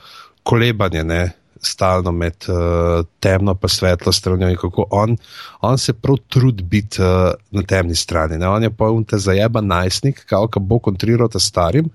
kolebanje, 0.43 1.05
ne. 1.05 1.25
stalno 1.65 2.12
med 2.12 2.45
uh, 2.53 3.07
temno 3.25 3.55
in 3.62 3.69
svetlo 3.69 4.12
stranjo 4.12 4.51
in 4.53 4.57
kako 4.61 4.85
on, 4.91 5.17
on 5.61 5.79
se 5.79 5.93
prav 5.93 6.19
trudi 6.29 6.62
biti 6.62 7.03
uh, 7.03 7.31
na 7.51 7.62
temni 7.62 7.95
strani. 7.95 8.39
Ne? 8.39 8.49
On 8.49 8.62
je 8.62 8.71
pa 8.71 8.91
un 8.93 9.05
te 9.05 9.19
zajeba 9.19 9.61
najstnik, 9.61 10.27
kao, 10.29 10.49
ki 10.49 10.61
bo 10.61 10.79
kontriral 10.79 11.29
ta 11.33 11.41
starim 11.41 11.89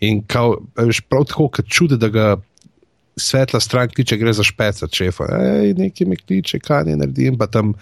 in 0.00 0.20
kao, 0.26 0.58
veš, 0.76 1.00
prav 1.08 1.24
tako, 1.24 1.48
kot 1.48 1.68
čude, 1.68 1.96
da 1.96 2.08
ga 2.08 2.36
svetla 3.16 3.60
stran 3.60 3.88
kliče, 3.88 4.16
gre 4.16 4.32
za 4.32 4.44
špeca, 4.44 4.86
čefa. 4.86 5.24
Ej, 5.40 5.74
neki 5.74 6.04
mi 6.04 6.16
kliče, 6.16 6.58
kaj 6.60 6.84
naredim, 6.84 7.38
pa 7.38 7.46
tam 7.46 7.72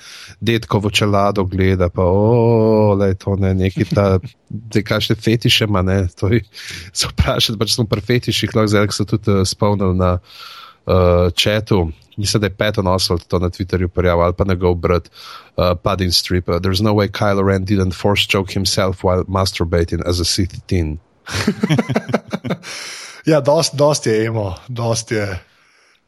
detko 0.41 0.78
v 0.78 0.91
čelado 0.95 1.45
gleda, 1.45 1.89
pa 1.91 2.07
ole, 2.07 3.14
to 3.18 3.37
ne, 3.37 3.55
neki 3.55 3.85
ta, 3.91 4.18
da 4.49 4.82
kažete 4.82 5.18
fetiše, 5.20 5.66
ma 5.66 5.82
ne, 5.82 6.07
to 6.20 6.30
je, 6.30 6.45
se 6.93 7.11
vprašati, 7.11 7.59
pa 7.59 7.66
če 7.66 7.74
smo 7.74 7.87
pri 7.91 8.01
fetiših, 8.01 8.55
lahko 8.55 8.70
zdaj 8.70 8.89
so 8.95 9.05
tudi 9.11 9.35
uh, 9.35 9.43
spomnili 9.47 9.99
na 9.99 10.18
uh, 10.18 11.30
četu. 11.35 11.89
Mislim, 12.16 12.41
da 12.41 12.47
je 12.47 12.55
Patton 12.55 12.87
Oswald 12.87 13.26
to 13.26 13.39
na 13.43 13.51
Twitterju 13.51 13.89
prijavil 13.89 14.22
ali 14.24 14.35
pa 14.39 14.45
na 14.45 14.55
GoBrad, 14.55 15.09
uh, 15.57 15.74
Pudding 15.82 16.14
Strip. 16.14 16.49
Uh, 16.49 16.62
There's 16.62 16.82
no 16.82 16.95
way 16.95 17.09
Kylo 17.09 17.43
Ren 17.43 17.64
didn't 17.64 17.93
force 17.93 18.22
choke 18.22 18.55
himself 18.55 19.03
while 19.03 19.24
masturbating 19.24 20.07
as 20.07 20.20
a 20.20 20.24
Sith 20.24 20.66
teen. 20.66 21.01
Ja, 23.26 23.40
dost, 23.40 23.74
dost 23.74 24.06
je 24.06 24.26
emo, 24.26 24.54
dost 24.68 25.10
je. 25.10 25.26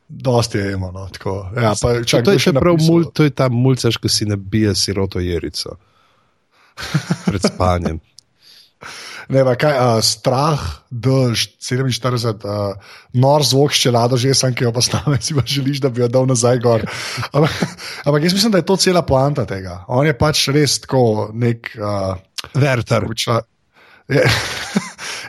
Dost 0.08 0.54
je 0.54 0.72
emo. 0.72 0.92
No, 0.94 1.08
tako. 1.12 1.50
ja, 1.56 1.74
pa, 1.82 2.04
čak, 2.04 2.24
to, 2.24 2.34
je 2.36 2.38
še 2.38 2.52
še 2.52 2.60
prav 2.60 2.76
mul, 2.78 3.08
to 3.10 3.26
je 3.26 3.32
ta 3.34 3.48
mulcaš, 3.50 3.98
ki 3.98 4.10
si 4.12 4.28
nabija 4.28 4.74
siroto 4.78 5.18
jerico 5.18 5.78
pred 7.26 7.42
spanjem. 7.42 7.98
Ne, 9.26 9.42
pa 9.42 9.56
kaj, 9.58 9.74
uh, 9.74 9.98
strah, 10.06 10.62
dež, 10.94 11.48
47, 11.58 12.46
uh, 12.46 12.94
nor 13.18 13.42
zvok 13.42 13.74
ščelado, 13.74 14.14
že 14.20 14.36
sem, 14.38 14.54
ki 14.54 14.68
jo 14.68 14.70
postavim, 14.76 15.18
si 15.24 15.34
pa 15.34 15.42
želiš, 15.42 15.82
da 15.82 15.90
bi 15.90 16.04
jo 16.04 16.10
dal 16.12 16.28
nazaj 16.30 16.62
gor. 16.62 16.86
Ampak, 17.32 17.56
ampak 18.06 18.28
jaz 18.28 18.36
mislim, 18.38 18.54
da 18.54 18.62
je 18.62 18.68
to 18.70 18.78
cela 18.78 19.02
poanta 19.02 19.42
tega. 19.48 19.80
On 19.90 20.06
je 20.06 20.14
pač 20.14 20.46
res 20.54 20.78
tako 20.84 21.32
nek. 21.34 21.72
Uh, 21.74 22.14
Verter. 22.54 23.08
Uča, 23.10 23.40
je, 24.06 24.22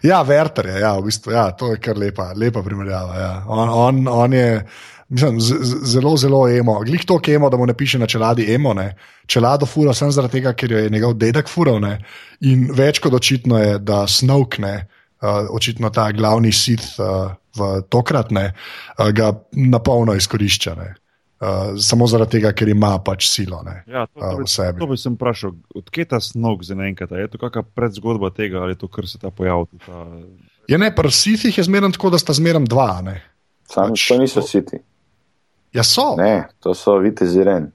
ja, 0.07 0.21
Verter 0.25 0.71
je, 0.71 0.79
ja, 0.81 0.95
v 0.97 1.07
bistvu, 1.09 1.33
ja, 1.35 1.49
to 1.57 1.73
je 1.73 1.81
kar 1.83 1.97
lepa, 1.99 2.31
lepa 2.35 2.63
primerjava. 2.63 3.17
Ja. 3.19 3.31
On, 3.47 3.69
on, 3.69 4.07
on 4.07 4.33
je 4.33 4.51
mislim, 5.09 5.41
z, 5.41 5.55
zelo, 5.83 6.17
zelo 6.17 6.47
emo. 6.49 6.79
Glih 6.83 7.05
to, 7.05 7.19
ki 7.19 7.33
emo, 7.33 7.49
da 7.49 7.57
mu 7.57 7.65
ne 7.65 7.73
piše 7.73 7.99
na 7.99 8.07
čeladi 8.07 8.53
emo. 8.53 8.73
Ne. 8.73 8.95
Čelado 9.25 9.65
fura 9.65 9.93
sem 9.93 10.11
zaradi 10.11 10.39
tega, 10.39 10.53
ker 10.53 10.71
jo 10.71 10.77
je 10.77 10.89
njegov 10.89 11.13
dedek. 11.13 11.49
Ne. 11.81 11.97
In 12.41 12.69
več 12.73 12.99
kot 12.99 13.13
očitno 13.13 13.59
je, 13.59 13.79
da 13.79 14.05
Snowkne, 14.07 14.75
uh, 15.21 15.47
očitno 15.49 15.89
ta 15.89 16.11
glavni 16.11 16.51
sit 16.51 16.83
uh, 16.99 17.31
v 17.57 17.81
tokratne, 17.89 18.51
uh, 18.53 19.11
ga 19.11 19.33
napolno 19.51 20.15
izkorišča. 20.15 20.75
Uh, 21.37 21.77
samo 21.77 22.07
zaradi 22.09 22.39
tega, 22.39 22.49
ker 22.57 22.69
ima 22.71 22.95
pač 23.05 23.27
silo. 23.29 23.59
Ne. 23.61 23.83
Ja, 23.85 24.07
to, 24.09 24.17
to, 24.17 24.29
v 24.39 24.41
bi, 24.41 24.49
sebi. 24.49 24.79
to 24.81 24.87
bi 24.89 24.97
sem 24.97 25.13
vprašal, 25.13 25.51
odkje 25.77 26.05
ta 26.09 26.19
snog 26.23 26.63
za 26.65 26.73
enkrat? 26.73 27.13
Je 27.13 27.27
to 27.29 27.37
kakšna 27.37 27.61
predzgodba 27.77 28.31
tega 28.33 28.63
ali 28.65 28.73
je 28.73 28.81
to, 28.81 28.89
kar 28.89 29.05
se 29.05 29.21
ta 29.21 29.29
pojavil? 29.29 29.69
Ta... 29.85 30.05
Je 30.67 30.77
ne, 30.81 30.89
pri 30.95 31.11
sithih 31.13 31.57
je 31.57 31.63
zmerno 31.63 31.91
tako, 31.93 32.09
da 32.09 32.17
sta 32.17 32.33
zmerno 32.33 32.65
dva. 32.65 33.01
Ne. 33.05 33.21
Sam, 33.69 33.93
Pač 33.93 34.07
to 34.07 34.17
niso 34.17 34.41
to- 34.41 34.47
siti. 34.47 34.81
Ja, 35.77 35.83
so. 35.83 36.15
Ne, 36.17 36.47
to 36.63 36.73
so 36.73 36.97
vitezi 37.03 37.43
ren. 37.45 37.69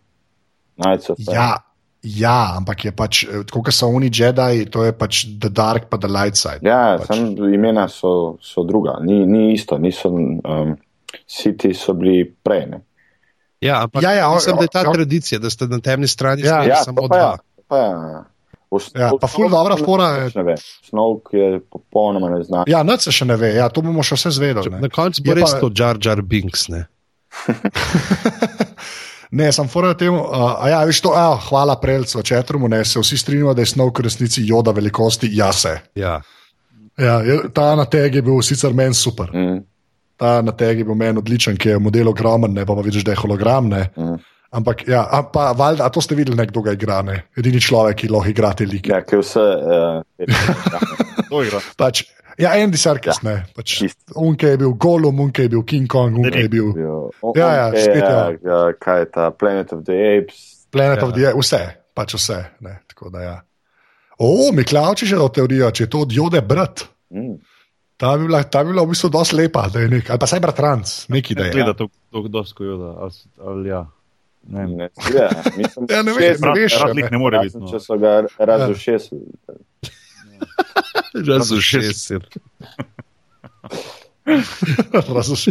Najco. 0.82 1.14
Ja, 1.30 1.62
ja, 2.02 2.56
ampak 2.58 2.84
je 2.84 2.92
pač, 2.92 3.24
eh, 3.24 3.44
tako 3.46 3.62
kot 3.68 3.76
so 3.76 3.86
oni 3.94 4.10
Jedi, 4.10 4.66
to 4.66 4.82
je 4.82 4.92
pač 4.96 5.26
The 5.38 5.52
Dark, 5.54 5.86
pa 5.86 6.02
The 6.02 6.10
Light 6.10 6.34
Side. 6.40 6.66
Ja, 6.66 6.98
pač. 6.98 7.06
sam 7.06 7.36
imena 7.46 7.86
so, 7.86 8.38
so 8.42 8.64
druga, 8.66 8.98
ni, 9.06 9.22
ni 9.26 9.52
isto, 9.54 9.78
niso. 9.78 10.10
Um, 10.10 10.74
Siti 11.28 11.74
so 11.76 11.92
bili 11.94 12.24
prej. 12.24 12.66
Ne? 12.72 12.78
Ja, 13.62 13.82
ampak 13.82 14.02
Ja, 14.02 14.12
ja, 14.12 14.28
o- 14.28 14.34
mislim, 14.34 14.56
da 14.56 14.62
je 14.62 14.68
ta 14.68 14.82
o- 14.82 14.92
tradicija, 14.92 15.38
da 15.38 15.50
ste 15.50 15.66
na 15.66 15.78
temni 15.78 16.06
strani 16.06 16.42
Ja, 16.42 16.56
ja, 16.58 16.68
Ja, 16.68 16.82
samo 16.82 17.00
to 17.00 17.08
pa 17.08 17.16
dva. 17.16 17.22
ja. 17.22 17.36
to 17.36 17.62
Pa 17.68 17.76
ja. 17.78 18.24
V 18.70 18.78
Ja, 18.96 19.10
pa 19.14 19.26
ful 19.28 19.48
dobra 19.48 19.76
fora 19.76 20.06
je- 20.18 20.30
Ne 20.34 20.42
ve. 20.42 20.54
Snovk 20.82 21.28
je 21.32 21.60
popolnoma 21.62 22.30
neznan. 22.30 22.64
Ja, 22.66 22.82
nič 22.82 23.00
se 23.00 23.12
še 23.12 23.24
ne 23.24 23.36
ve, 23.36 23.54
ja, 23.54 23.68
to 23.68 23.82
bomo 23.82 24.00
še 24.02 24.16
vse 24.16 24.30
zvedeli. 24.32 24.70
Na 24.70 24.78
Ne, 24.78 24.88
koncu 24.88 25.22
bo 25.22 25.34
res 25.34 25.52
pa- 25.52 25.60
to 25.60 25.70
Jar 25.70 25.96
Jar 25.98 26.22
Binks. 26.22 26.68
Ne? 26.68 26.86
ne 29.30 29.52
sem 29.52 29.68
fora 29.68 29.94
temu, 29.94 30.18
uh, 30.20 30.56
a 30.58 30.68
ja, 30.68 30.80
veš 30.84 31.00
to, 31.00 31.12
a, 31.12 31.36
hvala 31.38 31.76
prelcu, 31.76 32.22
četrumu, 32.22 32.68
ne, 32.68 32.84
se 32.84 33.00
vsi 33.00 33.18
strinjamo, 33.18 33.54
da 33.54 33.62
je 33.62 33.66
snov 33.66 33.90
v 33.90 34.02
resnici 34.02 34.42
joda 34.44 34.70
velikosti, 34.70 35.28
ja 35.32 35.52
se. 35.52 35.78
Ja. 35.94 36.20
Ja, 36.98 37.20
ta 37.48 37.74
na 37.74 37.84
teg 37.84 38.14
je 38.14 38.22
bil 38.22 38.42
sicer 38.42 38.72
meni 38.72 38.94
super. 38.94 39.30
Mm, 39.32 39.62
Ta 40.16 40.42
na 40.42 40.52
teg 40.52 40.78
je 40.78 40.84
bil 40.84 40.94
meni 40.94 41.18
odličen, 41.18 41.56
ki 41.56 41.68
je 41.74 41.78
model 41.82 42.08
ogromen, 42.12 42.52
ne 42.54 42.66
pa, 42.66 42.74
pa 42.74 42.82
vidiš, 42.84 43.04
da 43.04 43.12
je 43.16 43.20
hologram. 43.22 43.68
Ne. 43.72 43.88
mm. 43.96 44.18
Ampak, 44.52 44.82
ja, 44.84 45.00
a, 45.08 45.22
pa, 45.24 45.52
valjda, 45.56 45.86
a 45.86 45.88
to 45.88 46.02
ste 46.04 46.12
videli, 46.14 46.36
nekdo 46.36 46.60
ga 46.60 46.74
igra, 46.76 46.98
ne? 47.02 47.22
edini 47.40 47.56
človek, 47.56 47.96
ki 48.02 48.10
lahko 48.12 48.28
igra 48.28 48.50
te 48.52 48.66
like. 48.68 48.90
Ja, 48.92 48.98
ki 49.00 49.16
je 49.16 49.20
vse. 49.22 49.44
Uh, 49.64 50.02
To 51.30 51.40
igra. 51.46 51.60
Pač, 51.80 52.02
ja, 52.36 52.50
Andy 52.60 52.76
Serkis, 52.76 53.16
ja. 53.22 53.30
ne. 53.30 53.36
Pač, 53.56 53.78
unke 54.12 54.50
je 54.52 54.58
bil 54.60 54.74
Gollum, 54.76 55.22
unke 55.24 55.46
je 55.46 55.52
bil 55.54 55.62
King 55.64 55.88
Kong, 55.88 56.18
unke 56.20 56.44
je 56.44 56.50
bil 56.52 56.68
Ja, 56.76 57.48
ja, 57.56 57.66
spet, 57.72 58.02
ja. 58.04 58.26
ja. 58.44 58.60
Kaj 58.76 59.00
je 59.00 59.08
ta 59.14 59.30
Planet 59.32 59.72
of 59.72 59.86
the 59.88 59.96
Apes? 60.18 60.66
Planet 60.68 61.00
Ja. 61.00 61.06
of 61.08 61.14
the 61.16 61.24
Apes, 61.30 61.48
vse, 61.48 61.62
pač 61.96 62.14
vse. 62.20 62.38
Ne, 62.60 62.76
tako 62.92 63.08
da, 63.08 63.24
ja. 63.24 63.34
O, 64.20 64.52
Miklauči 64.52 65.08
še 65.08 65.16
do 65.16 65.30
teorije, 65.32 65.72
če 65.80 65.86
je 65.86 65.90
to 65.96 66.04
od 66.04 66.12
Jode 66.12 66.44
brat. 66.44 66.84
Mm. 67.08 67.40
Ta 68.02 68.16
bi 68.16 68.24
bila, 68.24 68.42
ta 68.42 68.64
bi 68.64 68.68
bila 68.68 68.82
v 68.82 68.88
bistvu 68.90 69.10
dosti 69.10 69.36
lepa, 69.36 69.68
da 69.68 69.78
je 69.78 69.88
nek, 69.88 70.10
ali 70.10 70.18
pa 70.18 70.26
saj 70.26 70.40
bratranc, 70.40 71.06
neki 71.08 71.34
da 71.34 71.44
je. 71.44 71.52
Gleda 71.52 71.74
to, 71.74 71.88
to 72.10 72.28
dosko 72.28 72.64
joda. 72.64 72.98
Ali, 72.98 73.10
s- 73.12 73.26
ali 73.38 73.68
ja. 73.68 73.86
Ne. 74.44 74.66
Ne, 74.66 74.88
ja, 75.14 75.28
mislim, 75.54 75.86
Ja, 75.86 76.02
ne 76.02 76.12
šest- 76.12 76.42
ne 76.42 76.52
veš, 76.52 76.80
ne. 76.80 76.92
lik 76.92 77.10
ne 77.10 77.18
more 77.18 77.38
biti. 77.38 77.52
Razen, 77.52 77.60
No. 77.62 77.70
če 77.70 77.80
so 77.80 77.96
ga 77.96 78.24
razušesili. 78.40 79.20
Razušesil. 81.28 82.20
Razumeš? 85.08 85.48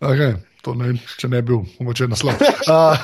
Okay, 0.00 0.34
to 0.62 0.74
ne, 0.74 0.94
če 1.18 1.28
ne 1.28 1.42
bi 1.42 1.46
bil, 1.48 1.64
mogoče 1.80 2.06
naslov. 2.06 2.34
Uh, 2.68 2.96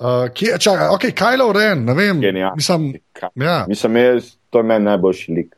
uh, 0.00 0.28
kje, 0.34 0.58
čakaj, 0.58 0.88
ok, 0.88 1.02
Kylo 1.14 1.52
Ren, 1.54 1.84
ne 1.84 1.94
vem. 1.94 2.20
Mislim, 2.56 2.94
ja. 3.36 3.64
Mislim, 3.68 3.96
jaz, 3.96 4.24
to 4.56 4.64
je 4.64 4.68
meni 4.72 4.88
najboljši 4.88 5.36
lik. 5.36 5.52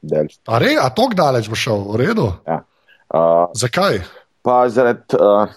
Del. 0.00 0.30
A, 0.46 0.60
re, 0.62 0.76
a 0.80 0.88
tok 0.94 1.12
daleč 1.18 1.48
bo 1.50 1.58
šel, 1.58 1.84
v 1.92 2.00
redu? 2.00 2.30
Ja. 2.46 2.62
Uh, 3.08 3.50
Zakaj? 3.56 3.98
pa 4.48 4.68
zaradi 4.68 5.18
uh, 5.20 5.50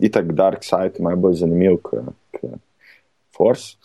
itak 0.00 0.32
Dark 0.36 0.64
Side 0.64 1.00
najbolj 1.00 1.38
zanimiv 1.40 1.78
kot 1.82 2.42
Force. 3.32 3.78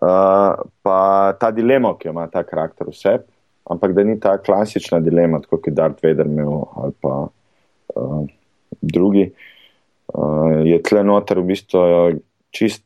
Uh, 0.00 0.58
pa 0.82 0.98
ta 1.40 1.50
dilema, 1.54 1.94
ki 1.98 2.08
jo 2.08 2.14
ima 2.16 2.26
ta 2.32 2.42
karakter 2.42 2.90
vse, 2.90 3.18
ampak 3.70 3.94
da 3.94 4.04
ni 4.04 4.18
ta 4.20 4.34
klasična 4.42 4.98
dilema, 5.04 5.40
kot 5.46 5.66
je 5.66 5.74
Darth 5.76 6.02
Vader 6.04 6.26
imel 6.26 6.64
ali 6.82 6.96
pa 7.00 7.14
uh, 7.28 8.26
drugi, 8.80 9.28
uh, 10.14 10.58
je 10.66 10.82
tle 10.82 11.04
noter 11.06 11.40
v 11.40 11.48
bistvu 11.52 11.84
čist 12.50 12.82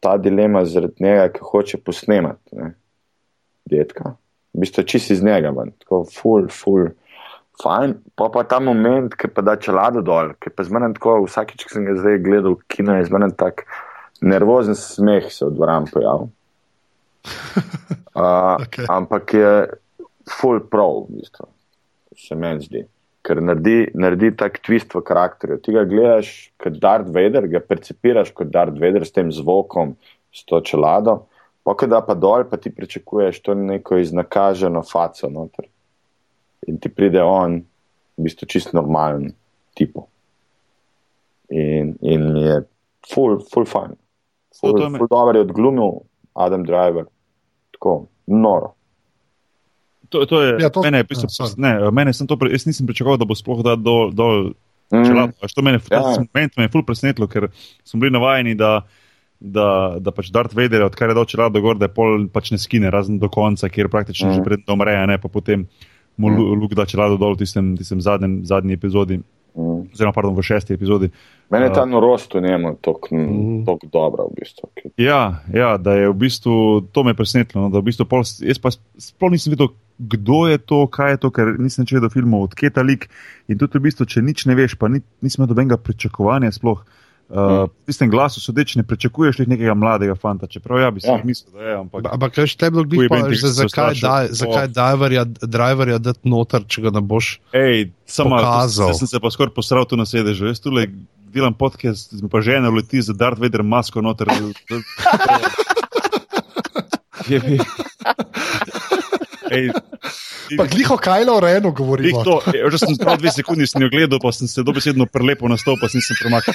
ta 0.00 0.16
dilema 0.16 0.64
zaradi 0.64 1.04
njega, 1.04 1.28
ki 1.34 1.44
hoče 1.44 1.82
posnemati 1.84 2.56
ne, 2.56 2.72
detka. 3.70 4.14
V 4.54 4.64
bistvu 4.64 4.84
čist 4.90 5.12
iz 5.14 5.22
njega, 5.22 5.52
ven, 5.54 5.70
tako 5.84 6.02
full, 6.10 6.48
full. 6.50 6.90
Fajn, 7.60 7.98
pa 8.16 8.30
pa 8.32 8.42
ta 8.48 8.58
moment, 8.64 9.12
ki 9.14 9.28
pa 9.34 9.44
da 9.44 9.54
čelado 9.60 10.00
dol, 10.04 10.32
ki 10.40 10.52
pa 10.56 10.64
zmeraj 10.64 10.94
tako, 10.96 11.18
vsakič, 11.26 11.66
ki 11.66 11.74
sem 11.74 11.86
ga 11.86 11.98
zdaj 11.98 12.18
gledal, 12.24 12.56
kino 12.72 12.96
je 12.96 13.06
zmeraj 13.10 13.34
tak 13.38 13.66
nervozen 14.20 14.74
smeh 14.74 15.32
se 15.32 15.46
v 15.46 15.54
dvorani 15.56 15.92
pojavil. 15.92 16.30
Uh, 18.10 18.58
okay. 18.58 18.84
Ampak 18.90 19.32
je 19.34 19.50
full 20.26 20.58
prav, 20.66 21.06
v 21.06 21.20
bistvu, 21.20 21.46
se 22.18 22.34
meni 22.34 22.64
zdi. 22.66 22.80
Ker 23.22 23.38
naredi, 23.38 23.92
naredi 23.94 24.32
tak 24.34 24.58
twist 24.66 24.90
v 24.96 25.02
karakterju. 25.06 25.60
Ti 25.62 25.74
ga 25.76 25.84
gledaš 25.86 26.32
kot 26.58 26.80
Darth 26.82 27.06
Vader, 27.14 27.46
ga 27.46 27.62
percipiraš 27.62 28.32
kot 28.34 28.50
Darth 28.50 28.74
Vader 28.82 29.06
s 29.06 29.14
tem 29.14 29.30
zvokom, 29.30 29.94
s 30.34 30.42
to 30.42 30.58
čelado, 30.66 31.29
pa 31.70 31.76
ko 31.78 31.86
da 31.86 32.00
pa 32.02 32.14
dol, 32.18 32.42
pa 32.50 32.56
ti 32.58 32.70
pričakuješ 32.74 33.42
to 33.46 33.54
neko 33.54 33.98
iznakaženo 34.02 34.82
faco 34.82 35.28
noter 35.30 35.68
in 36.66 36.78
ti 36.82 36.90
pride 36.90 37.22
on, 37.22 37.60
v 38.18 38.24
bistvu 38.26 38.46
čist 38.50 38.72
normalen 38.74 39.30
tipo. 39.78 40.08
In, 41.50 41.94
in 42.02 42.26
je 42.36 42.56
full, 43.06 43.38
full 43.52 43.64
fun. 43.66 43.94
Full, 44.60 44.76
full 44.98 45.08
dobro 45.10 45.38
je 45.38 45.46
odglumil 45.46 46.02
Adam 46.34 46.64
Driver. 46.66 47.06
Tako, 47.72 48.06
noro. 48.26 48.74
To, 50.10 50.26
to 50.26 50.42
je, 50.42 50.56
Ja, 50.60 50.70
to- 50.70 50.82
mene, 50.82 50.98
je, 50.98 51.04
bistvu, 51.04 51.30
ja, 51.38 51.48
ne, 51.56 51.90
mene 51.90 52.12
sem 52.12 52.26
to, 52.26 52.36
pre- 52.36 52.50
jaz 52.52 52.66
nisem 52.66 52.86
pričakoval, 52.86 53.18
da 53.18 53.24
bo 53.24 53.34
sploh 53.38 53.62
dal 53.62 53.78
dol, 53.78 54.10
dol 54.10 54.50
Mm, 54.90 55.04
čelado. 55.06 55.32
To 55.54 55.62
mene, 55.62 55.78
ta 55.78 55.94
Ja. 56.02 56.18
moment 56.18 56.56
me 56.58 56.64
je 56.66 56.68
ful 56.68 56.82
presenetilo, 56.82 57.28
ker 57.30 57.48
smo 57.86 58.00
bili 58.00 58.10
navajeni, 58.10 58.54
da, 58.58 58.82
da, 59.40 59.96
da 60.00 60.12
pač 60.12 60.28
Darth 60.30 60.54
Vader, 60.56 60.84
odkar 60.84 61.08
je 61.10 61.16
dal 61.16 61.24
čelado 61.24 61.60
gor, 61.64 61.78
da 61.80 61.88
je 61.88 61.94
pol 61.96 62.28
pač 62.32 62.52
ne 62.52 62.58
skine, 62.60 62.92
razen 62.92 63.18
do 63.18 63.28
konca, 63.32 63.68
kjer 63.72 63.88
praktično 63.88 64.28
Mhm. 64.28 64.36
mm. 64.36 64.38
že 64.38 64.44
pred 64.44 64.60
umre, 64.68 65.06
ne 65.06 65.18
pa 65.18 65.28
potem 65.28 65.66
mu 66.16 66.28
mm. 66.28 66.60
Luke 66.60 66.76
da 66.76 66.84
čelado 66.84 67.16
dol 67.16 67.34
v 67.34 67.42
tistem, 67.44 67.76
tistem 67.76 68.00
zadnjem, 68.00 68.44
zadnji 68.44 68.76
epizodi, 68.76 69.20
Mm. 69.50 69.90
oziroma 69.90 70.12
pardon, 70.14 70.36
v 70.36 70.42
šesti 70.46 70.74
epizodi. 70.76 71.08
Meni 71.50 71.64
je 71.66 71.72
ta 71.74 71.82
norost 71.84 72.34
v 72.34 72.40
njemu 72.40 72.76
tako 72.80 73.08
Mm. 73.16 73.64
mm. 73.64 73.64
dobra, 73.90 74.28
v 74.30 74.38
bistvu. 74.38 74.68
Ja, 74.96 75.42
ja, 75.52 75.76
da 75.76 75.94
je 75.98 76.08
v 76.08 76.14
bistvu 76.14 76.86
to 76.92 77.02
me 77.02 77.14
presenetilo. 77.14 77.66
No, 77.68 77.80
v 77.80 77.82
bistvu 77.82 78.04
pol, 78.06 78.22
jaz 78.22 78.58
pa 78.62 78.70
sploh 78.70 79.32
nisem 79.32 79.50
videl, 79.50 79.74
kdo 79.98 80.46
je 80.46 80.58
to, 80.58 80.86
kaj 80.86 81.10
je 81.10 81.16
to, 81.16 81.30
ker 81.34 81.58
nisem 81.58 81.82
čutil 81.82 82.08
filmov 82.12 82.42
od 82.42 82.54
Keta 82.54 82.82
Lik. 82.82 83.10
In 83.48 83.58
tudi 83.58 83.78
v 83.78 83.90
bistvu, 83.90 84.06
če 84.06 84.22
nič 84.22 84.46
ne 84.46 84.54
veš, 84.54 84.78
pa 84.78 84.86
ni, 84.86 85.02
nisem 85.18 85.42
imel 85.42 85.50
dobenega 85.50 85.82
pričakovanja 85.82 86.52
sploh. 86.54 86.86
Uh, 86.86 86.99
Mm. 87.30 87.70
v 87.70 87.86
tistem 87.86 88.10
glasu 88.10 88.40
sodeč 88.40 88.74
ne 88.74 88.82
pričakuješ 88.82 89.38
lih 89.38 89.48
nekega 89.48 89.74
mladega 89.74 90.14
fanta, 90.14 90.46
čeprav 90.46 90.80
ja 90.80 90.90
bi 90.90 90.98
si 90.98 91.06
Ja. 91.06 91.14
ja. 91.14 91.24
mislil, 91.24 91.54
da 91.54 91.62
je. 91.62 91.74
Ampak, 91.78 92.08
Ampak 92.10 92.30
kaj 92.34 92.56
te 92.58 92.70
bilo 92.70 92.82
glih 92.84 93.06
pa, 93.06 93.14
Benedict 93.16 93.40
že 93.40 93.48
zakaj, 93.56 93.94
daj, 93.96 94.24
zakaj 94.32 94.66
driverja, 94.68 95.22
driverja 95.40 95.98
dati 96.00 96.26
noter, 96.26 96.66
če 96.66 96.82
ga 96.82 96.90
ne 96.90 97.00
boš. 97.00 97.38
Ej, 97.52 97.94
samo 98.02 98.34
Pokazal. 98.34 98.88
jaz 98.88 98.98
sem 98.98 99.06
se 99.06 99.20
pa 99.20 99.30
skoraj 99.30 99.54
posral 99.54 99.86
tu 99.86 99.94
na 99.94 100.02
sedežu. 100.04 100.50
Jaz 100.50 100.58
tule 100.58 100.90
delam 101.30 101.54
podcast, 101.54 102.10
pa 102.26 102.42
žena 102.42 102.66
leti 102.68 102.98
za 102.98 103.14
Darth 103.14 103.38
Vader 103.38 103.62
masko 103.62 104.02
noter. 104.02 104.26
Je 107.28 107.38
bi- 107.38 107.62
Ej, 109.50 109.70
Pa 110.58 110.66
gliho 110.66 110.96
Kajlo 110.98 111.40
Renu 111.40 111.70
govorimo. 111.72 112.24
to, 112.24 112.42
e, 112.50 112.58
že 112.70 112.78
sem 112.82 112.96
prav 112.98 113.18
dve 113.20 113.30
sekundi 113.30 113.66
sem 113.70 113.82
jo 113.82 113.90
gledal, 113.92 114.18
pa 114.18 114.32
sem 114.34 114.50
se 114.50 114.62
dobesedno 114.66 115.06
prelepo 115.06 115.46
na 115.46 115.54
stol, 115.60 115.78
pa 115.78 115.86
sem 115.86 116.02
se 116.02 116.14
premaknil. 116.18 116.54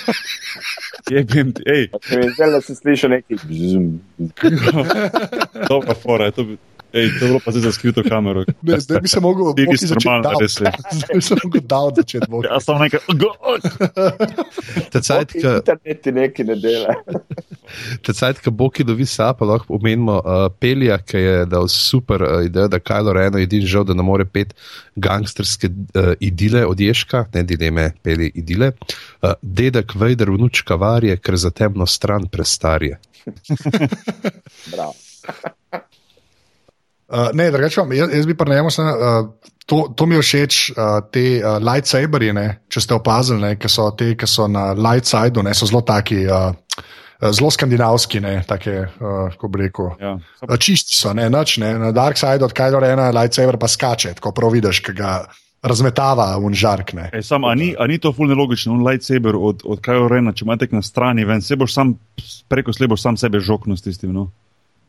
Jebim 1.12 1.54
ti, 1.56 1.64
ej, 1.64 1.88
Pa 1.94 2.02
Če 2.04 2.20
mi 2.20 2.32
zdaj 2.34 2.50
le 2.52 2.60
se 2.66 2.76
sliši 2.76 3.08
neki 3.08 3.38
dobra 5.70 5.96
fora, 5.96 6.32
to 6.36 6.44
bi, 6.44 6.58
ej, 6.96 7.10
to 7.20 7.26
je 7.26 7.28
bilo 7.28 7.40
pa 7.40 7.52
zdaj 7.52 7.62
za 7.62 7.72
skrito 7.72 8.04
kamero. 8.04 8.46
Ne, 8.68 8.80
zdaj 8.80 9.00
bi 9.04 9.08
se 9.08 9.20
mogel 9.20 9.54
Ti 9.56 9.66
res 9.70 9.84
je. 9.84 10.72
Zdaj 11.00 11.14
bi 11.14 11.22
se 11.22 11.36
mogel 11.44 11.62
dal 11.62 11.92
začeti. 11.96 12.28
Boki. 12.32 12.48
Ja, 12.48 12.60
samo 12.60 12.80
nekaj, 12.80 13.00
Te 14.90 15.02
cajt, 15.02 15.34
Boki 15.34 15.42
ka- 15.42 15.56
interneti 15.58 16.12
neki 16.12 16.44
ne 16.44 16.56
dela. 16.56 16.96
te 18.02 18.14
cajt, 18.14 18.40
ki 18.40 18.50
Boki 18.52 18.84
dobi 18.88 19.06
sapa, 19.06 19.46
lahko 19.46 19.76
omenimo 19.78 20.18
uh, 20.20 20.48
Pelija, 20.60 20.98
ki 21.04 21.18
je 21.18 21.36
dal 21.46 21.68
super 21.72 22.24
uh, 22.24 22.40
idejo, 22.46 22.68
da 22.72 22.80
Kajlo 22.80 23.14
Reno 23.14 23.38
je 23.42 23.48
edini 23.50 23.68
žal, 23.68 23.84
da 23.84 23.94
ne 23.94 24.04
more 24.04 24.26
pet 24.26 24.56
gangsterske 24.96 25.70
uh, 25.70 26.14
idile 26.20 26.66
od 26.66 26.80
Ježka, 26.80 27.26
ne 27.34 27.44
dileme, 27.44 27.92
peli 28.04 28.32
idile. 28.36 28.72
Uh, 29.22 29.34
dedek 29.42 29.96
Vejder, 29.96 30.32
vnučka 30.32 30.76
varje, 30.80 31.18
ker 31.18 31.36
za 31.38 31.52
temno 31.52 31.86
stran 31.86 32.28
prestarje. 32.32 33.00
Bravo. 34.72 34.94
Uh, 37.06 37.30
ne, 37.38 37.52
drugače, 37.52 37.82
jaz, 37.94 38.14
jaz 38.14 38.26
bi 38.26 38.34
pa 38.38 38.46
samo. 38.70 38.90
Uh, 38.90 39.28
to, 39.66 39.94
to 39.96 40.06
mi 40.06 40.16
je 40.16 40.22
všeč, 40.22 40.72
uh, 40.72 41.00
te 41.12 41.24
uh, 41.38 41.58
lightsaberji, 41.62 42.34
ne, 42.34 42.48
če 42.70 42.82
ste 42.82 42.98
opazili, 42.98 43.42
ne, 43.42 43.56
ki 43.62 43.70
so 43.70 43.92
te, 43.98 44.14
ki 44.18 44.30
so 44.30 44.48
na 44.50 44.72
light 44.74 45.10
sideu, 45.10 45.44
ne, 45.46 45.54
so 45.54 45.70
zelo 45.70 45.82
taki, 45.86 46.24
uh, 46.26 46.54
zelo 47.30 47.52
skandinavski, 47.54 48.22
ne, 48.26 48.40
take, 48.48 48.88
uh, 49.02 49.50
bi 49.50 49.64
rekel. 49.66 49.94
ja. 50.02 50.16
Uh, 50.42 50.58
Čisti 50.58 50.98
so, 50.98 51.14
ne, 51.14 51.30
noč, 51.30 51.58
ne, 51.62 51.76
na 51.82 51.92
dark 51.94 52.18
sideu 52.18 52.46
od 52.46 52.54
Kajlo 52.58 52.82
Rena 52.82 53.12
lightsaber 53.14 53.58
pa 53.62 53.70
skače, 53.70 54.14
tako 54.18 54.34
prav 54.38 54.54
vidiš, 54.58 54.82
ki 54.86 54.98
ga 54.98 55.18
razmetava 55.66 56.38
v 56.38 56.54
žark. 56.54 56.94
Ne. 56.94 57.10
Ej, 57.14 57.26
sam, 57.26 57.46
a, 57.46 57.54
ni, 57.58 57.74
a 57.78 57.88
ni 57.90 57.98
to 58.02 58.14
fulno 58.14 58.38
logično, 58.38 58.74
un 58.74 58.86
lightsaber 58.86 59.38
od, 59.38 59.66
od 59.66 59.82
Kylo 59.82 60.10
Rena, 60.10 60.34
če 60.34 60.46
imaš 60.46 60.62
tek 60.62 60.76
na 60.78 60.82
strani, 60.86 61.26
ven, 61.26 61.42
se 61.42 61.58
boš 61.58 61.74
sam 61.74 61.96
preko 62.50 62.74
slej 62.74 62.94
boš 62.94 63.02
sam 63.02 63.18
sebe 63.18 63.42
žoknil 63.42 63.78
s 63.78 63.86
tistim. 63.86 64.14
No? 64.14 64.30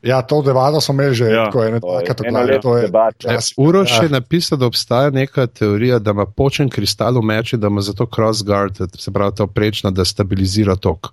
Ja, 0.03 0.23
to 0.23 0.43
devado 0.43 0.81
so 0.81 0.93
imeli 0.93 1.15
že, 1.15 1.25
Ja. 1.27 1.45
tako 1.45 1.63
je, 1.63 1.69
je 1.69 1.77
eno 2.21 2.31
glavi, 2.31 2.47
leto 2.47 2.63
to 2.63 2.77
je 2.77 2.83
debate. 2.83 3.27
klasika. 3.27 3.63
Uroš 3.63 3.91
Ja. 3.91 4.03
je 4.03 4.09
napisal, 4.09 4.59
da 4.59 4.67
obstaja 4.67 5.11
neka 5.11 5.47
teorija, 5.47 5.99
da 5.99 6.11
ima 6.11 6.27
počen 6.27 6.69
kristal 6.69 7.15
v 7.15 7.23
meči, 7.23 7.57
da 7.57 7.67
ima 7.67 7.81
zato 7.81 8.07
crossguard, 8.07 8.77
se 8.99 9.13
pravi, 9.13 9.35
to 9.35 9.47
prečno, 9.47 9.91
da 9.91 10.05
stabilizira 10.05 10.77
tok. 10.77 11.07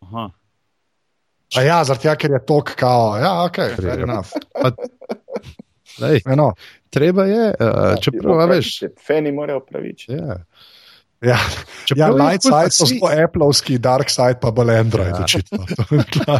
Aha. 0.00 0.30
A 1.56 1.62
ja, 1.62 1.84
zaradi 1.84 2.02
tega, 2.02 2.16
ker 2.16 2.30
je 2.30 2.46
tok 2.46 2.74
kao. 2.74 3.16
Ja, 3.16 3.44
ok, 3.44 3.56
fair 3.76 3.98
Ja. 3.98 4.02
enough. 4.02 4.28
Lej, 6.00 6.20
treba 6.90 7.24
je, 7.24 7.54
uh, 7.60 7.94
čeprav 8.00 8.40
a 8.40 8.46
veš. 8.46 8.80
Feni 9.06 9.32
morajo 9.32 9.60
praviči. 9.60 10.12
Ja. 11.24 11.38
ja. 11.38 11.38
Ja, 11.96 12.08
light 12.08 12.42
side 12.42 12.72
so 12.72 12.86
zelo 12.88 13.10
Appleovski, 13.24 13.78
dark 13.78 14.08
side 14.10 14.38
pa 14.40 14.50
bolj 14.50 14.72
Android, 14.78 15.12
Ja. 15.12 15.24
očitno. 15.24 15.58
To 16.14 16.38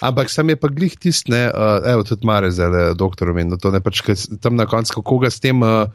Ampak 0.00 0.30
sam 0.30 0.48
je 0.48 0.56
pa 0.56 0.68
glih 0.68 0.96
tist, 1.00 1.28
ne, 1.28 1.46
uh, 1.48 1.80
evo 1.86 2.04
tudi 2.04 2.26
Mare 2.26 2.50
zdaj, 2.50 2.94
doktor 2.94 3.30
omenil, 3.32 3.56
to 3.60 3.70
ne 3.70 3.80
pač, 3.80 4.02
tam 4.40 4.56
na 4.56 4.66
koncu, 4.66 5.00
kako 5.00 5.18
ga 5.24 5.30
s 5.32 5.40
tem, 5.40 5.62
uh, 5.62 5.88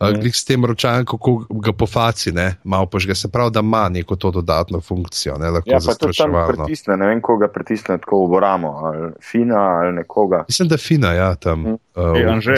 uh, 0.00 0.10
glih 0.20 0.36
s 0.36 0.44
tem 0.44 0.64
ročajem, 0.64 1.06
kako 1.08 1.46
ga 1.64 1.72
pofaci, 1.72 2.32
ne, 2.32 2.56
malo 2.64 2.86
požge, 2.86 3.14
se 3.14 3.28
pravi, 3.32 3.54
da 3.56 3.60
ima 3.64 3.88
neko 3.88 4.16
to 4.16 4.30
dodatno 4.30 4.80
funkcijo, 4.80 5.38
ne, 5.40 5.50
lahko 5.50 5.70
Ja, 5.70 5.80
pa 5.80 5.94
tudi 5.94 6.12
tam 6.16 6.32
zastraševalno. 6.32 6.64
pritisne, 6.66 6.96
ne 6.96 7.06
vem, 7.06 7.20
koga 7.24 7.48
pritisne 7.48 7.98
tako 7.98 8.26
v 8.26 8.40
ramo, 8.40 8.68
ali 8.84 9.12
fina 9.22 9.60
ali 9.80 9.92
nekoga. 10.02 10.44
Mislim, 10.48 10.68
da 10.68 10.76
fina, 10.76 11.12
ja, 11.12 11.34
tam. 11.34 11.60
Mm. 11.62 11.78
Uh, 11.96 12.18
Ej, 12.18 12.26
Anže. 12.28 12.56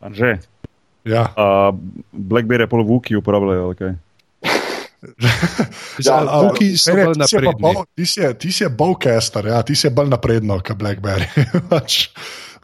Anže, 0.00 0.38
Ja. 1.04 1.32
a 1.36 1.72
Blackberry 2.12 2.66
pol 2.68 2.84
vuki 2.84 3.16
uporabljajo, 3.16 3.70
okay. 3.72 3.94
Ja, 6.04 6.20
a, 6.28 6.40
Vuki 6.44 6.74
so 6.76 6.92
bolj 6.92 7.14
je 7.14 7.20
napredni. 7.22 7.72
Ti 7.96 8.06
si 8.06 8.20
je- 8.20 8.34
ti 8.36 8.52
si 8.52 8.64
je 8.64 8.68
bowcaster, 8.68 9.46
ja, 9.48 9.62
ti 9.62 9.74
si 9.74 9.86
je 9.86 9.90
bolj 9.90 10.08
napredno 10.12 10.60
kot 10.60 10.76
Blackberry. 10.76 11.24
Pač 11.72 12.10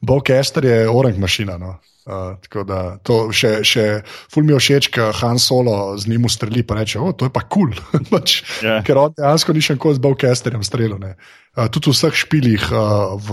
bowcaster 0.04 0.64
je 0.64 0.88
orang 0.88 1.16
mašina. 1.18 1.56
No. 1.58 1.78
Uh, 2.06 2.36
tako 2.44 2.62
da 2.62 2.98
to 3.02 3.32
še, 3.34 3.64
še 3.66 4.02
ful 4.30 4.44
mi 4.46 4.52
je 4.52 4.60
všeč, 4.62 4.90
ker 4.94 5.10
Han 5.24 5.40
Solo 5.42 5.96
z 5.98 6.06
njim 6.06 6.28
ustreli 6.28 6.60
in 6.62 6.76
reče: 6.76 7.00
O, 7.02 7.10
to 7.12 7.26
je 7.26 7.32
pa 7.34 7.40
kul. 7.42 7.72
Cool. 7.74 8.04
pač, 8.12 8.42
Ja. 8.62 8.78
Ker 8.86 9.00
on 9.00 9.16
dejansko 9.16 9.52
ni 9.56 9.60
še 9.64 9.74
nikoli 9.74 9.96
z 9.96 10.04
bowcasterjem 10.04 10.62
streljal. 10.62 11.00
ne. 11.02 11.16
Uh, 11.56 11.66
tudi 11.66 11.90
v 11.90 11.96
vseh 11.96 12.14
špilih 12.14 12.68
uh, 12.70 13.16
v, 13.18 13.30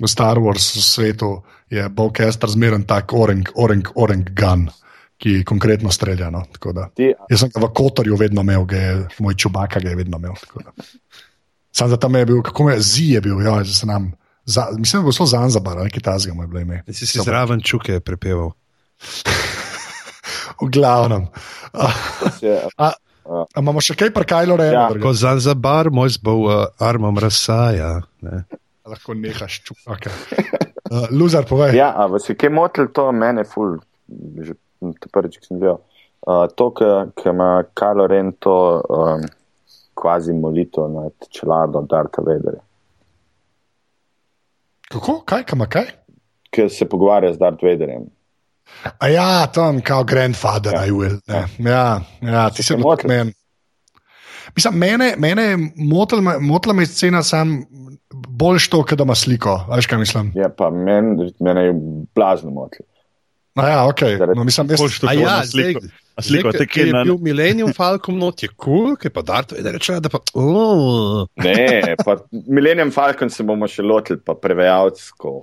v 0.00 0.08
Star 0.08 0.38
Wars 0.38 0.80
svetu 0.80 1.42
je 1.70 1.88
bowcaster 1.88 2.50
zmeren 2.50 2.84
tak 2.84 3.12
orang, 3.12 3.48
orang, 3.54 3.86
orang 3.94 4.24
gun. 4.34 4.70
Ki 5.20 5.44
konkretno 5.44 5.92
strelja. 5.92 6.30
No, 6.32 6.40
tako 6.48 6.72
da. 6.72 6.88
Ti, 6.96 7.12
Jaz 7.28 7.40
sem 7.40 7.50
ga 7.52 7.60
v 7.60 7.68
Kotorju 7.76 8.16
vedno 8.16 8.40
imel, 8.40 8.64
ga 8.64 8.76
je, 8.76 8.92
moj 9.20 9.36
čubaka 9.36 9.76
ga 9.76 9.92
je 9.92 9.96
vedno 9.96 10.16
imel. 10.16 10.32
tako 10.40 10.64
da. 10.64 10.72
Sam 11.70 11.88
za 11.88 11.96
tam 11.96 12.16
je 12.16 12.26
bil, 12.26 12.42
kako 12.42 12.64
me 12.64 12.80
zi 12.80 13.14
je 13.14 13.20
bil, 13.20 13.42
ja, 13.42 13.62
že 13.62 13.74
se 13.74 13.86
nam. 13.86 14.12
Za, 14.48 14.72
mislim, 14.72 15.02
da 15.02 15.06
bo 15.06 15.12
šlo 15.12 15.26
za 15.26 15.38
Anzabar, 15.38 15.78
ali 15.78 15.90
kaj 15.92 16.02
tasga 16.02 16.34
mu 16.34 16.42
je 16.42 16.48
bilo 16.48 16.60
ime. 16.60 16.82
Si 16.88 17.06
si 17.06 17.20
zraven 17.20 17.60
čuke 17.60 18.00
prepeval. 18.00 18.50
V 20.60 20.68
glavnem. 20.68 21.28
A, 21.72 21.88
je, 22.40 22.56
a, 22.76 22.92
a 23.54 23.60
imamo 23.60 23.80
še 23.80 23.94
kaj 23.94 24.10
prekajlo 24.12 24.56
Ja. 24.58 24.88
reči? 24.88 25.00
Ko 25.00 25.12
Zanzibar, 25.12 25.90
moj 25.90 26.16
zbog 26.16 26.40
uh, 26.42 26.64
armom 26.78 27.18
razsaja. 27.18 28.00
Ne. 28.24 28.44
Lahko 28.90 29.14
nehaš 29.14 29.60
čup. 29.64 29.78
Okay. 29.86 30.12
Uh, 30.90 31.06
Luzar, 31.14 31.44
povej. 31.46 31.76
ja, 31.78 31.92
a 31.94 32.06
vas 32.10 32.26
je 32.28 32.34
kaj 32.34 32.50
motil 32.50 32.88
to, 32.90 33.12
mene 33.14 33.44
ful, 33.46 33.76
že 34.42 34.56
to 34.98 35.10
prvič, 35.14 35.38
ki 35.38 35.46
sem 35.46 35.60
videl. 35.62 35.78
Uh, 36.26 36.48
to, 36.58 36.70
ki 36.74 37.28
ima 37.30 37.62
Kylo 37.78 38.08
Ren 38.10 38.32
to 38.42 38.56
um, 38.82 39.22
kvazi 39.94 40.34
molito 40.34 40.88
nad 40.90 41.14
čelado 41.30 41.80
Darta 41.88 42.22
Vaderja, 42.26 42.60
Kako? 44.90 45.20
Kaj, 45.24 45.44
kam, 45.46 45.62
kaj? 45.70 45.86
ki 46.50 46.66
se 46.68 46.88
pogovarja 46.88 47.32
z 47.34 47.38
Darth 47.38 47.62
Vaderjem. 47.62 48.08
A 48.98 49.08
ja, 49.08 49.46
tam 49.46 49.80
kao 49.80 50.04
grandfather, 50.04 50.74
ja. 50.74 50.86
I 50.86 50.90
will. 50.90 51.20
Ne. 51.26 51.44
Ja, 51.70 52.00
ja, 52.22 52.50
ti 52.50 52.56
Se 52.56 52.62
si 52.62 52.68
te 52.74 52.76
bil 52.76 52.82
motil? 52.82 53.08
men. 53.08 53.32
Mislim, 54.56 54.74
mene, 54.74 55.14
mene 55.18 55.42
je 55.42 55.56
motila 55.76 56.20
me- 56.20 56.38
motila 56.40 56.74
me 56.74 56.82
je 56.82 56.86
scena 56.86 57.22
sam 57.22 57.64
bolj 58.10 58.58
to, 58.60 58.96
da 58.96 59.04
ima 59.04 59.14
sliko. 59.14 59.64
a 59.68 59.76
Veš, 59.76 59.86
kaj 59.86 59.98
mislim? 59.98 60.32
Ja, 60.34 60.48
pa 60.48 60.70
men, 60.70 61.16
mene 61.40 61.60
je 61.62 61.74
blazno 62.14 62.50
motil. 62.50 62.86
A 63.54 63.68
ja, 63.68 63.86
ok. 63.86 64.00
No, 64.36 64.44
mislim, 64.44 64.70
jaz, 64.70 64.80
Boljš 64.80 65.00
to 65.00 65.06
A 65.06 65.10
kot 65.10 65.22
ja, 65.22 65.42
sliko. 65.44 65.80
zdaj- 65.80 65.90
A 66.16 66.22
sliko 66.22 66.50
Zdaj, 66.50 66.58
te 66.58 66.66
ki 66.66 66.80
je 66.80 66.92
na 66.92 67.04
bil 67.04 67.16
Millennium 67.18 67.72
Falcon 67.72 68.18
not 68.18 68.42
je 68.42 68.48
kul, 68.48 68.56
cool, 68.56 68.96
ki 68.96 69.08
pa 69.08 69.22
Darth 69.22 69.54
Vader 69.54 69.72
reče, 69.72 70.00
da 70.00 70.08
pa. 70.08 70.18
Oh. 70.34 71.24
Ne, 71.36 71.94
pa 72.04 72.16
Millennium 72.30 72.90
Falcon 72.90 73.30
se 73.30 73.42
bomo 73.42 73.64
še 73.66 73.82
lotili, 73.82 74.18
pa 74.20 74.34
prevajalsko. 74.34 75.42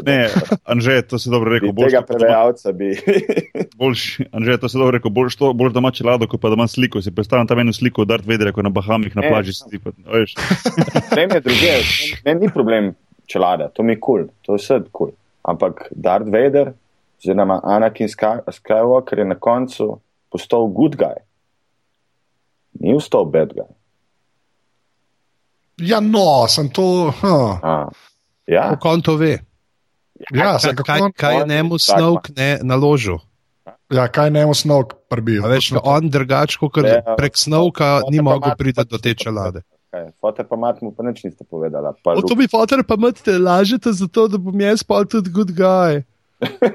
Ne, 0.00 0.28
Anže, 0.64 1.02
to 1.02 1.18
si 1.18 1.30
dobro 1.30 1.50
rekel. 1.50 1.68
Bi 1.68 1.72
Boljš, 1.74 1.90
tega 1.90 2.02
prevajalca 2.02 2.72
bi. 2.72 2.90
boljš, 3.74 4.02
Anže, 4.32 4.58
to 4.58 4.68
si 4.68 4.76
dobro 4.76 4.90
rekel. 4.90 5.10
Boljš, 5.10 5.36
to, 5.36 5.52
boljš 5.52 5.72
da 5.72 5.78
ima 5.78 5.90
čelado, 5.90 6.26
kot 6.26 6.40
pa 6.40 6.48
da 6.48 6.54
ima 6.54 6.66
sliko. 6.66 7.02
Si 7.02 7.10
predstavljam 7.10 7.46
tam 7.46 7.58
eno 7.58 7.72
sliko 7.72 8.04
Darth 8.04 8.28
Vadera, 8.28 8.52
ko 8.52 8.62
na 8.62 8.68
Bahamih 8.70 9.16
na 9.16 9.22
Ne. 9.22 9.28
plaži 9.28 9.52
sedi. 9.52 9.78
pa- 9.78 9.90
a 10.06 10.12
veš. 10.12 10.34
Problem 11.06 11.30
je 11.30 11.40
druge. 11.40 11.72
Meni 12.24 12.40
ni 12.40 12.48
problem 12.48 12.94
čelada, 13.26 13.68
to 13.68 13.82
mi 13.82 13.92
je 13.92 14.00
kul, 14.00 14.18
cool, 14.18 14.28
to 14.42 14.52
je 14.52 14.58
vse 14.58 14.74
kul. 14.74 14.88
Cool. 14.92 15.10
Ampak 15.42 15.88
Darth 15.92 16.28
Vader, 16.28 16.72
oziroma 17.18 17.60
Anakin 17.64 18.08
Sky- 18.08 18.42
Skywalker 18.48 19.18
je 19.18 19.24
na 19.24 19.34
koncu 19.36 19.98
postal 20.28 20.66
good 20.68 20.96
guy. 20.96 21.16
Ni 22.74 22.94
ustal 22.94 23.24
bad 23.24 23.48
guy. 23.50 23.68
ja, 25.78 26.00
no, 26.00 26.46
sem 26.48 26.68
to. 26.68 26.82
Huh. 27.12 27.58
A, 27.62 27.88
ja, 28.46 28.68
Kako 28.70 28.88
on 28.90 29.02
to 29.02 29.16
ve? 29.16 29.38
Ja, 30.28 30.58
kako 30.58 30.82
kaj, 30.82 31.00
kaj 31.16 31.38
je 31.38 31.46
njemu 31.46 31.78
tako. 31.78 31.78
snov 31.78 32.14
ne 32.36 32.58
naložil? 32.62 33.18
Ja, 33.90 34.08
kaj 34.08 34.30
ne 34.30 34.46
osnov 34.46 34.82
prbijo. 35.08 35.44
A 35.44 35.48
Veš, 35.48 35.72
on 35.82 36.10
drugače, 36.10 36.58
kot 36.60 36.84
Ja, 36.84 37.14
prek 37.16 37.36
snovka, 37.36 38.00
ni 38.10 38.20
mogel 38.20 38.50
mat- 38.50 38.58
priti 38.58 38.84
do 38.84 38.98
te 38.98 39.14
čelade. 39.14 39.62
Kaj, 39.90 40.12
Fotor 40.20 40.46
pa 40.46 40.56
mat 40.56 40.82
mu 40.82 40.92
pa 40.94 41.02
nič 41.02 41.24
niste 41.24 41.42
povedala. 41.44 41.94
Pa 42.04 42.12
O, 42.12 42.22
to 42.22 42.34
mi 42.34 42.46
fotor 42.46 42.84
pa 42.86 42.94
mate 42.96 43.38
lažete, 43.38 43.90
zato 43.92 44.28
da 44.28 44.38
bom 44.38 44.60
jaz 44.60 44.82
pa 44.82 45.02
tudi 45.04 45.30
good 45.30 45.50
guy. 45.50 46.02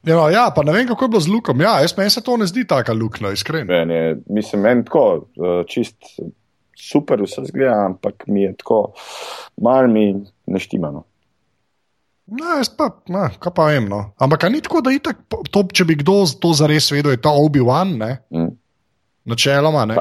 Ja, 0.00 0.16
no, 0.16 0.28
ja, 0.28 0.46
pa 0.48 0.62
ne 0.62 0.72
vem, 0.72 0.86
kako 0.88 1.04
je 1.04 1.08
bilo 1.08 1.20
z 1.20 1.28
lukom. 1.28 1.60
Ja, 1.60 1.80
jaz 1.80 1.92
meni 1.92 2.10
se 2.10 2.22
to 2.22 2.36
ne 2.36 2.46
zdi 2.46 2.64
tako 2.64 2.94
luknjo, 2.94 3.30
iskreno. 3.30 3.68
Meni 3.68 3.94
je, 3.94 4.18
mislim, 4.26 4.62
meni 4.62 4.84
tako, 4.84 5.02
eh, 5.36 5.64
čist 5.68 5.96
super 6.72 7.20
vse 7.20 7.44
zgleda, 7.44 7.74
ampak 7.84 8.24
mi 8.26 8.42
je 8.42 8.54
tako, 8.56 8.92
malo 9.56 9.88
mi 9.88 10.06
neštimano. 10.46 11.02
No, 12.30 12.46
jaz 12.60 12.70
pa, 12.70 12.90
na, 13.10 13.28
kaj 13.42 13.52
pa 13.54 13.66
vem. 13.72 13.88
No. 13.90 14.12
Ampak 14.22 14.46
ni 14.52 14.60
tako, 14.62 14.82
da 14.86 14.92
po- 15.28 15.42
to, 15.50 15.64
če 15.74 15.84
bi 15.84 15.96
kdo 15.98 16.22
to 16.38 16.52
zares 16.54 16.90
vedel, 16.94 17.16
je 17.16 17.22
to 17.22 17.32
Obi-Wan, 17.34 17.96
ne? 17.98 18.12
Mm. 18.30 18.52
načeloma. 19.30 19.84
Ne? 19.86 19.96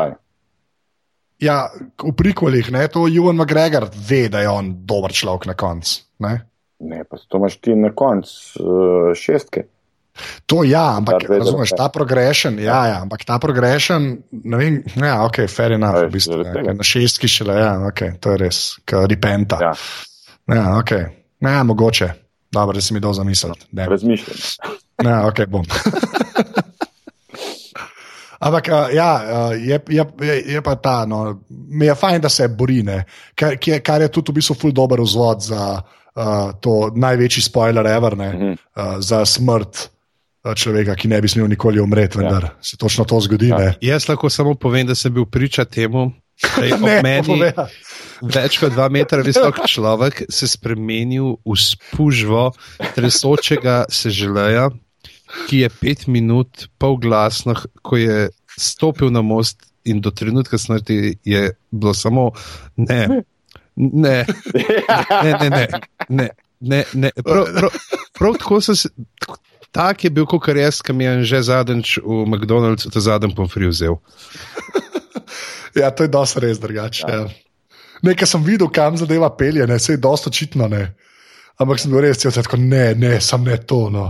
Ja, 1.39 1.69
v 2.03 2.14
prikvalih, 2.14 2.72
ne, 2.72 2.88
to 2.91 3.07
Juan 3.07 3.38
McGregor 3.39 3.88
ve, 3.93 4.27
da 4.30 4.43
je 4.43 4.49
on 4.49 4.72
dober 4.85 5.11
človek 5.11 5.49
na 5.49 5.56
koncu. 5.57 6.01
ne. 6.19 6.45
Ne, 6.80 7.03
pa 7.03 7.18
to 7.27 7.38
imaš 7.38 7.57
ti 7.60 7.73
na 7.76 7.89
koncu 7.91 8.31
uh, 8.64 9.11
šestke. 9.11 9.65
To 10.47 10.64
ja, 10.64 10.95
ampak 10.95 11.19
Darth 11.19 11.30
Vader, 11.30 11.43
razumeš, 11.43 11.72
ja. 11.72 11.77
ta 11.77 11.88
progression, 11.91 12.60
ja, 12.60 12.80
ja, 12.88 13.01
ampak 13.03 13.26
ta 13.27 13.35
progression, 13.39 14.06
ne 14.31 14.57
vem, 14.57 14.77
ja, 14.95 15.18
ok, 15.26 15.41
fair 15.51 15.76
enough, 15.76 15.99
v 16.07 16.14
bistvu, 16.14 16.39
ne, 16.39 16.53
ker 16.56 16.77
na 16.80 16.88
šestki 16.88 17.27
šele, 17.27 17.56
ja, 17.60 17.73
ok, 17.88 18.03
to 18.23 18.31
je 18.31 18.39
res, 18.45 18.61
kot 18.88 19.10
repenta. 19.11 19.60
Ja, 19.60 19.73
Ja, 20.49 20.80
ok, 20.80 20.91
ne, 21.40 21.64
mogoče, 21.64 22.10
dobro, 22.52 22.76
da 22.76 22.82
si 22.82 22.94
mi 22.94 22.99
dal 22.99 23.14
zamisliti. 23.14 23.66
Ne. 23.72 23.86
razmišljam. 23.86 24.38
Ja, 25.06 25.28
ok, 25.28 25.45
bom. 25.48 25.66
Ampak 28.40 28.68
uh, 28.72 28.88
ja, 28.95 29.11
uh, 29.52 29.52
je, 29.68 29.80
je, 29.90 30.03
je, 30.48 30.61
pa 30.64 30.76
ta, 30.76 31.06
no, 31.06 31.41
mi 31.49 31.86
je 31.86 31.95
fajn, 31.95 32.22
da 32.22 32.30
se 32.30 32.48
bori, 32.48 32.84
ne, 32.84 33.03
kar, 33.36 33.57
je, 33.66 33.80
kar 33.84 34.02
je 34.02 34.07
tudi 34.07 34.32
v 34.32 34.36
bistvu 34.40 34.56
ful 34.56 34.72
dober 34.72 35.02
vzvod 35.03 35.44
za 35.44 35.82
uh, 35.82 36.52
to 36.64 36.91
največji 36.95 37.44
spoiler 37.44 37.88
ever, 37.88 38.16
ne, 38.18 38.30
Mhm. 38.34 38.52
uh, 38.76 38.95
za 39.03 39.26
smrt 39.26 39.90
uh, 40.45 40.53
človeka, 40.56 40.95
ki 40.95 41.07
ne 41.11 41.20
bi 41.22 41.28
smel 41.28 41.48
nikoli 41.52 41.80
umreti, 41.84 42.18
vendar 42.18 42.44
ja. 42.44 42.53
se 42.61 42.78
točno 42.78 43.03
to 43.06 43.20
zgodi. 43.20 43.52
Ja. 43.52 43.60
Ja. 43.61 43.74
Jaz 43.82 44.07
lahko 44.10 44.30
samo 44.30 44.56
povem, 44.56 44.88
da 44.88 44.95
sem 44.95 45.14
bil 45.14 45.26
priča 45.26 45.66
temu, 45.66 46.11
da 46.56 46.64
je 46.66 46.74
ob 46.80 46.82
Ne, 46.82 47.02
meni 47.03 47.40
ja. 47.44 47.68
Več 48.22 48.60
kot 48.62 48.74
dva 48.76 48.90
metra 48.91 49.24
visok 49.26 49.64
človek 49.70 50.24
se 50.32 50.48
spremenil 50.50 51.38
v 51.46 51.56
spužvo 51.60 52.50
tresočega 52.96 53.84
se 53.90 54.12
želeja, 54.14 54.70
ki 55.48 55.64
je 55.64 55.70
pet 55.70 56.08
minut 56.08 56.68
polglasno, 56.82 57.56
ko 57.86 58.00
je 58.00 58.30
stopil 58.60 59.14
na 59.14 59.22
most 59.22 59.70
in 59.88 60.02
do 60.02 60.12
trenutka 60.12 60.58
smrti 60.58 61.18
je 61.24 61.52
bilo 61.72 61.94
samo 61.94 62.32
ne. 62.76 63.24
Ne, 63.80 64.26
ne, 65.24 65.32
ne, 65.40 65.50
ne, 65.50 65.68
ne, 66.10 66.30
ne, 66.60 66.84
ne. 66.94 67.12
Prav, 67.24 67.46
prav, 67.56 67.78
prav 68.18 68.34
tako 68.41 68.62
sem 68.62 68.76
se. 68.76 68.90
Tak 69.72 70.04
je 70.04 70.10
bil, 70.10 70.26
kot 70.26 70.50
jaz, 70.58 70.82
ki 70.82 70.94
mi 70.98 71.06
je 71.06 71.12
že 71.30 71.40
zadnjič 71.46 72.00
v 72.04 72.26
McDonald'su 72.26 72.90
ta 72.90 73.00
zadnji 73.00 73.38
pomfri 73.38 73.70
vzel. 73.70 74.02
ja, 75.80 75.94
to 75.94 76.04
je 76.04 76.12
dosti 76.12 76.41
res 76.44 76.60
drugače. 76.60 77.06
Ja. 77.08 77.30
Nekaj 78.05 78.27
sem 78.27 78.43
videl, 78.43 78.69
kam 78.71 78.97
zadeva 78.97 79.30
pelje, 79.35 79.67
ne, 79.67 79.80
se 79.80 79.93
je 79.93 80.01
dosta 80.01 80.30
očitno 80.30 80.67
ne. 80.67 80.84
Ampak 81.59 81.80
sem 81.81 81.91
bil 81.91 82.05
res 82.05 82.21
cel 82.21 82.31
tako, 82.31 82.57
ne, 82.61 82.93
ne, 82.95 83.17
sam 83.21 83.43
ne 83.43 83.57
to. 83.57 83.89
No. 83.91 84.05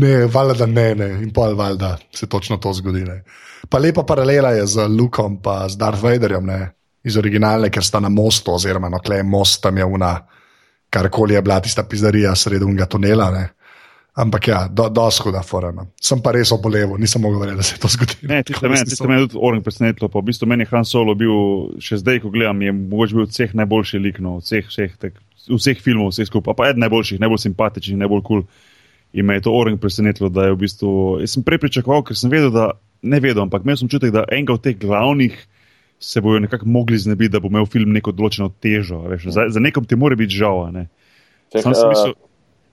Ne, 0.00 0.26
valjda 0.32 0.66
ne, 0.66 0.88
ne, 0.94 1.08
in 1.24 1.32
pa 1.34 1.48
valjda 1.56 1.96
se 2.14 2.26
točno 2.26 2.56
to 2.56 2.72
zgodi. 2.72 3.04
Ne. 3.04 3.22
Pa 3.68 3.78
lepa 3.78 4.04
paralela 4.08 4.52
je 4.56 4.66
z 4.66 4.88
Lukom 4.88 5.40
in 5.44 5.68
z 5.68 5.76
Darth 5.76 6.02
Vaderjem, 6.02 6.46
ne, 6.46 6.72
iz 7.04 7.16
originalne, 7.16 7.70
ker 7.70 7.84
sta 7.84 8.00
na 8.00 8.08
mostu, 8.08 8.54
oziroma 8.54 8.88
na 8.88 8.98
klej 8.98 9.22
most 9.22 9.62
tam 9.62 9.76
je 9.76 9.84
una, 9.84 10.16
karkoli 10.90 11.34
je 11.34 11.42
bila 11.42 11.60
tista 11.60 11.84
pizzerija 11.84 12.34
sredi 12.34 12.64
unega 12.64 12.86
tunela. 12.86 13.30
Ne. 13.30 13.48
Ampak 14.18 14.48
ja, 14.50 14.60
do, 14.66 14.88
dosti 14.90 15.22
huda 15.28 15.44
forma. 15.46 15.84
Sem 16.02 16.18
pa 16.22 16.32
res 16.34 16.50
obolel, 16.50 16.96
nisem 16.98 17.22
mogel 17.22 17.44
verjeti, 17.44 17.60
da 17.60 17.66
se 17.66 17.76
je 17.76 17.82
to 17.84 17.90
zgodilo. 17.92 18.30
Ne, 18.32 18.40
tiste 18.42 18.70
meni, 18.70 18.86
tiste 18.88 19.06
meni 19.06 19.28
tudi 19.28 19.38
Oren 19.46 19.60
presenetilo. 19.62 20.08
Pa 20.10 20.18
v 20.18 20.30
bistvu 20.32 20.48
meni 20.50 20.66
je 20.66 20.70
Han 20.72 20.88
Solo 20.88 21.14
bil, 21.18 21.36
še 21.84 22.00
zdaj, 22.02 22.24
ko 22.24 22.32
gledam, 22.34 22.64
je 22.66 22.72
mogoče 22.74 23.14
bil 23.14 23.28
od 23.28 23.34
vseh 23.36 23.54
najboljši 23.60 24.00
lik, 24.02 24.18
no, 24.24 24.40
od 24.40 24.48
vseh, 24.48 24.66
vseh, 24.66 24.96
tek, 24.98 25.20
vseh 25.46 25.84
filmov, 25.84 26.10
vseh 26.10 26.26
skupaj, 26.26 26.56
pa 26.58 26.72
eden 26.72 26.82
najboljših, 26.82 27.22
najbolj 27.22 27.44
simpatičnih, 27.46 28.00
najbolj 28.02 28.24
kul. 28.26 28.42
Cool. 28.42 28.66
In 29.12 29.24
me 29.24 29.38
je 29.38 29.46
to 29.46 29.54
Oren 29.54 29.78
presenetilo, 29.78 30.28
da 30.28 30.44
je 30.44 30.52
v 30.52 30.60
bistvu. 30.60 30.90
Jaz 31.22 31.36
sem 31.36 31.44
prej 31.46 31.62
pričakoval, 31.62 32.02
ker 32.04 32.18
sem 32.18 32.32
vedel, 32.32 32.50
da 32.52 32.72
ne 33.02 33.20
vedel, 33.24 33.46
ampak 33.46 33.64
imel 33.64 33.78
sem 33.80 33.88
čutek, 33.88 34.12
da 34.12 34.26
enega 34.28 34.58
od 34.58 34.64
teh 34.66 34.76
glavnih 34.76 35.38
se 35.98 36.20
bojo 36.20 36.42
nekako 36.44 36.68
mogli 36.68 36.98
znebiti, 36.98 37.32
da 37.32 37.40
bo 37.40 37.48
imel 37.50 37.66
film 37.66 37.94
neko 37.96 38.12
določeno 38.12 38.50
težo. 38.62 39.00
Veš, 39.08 39.30
za, 39.34 39.48
za 39.54 39.62
nekom 39.62 39.86
ti 39.88 39.96
more 39.96 40.16
biti 40.16 40.36
žal. 40.36 40.68
a 40.68 40.70
Ne? 40.74 40.84
Čak, 41.54 41.64
Sam 41.64 41.74
sem 41.74 41.88
mislil, 41.88 42.14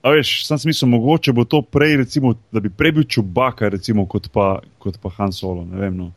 a 0.02 0.10
veš, 0.14 0.46
sam 0.46 0.58
sem 0.58 0.68
mislil, 0.70 0.90
mogoče 0.90 1.32
bo 1.32 1.44
to 1.44 1.62
prej, 1.62 1.96
recimo, 2.02 2.34
da 2.52 2.60
bi 2.60 2.70
prej 2.70 2.92
bil 2.92 3.04
čubaka, 3.10 3.68
recimo, 3.72 4.06
kot 4.06 4.28
pa, 4.32 4.58
kot 4.78 4.98
pa 5.02 5.10
Han 5.18 5.32
Solo. 5.32 5.64
Ne 5.64 5.80
vem. 5.80 5.96
No. 5.96 6.12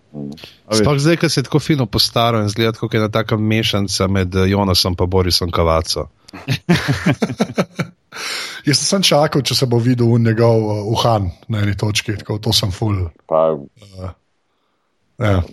Sploh 0.72 0.99
zdaj, 1.01 1.18
ko 1.22 1.30
se 1.30 1.41
je 1.41 1.43
tako 1.47 1.60
fino 1.60 1.85
postaral 1.85 2.41
in 2.43 2.49
zgleda, 2.49 2.77
kot 2.77 2.93
je 2.93 2.99
ena 3.01 3.10
taka 3.10 3.38
mešanca 3.38 4.07
med 4.07 4.35
eh, 4.35 4.49
Jonasom 4.51 4.95
in 4.99 5.10
Borisom 5.10 5.51
Kavaco. 5.51 6.10
Jaz 8.68 8.77
sem 8.84 9.01
čakal, 9.06 9.41
če 9.41 9.56
se 9.56 9.65
bo 9.69 9.80
videl 9.81 10.18
njegov 10.19 10.65
uh, 10.65 10.72
uhan 10.93 11.30
na 11.47 11.61
eni 11.64 11.77
točki, 11.77 12.18
tako 12.19 12.38
to 12.43 12.53
sem 12.53 12.72
full. 12.72 13.07
pa, 13.27 13.57
Ja. 15.19 15.43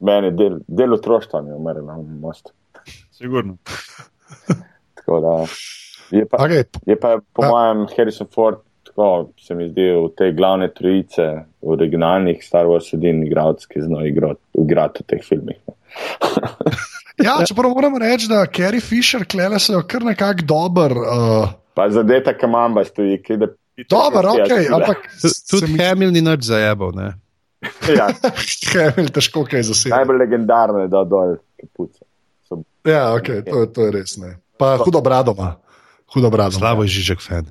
meni 0.00 0.26
je 0.26 0.32
del, 0.32 0.58
del 0.68 0.94
otroštva, 0.94 1.42
mi 1.42 1.50
je 1.52 1.56
umrl 1.56 1.84
na 1.84 1.96
mostu. 2.20 2.52
Sigurno. 3.12 3.56
Tako 4.94 5.20
da, 5.20 5.34
je 6.12 6.24
pa, 6.24 6.36
Okay, 6.38 6.64
je 6.84 6.96
pa 6.96 7.18
po 7.32 7.42
Ja. 7.42 7.48
mojem 7.48 7.86
Harrison 7.88 8.26
Ford, 8.28 8.56
tako 8.84 9.06
se 9.38 9.54
mi 9.54 9.68
zdi, 9.68 9.80
v 9.96 10.10
te 10.12 10.32
glavne 10.32 10.68
trojice, 10.70 11.26
v 11.58 11.68
originalnih 11.70 12.40
Star 12.40 12.66
Wars 12.66 12.92
edini 12.92 13.26
igralec, 13.26 13.64
ki 13.64 13.80
zna 13.80 14.04
igrati 14.54 15.00
v 15.00 15.06
teh 15.06 15.22
filmih. 15.22 15.56
no. 15.62 15.74
ja, 17.18 17.38
čeprav 17.44 17.70
moramo 17.70 17.98
reči, 17.98 18.28
da 18.28 18.46
Carrie 18.46 18.80
Fisher 18.80 19.24
klele 19.24 19.58
se 19.58 19.72
kar 19.86 20.02
nekako 20.02 20.44
dober. 20.44 20.92
Uh, 20.92 21.48
Pa 21.74 21.88
zadeta 21.88 22.34
kamamba 22.34 22.84
stoji, 22.84 23.16
ki 23.18 23.36
da. 23.36 23.46
dober, 23.88 24.26
ok, 24.26 24.50
ampak 24.70 25.08
Tudi 25.48 25.72
mi 25.72 25.78
Hamil 25.80 26.10
ni 26.10 26.20
nič 26.20 26.44
zajebal. 26.44 26.92
Ne? 26.92 27.12
Ja, 27.88 28.08
je 28.74 28.88
imel 28.90 29.08
težko 29.08 29.44
kaj 29.44 29.62
zasebno. 29.62 29.96
najbolj 29.96 30.18
legendarne, 30.18 30.88
da 30.88 31.04
dol 31.04 31.36
kapuce. 31.56 32.02
So, 32.42 32.58
Ja, 32.84 33.14
ok, 33.14 33.28
to, 33.46 33.56
je- 33.56 33.72
to 33.72 33.80
je 33.82 33.90
res. 33.92 34.16
Ne. 34.18 34.36
Pa 34.58 34.76
hudo 34.76 35.00
bradoma. 35.00 35.56
Hudo 36.12 36.30
bradoma. 36.30 36.58
Slavo 36.58 36.86
je 36.86 36.94
Žižek 36.98 37.20
fan. 37.24 37.50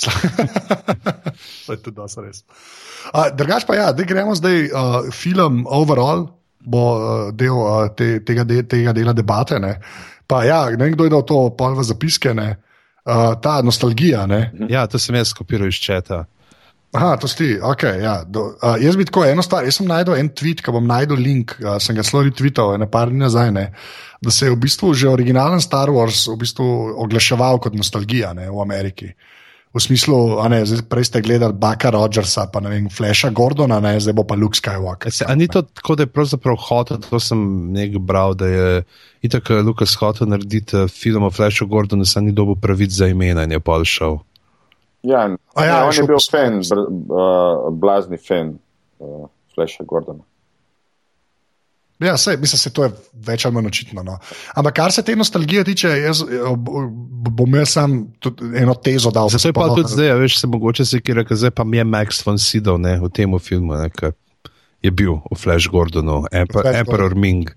to 1.66 1.72
je 1.72 1.78
tudi 1.82 1.96
dosti 1.96 2.20
res. 2.24 2.44
Uh, 3.10 3.28
drugač 3.34 3.66
pa 3.66 3.76
ja, 3.76 3.90
da 3.92 4.06
gremo 4.06 4.34
zdaj 4.38 4.70
uh, 4.70 5.10
film 5.12 5.64
overall. 5.66 6.28
Bo 6.60 6.84
uh, 6.94 7.02
del 7.32 7.56
uh, 7.56 7.88
te, 7.96 8.20
tega, 8.24 8.44
de, 8.44 8.62
tega 8.68 8.92
dela 8.96 9.14
debate. 9.16 9.58
Ne. 9.58 9.78
Pa 10.28 10.44
ja, 10.46 10.66
ne 10.70 10.84
vem, 10.84 10.94
kdo 10.94 11.08
je 11.08 11.14
dal 11.16 11.24
to 11.26 11.38
pol 11.56 11.74
v 11.78 11.84
zapiske. 11.84 12.34
Ne. 12.36 12.54
Uh, 13.04 13.34
ta 13.42 13.60
nostalgija. 13.64 14.26
Ne. 14.30 14.52
Ja, 14.70 14.86
to 14.86 15.00
sem 15.00 15.16
jaz 15.16 15.32
skopiral 15.34 15.72
iz 15.72 15.80
četa. 15.80 16.24
Aha, 16.90 17.14
to 17.22 17.28
si 17.30 17.36
ti, 17.38 17.48
ok. 17.62 17.82
Ja. 18.02 18.14
Do, 18.26 18.48
uh, 18.58 18.74
jaz 18.82 18.96
bi 18.98 19.06
tako 19.06 19.22
eno 19.28 19.44
stvar, 19.46 19.62
jaz 19.66 19.78
sem 19.78 19.86
najdel 19.86 20.16
en 20.18 20.30
tweet, 20.34 20.62
ki 20.64 20.74
bom 20.74 20.86
najdel 20.90 21.20
link, 21.22 21.54
uh, 21.62 21.76
sem 21.82 21.94
ga 21.94 22.02
celo 22.06 22.24
retweetal, 22.26 22.74
ne 22.82 22.88
par 22.90 23.12
dni 23.12 23.22
nazaj, 23.22 23.52
ne, 23.54 23.68
da 24.20 24.34
se 24.34 24.48
je 24.48 24.54
v 24.54 24.58
bistvu 24.64 24.90
že 24.98 25.10
originalen 25.10 25.62
Star 25.62 25.92
Wars 25.94 26.26
v 26.26 26.34
bistvu 26.40 26.66
oglaševal 27.04 27.62
kot 27.62 27.76
nostalgija 27.78 28.34
ne, 28.34 28.50
v 28.50 28.64
Ameriki. 28.64 29.12
V 29.70 29.78
smislu, 29.78 30.34
ne, 30.50 30.64
zdaj 30.66 30.82
prej 30.90 31.06
ste 31.06 31.20
gledali 31.22 31.54
Baka 31.54 31.92
Rogersa, 31.94 32.48
pa 32.50 32.58
ne 32.58 32.72
vem, 32.72 32.88
Flasha 32.90 33.30
Gordona, 33.30 33.78
ne, 33.78 33.92
zdaj 34.02 34.16
bo 34.18 34.24
pa 34.26 34.34
Luke 34.34 34.58
Skywalker. 34.58 35.14
Se, 35.14 35.22
a 35.22 35.36
ni 35.38 35.46
to 35.46 35.62
tako, 35.62 35.94
da 35.94 36.02
je 36.02 36.10
pravzaprav 36.10 36.58
hotel, 36.58 36.98
to 37.06 37.20
sem 37.22 37.38
nekaj 37.70 38.02
bral, 38.02 38.34
da 38.34 38.50
je 38.50 38.82
itak 39.22 39.52
eh, 39.54 39.62
Lukas 39.62 39.94
hotel 40.02 40.26
narediti 40.26 40.74
eh, 40.74 40.90
film 40.90 41.22
o 41.22 41.30
Flashu 41.30 41.70
Gordonu, 41.70 42.02
sem 42.02 42.26
ni 42.26 42.34
dobil 42.34 42.58
pravic 42.58 42.90
za 42.90 43.06
imena 43.06 43.46
in 43.46 43.54
je 43.54 43.62
pol 43.62 43.86
šel. 43.86 44.18
Ja, 45.02 45.28
A 45.54 45.64
ja, 45.64 45.76
ne, 45.80 45.86
on 45.88 45.94
je 45.96 46.06
bil 46.08 46.20
fan, 46.30 46.60
br, 46.64 46.82
uh, 46.88 47.68
blazni 47.72 48.18
fan 48.18 48.56
uh, 48.98 49.28
Flasha 49.54 49.84
Gordona. 49.84 50.24
Ja, 52.00 52.16
sej, 52.16 52.38
mislim, 52.40 52.58
se 52.58 52.70
to 52.72 52.84
je 52.86 52.90
več 53.26 53.44
ali 53.44 53.54
manj 53.54 53.66
očitno. 53.68 54.02
No. 54.02 54.14
Ampak 54.56 54.74
kar 54.78 54.92
se 54.92 55.02
te 55.04 55.12
nostalgije 55.16 55.66
tiče, 55.68 55.90
jaz 56.00 56.22
bom 57.28 57.56
jaz 57.58 57.74
sam 57.76 57.98
eno 58.56 58.74
tezo 58.80 59.12
dal. 59.12 59.28
Zato 59.28 59.50
je 59.50 59.56
pa 59.56 59.66
tudi 59.74 59.92
zdaj, 59.92 60.14
veš, 60.22 60.38
se 60.40 60.48
mogoče 60.48 60.86
se 60.88 61.02
kira, 61.04 61.26
ker 61.28 61.36
zdaj 61.36 61.52
pa 61.58 61.66
mi 61.68 61.76
je 61.76 61.84
Max 61.84 62.22
von 62.24 62.40
Sydow 62.40 62.80
ne, 62.80 62.96
v 63.02 63.12
tem 63.12 63.36
filmu, 63.38 63.76
ne, 63.76 63.90
ki 63.92 64.14
je 64.80 64.92
bil 64.96 65.18
v 65.28 65.36
Flash 65.36 65.68
Gordonu, 65.68 66.22
Emperor, 66.32 66.64
Flash 66.64 66.80
Emperor 66.80 67.14
Ming. 67.14 67.52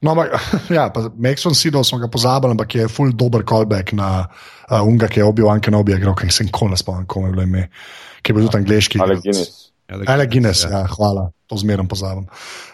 No, 0.00 0.14
ampak, 0.14 0.34
ja, 0.78 0.86
Max 1.18 1.44
von 1.44 1.54
Sydow 1.58 1.82
smo 1.82 1.98
ga 1.98 2.08
pozabili, 2.10 2.54
ampak 2.54 2.74
je 2.74 2.90
full 2.90 3.10
dober 3.12 3.42
callback 3.42 3.92
na 3.92 4.26
uh, 4.70 4.86
Unga, 4.86 5.10
ki 5.10 5.20
je 5.20 5.26
obil 5.26 5.48
Anke 5.50 5.74
Nobi, 5.74 5.96
ki 5.98 6.30
se 6.30 6.46
nikoli 6.46 6.76
ne 6.76 6.78
spomnim, 6.78 7.06
kako 7.06 7.26
je 7.26 7.32
bilo 7.32 7.46
ime, 7.48 7.64
ki 8.22 8.30
je 8.30 8.36
bil 8.36 8.46
tudi 8.46 8.62
angliški. 8.62 9.02
Alec 9.02 9.24
Guinness. 9.24 9.64
Alec 9.88 10.30
Guinness, 10.30 10.62
ja, 10.68 10.84
hvala, 10.92 11.30
to 11.48 11.56
zmerno 11.58 11.88
pozabim. 11.90 12.28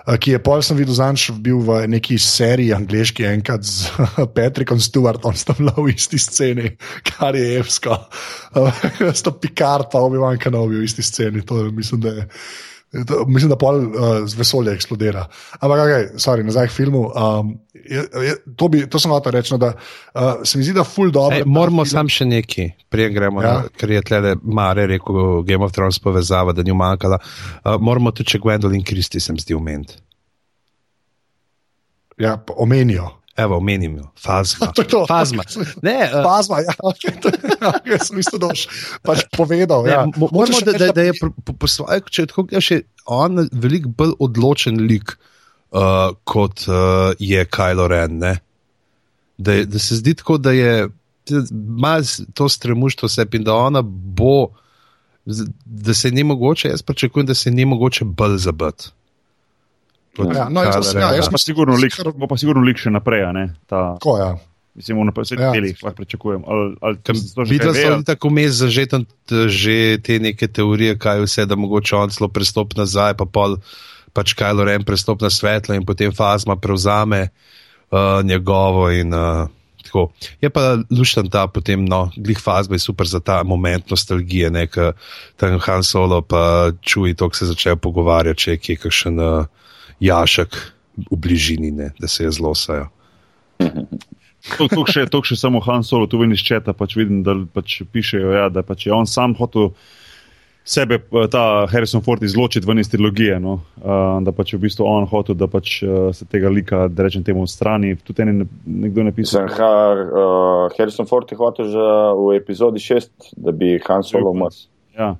Uh, 0.05 0.19
ki 0.21 0.35
je 0.35 0.43
pol 0.45 0.61
sem 0.67 0.77
videl 0.77 0.99
zanč, 0.99 1.31
bil 1.33 1.63
v 1.65 1.79
neki 1.95 2.19
seriji 2.21 2.75
angliški 2.77 3.25
enkrat 3.31 3.65
z 3.65 3.89
Patrickom 4.37 4.83
Stewartom, 4.83 5.33
sta 5.33 5.57
bila 5.57 5.73
v 5.81 5.95
isti 5.95 6.21
sceni, 6.21 6.75
kar 7.09 7.39
je 7.39 7.57
evsko. 7.57 7.97
Uh, 8.53 8.85
sta 9.17 9.33
Picard 9.33 9.89
pa 9.89 10.05
obi 10.05 10.21
Anke 10.21 10.53
Nobi 10.53 10.77
v 10.77 10.85
isti 10.85 11.07
sceni, 11.07 11.41
to 11.41 11.65
mislim, 11.73 12.05
da 12.05 12.17
je. 12.21 12.29
To, 12.95 13.25
mislim, 13.27 13.51
da 13.51 13.57
pol 13.59 13.81
uh, 13.81 13.89
z 14.27 14.39
vesolja 14.39 14.73
eksplodira. 14.73 15.25
Ampak, 15.59 15.81
okay, 15.83 16.05
sorry, 16.23 16.45
nazaj 16.47 16.69
k 16.71 16.77
filmu. 16.77 17.09
Um, 17.11 17.57
je, 17.75 18.05
je, 18.27 18.35
to, 18.57 18.69
bi, 18.71 18.85
to 18.91 19.01
sem 19.03 19.11
hotel 19.11 19.35
reči, 19.35 19.51
no, 19.55 19.59
da 19.59 19.73
uh, 19.75 20.45
se 20.47 20.59
mi 20.59 20.65
zdi, 20.65 20.77
da 20.77 20.85
ful 20.87 21.11
dobro. 21.11 21.41
Ej, 21.41 21.49
moramo 21.51 21.83
sam 21.89 22.09
še 22.09 22.29
neki, 22.31 22.69
prije 22.89 23.11
gremo, 23.17 23.43
ja. 23.43 23.57
na, 23.65 23.75
ker 23.75 23.91
je 23.97 24.05
tle 24.07 24.37
Mare 24.43 24.87
rekel 24.95 25.43
Game 25.49 25.67
of 25.67 25.75
Thrones 25.75 25.99
povezava, 25.99 26.55
da 26.55 26.63
ni 26.63 26.71
umanjkala. 26.75 27.19
Uh, 27.19 27.75
moramo 27.83 28.15
tudi, 28.15 28.31
če 28.35 28.43
Gwendolyn 28.47 28.87
Christie 28.87 29.23
sem 29.23 29.39
zdi 29.43 29.59
ument. 29.59 29.97
Ja, 32.21 32.39
omenijo. 32.55 33.11
Evo, 33.37 33.57
omenim 33.57 33.97
jo, 33.99 34.05
fazma. 34.17 34.67
To 34.77 34.83
to. 34.85 35.05
Fazma. 35.09 35.43
Ne, 35.83 35.97
uh, 36.05 36.23
Fazma, 36.29 36.61
ja, 36.61 36.75
okay, 36.85 37.15
to 37.19 37.29
ja, 37.61 37.73
jaz 37.87 38.09
sem 38.09 38.21
da 38.33 38.47
boš 38.47 38.67
pač 39.03 39.25
povedal. 39.33 39.83
ne, 39.83 39.91
Ja. 39.91 40.07
Moramo, 40.17 40.61
da, 40.61 40.73
da, 40.73 40.93
da 40.93 41.03
je 41.03 41.13
po, 41.21 41.53
po, 41.53 41.67
svoje, 41.67 42.01
če 42.09 42.27
tako 42.27 42.43
gledaš, 42.45 42.71
je 42.71 42.83
on 43.07 43.49
veliko 43.53 43.89
bolj 43.91 44.13
odločen 44.21 44.79
lik 44.81 45.17
uh, 45.71 45.81
kot 46.25 46.67
uh, 46.69 46.75
je 47.19 47.45
Kylo 47.47 47.87
Ren. 47.87 48.19
Ne? 48.19 48.39
Da, 49.37 49.65
da 49.65 49.79
se 49.79 49.97
zdi 49.97 50.15
tako, 50.15 50.39
da 50.39 50.53
je 50.53 50.89
s- 52.01 52.23
to 52.35 52.49
stremuštvo 52.49 53.09
sebi 53.09 53.37
in 53.37 53.45
da 53.45 53.55
ona 53.57 53.83
bo, 53.83 54.47
da 55.65 55.95
se 55.95 56.11
ni 56.11 56.23
mogoče, 56.25 56.69
jaz 56.69 56.83
pričakujem, 56.83 57.27
da 57.27 57.35
se 57.35 57.51
ni 57.51 57.65
mogoče 57.65 58.05
bolj 58.05 58.39
zabiti. 58.39 58.93
Ja, 60.19 60.49
no, 60.51 60.63
jaz, 60.63 60.95
ja, 60.95 61.11
jaz 61.17 61.29
Pa 61.31 61.39
sigurno 61.43 61.75
lik, 61.75 61.95
bo 62.15 62.29
pa 62.31 62.37
sigurno 62.39 62.63
lik 62.63 62.79
še 62.79 62.93
naprej, 62.95 63.25
a 63.27 63.33
ne? 63.35 63.47
Ta, 63.67 63.97
Tako, 63.99 64.19
ja. 64.21 64.29
mislim, 64.79 65.01
v 65.03 65.09
naprej 65.11 65.35
Ja. 65.41 65.51
delih 65.51 65.81
lahko 65.83 66.03
pričakujem. 66.03 66.45
Videla 67.51 67.75
sem 67.75 68.05
tako 68.07 68.31
mes 68.31 68.55
zažeten, 68.61 69.07
že 69.51 69.99
te 69.99 70.19
neke 70.23 70.47
teorije, 70.47 70.99
kaj 70.99 71.25
vse, 71.27 71.47
da 71.51 71.59
mogoče 71.59 71.97
on 71.97 72.15
celo 72.15 72.29
prestop 72.31 72.77
nazaj, 72.79 73.17
pa 73.19 73.27
pol 73.27 73.59
pač 74.15 74.37
Kylo 74.39 74.63
Ren 74.63 74.87
prestop 74.87 75.23
na 75.23 75.31
svetlo 75.31 75.75
in 75.75 75.83
potem 75.83 76.15
fazma 76.15 76.55
prevzame 76.55 77.29
uh, 77.91 78.23
njegovo 78.23 78.87
in 78.95 79.11
uh, 79.11 79.51
tako. 79.83 80.13
Je 80.41 80.51
pa 80.51 80.79
lušten 80.95 81.27
ta 81.27 81.49
potem, 81.51 81.83
no, 81.83 82.07
glih 82.15 82.39
fazma 82.39 82.79
je 82.79 82.87
super 82.87 83.11
za 83.11 83.19
ta 83.19 83.43
moment 83.43 83.91
nostalgije, 83.91 84.51
nek 84.55 84.79
tam 85.37 85.59
Han 85.59 85.83
Solo 85.83 86.23
pa 86.23 86.71
čuji 86.79 87.19
to, 87.19 87.29
ko 87.29 87.35
se 87.35 87.51
začnejo 87.51 87.83
pogovarjati, 87.83 88.41
če 88.41 88.55
je 88.55 88.79
kakšen 88.79 89.19
uh, 89.19 89.51
jašek 90.01 90.57
v 91.11 91.19
bližini, 91.19 91.71
ne, 91.75 91.91
da 92.01 92.09
se 92.09 92.25
je 92.25 92.31
zlosajo. 92.31 92.89
To, 94.59 94.69
to, 94.69 94.85
še, 94.85 95.07
to 95.09 95.23
še 95.25 95.39
samo 95.41 95.61
Han 95.65 95.85
Solo, 95.87 96.07
tu 96.11 96.21
ven 96.21 96.35
iz 96.35 96.43
četa 96.45 96.75
pač 96.77 96.99
vidim, 96.99 97.23
da 97.25 97.33
pač 97.33 97.81
pišejo, 97.89 98.35
ja, 98.37 98.49
da 98.53 98.61
pač 98.67 98.87
je 98.87 98.93
on 98.93 99.09
sam 99.09 99.33
hotel 99.39 99.73
sebe, 100.65 100.99
eh, 101.01 101.29
ta 101.33 101.65
Harrison 101.71 102.03
Ford, 102.05 102.23
izločiti 102.23 102.69
ven 102.69 102.79
iz 102.79 102.91
trilogije. 102.93 103.39
No? 103.41 103.59
Uh, 103.77 104.21
da 104.25 104.33
pač 104.33 104.53
je 104.53 104.59
v 104.59 104.65
bistvu 104.65 104.87
on 104.89 105.09
hotel, 105.09 105.37
da 105.37 105.49
pač 105.51 105.79
uh, 105.85 106.09
se 106.17 106.29
tega 106.29 106.53
lika, 106.53 106.87
da 106.89 107.05
rečem 107.05 107.25
temu, 107.25 107.45
strani. 107.49 107.95
Tudi 108.01 108.25
en, 108.25 108.47
nekdo 108.65 109.05
je 109.05 109.09
napisal. 109.11 109.49
Mislim, 109.49 109.61
ha, 109.61 109.73
uh, 110.05 110.77
Harrison 110.79 111.09
Ford 111.09 111.29
je 111.29 111.41
hotel 111.41 111.69
že 111.73 111.91
v 112.21 112.37
epizodi 112.37 112.81
6, 112.81 113.35
da 113.37 113.53
bi 113.53 113.77
Han 113.89 114.05
Solo 114.05 114.33
umrl. 114.33 114.65
Ja. 114.97 115.15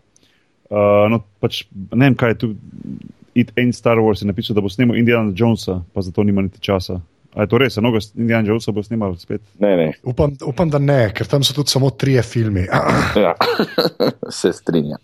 Uh, 0.73 1.05
no, 1.13 1.21
pač, 1.45 1.67
ne 1.93 2.09
vem, 2.09 2.17
kaj 2.17 2.35
je 2.35 2.41
tu. 2.41 2.55
It 3.35 3.53
Ain't 3.59 3.75
Star 3.75 3.99
Wars 3.99 4.23
je 4.23 4.27
napisal, 4.27 4.55
da 4.55 4.63
bo 4.63 4.69
snimal 4.69 4.97
Indiana 4.97 5.33
Jonesa, 5.37 5.81
pa 5.95 6.03
zato 6.03 6.23
nima 6.23 6.43
niti 6.43 6.61
časa. 6.61 7.01
A 7.35 7.43
je 7.43 7.51
to 7.51 7.59
res? 7.59 7.77
Mnogo 7.77 7.99
Indiana 8.15 8.49
Jonesa 8.49 8.73
bo 8.73 8.83
snimal 8.83 9.17
spet. 9.19 9.43
Ne, 9.59 9.77
ne. 9.77 9.93
Upam, 10.03 10.37
upam, 10.47 10.71
da 10.71 10.79
ne, 10.79 11.09
ker 11.15 11.27
tam 11.27 11.43
so 11.43 11.55
tudi 11.55 11.75
samo 11.75 11.91
trije 11.91 12.23
filmi. 12.23 12.67
Ja. 13.25 13.35
Se 14.31 14.53
strinjam. 14.53 14.99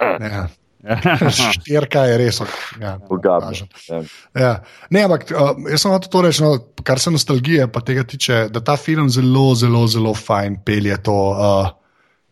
Ja. 0.00 0.46
Štirka 1.54 2.04
je 2.06 2.18
res. 2.18 2.40
Ja, 2.80 2.96
kažem. 3.22 3.68
Ja. 3.88 4.02
Ja. 4.34 4.52
Ne, 4.90 5.02
ampak 5.06 5.30
uh, 5.30 5.54
jaz 5.70 5.82
sem 5.82 5.94
hotel 5.94 6.12
to 6.12 6.22
reči, 6.26 6.44
no, 6.44 6.52
kar 6.86 7.02
se 7.02 7.10
nostalgije 7.10 7.66
pa 7.72 7.82
tega 7.86 8.04
tiče, 8.06 8.46
da 8.54 8.62
ta 8.62 8.76
film 8.78 9.10
zelo, 9.10 9.48
zelo, 9.58 9.86
zelo 9.90 10.14
fajn 10.14 10.60
pelje 10.66 10.98
to 11.06 11.16
uh, 11.16 11.72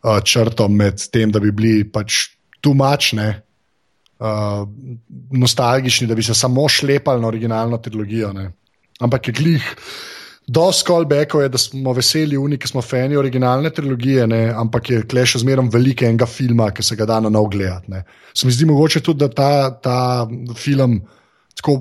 uh, 0.05 0.21
črto 0.23 0.69
med 0.71 1.03
tem, 1.13 1.35
da 1.35 1.43
bi 1.43 1.51
bili 1.55 1.83
pač 1.91 2.29
tumačne, 2.65 3.29
uh, 4.25 4.65
nostalgični, 5.31 6.09
da 6.09 6.15
bi 6.15 6.23
se 6.23 6.35
samo 6.35 6.69
šlepali 6.69 7.23
na 7.23 7.29
originalno 7.29 7.79
trilogijo. 7.79 8.33
Ne. 8.33 8.51
Ampak 9.01 9.29
je 9.29 9.33
glih. 9.33 9.71
Dost 10.47 10.87
callbackov 10.87 11.43
je, 11.43 11.49
da 11.49 11.59
smo 11.59 11.93
veseli, 11.97 12.37
oni, 12.37 12.59
ki 12.61 12.69
smo 12.69 12.83
fani 12.85 13.17
originalne 13.17 13.71
trilogije, 13.73 14.27
ne, 14.29 14.43
ampak 14.53 14.91
je 14.91 15.05
kle 15.09 15.25
še 15.27 15.41
zmeraj 15.41 15.71
veliko 15.73 16.05
enega 16.05 16.29
filma, 16.29 16.69
ki 16.69 16.85
se 16.85 16.99
ga 17.01 17.07
da 17.09 17.17
na 17.25 17.31
nov 17.33 17.49
gledati. 17.49 17.91
ne. 17.91 18.03
Se 18.37 18.47
mi 18.47 18.53
zdi 18.53 18.67
mogoče 18.69 19.01
tudi, 19.01 19.25
da 19.25 19.29
ta, 19.33 19.71
ta 19.81 19.97
film 20.57 21.01
tako, 21.57 21.79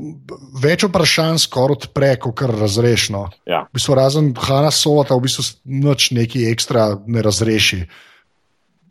več 0.63 0.85
vprašanj 0.87 1.41
skoraj 1.43 1.75
odpre, 1.75 2.13
kot 2.23 2.37
kar 2.39 2.55
razrešno. 2.55 3.25
Ja. 3.49 3.65
V 3.67 3.81
bistvu, 3.81 3.97
razen 3.99 4.31
Hanna 4.39 4.71
Solota, 4.71 5.17
v 5.19 5.27
bistvu 5.27 5.43
nič 5.65 6.11
neki 6.15 6.47
ekstra 6.53 6.93
ne 7.03 7.25
razreši. 7.25 7.83
Pa 7.83 8.12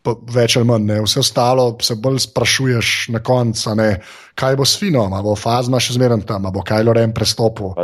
Več 0.04 0.56
ali 0.56 0.66
manj, 0.66 0.82
ne. 0.84 0.96
vse 1.00 1.20
ostalo 1.20 1.76
se 1.80 1.94
bolj 1.94 2.18
sprašuješ 2.20 3.08
na 3.08 3.20
koncu, 3.20 3.74
ne, 3.74 4.00
kaj 4.34 4.56
bo 4.56 4.64
s 4.64 4.74
Finom, 4.76 5.12
ali 5.12 5.22
bo 5.22 5.36
Fazma 5.36 5.78
še 5.78 5.94
zmeraj 5.94 6.24
tam, 6.26 6.42
ali 6.42 6.52
bo 6.52 6.62
Kajlo 6.62 6.92
Ren 6.92 7.12
prestopil, 7.12 7.74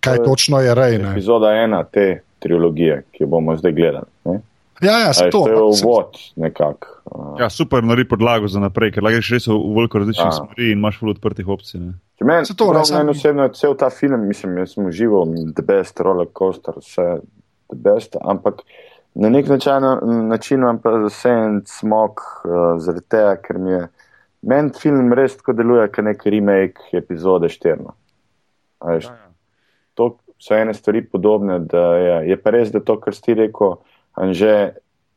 kaj 0.00 0.22
točno 0.24 0.60
je 0.60 0.74
Rej. 0.74 0.98
ne. 0.98 1.10
Epizoda 1.10 1.52
ena 1.54 1.84
te 1.84 2.06
trilogije, 2.38 3.02
ki 3.12 3.22
jo 3.22 3.28
bomo 3.28 3.56
zdaj 3.56 3.72
gledali. 3.72 4.08
Ne? 4.24 4.40
Ja, 4.78 4.98
ja, 4.98 5.08
A 5.08 5.12
se 5.12 5.28
to. 5.30 5.44
to 5.44 5.48
je 5.48 5.60
uvod 5.82 6.16
nekako. 6.36 6.88
Uh, 7.06 7.40
Ja, 7.40 7.50
super, 7.50 7.82
naredi 7.82 8.08
podlago 8.08 8.48
za 8.48 8.60
naprej, 8.60 8.92
ker 8.92 9.02
lahko 9.02 9.16
greš 9.16 9.30
res 9.30 9.46
v 9.46 9.56
veliko 9.70 9.98
različnih 9.98 10.26
Ja. 10.26 10.32
smeri 10.32 10.66
in 10.66 10.78
imaš 10.78 10.98
veliko 11.00 11.16
odprtih 11.16 11.48
opcij. 11.48 11.80
Ne. 11.80 11.92
Meni 12.22 12.46
Se 12.46 12.54
to, 12.54 12.84
sam- 12.84 12.98
meni 12.98 13.10
osebno 13.10 13.42
je 13.42 13.52
cel 13.52 13.74
ta 13.74 13.90
film, 13.90 14.26
mislim, 14.26 14.56
jaz 14.58 14.72
sem 14.72 14.86
užival, 14.86 15.24
the 15.52 15.62
best 15.62 16.00
roller 16.00 16.26
coaster, 16.28 16.74
vse 16.76 17.20
the 17.68 17.76
best, 17.78 18.16
ampak 18.22 18.60
na 19.16 19.30
nek 19.32 19.48
način, 19.48 19.86
način 20.28 20.60
imam 20.60 20.78
pa 20.82 20.92
vse 21.06 21.30
en 21.30 21.60
smog 21.66 22.20
uh, 22.20 22.76
zaradi 22.82 23.04
tega, 23.08 23.36
ker 23.42 23.58
mi 23.58 23.72
je 23.72 23.86
meni 24.42 24.74
film 24.80 25.12
res 25.16 25.38
tako 25.40 25.56
deluje, 25.56 25.88
kot 25.92 26.04
nek 26.04 26.26
remake 26.26 26.92
epizode 26.98 27.48
4. 27.52 27.80
no. 27.82 27.96
A 28.78 28.96
veš, 28.96 29.08
To 29.96 30.10
so 30.38 30.52
ene 30.52 30.74
stvari 30.76 31.00
podobne, 31.08 31.58
da 31.58 31.84
je, 31.96 32.16
je 32.30 32.36
pa 32.36 32.52
res, 32.52 32.68
da 32.68 32.82
to, 32.84 32.98
kar 33.00 33.14
si 33.16 33.22
ti 33.24 33.34
rekel, 33.34 33.78
Anže, 34.16 34.72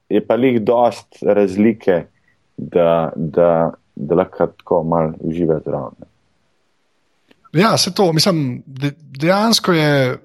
je 0.10 0.22
pa 0.28 0.36
lih 0.36 0.62
dost 0.62 1.22
razlike, 1.24 2.04
da, 2.58 3.12
da, 3.16 3.72
da 3.96 4.16
lahko 4.16 4.48
tako 4.48 4.84
malo 4.84 5.14
uživaš 5.20 5.64
zraven. 5.64 6.08
Ja, 7.54 7.78
se 7.78 7.94
to, 7.94 8.14
mislim, 8.14 8.64
de, 8.66 8.92
dejansko 9.20 9.74
je. 9.74 10.18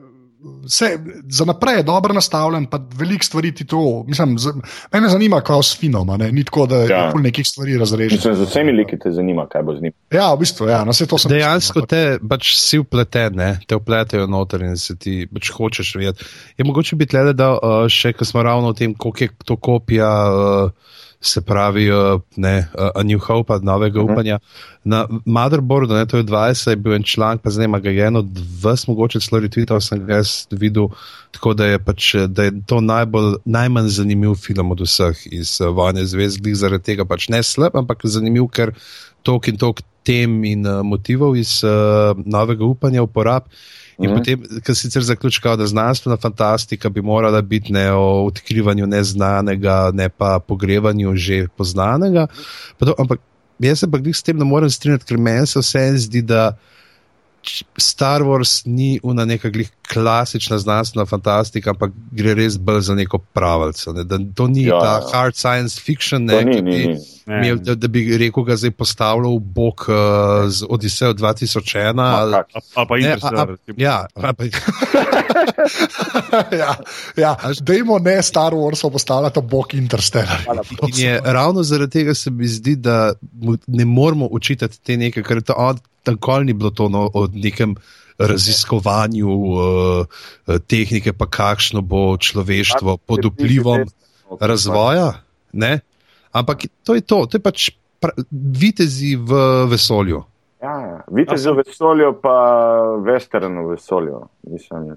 Vse, 0.65 0.99
za 1.29 1.45
naprej 1.45 1.77
je 1.77 1.83
dobro 1.83 2.15
nastavljen, 2.15 2.67
pa 2.67 2.81
veliko 2.95 3.25
stvari 3.25 3.55
ti 3.55 3.67
to. 3.67 4.05
Mislim, 4.09 4.39
z, 4.39 4.53
mene 4.93 5.09
zanima, 5.09 5.41
kako 5.41 5.63
s 5.63 5.79
finom, 5.81 6.11
a 6.11 6.17
ne? 6.17 6.33
ni 6.33 6.45
tako, 6.45 6.67
da 6.67 6.77
ja. 6.77 6.87
Ja. 6.91 7.07
je 7.07 7.23
nekih 7.23 7.47
stvari 7.49 7.79
razrešeno. 7.79 8.17
Mislim, 8.17 8.35
z 8.35 8.49
vsemi 8.51 8.73
liki 8.73 8.99
te 8.99 9.11
zanima, 9.11 9.47
kaj 9.49 9.63
bo 9.63 9.77
z 9.77 9.83
njim. 9.83 9.93
Ja, 10.13 10.35
v 10.35 10.39
bistvu, 10.39 10.69
ja, 10.69 10.85
no, 10.85 10.93
se 10.93 11.07
to 11.07 11.19
sem 11.19 11.33
Dejansko 11.33 11.81
mislil, 11.81 11.87
te 11.89 12.29
pač 12.29 12.55
si 12.61 12.79
upleten, 12.79 13.37
ne? 13.41 13.51
te 13.67 13.77
upletejo 13.77 14.27
noter 14.27 14.63
in 14.69 14.77
se 14.77 14.97
ti 14.97 15.25
pač 15.33 15.51
hočeš 15.51 15.95
vedeti. 15.97 16.25
Je 16.59 16.65
mogoče 16.65 16.97
biti 16.97 17.17
le, 17.17 17.33
da 17.33 17.55
uh, 17.55 17.85
še, 17.89 18.13
ko 18.13 18.29
smo 18.29 18.43
ravno 18.43 18.75
o 18.75 18.77
tem, 18.77 18.95
koliko 18.95 19.25
je 19.25 19.31
to 19.45 19.57
kopija, 19.57 20.13
uh, 20.29 20.95
se 21.27 21.41
pravi, 21.41 21.91
uh, 21.91 22.21
ne, 22.37 22.69
uh, 22.75 22.89
A 22.95 23.03
New 23.03 23.19
Hope, 23.19 23.53
od 23.53 23.65
novega 23.65 24.01
uh 24.01 24.07
-huh. 24.07 24.13
upanja. 24.13 24.39
Na 24.85 25.07
Motherboardu, 25.25 25.95
ne, 25.95 26.07
to 26.07 26.17
je 26.17 26.25
20, 26.25 26.71
je 26.71 26.77
bil 26.77 26.95
en 26.95 27.03
članek, 27.03 27.43
pa 27.43 27.51
zdaj 27.51 27.65
ima 27.65 27.79
ga 27.79 27.91
eno 27.91 28.19
od 28.19 28.39
vas, 28.63 28.87
mogoče 28.87 29.21
celo 29.21 29.41
retweetal 29.41 29.81
sem 29.81 30.07
ga 30.07 30.15
jaz 30.15 30.47
videl, 30.51 30.89
tako 31.31 31.55
da 31.55 31.67
je, 31.67 31.79
pač, 31.79 32.15
da 32.29 32.45
je 32.45 32.53
to 32.67 32.81
najbolj, 32.81 33.35
najmanj 33.45 33.89
zanimiv 33.89 34.35
film 34.35 34.71
od 34.71 34.81
vseh 34.81 35.17
iz 35.31 35.61
uh, 35.61 35.77
Vojne 35.77 36.07
zvezd, 36.07 36.47
zaradi 36.55 36.85
tega 36.85 37.05
pač 37.05 37.29
ne 37.29 37.43
slab, 37.43 37.77
ampak 37.77 38.01
zanimiv, 38.05 38.47
ker 38.47 38.75
tok 39.23 39.49
in 39.49 39.57
tok 39.57 39.81
tem 40.05 40.45
in 40.45 40.67
uh, 40.67 40.83
motivov 40.85 41.37
iz 41.37 41.65
uh, 41.65 42.13
novega 42.25 42.65
upanja 42.65 43.03
uporab. 43.03 43.49
In 43.99 44.11
mm 44.11 44.17
potem, 44.19 44.43
kar 44.67 44.75
sicer 44.75 45.03
zaključka, 45.07 45.57
da 45.57 45.67
znanstvena 45.67 46.17
fantastika 46.17 46.91
bi 46.91 47.03
morala 47.03 47.43
biti 47.43 47.73
ne 47.73 47.93
o 47.93 48.25
odkrivanju 48.27 48.87
neznanega, 48.87 49.91
ne 49.95 50.09
pa 50.09 50.39
pogrevanju 50.39 51.17
že 51.17 51.47
poznanega. 51.57 52.27
Pa 52.79 52.87
to, 52.87 52.95
ampak 52.99 53.21
jaz 53.59 53.85
se 53.85 53.91
pa 53.91 53.99
glih 53.99 54.17
s 54.17 54.23
tem 54.23 54.39
ne 54.39 54.45
morem 54.45 54.71
strinjati, 54.71 55.07
ker 55.07 55.19
meni 55.19 55.47
se 55.47 55.63
vse 55.63 55.85
zdi, 56.07 56.23
da 56.23 56.57
Star 57.79 58.23
Wars 58.23 58.63
ni 58.65 59.01
una 59.03 59.25
neka 59.25 59.49
glih 59.49 59.71
klasična 59.89 60.59
znanstvena 60.59 61.07
fantastika, 61.07 61.71
ampak 61.71 61.91
gre 62.11 62.35
res 62.35 62.57
bolj 62.59 62.81
za 62.81 62.95
neko 62.95 63.19
pravico. 63.19 63.93
Ne? 63.93 64.05
Da, 64.05 64.19
to 64.35 64.47
ni 64.47 64.63
Ja, 64.63 64.75
ja, 64.75 64.81
ta 64.81 64.93
ja. 64.95 65.11
hard 65.13 65.37
science 65.37 65.81
fiction, 65.81 66.25
ne, 66.25 66.45
ni, 66.45 66.55
ni, 66.55 66.63
bi 66.63 66.87
ni. 66.87 66.99
Ne. 67.27 67.37
imel, 67.39 67.59
da, 67.59 67.75
da 67.75 67.89
bi 67.89 68.17
rekel, 68.19 68.45
ga 68.45 68.57
zdaj 68.57 68.71
postavljal 68.73 69.39
bok 69.41 69.87
uh, 69.89 69.95
z 70.49 70.67
Odisejo 70.69 71.15
2001. 71.15 71.95
Ma, 71.95 72.03
ali- 72.03 72.33
kak. 72.35 72.47
Ali 72.75 72.87
pa 72.89 72.97
Ne, 72.97 73.01
a- 73.01 73.07
Interstellar. 73.07 73.51
a- 73.51 73.57
Ja, 73.77 73.97
a 74.15 74.33
pa- 74.33 74.45
ja, 76.55 76.75
ja. 77.17 77.37
Dajmo 77.61 77.99
ne 77.99 78.23
Star 78.23 78.53
Wars 78.53 78.91
postavljati 78.91 79.41
bog 79.43 79.75
Interstellar. 79.75 80.41
In 80.89 80.99
je, 80.99 81.21
ravno 81.25 81.63
zaradi 81.63 81.91
tega 81.93 82.15
se 82.15 82.31
mi 82.31 82.49
zdi, 82.49 82.77
da 82.77 83.13
ne 83.67 83.85
moramo 83.85 84.29
učitati 84.31 84.81
te 84.81 84.97
nekaj, 84.97 85.23
ker 85.23 85.43
to 85.43 85.55
nikoli 86.13 86.45
ni 86.45 86.53
bilo 86.53 86.71
to 86.71 86.89
no, 86.89 87.09
o 87.15 87.27
nekem 87.33 87.77
raziskovanju 88.19 89.31
uh, 89.31 90.07
tehnike, 90.67 91.13
pa 91.13 91.27
kakšno 91.27 91.83
bo 91.83 92.15
človeštvo 92.17 92.97
pod 93.07 93.25
vplivom 93.33 93.89
razvoja. 94.41 95.25
Ne? 95.53 95.81
Ampak 96.33 96.69
to 96.85 96.95
je 96.95 97.01
to, 97.01 97.27
to 97.27 97.39
je 97.39 97.43
pač 97.43 97.71
vitezi 98.61 99.17
v 99.17 99.33
vesolju. 99.71 100.23
Ja, 100.63 100.77
ja. 100.81 101.01
Vitez 101.11 101.47
v 101.47 101.61
vesolju, 101.61 102.15
pa 102.23 102.37
western 103.05 103.59
v 103.65 103.75
vesolju. 103.75 104.23
Mislim, 104.49 104.95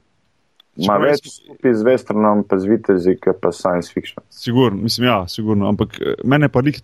Čeprav 0.77 1.01
več 1.01 1.25
skupaj 1.31 1.73
z 1.73 1.85
westernom, 1.88 2.43
pa 2.45 2.59
z 2.61 2.69
vitezi, 2.69 3.15
pa 3.41 3.49
science 3.55 3.89
fiction. 3.93 4.21
Sigurno, 4.29 4.84
mislim, 4.85 5.07
ja, 5.09 5.17
sigurno. 5.27 5.65
Ampak 5.71 5.97
eh, 5.97 6.21
mene 6.23 6.51
pa 6.53 6.61
nik 6.61 6.84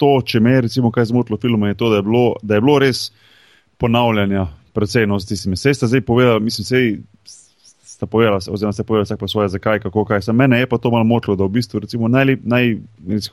to, 0.00 0.16
če 0.24 0.40
me 0.40 0.56
je 0.56 0.62
recimo 0.68 0.90
kaj 0.92 1.10
zmotilo 1.12 1.36
v 1.36 1.44
filmu, 1.44 1.68
je 1.68 1.76
to, 1.76 1.90
da 1.92 2.00
je 2.00 2.06
bilo, 2.06 2.24
da 2.42 2.56
je 2.56 2.64
bilo 2.64 2.78
res 2.80 3.10
ponavljanja, 3.78 4.46
predvsem 4.72 5.20
s 5.20 5.26
tistimi. 5.26 5.56
Sej 5.56 5.74
ste 5.74 5.86
zdaj 5.86 6.00
povedali, 6.00 6.40
mislim, 6.40 6.64
sej 6.64 6.84
sta 7.96 8.06
povedala, 8.06 8.36
oziroma 8.36 8.76
ste 8.76 8.84
povedali 8.84 9.08
vsak 9.08 9.20
po 9.20 9.28
svoje, 9.28 9.48
zakaj, 9.48 9.80
kako, 9.88 10.04
kaj. 10.04 10.28
Sem 10.28 10.36
mene 10.36 10.60
je 10.60 10.68
pa 10.68 10.76
to 10.76 10.92
malo 10.92 11.04
motilo, 11.08 11.36
da 11.36 11.48
v 11.48 11.56
bistvu 11.56 11.80
recimo 11.80 12.08
najlep, 12.12 12.44
naj, 12.44 12.76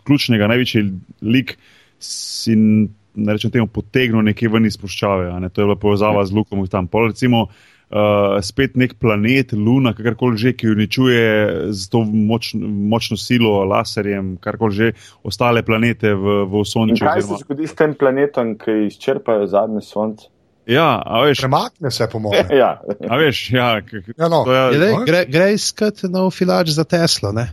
ključnega, 0.07 0.47
največji 0.47 0.83
lik 1.21 1.57
si, 1.99 2.55
ne 2.55 3.35
rečem 3.35 3.51
temu, 3.51 3.67
potegnil 3.67 4.23
nekje 4.23 4.51
ven 4.51 4.67
iz 4.67 4.79
puščave. 4.79 5.35
Ne? 5.43 5.51
To 5.51 5.61
je 5.61 5.67
bila 5.67 5.79
povezava 5.79 6.23
z 6.23 6.31
Lukom 6.31 6.63
tam. 6.71 6.87
Pol 6.87 7.11
recimo, 7.11 7.49
Uh, 7.93 8.39
spet 8.41 8.73
nek 8.73 8.95
planet, 8.97 9.51
Luna, 9.53 9.91
kakorkoli 9.93 10.39
že, 10.41 10.55
ki 10.57 10.71
uničuje 10.71 11.25
z 11.69 11.89
to 11.93 12.01
moč, 12.01 12.55
močno 12.57 13.13
silo, 13.21 13.51
laserjem, 13.69 14.31
karkoli 14.41 14.73
že, 14.73 14.87
ostale 15.21 15.61
planete 15.61 16.15
v, 16.17 16.39
v 16.49 16.53
In 16.57 16.63
Osončju. 16.63 17.05
kaj 17.05 17.21
se 17.21 17.37
zgodi 17.43 17.69
s 17.69 17.77
tem 17.77 17.93
planetom, 17.93 18.55
ki 18.57 18.87
izčrpajo 18.87 19.45
zadnje 19.45 19.85
sonce? 19.85 20.32
Ja, 20.65 21.01
a 21.05 21.21
veš, 21.25 21.39
Premakne 21.43 21.91
se, 21.91 22.07
po 22.11 22.19
mojem. 22.19 22.47
Ja, 22.61 22.81
a 23.09 23.17
veš, 23.17 23.51
ja, 23.51 23.81
Ja, 24.17 24.27
no. 24.29 24.43
to 24.43 24.53
je, 24.53 24.73
Je, 24.73 24.79
dej, 24.79 24.91
no. 24.93 25.03
gre, 25.05 25.25
gre 25.27 25.53
iskati 25.53 26.07
nov 26.07 26.31
filač 26.31 26.69
za 26.71 26.83
Teslo. 26.83 27.31
Ne? 27.31 27.51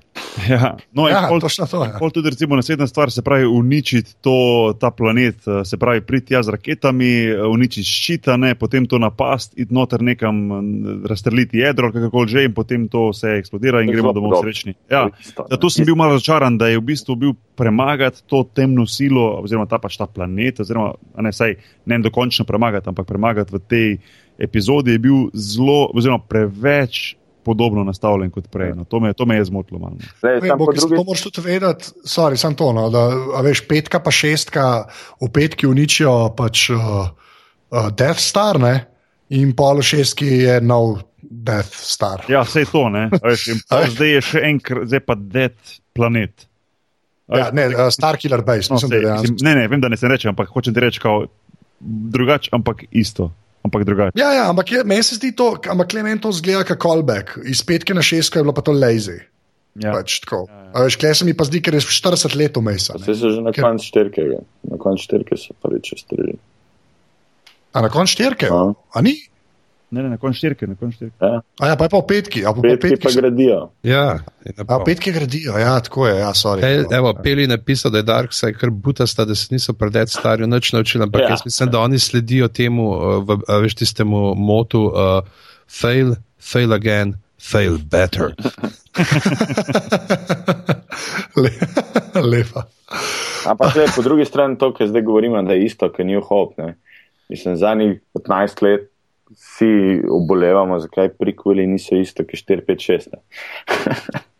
ja, 0.49 0.77
no, 0.93 1.09
Ja, 1.09 1.27
pol, 1.29 1.41
točno 1.41 1.67
to 1.67 1.85
je. 1.85 1.91
pol 1.99 2.11
tudi 2.11 2.31
recimo 2.31 2.57
naslednja 2.57 2.87
stvar, 2.87 3.11
se 3.11 3.23
pravi 3.23 3.47
uničiti 3.47 4.15
to, 4.21 4.37
ta 4.81 4.91
planet, 4.91 5.43
eh, 5.47 5.65
se 5.65 5.79
pravi 5.79 6.01
priti 6.07 6.27
tja 6.27 6.43
z 6.43 6.55
raketami, 6.55 7.11
eh, 7.25 7.43
uničiti 7.43 7.89
ščitane, 7.89 8.55
potem 8.55 8.87
to 8.87 8.99
napast, 8.99 9.59
iti 9.59 9.75
noter 9.75 10.03
nekam, 10.03 10.37
eh, 10.53 11.09
razstreliti 11.09 11.59
jedro, 11.59 11.93
kakorkoli 11.93 12.29
že, 12.29 12.45
in 12.45 12.55
potem 12.55 12.89
to 12.89 13.09
vse 13.11 13.39
eksplodira 13.41 13.83
in 13.83 13.89
je 13.89 13.95
gremo 13.97 14.13
zelo 14.13 14.21
domov 14.21 14.43
srečni. 14.45 14.75
Ja. 14.91 15.05
ne. 15.11 15.11
Zato 15.51 15.71
sem 15.71 15.85
bil 15.85 15.97
malo 15.99 16.15
razočaran, 16.15 16.59
da 16.59 16.69
je 16.69 16.79
v 16.79 16.87
bistvu 16.93 17.17
bil 17.17 17.33
premagati 17.57 18.23
to 18.27 18.45
temno 18.55 18.87
silo, 18.87 19.41
oziroma 19.43 19.67
ta 19.67 19.79
pač 19.79 19.97
ta 19.99 20.07
planet, 20.07 20.61
oziroma 20.61 20.95
a 21.17 21.23
ne 21.23 21.33
saj 21.33 21.57
ne 21.87 21.99
dokončno 21.99 22.45
premagati, 22.49 22.89
ampak 22.89 23.00
premagati 23.05 23.55
v 23.55 23.61
tej 23.69 23.89
epizodi 24.41 24.97
je 24.97 24.99
bil 24.99 25.29
zelo, 25.35 25.91
oziroma 25.95 26.23
preveč 26.29 27.17
podobno 27.45 27.85
nastavljen 27.85 28.31
kot 28.31 28.49
prej. 28.53 28.75
No, 28.77 28.85
to, 28.85 29.01
me, 29.01 29.13
to 29.17 29.27
me 29.27 29.37
je 29.37 29.45
zmotilo 29.49 29.81
malo. 29.81 29.97
Ne, 30.23 30.49
tam 30.49 30.59
bo, 30.59 30.73
drugi... 30.73 30.97
To 30.97 31.05
moraš 31.05 31.23
tudi 31.29 31.45
vedeti, 31.45 31.93
sorry, 32.05 32.37
sam 32.37 32.55
to, 32.55 32.73
no, 32.77 32.89
da 32.93 33.09
a 33.37 33.43
veš, 33.45 33.65
petka 33.69 34.01
pa 34.05 34.13
šestka 34.13 34.67
v 35.21 35.31
petki 35.33 35.69
uničijo 35.69 36.35
pač 36.37 36.69
uh, 36.75 36.81
uh, 37.71 37.89
Death 37.97 38.21
Star, 38.21 38.61
ne? 38.61 38.75
in 39.31 39.53
pol 39.55 39.79
šestki 39.83 40.27
je 40.43 40.61
nov 40.61 41.05
Death 41.23 41.71
Star. 41.71 42.25
Ja, 42.29 42.43
vse 42.43 42.65
to, 42.67 42.89
ne. 42.91 43.07
Veš, 43.23 43.47
zdaj 43.95 44.15
je 44.17 44.23
še 44.27 44.45
en, 44.49 44.59
zdaj 44.91 45.05
pa 45.07 45.15
Dead 45.19 45.77
planet. 45.95 46.49
Ja, 47.31 47.53
ne, 47.55 47.69
uh, 47.71 47.87
Star 47.95 48.19
Killer 48.19 48.43
Base, 48.43 48.73
no, 48.73 48.81
mislim, 48.81 48.91
sej, 48.91 49.05
da 49.05 49.15
je 49.15 49.21
mislim, 49.23 49.39
ne, 49.47 49.55
ne, 49.63 49.69
vem, 49.71 49.83
da 49.83 49.89
ne 49.93 49.97
se 49.97 50.11
reče, 50.11 50.33
ampak 50.33 50.51
hočem 50.51 50.75
ti 50.75 50.83
reči, 50.83 51.03
kao 51.03 51.29
drugače, 51.81 52.51
ampak 52.53 52.85
isto. 52.91 53.31
Ampak 53.63 53.85
drugače. 53.85 54.17
Ja, 54.17 54.33
ja, 54.33 54.45
ampak 54.49 54.73
je, 54.73 54.85
meni 54.85 55.03
se 55.03 55.15
zdi 55.15 55.33
to, 55.33 55.57
ampak 55.69 55.93
le 55.93 56.03
meni 56.03 56.21
to 56.21 56.33
zgleda 56.33 56.65
kot 56.65 56.81
callback. 56.81 57.37
Iz 57.45 57.61
petke 57.63 57.95
na 57.95 58.03
šestko 58.03 58.39
je 58.39 58.43
bilo 58.43 58.53
pa 58.53 58.63
to 58.63 58.73
lazy. 58.73 59.19
Ja. 59.75 59.93
Pač, 59.93 60.21
tako. 60.21 60.47
A 60.75 60.83
veš, 60.83 60.97
klej 60.97 61.15
se 61.15 61.25
mi 61.25 61.33
pa 61.33 61.45
zdi, 61.45 61.61
ker 61.63 61.75
je 61.75 61.81
40 61.81 62.35
let 62.37 62.57
vmesa. 62.57 62.97
ne. 62.97 63.05
Vse 63.05 63.15
so 63.15 63.31
že 63.31 63.41
na 63.41 63.53
Ker- 63.53 63.63
koncu 63.63 63.85
štirke, 63.87 64.21
že. 64.23 64.39
na 64.67 64.77
koncu 64.77 65.03
štirke 65.03 65.37
so 65.39 65.55
prvič 65.63 65.93
strelili. 65.97 66.39
A 67.73 67.81
na 67.81 67.89
koncu 67.89 68.13
štirke? 68.13 68.49
Ja. 68.51 68.75
A 68.75 68.99
ni? 69.01 69.15
Ne, 69.91 70.03
ne, 70.03 70.09
na 70.09 70.17
koncu 70.17 70.39
štirke, 70.39 70.67
na 70.71 70.77
koncu 70.79 70.97
štirke. 70.97 71.17
Ja, 71.21 71.41
A 71.59 71.69
ja, 71.69 71.77
pa 71.77 71.85
je 71.89 71.91
pa 71.91 71.99
v 71.99 72.07
petki. 72.07 72.45
A 72.47 72.53
pa 72.55 72.63
v 72.63 72.63
petki 72.63 72.89
petki, 72.95 73.09
pa 73.09 73.11
gradijo. 73.17 73.59
Ja, 73.83 74.05
in 74.47 74.61
a 74.63 74.79
v 74.79 74.85
petki 74.87 75.13
gradijo, 75.13 75.57
ja, 75.59 75.73
tako 75.83 76.07
je, 76.07 76.15
ja, 76.21 76.31
sorry. 76.35 76.63
Ej, 76.67 76.85
evo, 76.95 77.11
Peli 77.23 77.43
je 77.43 77.51
napisal, 77.51 77.91
da 77.91 77.99
je 77.99 78.07
Darkseid 78.07 78.59
kar 78.61 78.71
butasta, 78.71 79.27
da 79.27 79.35
se 79.35 79.51
niso 79.51 79.75
pred 79.75 79.99
starjo 80.09 80.47
nič 80.47 80.73
naučili, 80.73 81.03
ampak 81.05 81.21
Ja. 81.21 81.27
ja. 81.27 81.31
jaz 81.31 81.45
mislim, 81.45 81.71
da 81.71 81.81
oni 81.81 81.99
sledijo 81.99 82.49
temu, 82.49 82.91
v, 83.27 83.39
a 83.49 83.59
veš, 83.59 83.75
tistemu 83.83 84.35
motu, 84.39 84.85
uh, 84.95 85.27
fail, 85.67 86.15
fail 86.39 86.73
again, 86.73 87.15
fail 87.41 87.79
better. 87.83 88.35
Le, 91.37 91.51
lepa. 92.23 92.67
Ampak 93.47 93.75
le, 93.77 93.87
po 93.95 94.03
drugi 94.03 94.25
strani 94.25 94.59
to, 94.59 94.73
kar 94.75 94.89
zdaj 94.91 95.03
govorimo, 95.03 95.43
da 95.43 95.55
je 95.55 95.65
isto, 95.65 95.89
kot 95.89 96.07
New 96.07 96.21
Hope. 96.21 96.63
Ne. 96.63 96.75
Mislim, 97.31 97.57
zadnjih 97.57 98.01
15 98.15 98.63
let 98.63 98.90
vsi 99.31 100.03
obolevamo, 100.11 100.79
zakaj 100.81 101.13
prikvili 101.19 101.67
niso 101.67 101.97
isto, 101.97 102.25
kot 102.25 102.43
4, 102.43 102.67
5, 102.69 102.91
6. 102.93 103.15
Ne. 103.15 103.21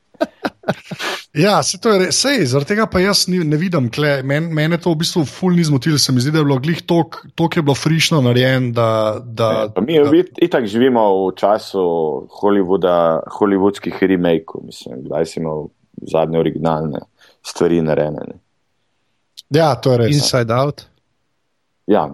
Ja, 1.35 1.63
se 1.63 1.79
to 1.79 1.93
je 1.93 1.99
res, 2.03 2.17
sej, 2.19 2.43
zaradi 2.51 2.73
tega 2.73 2.89
pa 2.91 2.99
jaz 2.99 3.29
ni, 3.31 3.39
ne 3.47 3.55
vidim, 3.59 3.87
kle, 3.95 4.17
men, 4.27 4.49
mene 4.55 4.81
to 4.83 4.91
v 4.91 4.99
bistvu 5.05 5.23
ful 5.31 5.55
ni 5.55 5.63
zmotil, 5.63 5.95
se 6.03 6.11
mi 6.11 6.23
zdi, 6.23 6.33
da 6.35 6.41
je 6.41 6.47
bilo 6.49 6.57
glih 6.59 6.81
tok, 6.91 7.21
tok 7.39 7.55
je 7.57 7.63
bilo 7.63 7.77
frišno 7.79 8.19
narejen, 8.27 8.73
da, 8.75 8.89
da, 9.23 9.51
Pa 9.75 9.85
mi 9.85 9.95
da 9.99 10.09
da. 10.11 10.25
itak 10.43 10.67
živimo 10.67 11.05
v 11.21 11.29
času 11.39 11.85
Hollywooda, 12.41 12.97
hollywoodskih 13.39 14.03
remakeov, 14.11 14.67
mislim, 14.67 15.05
kdaj 15.07 15.31
si 15.31 15.39
imel 15.39 15.69
zadnje 16.11 16.43
originalne 16.43 17.05
stvari 17.47 17.79
narejene. 17.87 18.27
Ne. 18.27 18.39
ja, 19.55 19.71
to 19.79 19.95
je 19.95 20.03
res. 20.03 20.17
Inside 20.17 20.55
out. 20.55 20.83
Ja, 21.87 22.09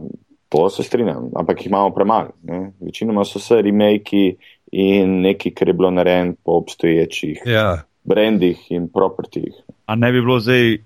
to 0.48 0.70
se 0.70 0.82
strinjam, 0.82 1.30
ampak 1.34 1.60
jih 1.60 1.66
imamo 1.66 1.90
premalo. 1.90 2.30
ne. 2.42 2.72
Večinoma 2.80 3.24
so 3.24 3.38
vse 3.38 3.62
remake 3.62 4.34
in 4.72 5.20
nekaj, 5.20 5.52
kar 5.52 5.68
je 5.68 5.74
bilo 5.74 5.90
narejeno 5.90 6.34
po 6.44 6.52
obstoječih 6.52 7.38
Ja. 7.46 7.82
brandih 8.04 8.58
in 8.70 8.88
propertijih. 8.88 9.54
A 9.86 9.94
ne 9.94 10.12
bi 10.12 10.20
bilo 10.20 10.40
zdaj 10.40 10.76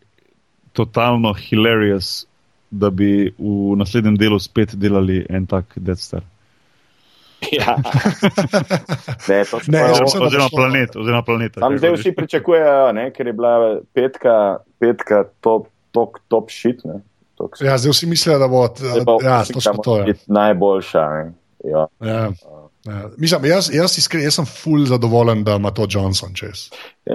totalno 0.73 1.33
hilarious, 1.35 2.27
da 2.71 2.91
bi 2.91 3.33
v 3.39 3.77
naslednjem 3.77 4.17
delu 4.17 4.39
spet 4.39 4.75
delali 4.75 5.27
en 5.29 5.47
tak 5.47 5.65
Death 5.77 6.01
Star? 6.01 6.21
Ja. 7.53 7.77
ne, 9.29 9.45
to 9.45 9.59
Ne, 9.67 9.79
da 9.81 10.05
Oziroma 10.21 10.49
planet, 10.51 10.97
oziroma 10.97 11.23
planeta. 11.23 11.61
tam 11.61 11.79
zdaj 11.79 11.93
vsi 11.93 12.13
pričakujejo, 12.13 12.93
ne, 12.93 13.11
ker 13.11 13.27
je 13.27 13.33
bila 13.33 13.81
petka, 13.93 14.35
petka 14.79 15.25
top, 15.41 15.67
top, 15.91 16.09
top 16.29 16.51
shit. 16.51 16.85
Ne, 16.85 17.01
Tok- 17.41 17.65
Ja, 17.65 17.79
zdaj 17.79 17.91
vsi 17.91 18.07
mislijo, 18.07 18.39
da 18.39 18.49
bo. 18.49 18.67
Ja, 19.25 19.43
to 19.83 20.03
biti 20.05 20.25
najboljša. 20.27 21.05
Ja. 21.65 21.87
Ja. 22.01 22.31
Ja. 22.85 23.09
Mislim, 23.17 23.45
jaz, 23.45 23.71
jaz, 23.75 23.99
iskren, 23.99 24.23
jaz 24.25 24.35
sem 24.35 24.47
ful 24.47 24.85
zadovoljen, 24.87 25.45
da 25.45 25.57
ima 25.57 25.71
to 25.71 25.87
Johnson 25.91 26.35
čez. 26.35 26.69
Ja, 27.07 27.15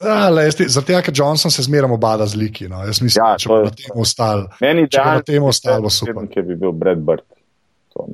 Ja, 0.00 0.28
le, 0.28 0.46
ti- 0.50 0.64
Zaradi 0.68 0.86
tega, 0.86 1.02
ker 1.02 1.12
Johnson 1.16 1.50
se 1.50 1.62
zmeraj 1.62 1.90
obada 1.92 2.26
z 2.26 2.34
liki. 2.36 2.68
No. 2.68 2.78
Jaz 2.84 3.02
mislim, 3.02 3.20
Ja, 3.20 3.30
ja, 3.30 3.38
če 3.38 3.48
bo 3.48 3.58
na 3.64 3.70
tem 3.70 4.00
ostal. 4.00 4.46
Meni 4.60 4.86
Če 4.88 5.02
bo 5.04 5.10
na 5.10 5.22
tem 5.22 5.42
ostal, 5.44 5.82
bo 5.82 5.90
super. 5.92 6.24
Ker 6.32 6.42
bi 6.42 6.56
bil 6.56 6.72
Brad 6.72 6.98
Bird. 7.04 7.20
Je 7.96 8.04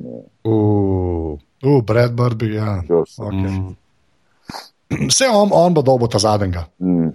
Uh, 0.43 1.39
Uh, 1.63 1.81
Brad 1.83 2.11
Bird 2.11 2.35
bi, 2.37 2.55
ja. 2.55 2.83
Okay. 2.89 3.31
mm. 3.31 3.75
Vse 5.07 5.29
on, 5.29 5.49
on 5.53 5.73
bo 5.73 5.81
dobo 5.81 6.07
ta 6.07 6.19
zadnjega. 6.19 6.65
Mm. 6.79 7.11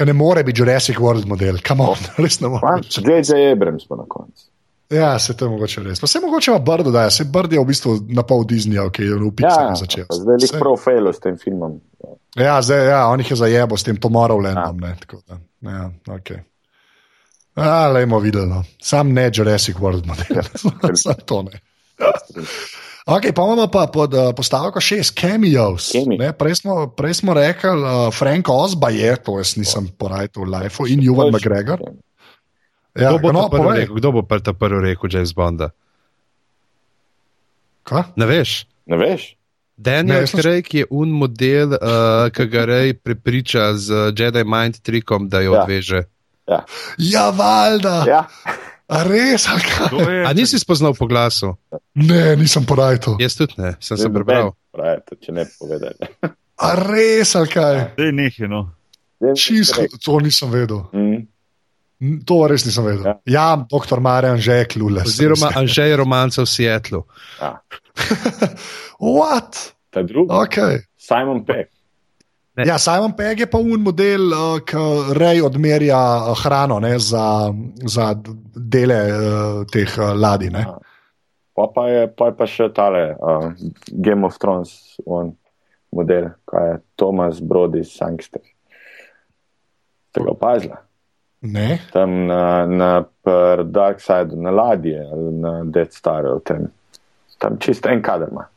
Ker 0.00 0.08
ne 0.08 0.14
more 0.16 0.40
biti 0.44 0.62
Jurassic 0.62 0.96
World 0.96 1.26
model, 1.28 1.58
kam 1.60 1.82
on, 1.84 2.06
res 2.24 2.38
ne 2.40 2.48
more. 2.48 2.62
Pač 2.80 3.02
J.J. 3.04 3.50
Abrams 3.52 3.84
pa 3.84 3.98
na 4.00 4.06
koncu. 4.08 4.46
Ja, 4.90 5.10
se 5.20 5.36
to 5.36 5.44
je 5.44 5.50
mogoče 5.52 5.82
res. 5.84 6.00
Pa 6.00 6.08
se 6.08 6.18
mogoče 6.18 6.50
ima 6.50 6.58
Brdo, 6.58 6.90
da 6.90 7.02
je. 7.04 7.10
Se 7.10 7.24
Brd 7.28 7.52
je 7.52 7.60
v 7.60 7.66
bistvu 7.68 7.92
na 8.08 8.24
pol 8.26 8.46
Disneya, 8.48 8.88
ki 8.90 9.04
je 9.04 9.12
v 9.12 9.20
Ja, 9.20 9.34
Pixarju 9.36 9.76
začel. 9.76 10.06
pa 10.08 10.16
zdaj 10.18 10.40
je 10.40 10.48
Saj- 10.48 10.58
prav 10.58 10.78
failo 10.80 11.12
s 11.12 11.20
tem 11.20 11.36
filmom. 11.38 11.76
Ja, 12.34 12.56
zdaj, 12.62 12.86
ja, 12.88 13.02
on 13.06 13.20
jih 13.20 13.30
je 13.30 13.36
zajebo 13.36 13.76
s 13.76 13.84
tem 13.86 14.00
Tomorrowlandom. 14.00 14.80
Ne, 14.80 14.94
tako 14.98 15.20
da, 15.28 15.36
ja, 15.68 15.84
okay. 16.08 16.40
A, 17.54 17.86
lejmo 17.88 18.18
videli. 18.18 18.48
No. 18.48 18.64
Sam 18.82 19.12
ne 19.12 19.28
Jurassic 19.28 19.76
World 19.76 20.08
model, 20.08 20.48
samo 20.96 21.20
to 21.22 21.42
ne. 21.42 21.60
Okay, 23.06 23.32
pa 23.32 23.42
imamo 23.42 23.66
pa 23.66 23.86
pod 23.86 24.14
uh, 24.14 24.30
postavko 24.36 24.80
šest 24.80 25.16
cameos. 25.20 25.92
Cameo. 25.92 26.18
Ne, 26.18 26.32
Prej 26.32 26.54
smo, 26.60 26.86
prej 26.92 27.14
smo 27.14 27.34
rekli, 27.34 27.70
uh, 27.70 28.12
Frank 28.14 28.48
Ozba 28.48 28.90
je, 28.92 29.16
to 29.16 29.38
jaz 29.38 29.56
nisem 29.56 29.88
porajal 29.98 30.28
v 30.36 30.48
Life, 30.52 30.84
in 30.88 31.00
Juvan 31.02 31.32
McGregor. 31.32 31.80
Ja, 32.94 33.14
Kdo 33.14 33.18
bo, 33.22 33.32
no, 33.32 33.48
rekel, 33.72 33.94
kdo 33.96 34.08
bo 34.12 34.22
pa 34.22 34.38
ta 34.42 34.52
prvi 34.52 34.92
rekel 34.92 35.08
James 35.08 35.32
Bonda? 35.32 35.70
Kaj? 37.86 38.12
Ne 38.16 38.26
veš? 38.26 38.66
Ne 38.86 38.96
veš? 38.98 39.34
Daniel 39.80 40.20
Ne, 40.20 40.26
Craig 40.28 40.68
je 40.68 40.84
un 40.92 41.08
model, 41.08 41.72
uh, 41.72 42.28
ki 42.28 42.44
ga 42.52 42.64
rej 42.68 43.00
prepriča 43.00 43.72
z 43.80 44.12
Jedi 44.12 44.44
Mind 44.44 44.82
trikom, 44.84 45.28
da 45.28 45.40
jo 45.40 45.54
Ja. 45.56 45.62
odveže. 45.62 46.02
Ja. 46.44 46.64
Ja, 46.98 47.30
valjda. 47.30 48.04
ja. 48.04 48.26
A 48.90 49.02
res, 49.06 49.46
ali 49.46 49.62
kaj? 49.62 49.94
Je, 49.94 50.22
A 50.26 50.30
nisi 50.34 50.58
spoznal 50.58 50.96
po 50.98 51.06
glasu? 51.06 51.54
Ne, 51.94 52.34
nisem 52.36 52.66
porajal. 52.66 53.14
Jaz 53.22 53.36
tudi 53.38 53.54
ne, 53.62 53.76
sem 53.78 53.94
se 53.96 54.10
prebral. 54.10 54.50
Pravi, 54.74 55.18
če 55.22 55.34
ne 55.36 55.44
povedali. 55.46 56.10
A 56.58 56.68
res, 56.74 57.36
ali 57.38 57.50
kaj? 57.52 57.78
Dej 57.98 58.10
nekaj, 58.12 58.50
no. 58.50 58.64
Čisto, 59.38 59.84
to 60.02 60.18
nisem 60.24 60.50
vedel. 60.50 60.88
Mm. 60.90 61.22
To 62.26 62.46
res 62.48 62.64
nisem 62.64 62.86
vedel. 62.88 63.04
Ja. 63.06 63.14
Ja, 63.28 63.46
doktor 63.60 64.00
Marjan 64.00 64.40
že 64.40 64.62
je 64.64 64.68
klule. 64.72 65.04
Oziroma 65.06 65.52
Anžej 65.60 65.94
Romanca 66.00 66.42
v 66.42 66.48
Seattlu. 66.48 67.04
Ja. 67.38 67.60
What? 68.98 69.76
Ta 69.90 70.02
drugi, 70.02 70.32
Okay. 70.32 70.82
Simon 70.96 71.44
Peck. 71.44 71.70
Ne. 72.60 72.66
Ja, 72.68 72.76
Simon 72.78 73.14
Pegg 73.16 73.40
je 73.40 73.46
pa 73.48 73.58
un 73.58 73.80
model, 73.80 74.32
uh, 74.36 74.58
ki 74.60 75.16
rej 75.16 75.40
odmerja 75.46 75.96
uh, 75.96 76.34
hrano 76.42 76.76
ne, 76.84 76.92
za, 77.00 77.48
za 77.88 78.12
dele 78.52 78.98
uh, 79.08 79.62
teh 79.70 79.88
uh, 79.96 80.12
ladij. 80.12 80.52
Ne. 80.52 80.64
Ja. 80.68 80.76
Pa, 81.56 81.66
pa, 81.74 81.86
je, 81.88 82.04
pa 82.12 82.28
je 82.28 82.34
pa 82.36 82.48
še 82.48 82.68
tale 82.76 83.02
uh, 83.16 83.48
Game 83.88 84.28
of 84.28 84.36
Thrones 84.40 84.74
on 85.08 85.32
model, 85.96 86.30
kaj 86.52 86.68
je 86.68 86.76
Thomas 87.00 87.40
Brody 87.40 87.82
Sangster. 87.88 88.44
Ste 90.12 90.26
ga 90.26 90.36
opazili? 90.36 90.76
Ne? 91.40 91.80
Tam 91.94 92.26
na, 92.28 92.66
na 92.68 92.90
per 93.24 93.64
Dark 93.64 94.04
Side, 94.04 94.36
na 94.36 94.52
ladje, 94.52 95.00
ali 95.00 95.32
na 95.40 95.56
Dead 95.64 95.96
Star, 95.96 96.28
tam, 96.44 96.68
tam 97.40 97.56
čist 97.56 97.88
en 97.88 98.04
kader 98.04 98.28
ima. 98.28 98.49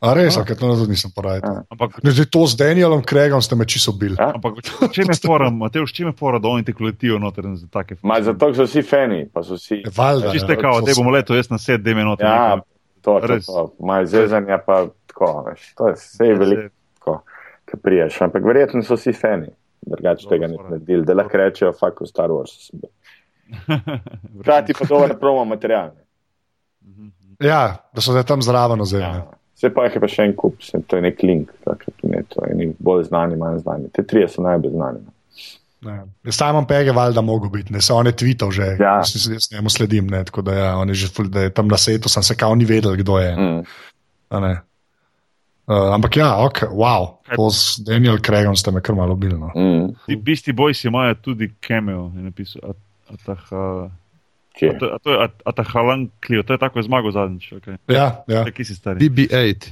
A 0.00 0.14
res, 0.16 0.36
ali 0.40 0.48
kaj 0.48 0.56
to 0.56 0.68
tudi 0.80 0.94
nisem 0.94 1.10
porajal. 1.12 1.42
Ja. 1.44 1.62
Ampak, 1.68 1.98
Ne, 2.00 2.12
zdaj 2.16 2.30
to 2.32 2.46
z 2.48 2.56
Danielom 2.56 3.02
Craigom 3.04 3.42
ste 3.44 3.56
me 3.56 3.66
čisto 3.68 3.92
bili. 3.92 4.16
Ja? 4.16 4.30
ampak 4.32 4.62
če 4.94 5.04
me 5.04 5.16
fora, 5.20 5.50
Mateoš, 5.52 5.92
če 5.92 6.06
me 6.08 6.12
fora, 6.16 6.38
da 6.40 6.48
oni 6.48 6.64
te 6.64 6.72
koletijo 6.72 7.18
noter 7.20 7.50
za 7.52 7.66
take 7.68 7.98
Ma 8.00 8.16
zato 8.24 8.48
so 8.56 8.64
vsi 8.64 8.80
fani, 8.80 9.26
pa 9.28 9.42
so 9.44 9.58
vsi. 9.58 9.82
Valjda. 9.96 10.32
Čiste 10.32 10.56
ja, 10.56 10.60
kao, 10.62 10.78
to 10.80 10.88
te 10.88 10.94
bomo 10.96 11.12
leto, 11.12 11.36
jaz 11.36 11.50
na 11.52 11.60
sed, 11.60 11.84
da 11.84 11.92
me 11.92 12.06
noter. 12.08 12.24
Ja, 12.24 12.38
nekaj. 12.56 12.64
to, 13.04 13.16
to, 13.20 13.26
Res. 13.28 13.50
to. 13.50 13.64
Maj 13.84 14.06
zezanja 14.08 14.58
pa 14.64 14.78
tako, 15.12 15.32
veš. 15.50 15.66
To 15.76 15.90
je 15.90 15.96
vse 15.98 16.28
veliko, 16.40 16.70
tako, 16.96 17.16
ki 17.68 17.80
priješ. 17.84 18.16
Ampak 18.24 18.46
verjetno 18.48 18.80
so 18.86 18.96
vsi 18.96 19.12
fani. 19.16 19.52
Drugače 19.84 20.30
tega 20.32 20.48
ne 20.48 20.56
naredili, 20.56 21.04
da 21.08 21.16
lahko 21.16 21.40
rečejo, 21.40 21.74
fuck, 21.76 22.00
v 22.00 22.08
Star 22.08 22.32
Wars. 22.32 22.70
Hkrati 24.40 24.76
pa 24.78 24.88
dober 24.88 25.12
promo 25.20 25.44
material. 25.44 25.92
Ja, 27.40 27.60
da 27.92 28.00
so 28.00 28.16
zdaj 28.16 28.24
tam 28.28 28.42
zraven 28.44 28.80
oziroma. 28.80 29.20
Ja. 29.20 29.39
Vse 29.60 29.68
pa 29.76 29.82
jih 29.84 29.96
je 29.98 30.00
pa 30.00 30.08
še 30.08 30.24
en 30.24 30.30
kup, 30.32 30.62
se, 30.64 30.78
to 30.88 30.96
je 30.96 31.04
nek 31.04 31.18
link, 31.20 31.50
tako, 31.66 31.92
ne, 32.08 32.22
to 32.32 32.46
je 32.48 32.54
nek 32.56 32.78
bolj 32.80 33.02
znani, 33.10 33.36
manj 33.36 33.58
znani. 33.60 33.90
Te 33.92 34.00
trije 34.08 34.30
so 34.32 34.40
najbolj 34.40 34.72
znani. 34.72 35.02
Ne. 35.84 35.96
Ja, 36.24 36.32
Simon 36.32 36.64
Pegg 36.68 36.88
je 36.88 36.94
valjda 36.96 37.20
mogel 37.20 37.52
biti, 37.52 37.72
ne 37.72 37.82
se 37.84 37.92
on 37.92 38.08
je 38.08 38.14
tweetal 38.16 38.54
že. 38.56 38.70
Ja. 38.80 38.94
Jaz, 39.04 39.28
jaz 39.28 39.50
njemu 39.52 39.68
sledim, 39.68 40.08
ne, 40.08 40.22
tako 40.24 40.46
da, 40.48 40.54
ja, 40.56 40.72
je 40.88 40.96
že 41.02 41.10
ful, 41.12 41.28
da 41.28 41.44
je 41.44 41.52
tam 41.52 41.68
na 41.68 41.76
svetu, 41.76 42.08
sem 42.08 42.24
se 42.24 42.36
kao 42.40 42.56
ni 42.56 42.64
vedel, 42.64 42.96
kdo 42.96 43.18
je. 43.20 43.36
Mm. 43.36 43.62
a 44.30 44.40
ne. 44.40 44.54
Uh, 45.70 45.92
ampak 45.94 46.16
ja, 46.16 46.32
ok, 46.40 46.64
wow, 46.72 47.20
to 47.36 47.50
z 47.50 47.84
Daniel 47.84 48.16
Craigom 48.18 48.56
ste 48.56 48.72
me 48.72 48.80
kar 48.80 48.96
malo 48.96 49.14
bili. 49.14 49.36
No. 49.38 49.52
Mm. 49.54 49.92
Ti 50.06 50.16
Beastie 50.16 50.56
Boys 50.56 50.84
imajo 50.88 51.14
tudi 51.20 51.52
cameo, 51.60 52.08
je 52.16 52.22
napisal. 52.22 52.64
A, 52.64 52.72
a, 53.12 53.16
tah, 53.26 53.44
a, 53.52 53.90
Kje? 54.58 54.70
a, 54.70 54.78
to, 54.78 54.86
a, 54.94 54.98
to 54.98 55.08
je 55.14 55.18
a- 55.24 55.40
Atahalan 55.46 56.08
Clio, 56.26 56.42
to 56.42 56.52
je 56.54 56.58
tako 56.58 56.78
je 56.78 56.82
zmagal 56.88 57.10
zadnjič. 57.14 57.52
Okay. 57.60 57.76
Ja, 57.88 58.24
ja. 58.28 58.44
Kje 58.50 58.64
si 58.64 58.74
stari? 58.74 58.98
BB-8. 58.98 59.70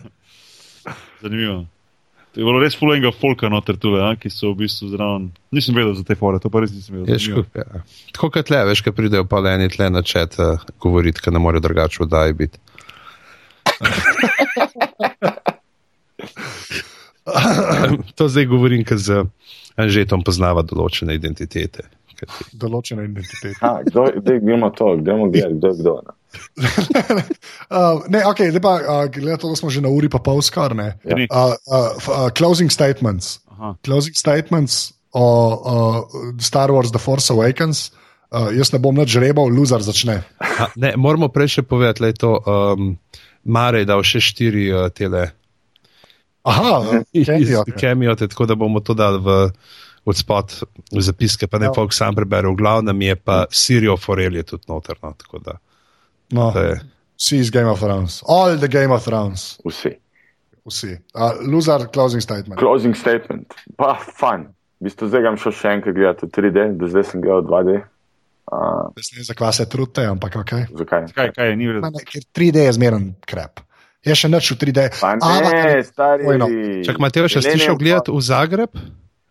Zanimivo. 1.22 1.66
To 2.30 2.40
je 2.40 2.46
bilo 2.46 2.60
res 2.62 2.78
fulenga 2.78 3.10
folka 3.10 3.50
noter 3.50 3.74
tule, 3.74 3.98
a, 4.06 4.14
ki 4.14 4.30
so 4.30 4.54
v 4.54 4.62
bistvu 4.62 4.86
zraven. 4.92 5.34
Nisem 5.50 5.74
vedel 5.74 5.98
za 5.98 6.06
te 6.06 6.14
fore, 6.14 6.38
to 6.38 6.46
pa 6.46 6.62
res 6.62 6.70
nisem 6.70 7.00
vedel. 7.00 7.10
Je 7.10 7.18
škup, 7.26 7.50
ja. 7.58 7.82
Tako 8.14 8.30
kot 8.38 8.46
le, 8.54 8.60
veš, 8.70 8.86
kaj 8.86 8.94
pridejo 8.94 9.26
pa 9.26 9.42
le 9.42 9.58
eni 9.58 9.66
tle 9.72 9.90
na 9.90 9.98
čet 10.06 10.38
uh, 10.38 10.62
govoriti, 10.78 11.18
ker 11.20 11.34
ne 11.34 11.42
morejo 11.42 11.66
drugače 11.66 12.06
oddaji 12.06 12.38
biti. 12.38 12.62
to 18.14 18.28
zdaj 18.30 18.46
govorim, 18.46 18.86
ker 18.86 18.98
z 18.98 19.24
Anžetom 19.80 20.22
poznava 20.26 20.62
določene 20.66 21.14
identitete. 21.18 21.86
Določena 22.52 23.04
identiteta. 23.06 23.58
Ha, 23.62 23.72
kdo, 23.86 24.06
kdaj 24.20 24.40
gremo 24.44 24.70
to, 24.76 24.96
gremo 25.00 25.28
gledati, 25.32 25.58
kdo 25.58 25.70
je 25.70 25.78
kdo. 25.82 25.94
Ne? 26.06 26.16
Uh, 27.70 28.02
ne, 28.10 28.24
ok, 28.26 28.40
zdaj 28.50 28.62
pa 28.62 28.72
uh, 28.82 29.04
glede 29.10 29.34
na 29.34 29.38
to, 29.38 29.50
da 29.50 29.58
smo 29.58 29.70
že 29.70 29.82
na 29.82 29.90
uri 29.94 30.08
pa 30.10 30.18
pol 30.22 30.42
skar. 30.42 30.74
ne. 30.74 30.92
Ja. 31.06 31.18
Uh, 31.26 31.54
uh, 31.70 31.90
uh, 32.10 32.28
closing 32.34 32.70
statements. 32.70 33.38
Aha. 33.54 33.76
Closing 33.86 34.14
statements 34.18 34.90
o 35.14 35.26
uh, 35.26 36.34
Star 36.42 36.70
Wars 36.74 36.90
The 36.90 36.98
Force 37.02 37.30
Awakens. 37.30 37.90
Uh, 38.30 38.50
jaz 38.54 38.70
ne 38.74 38.78
bom 38.78 38.94
več 38.94 39.14
žrebal, 39.14 39.50
loser 39.50 39.82
začne. 39.82 40.20
A, 40.38 40.70
ne, 40.78 40.94
moramo 40.98 41.30
prej 41.34 41.58
še 41.58 41.62
povedati, 41.66 42.02
da 42.02 42.10
je 42.10 42.18
to 42.18 42.32
um, 42.38 42.94
Mare 43.50 43.82
dal 43.88 44.02
še 44.06 44.22
štiri 44.22 44.68
uh, 44.70 44.86
tele 44.94 45.30
Aha, 46.42 47.02
cameo. 47.26 47.64
kemijote, 47.78 48.28
tako 48.28 48.46
da 48.46 48.54
bomo 48.54 48.80
to 48.80 48.94
dali 48.94 49.18
v 49.18 49.50
odspot 50.04 50.62
v 50.92 51.00
zapiske, 51.00 51.46
pa 51.46 51.58
ne 51.58 51.66
Ja. 51.66 51.72
folk 51.72 51.92
sam 51.92 52.14
preberel. 52.14 52.52
V 52.52 52.56
glavnem 52.56 53.00
je 53.02 53.16
pa 53.16 53.46
Sirijo 53.50 53.96
Forel 53.96 54.36
je 54.36 54.42
tudi 54.42 54.64
da 55.38 55.58
no, 56.32 56.52
to 56.52 56.60
je. 56.60 56.80
vsi 57.16 57.36
iz 57.38 57.50
Game 57.50 57.68
of 57.68 57.80
Thrones. 57.80 58.22
All 58.26 58.56
the 58.56 58.68
Game 58.68 58.90
of 58.90 59.04
Thrones. 59.04 59.58
Vsi. 59.64 59.96
Vsi. 60.64 60.98
Uh, 61.14 61.32
loser, 61.42 61.88
closing 61.88 62.22
statement. 62.22 62.58
Closing 62.58 62.96
statement, 62.96 63.54
pa 63.76 63.96
fun. 63.98 64.48
V 64.80 64.88
bistvu 64.88 65.08
zdaj 65.08 65.20
grem 65.20 65.36
šel 65.36 65.52
še 65.52 65.68
enkrat 65.68 65.94
gledati 65.94 66.24
v 66.24 66.30
3D, 66.30 66.58
do 66.80 66.88
zdaj 66.88 67.04
sem 67.04 67.20
gledal 67.20 67.42
2D. 67.44 67.80
Uh, 68.50 68.88
Jaz 68.96 69.12
ne 69.12 69.16
vem, 69.20 69.24
zakaj 69.24 69.52
se 69.52 69.64
trudite, 69.68 70.04
ampak 70.08 70.36
ok. 70.36 70.52
zakaj? 70.74 71.12
Kaj, 71.12 71.28
kaj 71.36 71.46
je, 71.46 71.56
ni 71.56 71.66
Ma 71.66 71.72
vredno. 71.72 71.90
Ne, 71.92 72.04
ker 72.04 72.24
3D 72.34 72.56
je 72.64 72.72
zmeren 72.72 73.04
krep. 73.22 73.60
Je 74.00 74.14
še 74.16 74.32
nič 74.32 74.48
v 74.50 74.56
3D. 74.56 74.80
Pa 74.96 75.12
Ampak- 75.12 75.52
ne, 75.52 75.84
stari. 75.84 76.24
No. 76.40 76.48
Čak, 76.80 76.96
Mateo, 76.98 77.28
še 77.28 77.44
si 77.44 77.58
šel 77.60 77.76
gledati 77.76 78.08
v 78.08 78.20
Zagreb? 78.24 78.72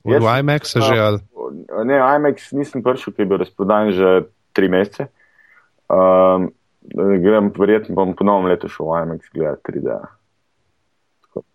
V 0.02 0.10
Jaz 0.10 0.22
sem- 0.22 0.38
IMAX 0.38 0.62
že 0.74 0.96
ali? 0.98 1.20
Ne, 1.84 1.98
IMAX 1.98 2.52
nisem 2.52 2.80
prišel, 2.80 3.12
ki 3.12 3.22
je 3.22 3.28
bil 3.28 3.38
razprodan 3.38 3.92
že 3.92 4.10
tri 4.52 4.68
mesece. 4.68 5.10
Um, 5.88 6.54
grem, 7.20 7.52
verjetno 7.52 7.94
bom 7.94 8.14
po 8.14 8.24
novem 8.24 8.48
letu 8.48 8.68
šel 8.68 8.86
v 8.86 9.02
IMAX 9.02 9.22
gledati 9.30 9.62
3D. 9.66 9.90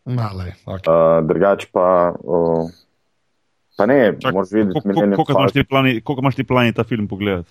Malej, 0.05 0.53
okay. 0.63 0.87
Uh, 0.87 1.21
drugač 1.23 1.67
pa, 1.67 2.13
uh, 2.15 2.69
pa 3.75 3.85
ne, 3.85 4.13
Čak, 4.15 4.31
moraš 4.31 4.53
videti, 4.53 4.81
Falcon. 5.17 5.49
ti 5.51 5.65
plani- 5.65 6.01
Koliko 6.01 6.21
imaš 6.21 6.35
ti 6.35 6.45
plani 6.45 6.73
ta 6.73 6.85
film 6.85 7.09
pogledati? 7.09 7.49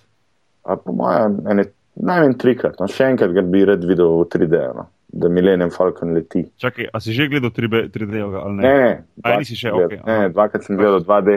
A 0.62 0.76
Po 0.76 0.92
mojem, 0.92 1.42
ene- 1.44 1.68
najmanj 1.96 2.34
trikrat, 2.34 2.78
no, 2.78 2.86
še 2.86 3.04
enkrat 3.06 3.30
ga 3.30 3.42
bi 3.42 3.64
rad 3.64 3.82
videl 3.82 4.08
v 4.16 4.26
3D, 4.26 4.54
no, 4.72 4.86
da 5.14 5.28
Millennium 5.30 5.70
Falcon 5.70 6.10
leti. 6.16 6.42
Čakaj, 6.58 6.88
a 6.92 7.00
si 7.00 7.14
že 7.14 7.28
gledal 7.30 7.52
3D, 7.54 7.86
3D 7.94 8.18
ali 8.24 8.54
ne? 8.58 8.62
Ne, 8.62 8.74
ne, 8.74 8.90
A, 8.90 9.04
dvakrat 9.22 9.38
nisi 9.44 9.56
še, 9.56 9.70
gledal- 9.70 9.86
okej, 9.86 10.00
ne, 10.06 10.18
aha. 10.18 10.28
dvakrat 10.34 10.66
sem 10.66 10.76
gledal 10.80 11.04
2D, 11.06 11.36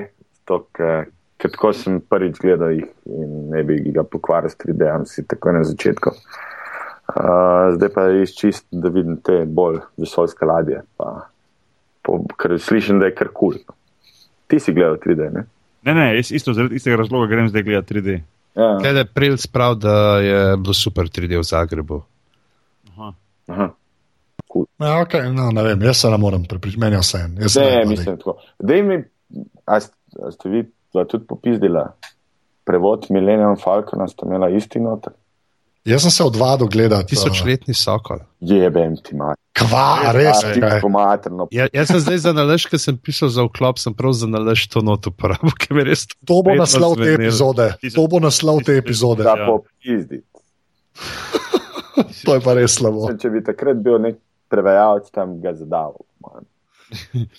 tok, 0.49 0.67
ker 1.37 1.53
tako 1.53 1.73
sem 1.77 1.99
prvič 2.01 2.41
gledal 2.41 2.73
jih 2.73 2.89
in 3.05 3.49
ne 3.53 3.61
bi 3.67 3.77
ga 3.93 4.01
pokvaril 4.03 4.49
s 4.49 4.57
3D, 4.57 4.89
si 5.05 5.25
tako 5.29 5.53
na 5.53 5.61
začetku. 5.63 6.13
Uh, 7.07 7.71
zdaj 7.77 7.89
pa 7.95 8.09
je 8.11 8.25
čist, 8.35 8.65
da 8.71 8.89
vidim 8.91 9.21
te 9.23 9.45
bolj 9.47 9.77
vesoljske 9.95 10.43
ladje, 10.45 10.81
pa, 10.99 11.29
po, 12.03 12.17
ker 12.35 12.57
slišim, 12.59 12.99
da 12.99 13.07
je 13.07 13.15
kar 13.15 13.29
kul. 13.31 13.55
Cool. 13.55 13.77
Ti 14.47 14.59
si 14.59 14.73
gledal 14.75 14.97
3D, 14.99 15.29
ne? 15.31 15.45
Ne, 15.87 15.93
ne, 15.93 16.07
jaz 16.17 16.33
isto 16.35 16.51
zaradi 16.55 16.75
istega 16.75 16.97
razloga 16.99 17.29
grem 17.31 17.47
zdaj 17.47 17.63
gledati 17.63 17.93
3D. 17.93 18.17
Ja, 18.57 18.73
Glede, 18.81 19.05
Prelc 19.05 19.45
prav, 19.53 19.75
da 19.79 19.95
je 20.19 20.39
bilo 20.57 20.73
super 20.73 21.07
3D 21.07 21.37
v 21.37 21.45
Zagrebu. 21.45 22.01
Aha. 23.47 23.63
aha. 23.63 23.73
Ja, 24.79 24.93
okay, 25.03 25.33
no, 25.33 25.51
ne 25.51 25.63
vem, 25.63 25.81
jaz 25.81 25.97
se 26.01 26.09
ne 26.09 26.17
morem 26.17 26.43
prepričati, 26.45 26.79
meni 26.79 26.95
je 26.95 26.99
vse 26.99 27.17
Ne, 27.61 27.75
ne, 27.75 27.85
mislim 27.85 28.17
tako. 28.17 28.37
Dej 28.59 28.81
mi, 28.83 29.03
a 29.65 29.79
st- 29.79 29.93
a 30.27 30.31
ste 30.31 30.49
vi 30.49 30.63
tudi 31.09 31.25
popizdila? 31.27 31.93
Prevod 32.65 33.05
Millennium 33.09 33.55
Falcona 33.63 34.07
ste 34.07 34.25
imela 34.25 34.49
isti 34.49 34.79
noter? 34.79 35.13
Jaz 35.87 36.01
sem 36.01 36.11
se 36.11 36.23
odvadil 36.23 36.67
gledati. 36.67 37.15
Tisočletni 37.15 37.73
sokol. 37.73 38.19
Jebem 38.39 38.97
ti 39.03 39.15
mat. 39.15 39.37
Kva, 39.55 40.11
res, 40.11 40.41
pomaterno. 40.81 41.47
Ja, 41.51 41.67
jaz 41.73 41.87
sem 41.87 41.99
zdaj 42.03 42.17
za 42.17 42.33
nalaž, 42.35 42.65
ker 42.67 42.79
sem 42.79 42.97
pisal 42.99 43.29
za 43.31 43.45
vklop, 43.47 43.79
sem 43.79 43.95
prav 43.95 44.11
za 44.13 44.27
nalaž 44.27 44.67
to 44.67 44.83
noto 44.83 45.09
uporabil, 45.09 45.53
ker 45.55 45.73
mi 45.73 45.81
je 45.81 45.87
res 45.93 46.03
To 46.27 46.41
bo 46.43 46.51
vedno 46.51 46.65
naslov 46.65 46.97
te 46.99 47.13
epizode. 47.15 47.69
To 47.95 48.07
bo 48.11 48.19
naslov 48.19 48.61
te 48.67 48.75
epizode. 48.77 49.23
Da 49.23 49.37
Ja. 49.39 49.47
popizditi. 49.47 50.21
to 52.25 52.35
je 52.37 52.41
pa 52.43 52.53
res 52.57 52.77
slabo. 52.77 53.07
Če 53.17 53.29
bi 53.33 53.41
takrat 53.45 53.79
bil 53.83 53.97
nek 54.01 54.19
prevajalec, 54.51 55.09
tam 55.11 55.39
ga 55.43 55.53
zadal. 55.57 55.97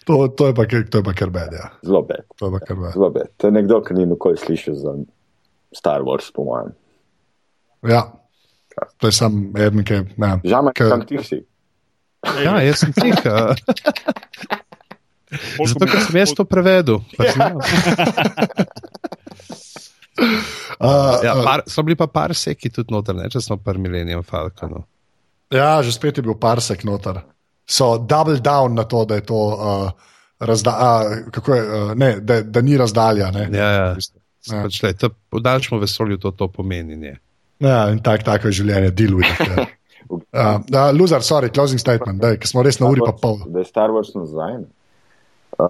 To, 0.04 0.28
to 0.28 0.50
je 0.50 0.52
pa, 0.52 0.64
kar- 0.68 0.84
to 0.92 1.00
je 1.00 1.04
pa 1.06 1.12
kar 1.16 1.30
bed. 1.32 1.54
Ja. 1.56 1.70
Zelo 1.80 2.02
bed. 2.04 2.20
To 2.36 2.50
je 2.50 2.52
pa 2.52 2.60
kar 2.60 2.76
bed. 2.76 2.92
Zelo 2.92 3.08
bed. 3.10 3.30
To 3.40 3.48
je 3.48 3.52
nekdo, 3.56 3.78
ki 3.80 3.94
ni 3.96 4.04
nikoli 4.04 4.36
slišal 4.36 4.74
za 4.76 4.92
Star 5.72 6.04
Wars, 6.04 6.28
po 6.28 6.44
mojem. 6.44 6.74
Ja. 7.88 8.02
To 9.00 9.08
je 9.08 9.14
sam 9.16 9.56
eden, 9.56 9.80
ki 9.88 9.94
je. 9.94 10.02
Ja. 10.20 10.34
Žal 10.44 10.62
me, 10.68 10.72
Ker- 10.76 10.92
kam 10.92 11.00
ti 11.08 11.16
si? 11.24 11.40
Ja, 12.44 12.60
jaz 12.60 12.84
sem 12.84 12.92
tih. 12.92 13.16
Zato, 15.64 15.84
ker 15.86 16.00
sem 16.04 16.20
jaz 16.20 16.36
to 16.36 16.44
prevedel. 16.44 17.00
Pač, 17.16 17.32
ja. 17.32 17.48
Uh, 20.78 21.18
Ja, 21.24 21.32
uh, 21.34 21.42
par, 21.42 21.62
so 21.66 21.82
bili 21.82 21.96
pa 21.98 22.06
par 22.06 22.30
seki 22.38 22.70
tudi 22.70 22.92
noter, 22.94 23.16
ne, 23.18 23.24
če 23.32 23.40
smo 23.42 23.56
par 23.58 23.78
Millennium 23.82 24.22
Falconov. 24.22 24.84
ja, 25.50 25.82
že 25.82 25.90
spet 25.90 26.20
je 26.20 26.22
bil 26.22 26.36
parsek 26.38 26.84
noter. 26.86 27.18
So 27.66 27.98
double 27.98 28.38
down 28.38 28.74
na 28.78 28.84
to, 28.84 29.04
da 29.04 29.18
je 29.18 29.24
to. 29.26 29.40
Uh, 29.58 29.90
Razda, 30.38 30.70
a, 30.70 30.90
kako 31.34 31.54
je, 31.54 31.62
uh, 31.66 31.94
ne, 31.98 32.20
da, 32.20 32.42
da 32.46 32.60
ni 32.62 32.76
razdalja. 32.78 33.30
Ne? 33.34 33.48
Ja, 33.50 33.70
ja. 33.74 33.88
Ja. 34.46 34.60
Pač, 34.62 34.78
lej, 34.84 34.94
to, 35.02 35.10
v 35.34 35.40
daljšem 35.42 35.80
vesolju 35.82 36.20
to, 36.22 36.30
to 36.30 36.46
pomeni. 36.48 36.94
Ne. 36.96 37.16
Ja, 37.58 37.88
in 37.90 37.98
tak, 37.98 38.22
tako 38.22 38.52
je 38.52 38.60
življenje, 38.60 38.92
deal 38.94 39.18
with 39.18 39.34
it. 39.34 39.50
Ja. 39.50 39.66
Uh, 40.08 40.62
uh, 40.72 40.88
loser, 40.96 41.20
sorry, 41.20 41.50
closing 41.52 41.76
statement, 41.82 42.22
ker 42.40 42.48
smo 42.48 42.62
res 42.64 42.78
na 42.80 42.88
uri 42.88 43.02
pa 43.04 43.10
pol. 43.12 43.42
Da 43.52 43.60
je 43.60 43.66
Star 43.68 43.90
Wars 43.92 44.14
nazaj. 44.16 44.54
ne. 44.62 44.68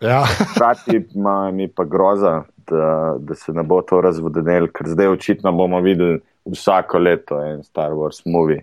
Ja. 0.05 0.21
Hkrati 0.29 1.01
ima 1.17 1.51
mi 1.51 1.67
pa 1.67 1.83
groza, 1.89 2.45
da, 2.71 3.17
da 3.19 3.35
se 3.35 3.53
ne 3.53 3.63
bo 3.63 3.81
to 3.83 4.01
razvodenelo, 4.01 4.69
ker 4.75 4.89
zdaj 4.89 5.09
očitno 5.15 5.53
bomo 5.53 5.81
videli 5.81 6.21
vsako 6.45 6.99
leto 6.99 7.41
en 7.43 7.63
Star 7.65 7.93
Wars 7.93 8.23
movie. 8.27 8.63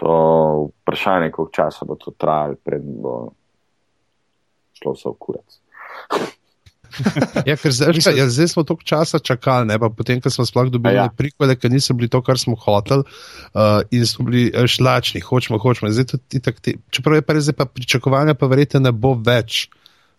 To 0.00 0.68
vprašanje, 0.82 1.30
koliko 1.30 1.52
časa 1.52 1.84
bo 1.84 1.94
to 1.94 2.10
trajalo, 2.18 2.56
preden 2.64 3.00
bo 3.02 3.32
šlo 4.78 4.96
vse 4.96 5.08
v 5.08 5.18
kurac. 5.18 5.58
Ja, 7.48 7.56
ker 7.56 7.72
zdaj, 7.72 7.94
Mislim- 7.96 8.18
ja, 8.18 8.26
zdaj 8.28 8.48
smo 8.48 8.62
toliko 8.68 8.84
časa 8.84 9.18
čakali, 9.18 9.66
ne, 9.66 9.78
pa 9.78 9.88
potem, 9.88 10.20
ko 10.20 10.30
smo 10.30 10.44
sploh 10.44 10.68
dobili 10.70 10.98
A 10.98 11.06
ja. 11.06 11.10
prikvele, 11.16 11.56
ki 11.56 11.70
niso 11.72 11.94
bili 11.94 12.08
to, 12.08 12.20
kar 12.22 12.38
smo 12.38 12.56
hoteli, 12.56 13.04
uh, 13.54 13.80
in 13.90 14.06
smo 14.06 14.26
bili 14.28 14.50
eh, 14.54 14.66
šlačni, 14.68 15.20
hočemo, 15.20 15.58
hočemo. 15.58 15.90
Zdaj 15.90 16.04
tudi 16.04 16.36
itak 16.36 16.60
te, 16.60 16.74
čeprav 16.90 17.16
je 17.16 17.22
pa 17.24 17.32
res, 17.32 17.48
pa 17.56 17.64
pričakovanja, 17.64 18.34
pa 18.34 18.46
verjete, 18.46 18.80
ne 18.80 18.92
bo 18.92 19.14
več 19.16 19.70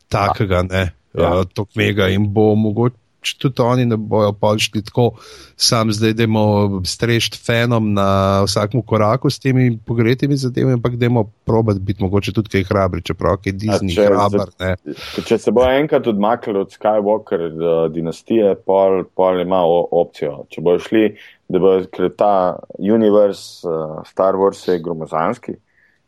takega, 0.09 0.63
ne, 0.65 0.83
ja. 1.13 1.21
Ja. 1.21 1.29
uh, 1.39 1.45
tok 1.45 1.75
mega 1.77 2.09
in 2.09 2.25
bo 2.33 2.55
mogoče. 2.57 2.97
Tudi 3.39 3.61
oni 3.61 3.85
ne 3.85 3.97
bojo 3.97 4.33
počeli 4.33 4.83
tako, 4.83 5.11
sam 5.55 5.91
zdaj, 5.91 6.13
da 6.13 6.23
imamo 6.23 6.81
strešt 6.85 7.37
fenom 7.45 7.93
na 7.93 8.43
vsakem 8.43 8.81
koraku 8.81 9.29
s 9.29 9.39
temi 9.39 9.79
pogretimi 9.85 10.37
zadevami, 10.37 10.73
ampak 10.73 10.95
da 10.95 11.05
imamo 11.05 11.29
probat 11.45 11.79
biti 11.79 12.03
mogoče 12.03 12.33
tudi 12.33 12.49
kaj 12.49 12.63
hrabri, 12.63 13.01
čeprav 13.01 13.37
je 13.45 13.53
Disney 13.53 13.95
če- 13.95 14.05
hrabar. 14.05 14.51
Ne. 14.59 14.75
Ker 15.15 15.23
Če 15.23 15.37
se 15.37 15.51
bo 15.51 15.65
enkrat 15.67 16.07
odmaknil 16.07 16.61
od 16.61 16.71
Skywalker 16.75 17.45
uh, 17.49 17.91
dinastije, 17.93 18.55
pol, 18.65 19.03
pol 19.15 19.41
ima 19.41 19.63
o, 19.65 19.81
opcijo. 20.03 20.43
Če 20.49 20.61
bo 20.61 20.77
šli, 20.79 21.07
da 21.49 21.59
bo 21.59 21.77
ta 22.17 22.33
univerz 22.79 23.63
uh, 23.65 24.01
Star 24.07 24.35
Wars 24.39 24.67
je 24.67 24.79
gromozanski. 24.83 25.55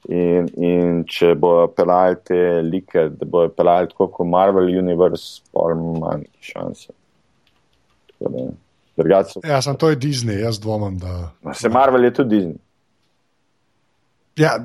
In, 0.05 0.45
in 0.61 0.99
če 1.09 1.31
bo 1.41 1.65
pelali 1.73 2.19
te 2.27 2.37
like, 2.61 3.07
da 3.17 3.25
bo 3.25 3.47
pelali 3.49 3.89
tako 3.89 4.11
kot 4.13 4.27
Marvel 4.29 4.69
Universe, 4.69 5.41
pol 5.49 5.73
ima 5.73 6.13
neki 6.19 6.51
šanse. 6.51 6.93
So- 8.21 9.41
ja, 9.43 9.61
sem 9.61 9.75
to 9.75 9.89
je 9.89 9.95
Disney, 9.95 10.39
jaz 10.39 10.59
dvomim, 10.59 10.97
da. 10.99 11.31
Se 11.53 11.69
Marvel 11.69 12.03
je 12.03 12.13
tudi 12.13 12.35
Disney. 12.35 12.55
Ja, 14.39 14.55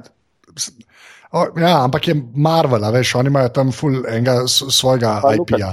o, 1.33 1.45
ja, 1.59 1.85
ampak 1.85 2.09
je 2.09 2.15
Marvel, 2.35 2.93
veš, 2.93 3.15
oni 3.15 3.31
imajo 3.31 3.49
tam 3.55 3.73
ful 3.73 4.01
enega 4.07 4.41
svojega 4.47 5.21
IP-ja. 5.35 5.71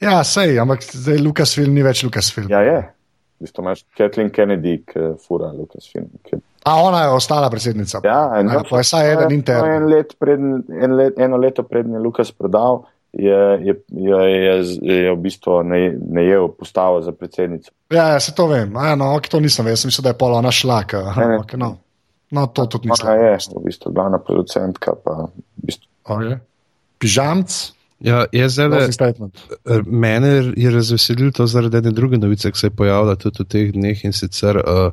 Ja, 0.00 0.20
sej, 0.24 0.58
ampak 0.62 0.82
zdaj 0.86 1.18
Lucasfilm 1.18 1.74
ni 1.74 1.82
več 1.82 2.04
Lucasfilm. 2.06 2.50
Ja, 2.50 2.60
je. 2.62 2.78
V 3.38 3.46
bistvu 3.46 3.62
imaš 3.62 3.84
Kathleen 3.98 4.30
Kennedy, 4.34 4.80
ki 4.86 5.12
fura 5.22 5.50
Lucasfilm. 5.54 6.06
Ki 6.26 6.38
A 6.68 6.74
ona 6.82 7.02
je 7.02 7.08
ostala 7.16 7.48
predsednica. 7.50 8.00
Ja, 8.04 8.38
en, 8.38 8.50
Ja, 8.50 8.62
pa 8.70 8.82
je 8.82 8.84
vsaj 8.86 9.12
eden 9.12 9.30
No, 9.30 9.34
intern. 9.34 9.70
En 9.72 9.86
let 9.88 10.14
preden, 10.18 10.64
en 10.82 10.96
let, 10.98 11.18
eno 11.18 11.36
leto 11.36 11.62
predtem 11.62 11.94
je 11.94 12.00
Lukas 12.02 12.32
prodal, 12.32 12.82
je, 13.12 13.38
je, 13.62 13.74
je, 13.88 14.18
je, 14.82 14.94
je 14.94 15.12
v 15.12 15.16
bistvu 15.16 15.62
ne- 15.62 15.96
najel 16.10 16.48
postavo 16.48 17.02
za 17.02 17.12
predsednico. 17.12 17.70
Ja, 17.90 18.08
ja, 18.08 18.20
se 18.20 18.34
to 18.34 18.46
vem. 18.46 18.76
A, 18.76 18.86
ja, 18.86 18.94
no, 18.94 19.14
ok, 19.16 19.28
to 19.28 19.40
nisem 19.40 19.64
vedel, 19.64 19.76
sem 19.76 19.88
mislil, 19.88 20.02
da 20.02 20.08
je 20.10 20.18
polo 20.18 20.36
ona 20.36 20.50
Ne, 21.16 21.26
ne. 21.26 21.38
okay, 21.38 21.56
no. 21.56 21.78
no, 22.30 22.46
to 22.46 22.66
tudi 22.66 22.88
nisem. 22.88 23.06
Ona 23.06 23.16
je 23.16 23.32
v 23.54 23.64
bistvu 23.64 23.92
glavna 23.92 24.18
producentka. 24.18 24.92
Pa, 24.94 25.26
v 25.26 25.64
bistvu, 25.64 25.86
Okay. 26.08 26.38
Pižamc, 26.98 27.72
Ja, 28.00 28.24
jaz 28.32 28.52
zdaj 28.54 28.68
closing 28.70 28.94
statement. 28.94 29.38
Eh, 29.66 29.80
Mene 29.86 30.28
je 30.56 30.70
razveselilo 30.70 31.30
to 31.30 31.46
zaradi 31.46 31.76
ene 31.76 31.90
druge 31.90 32.18
novice, 32.18 32.50
ki 32.52 32.58
se 32.58 32.66
je 32.66 32.70
pojavila 32.70 33.16
tudi 33.16 33.42
v 33.42 33.46
teh 33.46 33.72
dneh 33.72 34.04
in 34.04 34.12
sicer 34.12 34.56
uh, 34.56 34.92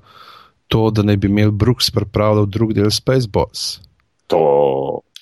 to, 0.67 0.89
da 0.89 1.03
naj 1.03 1.17
bi 1.17 1.27
imel 1.27 1.51
Brooks 1.51 1.91
pripravljal 1.91 2.45
drug 2.45 2.73
del 2.73 2.89
Spaceboss. 2.91 3.79
to, 4.27 4.41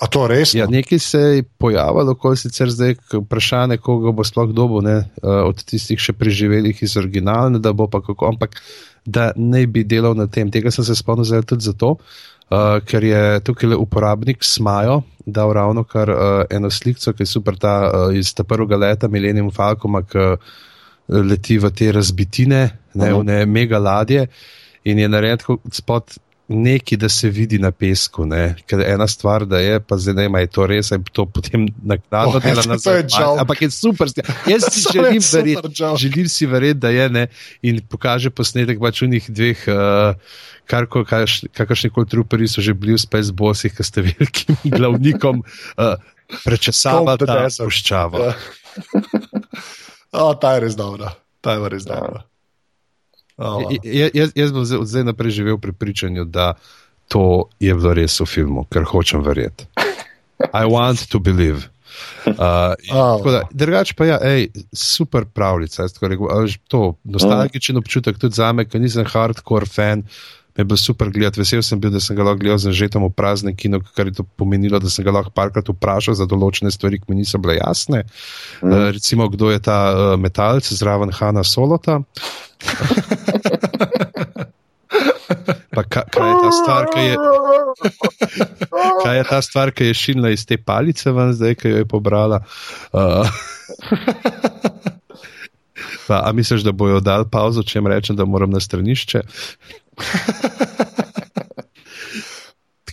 A 0.04 0.08
to 0.12 0.26
res? 0.28 0.52
Ja, 0.58 0.68
nekaj 0.68 1.00
se 1.00 1.20
je 1.20 1.44
pojavilo, 1.62 2.16
ko 2.20 2.34
sicer 2.36 2.68
zdaj 2.74 2.98
vprašanje, 3.14 3.78
koga 3.80 4.12
bo 4.12 4.26
sploh 4.28 4.52
dobil 4.52 4.84
ne, 4.84 4.98
uh, 5.22 5.46
od 5.48 5.64
tistih 5.64 6.02
še 6.02 6.16
preživelih 6.18 6.82
iz 6.84 6.98
originalne, 7.00 7.62
da 7.64 7.72
bo 7.72 7.88
pa 7.88 8.02
kako, 8.04 8.34
ampak 8.34 8.60
da 9.06 9.32
ne 9.40 9.64
bi 9.68 9.86
delal 9.88 10.18
na 10.20 10.28
tem. 10.28 10.52
Tega 10.52 10.72
sem 10.76 10.84
se 10.84 10.96
spomnil 11.00 11.28
zdaj 11.30 11.46
tudi 11.54 11.68
zato, 11.70 11.96
uh, 11.96 12.82
ker 12.84 13.08
je 13.08 13.24
tukaj 13.48 13.78
uporabnik 13.80 14.44
Smajo 14.44 15.02
dal 15.26 15.54
ravno 15.56 15.86
kar 15.88 16.12
uh, 16.12 16.20
eno 16.52 16.68
sliko, 16.72 17.14
ki 17.16 17.24
je 17.24 17.30
super 17.32 17.56
ta 17.56 17.76
uh, 17.88 18.16
iz 18.16 18.34
ta 18.36 18.44
prvega 18.44 18.76
leta 18.76 19.08
Millennium 19.08 19.54
Falcoma, 19.56 20.04
ki 20.04 20.20
uh, 20.20 20.52
leti 21.08 21.58
v 21.60 21.72
te 21.72 21.92
razbitine, 21.96 22.62
ne, 22.94 23.08
Mhm. 23.08 23.20
v 23.20 23.24
ne 23.24 23.46
mega 23.46 23.80
ladje 23.80 24.28
in 24.84 25.00
je 25.00 25.08
narejen 25.08 25.40
spod 25.72 26.18
neki, 26.48 26.98
da 26.98 27.10
se 27.10 27.30
vidi 27.30 27.60
na 27.60 27.72
pesku. 27.72 28.26
Ne? 28.26 28.56
Ker 28.68 28.82
ena 28.84 29.08
stvar, 29.08 29.46
da 29.46 29.60
je, 29.60 29.80
pa 29.80 29.98
zdaj 29.98 30.30
ne 30.30 30.42
je 30.42 30.48
to 30.48 30.68
res, 30.68 30.92
ali 30.92 31.04
to 31.14 31.26
potem 31.26 31.68
naknadno 31.84 32.38
Oh, 32.38 32.44
dela 32.44 32.64
nazaj. 32.68 32.98
je 32.98 33.04
joke. 33.10 33.40
Ampak 33.42 33.62
je 33.62 33.70
super. 33.72 34.08
Jaz 34.48 34.68
si 34.72 34.84
želim 34.94 35.22
verjeti, 35.34 35.70
želim 35.98 36.30
si 36.30 36.46
verjeti, 36.46 36.80
da 36.80 36.90
je 36.90 37.10
ne 37.10 37.28
in 37.62 37.80
pokaže 37.90 38.30
posnetek 38.30 38.80
pač 38.80 39.02
unih 39.02 39.30
dveh. 39.30 39.68
Uh, 39.68 40.16
Kar 40.64 40.86
kakršni 41.52 41.90
koli 41.92 42.08
truperi 42.08 42.48
so 42.48 42.62
že 42.64 42.72
bili 42.74 42.96
v 42.96 43.02
Spacebosih, 43.04 43.74
ki 43.76 43.84
ste 43.84 44.00
velikim 44.02 44.56
glavnikom 44.64 45.42
uh, 45.44 46.00
prečesavali 46.46 47.06
Cold 47.06 47.20
to 47.20 47.26
ta 47.28 47.36
desert. 47.44 47.68
puščavo. 47.68 48.18
Ja. 48.24 48.34
o, 50.24 50.34
ta 50.40 50.54
je 50.56 50.60
res 50.64 50.76
dobra. 50.80 51.12
Ta 51.44 51.58
je 51.60 51.70
res 51.70 51.84
dobra. 51.84 52.24
Oh, 53.38 53.66
Jaz, 53.84 54.32
jaz 54.36 54.52
bom 54.54 54.66
zdaj, 54.66 54.86
zdaj 54.86 55.04
naprej 55.04 55.32
živel 55.32 55.58
prepričanju, 55.58 56.26
da 56.26 56.54
to 57.08 57.50
je 57.60 57.74
bilo 57.74 57.94
res 57.94 58.20
v 58.22 58.26
filmu, 58.26 58.66
ker 58.70 58.86
hočem 58.86 59.24
verjeti. 59.26 59.66
I 60.54 60.66
want 60.70 61.10
to 61.10 61.20
believe. 61.20 61.70
Uh, 62.26 62.74
Oh. 62.90 63.22
oh. 63.22 63.42
Drugač 63.54 63.94
pa 63.94 64.06
je, 64.06 64.18
ja, 64.18 64.64
super 64.74 65.26
pravljica. 65.26 65.86
rekel, 66.02 66.28
To 66.68 66.96
nostalgičen 67.04 67.78
občutek 67.78 68.18
tudi 68.18 68.36
za 68.36 68.54
me, 68.54 68.66
ker 68.66 68.82
nisem 68.82 69.06
hardcore 69.06 69.66
fan. 69.66 70.04
Me 70.04 70.10
je 70.58 70.64
bilo 70.64 70.78
super 70.78 71.10
gledati, 71.10 71.40
vesel 71.42 71.62
sem 71.66 71.80
bil, 71.80 71.92
da 71.92 72.00
sem 72.00 72.16
ga 72.16 72.24
lahko 72.28 72.40
gledal 72.44 72.60
z 72.62 72.74
žetom 72.78 73.08
v 73.08 73.14
prazne 73.18 73.56
kino, 73.58 73.80
kar 73.98 74.08
je 74.08 74.20
to 74.20 74.24
pomenilo, 74.38 74.80
da 74.80 74.90
sem 74.90 75.06
ga 75.06 75.12
lahko 75.16 75.34
parkrat 75.34 75.70
vprašal 75.70 76.18
za 76.20 76.28
določene 76.30 76.72
stvari, 76.72 77.00
ki 77.02 77.10
mi 77.10 77.22
niso 77.24 77.42
bile 77.42 77.58
jasne. 77.58 78.04
Mm. 78.62 78.70
Uh, 78.70 78.90
recimo, 78.94 79.28
kdo 79.34 79.50
je 79.50 79.64
ta 79.66 79.80
uh, 79.90 80.14
metalc 80.22 80.70
zraven 80.70 81.14
Hanna 81.18 81.44
Solota. 81.44 82.02
Pa 85.74 85.82
ka, 85.90 86.06
kaj 86.14 86.30
je 86.30 86.36
ta 86.38 86.52
stvar, 86.54 86.86
ki 86.94 87.02
je, 87.02 87.16
kaj 89.02 89.18
je 89.18 89.24
ta 89.32 89.42
stvar, 89.42 89.74
ki 89.74 89.90
je 89.90 89.98
šinila 89.98 90.30
iz 90.30 90.46
te 90.46 90.62
palice 90.62 91.10
ven, 91.10 91.34
zdaj, 91.34 91.58
ki 91.58 91.74
jo 91.74 91.82
je 91.82 91.90
pobrala. 91.90 92.44
Uh, 92.94 93.26
pa, 96.08 96.22
a 96.26 96.32
misliš, 96.36 96.64
da 96.66 96.72
bojo 96.72 97.00
dal 97.04 97.28
pauzo, 97.30 97.64
če 97.64 97.80
jim 97.80 97.88
rečem, 97.88 98.16
da 98.20 98.26
moram 98.26 98.52
na 98.52 98.60
stranišče? 98.64 99.24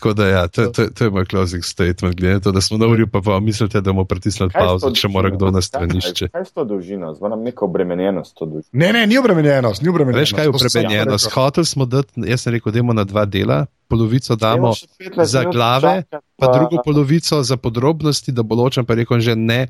Tako 0.00 0.12
da, 0.12 0.26
ja, 0.26 0.48
to, 0.48 0.66
to, 0.66 0.86
to 0.94 1.04
je 1.04 1.10
moj 1.10 1.24
closing 1.24 1.64
statement. 1.64 2.16
Glede 2.16 2.34
na 2.34 2.40
to, 2.40 2.52
da 2.52 2.60
smo 2.60 2.78
na 2.78 2.86
uri, 2.86 3.06
pa, 3.06 3.20
pa 3.20 3.40
mislite, 3.40 3.80
da 3.80 3.92
bomo 3.92 4.04
pritisnili 4.04 4.52
pauzo, 4.54 4.90
če 4.96 5.08
mora 5.08 5.28
kdo 5.30 5.50
na 5.50 5.60
stranišče. 5.60 6.28
Kaj 6.32 6.40
je 6.40 6.54
to 6.54 6.64
dolžina? 6.64 7.12
Zvonam 7.14 7.42
neko 7.44 7.68
obremenjenost 7.68 8.32
to 8.34 8.46
dolžino. 8.46 8.70
Ne, 8.72 8.92
ne, 8.96 9.06
ni 9.06 9.18
obremenjenost, 9.18 9.82
ni 9.82 9.92
obremenjenost. 9.92 10.32
Veš, 10.32 10.36
kaj 10.38 10.48
je 10.48 10.54
upremenjeno? 10.54 11.18
rekel. 11.20 11.34
Hotel 11.34 11.68
smo 11.68 11.84
dati, 11.84 12.24
jaz 12.32 12.46
sem 12.46 12.56
rekel, 12.56 12.72
dajmo 12.72 12.96
na 12.96 13.04
dva 13.04 13.26
dela, 13.28 13.66
polovico 13.90 14.36
damo 14.38 14.70
Dajmo 14.70 14.74
še 14.78 14.86
15 15.02 15.32
za 15.32 15.42
glave, 15.50 15.94
počakati, 16.06 16.26
pa 16.40 16.50
drugo 16.54 16.82
polovico 16.84 17.42
za 17.42 17.56
podrobnosti, 17.56 18.32
da 18.32 18.44
bo 18.46 18.56
ločen, 18.62 18.86
pa 18.86 18.94
rekel, 18.96 19.20
že 19.20 19.34
ne 19.36 19.66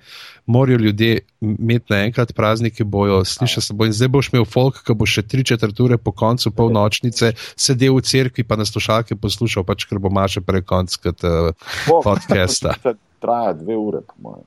morajo 0.46 0.78
ljudje 0.84 1.24
imeti 1.40 1.92
naenkrat 1.94 2.34
praznike, 2.36 2.84
bojo 2.84 3.24
slišali 3.24 3.64
se 3.64 3.74
bo 3.74 3.88
in 3.88 3.96
zdaj 3.96 4.12
boš 4.12 4.30
imel 4.32 4.44
folk, 4.44 4.82
ki 4.86 4.94
bo 4.94 5.08
še 5.08 5.24
tri 5.26 5.44
četrt 5.46 5.80
ure 5.80 5.98
po 5.98 6.12
koncu 6.12 6.52
polnočnice 6.54 7.32
sedel 7.56 7.96
v 7.96 8.04
cerkvi, 8.06 8.44
pa 8.44 8.60
na 8.60 8.68
slušalke 8.68 9.16
poslušal, 9.16 9.64
pač 9.66 9.88
ker 9.88 9.98
bo 10.02 10.12
maše 10.20 10.44
prej 10.44 10.64
konc 10.68 10.96
kot 11.00 11.24
uh, 11.24 11.52
Bo, 11.88 12.00
podcasta. 12.04 12.76
Traja 13.22 13.52
dve 13.56 13.76
ure, 13.76 14.04
po 14.06 14.14
mojem. 14.28 14.46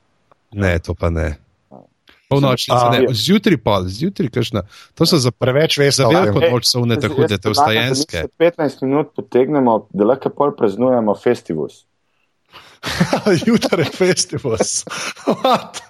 Ne, 0.54 0.78
to 0.78 0.94
pa 0.94 1.10
ne. 1.10 1.34
Polnočnica, 2.28 2.86
A, 2.88 2.90
ne, 2.90 3.14
zjutraj 3.14 3.58
pol, 3.62 3.86
zjutraj, 3.92 4.30
kakšna. 4.32 4.62
To 4.98 5.06
so 5.06 5.20
za, 5.20 5.30
Preveč 5.30 5.76
veste 5.78 6.02
za 6.02 6.08
o 6.08 6.12
veliko 6.14 6.40
tem. 6.40 6.54
noč 6.54 6.68
so 6.70 6.82
te 6.82 7.08
hude, 7.12 7.36
te 7.36 7.50
predlagam, 7.50 7.74
da 7.74 7.82
mi 7.84 7.98
ustajenske. 7.98 8.22
se 8.26 8.28
15 8.40 8.86
minut 8.86 9.12
potegnemo, 9.16 9.74
da 9.92 10.08
lahko 10.08 10.32
pol 10.34 10.54
praznujemo 10.56 11.14
festivus. 11.20 11.84
Jutri 13.46 13.84
je 13.84 13.90
festival. 13.92 14.58
What? 15.26 15.82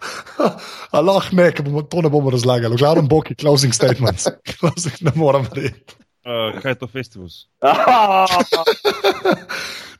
A 0.90 1.00
lahko 1.00 1.36
ne, 1.38 1.50
to 1.90 2.02
ne 2.02 2.10
bomo 2.10 2.34
razlagali. 2.34 2.74
V 2.74 2.82
glavnem 2.82 3.08
boki 3.08 3.38
closing 3.38 3.74
statements. 3.74 4.28
Closing 4.58 5.00
ne 5.06 5.14
moram 5.16 5.46
reči. 5.54 6.03
Uh, 6.24 6.56
kaj 6.60 6.72
je 6.72 6.78
to 6.80 6.86
festival? 6.88 7.28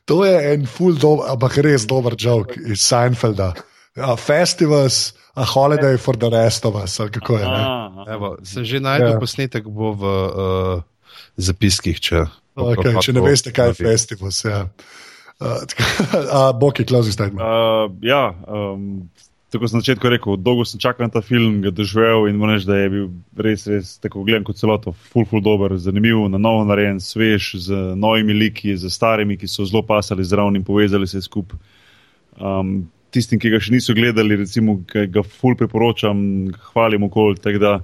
To 0.05 0.21
je 0.25 0.53
en 0.53 0.67
full, 0.69 0.93
dober, 1.01 1.25
ampak 1.33 1.57
res 1.65 1.87
dober 1.89 2.13
joke 2.13 2.53
iz 2.69 2.83
Seinfelda. 2.85 3.55
A 3.97 4.13
festivals, 4.19 5.15
a 5.33 5.45
holiday 5.49 5.97
for 5.97 6.13
the 6.13 6.29
rest 6.29 6.65
of 6.65 6.75
us, 6.77 6.99
ali 6.99 7.09
kako 7.09 7.39
je. 7.39 7.45
Ne? 7.45 7.63
Evo, 8.13 8.37
sem 8.43 8.65
že 8.65 8.79
najdel 8.79 9.07
Ja. 9.07 9.13
ja. 9.13 9.19
posnetek, 9.19 9.65
bo 9.65 9.93
v 9.97 10.03
uh, 10.05 10.83
zapiskih. 11.37 11.99
Če, 11.99 12.25
Okay, 12.55 12.95
če 13.03 13.11
ne 13.11 13.19
veste, 13.19 13.51
kaj 13.51 13.73
je 13.73 13.81
festivals. 13.83 14.45
Ja. 14.45 14.67
Uh, 15.35 15.67
uh, 16.15 16.55
boki 16.55 16.85
closing 16.87 17.11
statement. 17.11 17.43
Uh, 17.43 17.91
ja, 17.99 18.31
um, 18.47 19.09
tako 19.55 19.69
sem 19.71 19.77
na 19.77 19.83
začetku 19.85 20.09
rekel, 20.11 20.35
dolgo 20.35 20.65
sem 20.67 20.79
čakal 20.83 21.07
na 21.07 21.13
ta 21.13 21.21
film, 21.23 21.61
ga 21.63 21.71
doživel 21.71 22.27
in 22.27 22.35
moram 22.35 22.57
reči, 22.57 22.67
da 22.67 22.79
je 22.81 22.89
bil 22.91 23.05
res, 23.39 23.63
res 23.71 23.93
tako 24.03 24.25
gledam 24.27 24.43
kot 24.43 24.59
celoto, 24.59 24.91
full, 25.11 25.23
full 25.29 25.43
dober, 25.43 25.77
zanimiv, 25.79 26.25
na 26.33 26.41
novo 26.41 26.65
narejen, 26.67 26.99
svež, 26.99 27.53
z 27.63 27.79
novimi 27.95 28.35
liki, 28.35 28.75
z 28.75 28.91
starimi, 28.91 29.37
ki 29.39 29.47
so 29.47 29.63
zelo 29.63 29.79
pasali 29.87 30.27
zraven 30.27 30.59
in 30.59 30.65
povezali 30.67 31.07
se 31.07 31.23
skupaj. 31.23 31.61
Um, 32.35 32.89
tistim, 33.15 33.39
ki 33.39 33.53
ga 33.53 33.61
še 33.63 33.71
niso 33.71 33.95
gledali, 33.95 34.41
recimo, 34.43 34.81
ga, 34.91 35.23
full 35.23 35.55
priporočam, 35.55 36.19
hvalim 36.73 37.07
tako 37.39 37.61
da, 37.63 37.79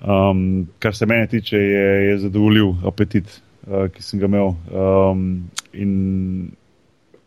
Um, 0.00 0.64
kar 0.80 0.94
se 0.96 1.04
mene 1.04 1.26
tiče, 1.28 1.58
je, 1.58 1.88
je 2.08 2.12
zadovoljil 2.22 2.70
apetit, 2.88 3.26
uh, 3.68 3.84
ki 3.92 4.00
sem 4.00 4.16
ga 4.16 4.30
imel. 4.30 4.54
Um, 4.72 5.50
in 5.76 5.90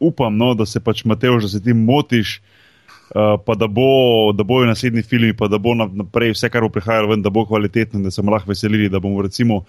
upam, 0.01 0.33
no, 0.41 0.55
da 0.57 0.65
se 0.65 0.81
pač 0.81 1.03
Mateo, 1.05 1.37
da 1.37 1.47
se 1.47 1.61
ti 1.61 1.75
motiš, 1.77 2.39
uh, 2.39 2.62
pa 3.45 3.55
da, 3.55 3.67
bo, 3.67 3.87
da 4.33 4.43
bojo 4.43 4.65
naslednji 4.65 5.01
filmi, 5.03 5.33
pa 5.33 5.47
da 5.47 5.57
bo 5.57 5.73
na- 5.73 5.89
naprej 5.93 6.31
vse, 6.31 6.49
kar 6.49 6.61
bo 6.61 6.69
prihajalo 6.69 7.07
ven, 7.07 7.21
da 7.21 7.29
bo 7.29 7.45
kvalitetno, 7.45 7.99
in 7.99 8.03
da 8.03 8.11
se 8.11 8.21
bomo 8.21 8.31
lahko 8.31 8.49
veselili, 8.49 8.89
da 8.89 8.99
bomo 8.99 9.21
recimo. 9.21 9.63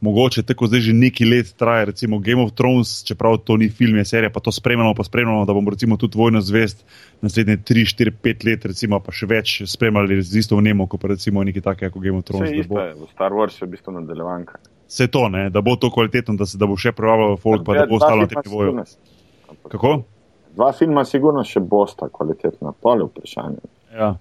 Mogoče 0.00 0.42
tako 0.42 0.66
zdaj 0.66 0.80
že 0.80 0.92
nekaj 0.92 1.26
let 1.26 1.54
traja, 1.56 1.84
recimo 1.84 2.18
Game 2.18 2.42
of 2.42 2.52
Thrones, 2.52 3.04
čeprav 3.04 3.36
to 3.38 3.56
ni 3.56 3.68
film, 3.68 3.96
je 3.96 4.04
serija, 4.04 4.30
pa 4.30 4.40
to 4.40 4.52
spremljamo, 4.52 4.94
pa 4.94 5.04
spremljamo, 5.04 5.44
da 5.44 5.52
bomo 5.52 5.70
recimo 5.70 5.96
tudi 5.96 6.18
Vojno 6.18 6.40
zvest 6.40 6.84
naslednje 7.22 7.56
3, 7.58 7.84
4, 7.86 8.10
5 8.12 8.44
let, 8.44 8.64
recimo 8.64 8.98
pa 9.00 9.12
še 9.12 9.26
več 9.26 9.62
spremljali 9.64 10.22
z 10.22 10.38
isto 10.38 10.56
vnemo, 10.56 10.86
kot 10.86 11.00
pa 11.00 11.08
recimo 11.08 11.44
nekaj 11.44 11.62
takega 11.62 11.90
kot 11.90 12.02
Game 12.02 12.18
of 12.18 12.24
Thrones. 12.24 12.50
Vse 12.50 12.60
isto 12.60 12.74
bo- 12.74 12.80
je, 12.80 12.94
v 12.94 13.06
Star 13.14 13.30
Warsu 13.32 13.62
je 13.62 13.66
v 13.66 13.70
bistvu 13.70 13.92
nadaljevanka. 13.92 14.58
Vse 14.88 15.06
to, 15.06 15.28
ne, 15.28 15.50
da 15.50 15.60
bo 15.60 15.76
to 15.76 15.86
kvalitetno, 15.88 16.34
da 16.34 16.46
se 16.46 16.58
da 16.58 16.66
bo 16.66 16.74
še 16.76 16.92
prevabljalo 16.92 17.36
folk, 17.38 17.62
pa 17.64 17.74
da 17.74 17.86
bo 17.86 17.94
ostalo 17.94 18.20
na 18.20 18.26
filma 18.26 18.42
tem 18.42 18.52
nivoju. 18.52 18.84
Kako? 19.70 20.02
Dva 20.56 20.72
filma 20.76 21.04
sigurno 21.08 21.44
še 21.46 21.62
bosta 21.64 22.10
kvalitetna, 22.12 22.74
pol 22.82 23.04
je 23.04 23.08
vprašanje. 23.08 23.72
Ja. 23.96 24.12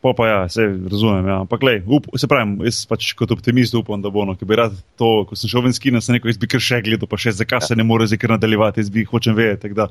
Po 0.00 0.12
pa 0.14 0.28
ja, 0.28 0.48
se 0.48 0.62
razumem. 0.62 1.26
Ja. 1.26 1.40
Ampak, 1.40 1.62
lej, 1.62 1.80
up, 1.86 2.04
se 2.14 2.28
pravim, 2.30 2.52
jaz 2.62 2.84
pač 2.86 3.10
kot 3.18 3.32
optimist 3.34 3.74
upam, 3.74 3.98
da 4.02 4.12
bo 4.14 4.22
no, 4.28 4.36
ker 4.38 4.46
bi 4.46 4.58
rad 4.60 4.76
to, 5.00 5.08
ko 5.26 5.38
sem 5.38 5.50
šel 5.50 5.64
ven 5.64 5.74
skina, 5.74 5.98
sem 6.04 6.14
rekel, 6.14 6.30
jaz 6.30 6.38
bi 6.38 6.50
kar 6.50 6.62
še 6.62 6.78
gledal, 6.86 7.10
pa 7.10 7.18
še 7.18 7.34
zakaj 7.40 7.64
se 7.66 7.78
ne 7.78 7.86
more 7.86 8.06
zdaj 8.06 8.20
kar 8.22 8.36
nadaljevati, 8.36 8.84
jaz 8.84 8.92
bi 8.94 9.02
hočem 9.08 9.34
vedeti. 9.34 9.72
Da 9.74 9.88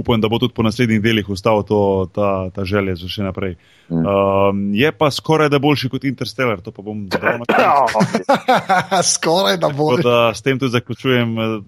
upam, 0.00 0.22
da 0.22 0.30
bo 0.32 0.38
tudi 0.40 0.56
po 0.56 0.64
naslednjih 0.64 1.02
delih 1.04 1.28
ostal 1.28 1.60
to, 1.68 1.82
ta, 2.16 2.48
ta 2.56 2.64
želja 2.64 2.96
za 3.02 3.10
še 3.12 3.26
naprej. 3.26 3.58
Mm. 3.90 4.06
Um, 4.06 4.62
je 4.78 4.94
pa 4.96 5.10
skoraj 5.12 5.52
da 5.52 5.60
boljši 5.60 5.92
kot 5.92 6.08
Interstellar, 6.08 6.64
to 6.64 6.72
pa 6.72 6.86
bom 6.86 7.04
zdaj 7.10 7.42
na 7.42 7.90
koncu. 7.92 8.24
Skoraj 9.14 9.60
da 9.60 9.68
bo. 9.68 9.92
Tako 9.92 10.08
da 10.08 10.18
s 10.32 10.46
tem 10.46 10.62
tudi 10.62 10.72
zaključujem 10.78 11.36
uh, 11.36 11.60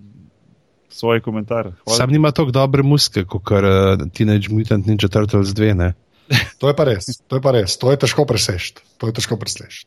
svoj 0.92 1.20
komentar. 1.20 1.72
Hvala. 1.84 1.96
Sam 1.96 2.10
nima 2.10 2.30
tako 2.30 2.50
dobre 2.54 2.82
muske, 2.82 3.24
kot 3.24 3.50
uh, 3.50 4.06
Teenage 4.14 4.52
Mutant 4.52 4.86
Ninja 4.86 5.08
Turtles 5.08 5.54
2. 5.56 5.74
Ne? 5.74 5.92
To 6.60 6.70
je 6.70 6.76
pa 6.76 6.84
res, 6.88 7.08
to 7.28 7.36
je 7.36 7.42
pa 7.44 7.52
res, 7.52 7.76
to 7.76 7.90
je 7.92 7.98
težko 8.04 8.24
preseči. 8.28 8.78
To 9.02 9.10
je 9.10 9.16
težko 9.18 9.36
preseči. 9.36 9.84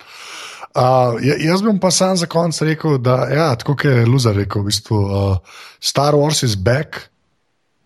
Uh, 0.75 1.15
ja- 1.23 1.39
jaz 1.39 1.63
bi 1.63 1.71
pa 1.79 1.91
sam 1.91 2.17
za 2.19 2.27
konec 2.27 2.59
rekel, 2.61 2.97
da 2.99 3.15
ja, 3.31 3.47
tako 3.55 3.77
kot 3.79 3.87
je 3.87 4.05
Luza 4.05 4.33
rekel, 4.35 4.61
v 4.61 4.69
bistvu, 4.69 4.99
uh, 4.99 5.61
Star 5.79 6.13
Wars 6.19 6.43
is 6.43 6.57
back, 6.59 7.07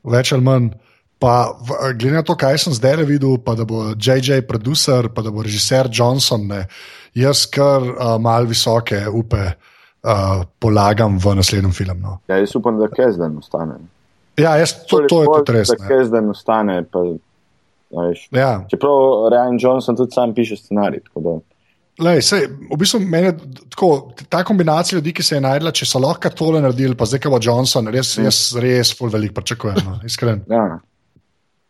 več 0.04 0.34
ali 0.34 0.44
manj. 0.44 0.72
Pa, 1.20 1.52
glede 2.00 2.16
na 2.16 2.24
to, 2.24 2.34
kaj 2.40 2.58
sem 2.64 2.74
zdaj 2.74 3.04
videl, 3.04 3.36
pa 3.44 3.52
da 3.52 3.66
bo 3.68 3.92
JJ 3.92 4.48
producer, 4.48 5.10
pa 5.12 5.20
da 5.22 5.34
bo 5.36 5.44
režiser 5.44 5.90
Johnson, 5.92 6.48
ne, 6.48 6.62
jaz 7.14 7.44
kar 7.52 7.84
uh, 7.84 8.16
mal 8.24 8.48
visoke 8.48 9.04
upe 9.12 9.44
uh, 9.52 9.69
polagam 10.60 11.18
v 11.20 11.36
naslednjem 11.36 11.72
filmu. 11.76 12.00
No. 12.02 12.18
Ja, 12.28 12.38
jaz 12.40 12.56
upam, 12.56 12.80
da 12.80 12.88
Kezden 12.88 13.38
ostane. 13.38 13.80
Ja, 14.40 14.56
jaz, 14.58 14.74
to, 14.88 15.04
to 15.10 15.22
je 15.24 15.28
tudi 15.36 15.58
res. 15.58 15.74
Da. 15.76 15.88
Kezden 15.88 16.30
ostane. 16.32 16.84
Pa, 16.88 17.04
veš, 17.92 18.28
Ja. 18.32 18.66
čeprav 18.72 19.28
Ryan 19.34 19.58
Johnson 19.62 19.96
tudi 19.96 20.12
sam 20.16 20.34
piše 20.34 20.56
scenarij. 20.58 21.02
Lej, 22.00 22.22
sej, 22.24 22.46
v 22.72 22.78
bistvu 22.80 23.00
meni, 23.04 23.34
tako, 23.70 24.14
ta 24.32 24.40
kombinacija 24.48 24.96
ljudi, 24.96 25.12
ki 25.14 25.24
se 25.24 25.36
je 25.36 25.42
najdela, 25.44 25.72
če 25.76 25.84
so 25.86 26.00
lahko 26.00 26.30
tole 26.32 26.62
naredili, 26.64 26.96
pa 26.96 27.04
zdaj, 27.06 27.20
ko 27.26 27.34
bo 27.34 27.40
Johnson, 27.44 27.90
res, 27.92 28.14
jaz 28.18 28.56
res 28.56 28.94
ful 28.96 29.12
veliko 29.12 29.36
pričakujem, 29.42 29.82
no, 29.86 29.98
iskren. 30.08 30.46
Ja, 30.48 30.80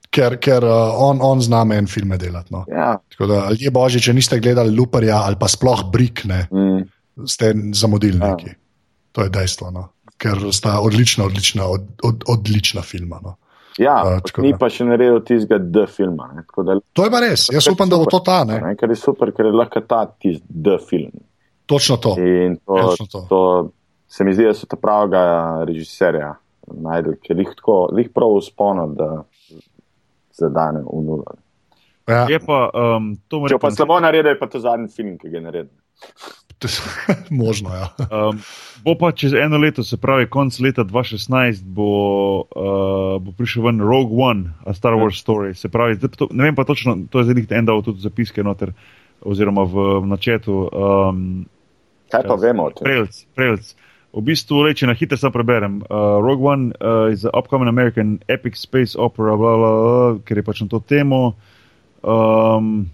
Ker, 0.10 0.40
ker 0.42 0.66
uh, 0.66 0.96
on, 1.06 1.20
on 1.22 1.38
zna 1.42 1.64
meni 1.70 1.86
filme 1.88 2.18
delati. 2.18 2.50
No. 2.54 2.64
ja. 2.70 2.96
Tako 3.14 3.28
da, 3.30 3.42
ljudje 3.54 3.72
božji, 3.72 4.02
če 4.02 4.14
niste 4.18 4.40
gledali 4.42 4.74
Luperja 4.74 5.20
ali 5.26 5.38
pa 5.38 5.46
sploh 5.48 5.84
Brikne, 5.94 6.48
Mm, 6.50 6.80
ste 7.28 7.54
zamudili 7.74 8.20
Ja. 8.22 8.36
neki. 8.36 8.56
To 9.12 9.22
je 9.22 9.30
dejstvo. 9.30 9.72
No. 9.72 9.90
Ker 10.18 10.38
sta 10.52 10.80
odlična, 10.84 11.26
odlična, 11.26 11.68
od, 11.68 11.82
od, 12.04 12.24
odlična 12.28 12.82
filma. 12.82 13.20
No. 13.24 13.36
ja 13.78 14.20
tako 14.26 14.42
ni 14.42 14.52
da. 14.52 14.58
pa 14.58 14.70
še 14.70 14.86
naredil 14.86 15.22
tistega 15.24 15.58
D 15.64 15.86
filma. 15.88 16.30
Da, 16.66 16.80
To 16.94 17.06
je 17.06 17.12
pa 17.12 17.20
res. 17.24 17.48
Jaz 17.54 17.68
upam, 17.72 17.90
da 17.90 17.98
bo 17.98 18.06
to 18.06 18.20
ta. 18.20 18.44
Ne. 18.44 18.60
ne, 18.62 18.76
ker 18.76 18.90
je 18.92 18.96
super, 19.00 19.32
ker 19.32 19.48
je 19.48 19.56
lahko 19.56 19.82
ta 19.88 20.06
tisti 20.06 20.46
D 20.50 20.78
film. 20.90 21.12
Točno 21.66 21.98
to. 21.98 22.16
In 22.20 22.58
to, 22.58 22.76
Točno 22.76 23.06
to. 23.06 23.26
to 23.30 23.42
se 24.10 24.24
mi 24.24 24.34
zdi, 24.34 24.46
da 24.50 24.54
so 24.54 24.66
ta 24.68 24.76
pravega 24.76 25.22
režiserja 25.70 26.34
najdel, 26.68 27.16
ker 27.24 27.38
jih 27.40 27.52
tako, 27.56 27.78
jih 27.98 28.10
prav 28.14 28.36
uspono, 28.40 28.88
da 28.98 29.24
zadane 30.34 30.82
v 30.86 31.04
nulo. 31.06 31.38
Ja. 32.10 32.26
Je 32.30 32.40
pa 32.42 32.70
um, 32.74 33.14
to 33.30 33.38
Če 33.38 33.42
moram 33.42 33.62
pa 33.62 33.72
slabo 33.72 34.00
naredi, 34.02 34.34
je 34.34 34.40
pa 34.40 34.48
to 34.50 34.60
zadnji 34.60 34.90
film, 34.90 35.18
ki 35.22 35.30
ga 35.30 35.38
je 35.38 35.44
naredil. 35.46 35.76
Možno, 37.30 37.70
ja. 37.76 37.88
Um, 38.12 38.42
bo 38.84 38.96
pa 39.00 39.12
čez 39.12 39.34
eno 39.34 39.58
leto, 39.58 39.84
se 39.84 39.98
pravi 39.98 40.28
konc 40.30 40.60
leta 40.60 40.84
2016, 40.84 41.64
bo, 41.64 41.92
uh, 42.42 43.22
bo 43.22 43.32
prišel 43.38 43.64
ven 43.64 43.82
Rogue 43.82 44.24
One, 44.24 44.52
a 44.66 44.74
Star 44.74 44.94
Wars 44.94 45.24
story. 45.24 45.54
Se 45.54 45.70
pravi, 45.70 46.00
to, 46.00 46.28
ne 46.32 46.44
vem 46.44 46.56
pa 46.56 46.64
točno, 46.64 46.98
to 47.12 47.20
je 47.20 47.32
zdaj 47.32 47.58
en 47.58 47.66
dal 47.66 47.84
tudi 47.84 48.04
zapiske 48.04 48.44
noter, 48.44 48.74
oziroma 49.22 49.64
v, 49.64 50.00
v 50.04 50.06
načetu. 50.08 50.68
Um, 50.68 51.46
Kaj 52.12 52.28
pa 52.28 52.36
vemo 52.36 52.68
o 52.68 52.74
tem? 52.74 52.84
Prelc, 52.84 53.24
prelc. 53.36 53.76
V 54.10 54.22
bistvu, 54.26 54.64
le, 54.66 54.74
če 54.74 54.90
na 54.90 54.96
hitro 54.98 55.20
samo 55.22 55.36
preberem. 55.36 55.84
Uh, 55.86 56.18
Rogue 56.18 56.44
One 56.44 56.74
uh, 56.82 57.14
is 57.14 57.28
an 57.30 57.36
upcoming 57.38 57.70
American 57.70 58.18
epic 58.28 58.58
space 58.58 58.98
opera, 58.98 59.38
bla, 59.38 59.54
bla, 59.56 59.72
bla, 59.72 60.14
ker 60.26 60.42
je 60.42 60.44
pač 60.44 60.64
na 60.66 60.72
to 60.72 60.82
temo. 60.82 61.36
Um, 62.02 62.90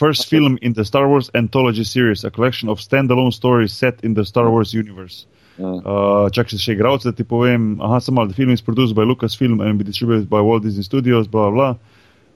first 0.00 0.22
film 0.32 0.58
in 0.62 0.72
the 0.72 0.84
Star 0.84 1.06
Wars 1.08 1.30
anthology 1.34 1.84
series, 1.84 2.24
a 2.24 2.30
collection 2.30 2.68
of 2.72 2.80
standalone 2.80 3.32
stories 3.32 3.72
set 3.72 3.96
in 4.02 4.14
the 4.14 4.24
Star 4.24 4.50
Wars 4.50 4.72
universe. 4.82 5.26
Mm. 5.60 5.80
Uh, 5.84 6.30
čak 6.32 6.48
še 6.48 6.56
še 6.56 6.72
igralce, 6.76 7.04
da 7.04 7.12
ti 7.12 7.24
povem. 7.28 7.76
Aha, 7.84 8.00
samo 8.00 8.22
malo. 8.22 8.32
The 8.32 8.38
film 8.40 8.52
is 8.56 8.64
produced 8.64 8.96
by 8.96 9.04
Lucasfilm 9.04 9.60
and 9.60 9.76
be 9.76 9.84
distributed 9.84 10.30
by 10.32 10.40
Walt 10.40 10.64
Disney 10.64 10.86
Studios, 10.88 11.28
bla, 11.28 11.50
bla. 11.52 11.70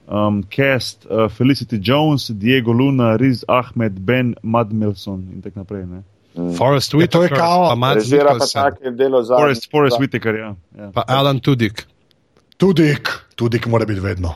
Um, 0.07 0.43
cast 0.43 1.07
uh, 1.09 1.27
Felicity 1.27 1.79
Jones, 1.81 2.27
Diego 2.29 2.71
Luna, 2.71 3.17
Riz 3.17 3.43
Ahmed, 3.49 4.05
Ben 4.05 4.35
Madmelson 4.45 5.25
in 5.33 5.41
tako 5.41 5.65
naprej. 5.65 5.87
Ne? 5.89 6.03
Forrest 6.59 6.93
Ja, 6.93 7.07
to 7.07 7.23
je 7.23 7.29
Whitaker, 7.29 7.37
kao- 7.39 7.69
pa 7.69 7.75
Matt 7.75 8.05
Nicholson, 8.05 9.23
za. 9.25 9.37
Forest, 9.41 9.71
Forest 9.71 9.97
Whitaker, 9.99 10.35
ja. 10.35 10.55
ja. 10.77 10.91
pa 10.93 11.03
Alan 11.07 11.39
Tudyk. 11.39 11.87
Tudi, 12.57 12.93
tudi 13.35 13.59
mora 13.67 13.85
biti 13.89 13.99
vedno. 13.99 14.35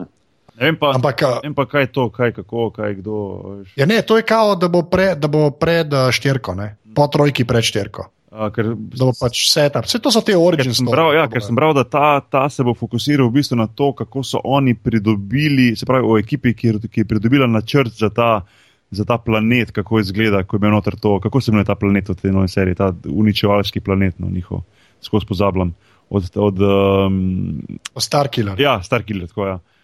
Ne 0.60 0.66
vem 0.66 0.76
pa, 0.76 0.92
Ampak, 0.96 1.22
ne 1.22 1.48
vem 1.48 1.54
pa, 1.56 1.64
kaj 1.72 1.88
je 1.88 1.92
to, 1.96 2.10
kaj, 2.12 2.34
kako, 2.36 2.70
kaj, 2.76 2.98
kdo. 3.00 3.18
Veš. 3.60 3.74
Ja, 3.80 3.86
ne, 3.88 4.02
to 4.04 4.18
je 4.20 4.26
kao, 4.28 4.58
da 4.60 4.68
bo, 4.68 4.84
pre, 4.92 5.14
da 5.16 5.32
bo 5.32 5.48
pred 5.56 5.94
uh, 5.94 6.10
štirko, 6.12 6.56
ne? 6.60 6.74
po 6.96 7.06
trojki 7.08 7.46
pred 7.48 7.64
štirko. 7.64 8.10
A, 8.30 8.50
ker, 8.54 8.74
Da 8.76 9.08
bo 9.08 9.14
pač 9.16 9.46
setup. 9.50 9.88
Vse 9.88 10.02
to 10.04 10.12
so 10.14 10.22
te 10.26 10.36
origin 10.38 10.70
ker 10.70 10.76
sem 10.78 10.86
story. 10.86 10.98
bral, 10.98 11.14
ja, 11.16 11.24
ker 11.32 11.42
sem 11.42 11.56
bral, 11.58 11.72
da 11.78 11.86
ta, 11.88 12.20
ta 12.22 12.44
se 12.52 12.66
bo 12.66 12.76
fokusiral 12.78 13.30
v 13.30 13.40
bistvu 13.40 13.58
na 13.58 13.70
to, 13.72 13.94
kako 13.98 14.22
so 14.26 14.42
oni 14.44 14.76
pridobili, 14.76 15.72
se 15.80 15.88
pravi, 15.90 16.06
o 16.06 16.20
ekipi, 16.20 16.54
ki, 16.58 16.76
ki 16.92 17.06
je 17.06 17.10
pridobila 17.10 17.48
načrt 17.50 17.96
za 17.98 18.12
ta, 18.14 18.44
za 18.92 19.08
ta 19.08 19.18
planet, 19.18 19.72
kako 19.74 20.04
izgleda, 20.04 20.44
ko 20.44 20.60
je 20.60 20.66
bil 20.66 20.76
noter 20.76 21.00
to, 21.00 21.16
kako 21.24 21.42
se 21.42 21.54
imenuje 21.54 21.72
ta 21.72 21.80
planet 21.80 22.12
v 22.12 22.20
tej 22.20 22.36
novi 22.36 22.52
seriji, 22.52 22.78
ta 22.78 22.92
uničevalski 23.08 23.82
planet, 23.86 24.20
no, 24.20 24.30
njihov, 24.30 24.62
skozi 25.02 25.30
pozabljam. 25.30 25.74
Od, 26.10 26.30
od, 26.42 26.62
um, 26.66 27.62
Starkiller. 27.98 28.60
ja, 28.62 28.80
Starkiller, 28.84 29.30
tako 29.30 29.46
ja. 29.48 29.58
Uh, 29.58 29.79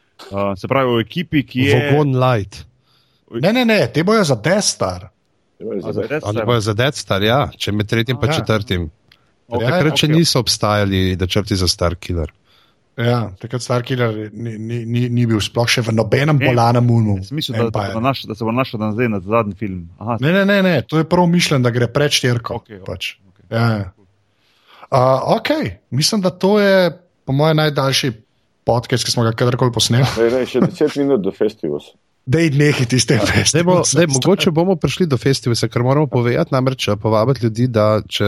se 0.57 0.67
pravi, 0.67 0.89
o 0.89 0.99
ekipi, 0.99 1.43
ki 1.43 1.59
je. 1.59 1.91
Vogon 1.91 2.15
Light. 2.19 2.65
Ne, 3.31 3.53
ne, 3.53 3.65
ne, 3.65 3.87
te 3.87 4.03
bojo 4.03 4.23
za 4.23 4.37
Star. 4.61 5.09
Red 5.59 6.21
Oni 6.23 6.33
Star? 6.33 6.45
bojo 6.45 6.59
za 6.61 6.73
Dead 6.73 6.95
Star, 6.95 7.23
ja, 7.23 7.49
če 7.57 7.71
med 7.71 7.87
tretjim 7.87 8.17
pa 8.19 8.27
Ja. 8.27 8.33
četrtim. 8.33 8.89
Ok, 9.47 9.61
Ja, 9.61 9.69
Takrat 9.69 9.97
še 9.97 10.05
ok. 10.05 10.11
niso 10.11 10.39
obstajali 10.39 11.15
načrti 11.15 11.55
za 11.55 11.67
Starkiller. 11.67 12.31
Ja, 12.97 13.31
takrat 13.39 13.61
Starkiller 13.61 14.29
ni, 14.33 14.57
ni, 14.57 14.85
ni, 14.85 15.09
ni 15.09 15.25
bil 15.25 15.39
sploh 15.39 15.67
še 15.67 15.81
v 15.81 15.91
nobenem 15.91 16.37
Ne, 16.37 16.47
bolanem 16.47 16.89
umu. 16.89 17.17
Mislim, 17.31 17.57
da, 17.59 17.69
da, 17.69 17.99
naš, 17.99 18.23
da 18.23 18.35
se 18.35 18.43
bo 18.43 18.51
našel 18.51 18.79
dan 18.79 18.93
zdaj 18.93 19.09
na 19.09 19.19
zadnji 19.19 19.55
film. 19.55 19.89
Aha, 19.99 20.17
Ne, 20.21 20.31
ne, 20.31 20.45
ne, 20.45 20.61
ne, 20.63 20.81
to 20.81 20.97
je 20.97 21.03
prav 21.03 21.27
mišljen, 21.27 21.61
da 21.61 21.69
gre 21.69 21.87
pred 21.87 22.11
štirko. 22.11 22.55
Ok, 22.55 22.69
ok, 22.79 22.85
pač. 22.87 23.17
ok. 23.27 23.43
Ja, 23.51 23.65
ja. 23.69 23.91
Uh, 24.91 25.35
ok, 25.37 25.49
mislim, 25.91 26.21
da 26.21 26.29
to 26.29 26.59
je 26.59 26.91
po 27.25 27.33
mojem 27.33 27.57
najdaljši 27.57 28.11
podcast, 28.65 29.05
ki 29.05 29.13
smo 29.13 29.23
ga 29.27 29.35
kadarkoli 29.37 29.71
posneli. 29.75 30.07
Daj, 30.17 30.33
daj, 30.33 30.49
še 30.49 30.65
10 30.65 30.99
minut 31.03 31.23
do 31.23 31.31
festivala. 31.35 31.85
Dej 32.25 32.57
nekaj 32.57 32.87
tiste 32.89 33.19
Zdaj 33.21 33.63
bo, 33.63 33.73
zdaj, 33.85 34.07
mogoče 34.09 34.49
bomo 34.49 34.73
prišli 34.81 35.05
do 35.05 35.17
festivala, 35.21 35.69
kar 35.69 35.83
moramo 35.85 36.07
povedati, 36.09 36.49
namreč 36.55 36.87
eh, 36.89 36.97
povabiti 36.97 37.45
ljudi, 37.45 37.67
da 37.69 38.01
če 38.01 38.25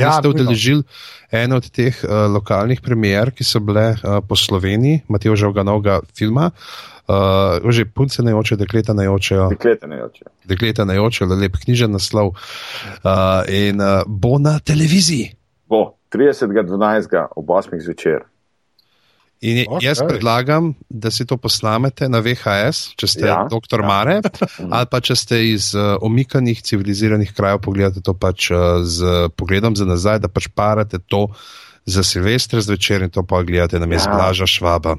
Ja, 0.00 0.14
ste 0.16 0.30
udeležili 0.32 0.80
ene 1.28 1.58
od 1.60 1.68
teh 1.68 1.92
uh, 2.08 2.24
lokalnih 2.32 2.80
premier, 2.80 3.34
ki 3.36 3.44
so 3.44 3.60
bile 3.60 3.98
uh, 4.00 4.22
po 4.24 4.32
Sloveniji, 4.32 5.02
Matijo 5.12 5.36
Žavganovega 5.36 5.98
filma, 6.16 6.48
uh, 7.04 7.60
že 7.68 7.84
punce 7.84 8.24
ne 8.24 8.32
oče, 8.32 8.56
dekleta 8.56 8.96
ne 8.96 9.10
očejo, 9.12 9.50
Deklete 9.52 9.92
ne 9.92 10.00
oče. 10.08 10.24
dekleta 10.48 10.88
ne 10.88 10.96
očejo, 11.00 11.28
le 11.28 11.42
lep 11.44 11.60
knjižen 11.60 11.92
naslov 11.92 12.32
uh, 12.32 13.44
in 13.52 13.76
uh, 13.76 14.08
bo 14.08 14.38
na 14.40 14.56
televiziji. 14.56 15.34
Bo 15.68 15.98
30.12. 16.16 17.26
ob 17.36 17.44
8. 17.44 17.76
zvečer. 17.76 18.24
In 19.44 19.58
okay. 19.60 19.66
Okej. 19.68 19.84
jaz 19.84 20.00
predlagam, 20.08 20.72
da 20.88 21.10
si 21.12 21.26
to 21.28 21.36
posnamete 21.36 22.08
na 22.08 22.22
VHS, 22.24 22.94
če 22.96 23.08
ste 23.12 23.26
ja, 23.28 23.42
doktor 23.50 23.82
ja. 23.84 23.88
Mare, 23.90 24.14
ali 24.76 24.88
pa 24.88 25.00
če 25.04 25.16
ste 25.20 25.40
iz 25.50 25.74
uh, 25.76 25.98
omikanih 26.00 26.62
civiliziranih 26.64 27.34
krajev, 27.36 27.60
pogledate 27.66 28.00
to 28.04 28.16
pač 28.16 28.48
uh, 28.54 28.80
z 28.88 29.28
pogledom 29.36 29.76
za 29.76 29.84
nazaj, 29.84 30.22
da 30.24 30.32
pač 30.32 30.48
parate 30.48 31.02
to 31.12 31.26
za 31.84 32.00
Silvestre 32.06 32.64
zvečer 32.64 33.04
in 33.04 33.12
to 33.12 33.26
pa 33.28 33.42
gledate 33.44 33.76
na 33.76 33.90
mestu 33.90 34.08
ja. 34.08 34.16
Blaža 34.16 34.48
Švaba. 34.48 34.96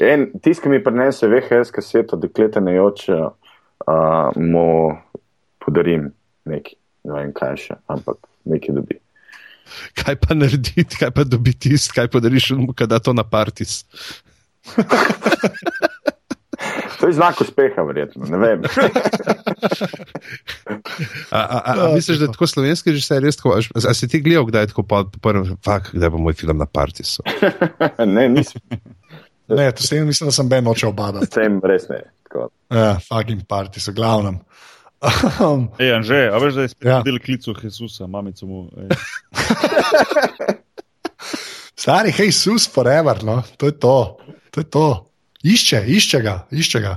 En 0.00 0.30
tisk, 0.40 0.64
ki 0.64 0.72
mi 0.72 0.80
prinese 0.82 1.28
VHS 1.28 1.74
kaseto, 1.74 2.16
deklete 2.16 2.64
ne 2.64 2.78
oče, 2.80 3.20
uh, 3.20 4.32
mu 4.40 4.96
podarim 5.60 6.08
nekaj. 6.48 6.80
Ne 7.04 7.18
vem 7.20 7.32
kaj 7.36 7.58
še, 7.60 7.74
ampak 7.92 8.16
nekaj 8.48 8.80
dobi. 8.80 9.03
Kaj 9.98 10.16
pa 10.22 10.34
narediti, 10.34 10.98
kaj 11.00 11.10
pa 11.14 11.24
dobiti 11.24 11.70
tisti, 11.70 11.94
kaj 11.96 12.08
podariš 12.12 12.50
mu, 12.58 12.72
kada 12.76 12.98
to 12.98 13.12
na 13.12 13.24
partis. 13.24 13.84
To 17.00 17.06
je 17.06 17.12
znak 17.12 17.40
uspeha, 17.40 17.82
verjetno. 17.82 18.26
Ne 18.26 18.38
vem. 18.38 18.62
A, 21.30 21.38
a, 21.38 21.58
a, 21.58 21.72
a 21.84 21.94
misliš, 21.94 22.18
da 22.18 22.24
je 22.24 22.32
tako 22.32 22.46
slovenski 22.46 22.94
režiser 22.94 23.22
res 23.22 23.36
tako? 23.36 23.58
A, 23.58 23.94
si 23.94 24.08
ti 24.08 24.20
gledal, 24.24 24.46
kdaj 24.48 24.62
je 24.62 24.70
tako 24.72 24.82
po 24.88 25.02
prvem, 25.20 25.56
fakt, 25.64 25.92
kdaj 25.92 26.10
bo 26.14 26.22
moj 26.22 26.36
film 26.38 26.58
na 26.58 26.66
partisu? 26.66 27.22
ne, 28.16 28.28
nisem. 28.28 28.62
Ne, 29.48 29.68
to 29.76 29.84
sem, 29.84 30.06
mislim, 30.06 30.30
da 30.30 30.32
sem 30.32 30.48
Ben 30.48 30.68
oče 30.68 30.86
obadati. 30.88 31.28
Sem 31.34 31.60
res 31.64 31.88
ne. 31.92 32.00
Tako. 32.24 32.48
Ja, 32.72 32.94
fucking 33.04 33.44
party 33.48 33.84
so 33.84 33.92
glavnem. 33.92 34.40
Um, 35.40 35.68
Ej, 35.82 35.92
Anže, 35.98 36.20
a 36.32 36.38
veš, 36.40 36.54
da 36.54 36.62
je 36.62 36.68
spet 36.72 36.88
Ja. 36.88 37.00
del 37.04 37.18
klicu 37.20 37.54
Jezusa, 37.62 38.06
mamico 38.06 38.46
mu. 38.46 38.70
stari, 41.84 42.12
hej, 42.16 42.32
sus 42.32 42.68
forever, 42.70 43.24
no, 43.24 43.42
to 43.56 43.66
je 43.66 43.72
to. 43.76 44.16
to, 44.50 44.60
je 44.60 44.64
to. 44.70 44.86
Išče, 45.44 45.84
išče 45.86 46.20
ga, 46.24 46.46
išče 46.50 46.80
ga. 46.80 46.96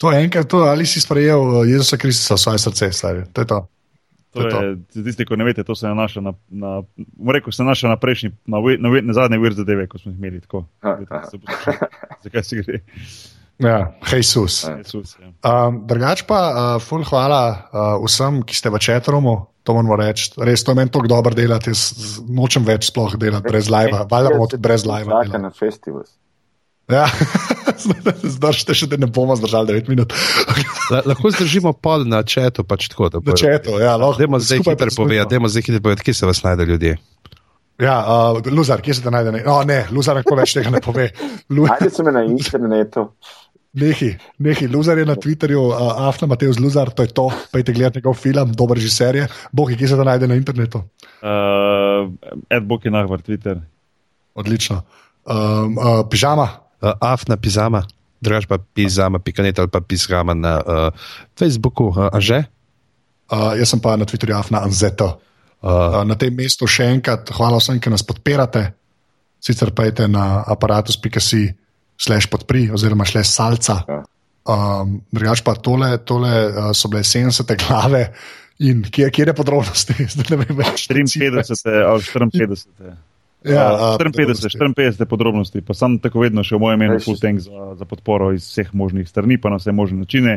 To 0.00 0.12
je 0.12 0.22
enkrat, 0.24 0.48
to, 0.48 0.64
ali 0.64 0.86
si 0.86 1.00
sprejel 1.00 1.42
uh, 1.42 1.68
Jezusa 1.68 1.96
Kristusa 2.00 2.34
v 2.34 2.40
svoje 2.40 2.58
srce, 2.58 2.92
stari. 2.92 3.26
To 3.32 3.44
je 3.44 3.46
to. 3.46 3.58
To 4.32 4.40
je, 4.48 4.76
za 4.88 5.02
tiste, 5.04 5.26
ki 5.28 5.36
ne 5.36 5.44
veste, 5.44 5.60
to 5.64 5.74
se 5.76 5.84
nanaša 5.86 6.22
na, 6.24 6.32
na, 6.48 6.80
rekel, 7.32 7.52
se 7.52 7.60
nanaša 7.62 7.92
na 7.92 7.98
prejšnji, 8.00 8.30
na, 8.48 8.62
na, 8.80 8.88
na 9.04 9.12
zadnje 9.12 9.38
vir 9.38 9.52
zadeve, 9.52 9.84
ko 9.92 10.00
smo 10.00 10.12
jih 10.12 10.18
imeli 10.18 10.40
tako. 10.40 10.64
Zakaj 12.24 12.42
se 12.42 12.62
gre? 12.62 12.80
Ja, 13.62 13.94
hej, 14.10 14.24
sus. 14.26 14.62
Jezus, 14.66 15.16
ja. 15.20 15.30
Um, 15.46 15.82
drugač 15.86 16.24
pa, 16.26 16.40
uh, 16.50 16.82
ful 16.82 17.04
hvala 17.06 17.42
uh, 17.70 17.96
vsem, 18.02 18.42
ki 18.46 18.58
ste 18.58 18.72
v 18.72 18.82
četromu. 18.82 19.36
To 19.62 19.76
moramo 19.76 19.94
reči. 19.94 20.32
Res, 20.42 20.64
to 20.66 20.74
je 20.74 20.80
meni 20.80 20.90
tako 20.90 21.06
dobro 21.06 21.36
delati. 21.38 21.70
Jaz 21.70 22.18
nočem 22.26 22.66
več 22.66 22.88
sploh 22.90 23.14
delati 23.14 23.46
brez 23.46 23.70
live. 23.70 24.02
Valjda 24.10 24.34
bomo 24.34 24.48
tudi 24.50 24.64
brez 24.64 24.82
live. 24.88 25.06
Čaka 25.06 25.38
na 25.38 25.52
festival. 25.54 26.02
Ja, 26.90 27.06
zdržite 28.36 28.74
še, 28.74 28.88
da 28.90 28.98
ne 28.98 29.06
bomo 29.06 29.36
zdržali 29.38 29.78
9 29.78 29.90
minut. 29.92 30.12
La, 30.90 31.04
lahko 31.06 31.30
zdržimo 31.30 31.72
pol 31.78 32.02
na 32.10 32.24
četu, 32.26 32.66
pač 32.66 32.88
tako. 32.90 33.08
Da 33.14 33.22
Na 33.22 33.38
četu, 33.38 33.78
ja, 33.78 33.94
lahko. 33.94 34.18
Dajmo 34.18 34.42
zdaj 34.42 34.64
hitro 34.66 34.90
povedati, 34.98 35.30
dajmo 35.36 35.52
zdaj 35.52 35.66
hitro 35.68 35.82
povedati, 35.84 36.08
kje 36.10 36.18
se 36.18 36.28
vas 36.28 36.42
najde 36.42 36.66
ljudje. 36.68 36.96
Ja, 37.82 37.96
uh, 38.02 38.52
Luzar, 38.52 38.82
kje 38.82 38.98
se 38.98 39.02
te 39.02 39.10
najde? 39.10 39.32
No, 39.46 39.62
ne, 39.66 39.84
Luzar 39.94 40.18
lahko 40.18 40.36
več 40.38 40.56
tega 40.58 40.74
ne 40.74 40.82
pove. 40.82 41.08
Lu 41.50 41.70
Najde 41.70 41.90
se 41.90 42.04
me 42.06 42.12
na 42.14 42.26
internetu. 42.26 43.08
Nehi, 43.72 44.16
nehi, 44.38 44.68
Luzar 44.68 44.98
je 44.98 45.06
na 45.06 45.16
Twitterju, 45.16 45.60
uh, 45.70 46.06
Afna 46.08 46.26
Mateus 46.26 46.58
Luzar, 46.60 46.90
to 46.90 47.02
je 47.02 47.08
to. 47.08 47.30
Pejte 47.52 47.72
gledati 47.72 47.98
njegov 47.98 48.14
film, 48.14 48.52
dober 48.52 48.76
režiser 48.76 49.16
je. 49.16 49.28
Bogi, 49.52 49.76
kje 49.76 49.88
se 49.88 49.96
te 49.96 50.04
najde 50.04 50.28
na 50.28 50.34
internetu? 50.34 50.82
Uh, 51.22 52.12
Ed 52.50 52.64
Bok 52.68 52.84
je 52.84 52.90
nahvar 52.90 53.22
Twitter. 53.22 53.60
Odlično. 54.34 54.82
Um, 55.24 55.78
uh, 55.78 56.02
pižama, 56.10 56.48
Uh, 56.82 56.98
Afna 56.98 57.36
pizama, 57.38 57.84
drugač 58.18 58.42
pa 58.50 58.58
pizama, 58.58 59.20
pikanet 59.22 59.54
ali 59.58 59.70
pa 59.70 59.78
pizama 59.78 60.34
na 60.34 60.58
uh, 60.58 60.90
Facebooku, 61.38 61.94
uh, 61.94 62.10
a 62.10 62.18
že? 62.18 62.42
uh, 63.30 63.54
jaz 63.54 63.70
sem 63.70 63.78
pa 63.78 63.94
na 63.94 64.02
Twitterju 64.02 64.34
Afna 64.34 64.66
Anzeto. 64.66 65.06
Uh, 65.06 65.20
Uh, 65.62 66.02
na 66.02 66.18
tem 66.18 66.34
mestu 66.34 66.66
še 66.66 66.88
enkrat 66.90 67.30
hvala 67.38 67.60
vsem, 67.62 67.78
ki 67.78 67.86
nas 67.86 68.02
podpirate. 68.02 68.74
Sicer 69.38 69.70
pejte 69.70 70.08
na 70.10 70.42
aparatus.si 70.42 71.54
slash 71.98 72.26
podpri 72.28 72.70
oziroma 72.70 73.04
slash 73.04 73.28
salca. 73.30 73.82
Ja. 73.88 74.02
Um, 74.42 75.00
drugač 75.14 75.42
pa 75.46 75.54
tole, 75.54 75.98
tole 76.02 76.30
uh, 76.48 76.70
so 76.74 76.88
bile 76.90 77.04
70 77.06 77.46
glave 77.62 78.08
in 78.58 78.82
kje, 78.82 79.10
kje 79.10 79.26
je 79.28 79.34
podrobnosti, 79.34 79.94
zdaj 80.16 80.26
ne 80.30 80.40
vem 80.42 80.56
več. 80.58 80.88
53 80.90 81.86
ali 81.86 82.02
54. 82.02 82.66
Ja, 82.82 82.98
Uh, 83.42 83.58
a, 83.58 83.98
54, 83.98 84.54
54 84.70 85.02
podrobnosti, 85.10 85.58
pa 85.66 85.74
sem 85.74 85.96
tako 85.98 86.20
vedno 86.22 86.44
še 86.46 86.54
v 86.54 86.62
mojem 86.62 86.78
imenu 86.78 86.94
Res. 86.94 87.02
full 87.02 87.18
tank 87.18 87.40
za, 87.42 87.72
za 87.74 87.86
podporo 87.90 88.28
iz 88.30 88.44
vseh 88.46 88.70
možnih 88.70 89.02
strani, 89.02 89.34
pa 89.34 89.50
na 89.50 89.58
vse 89.58 89.74
možne 89.74 89.98
načine. 89.98 90.36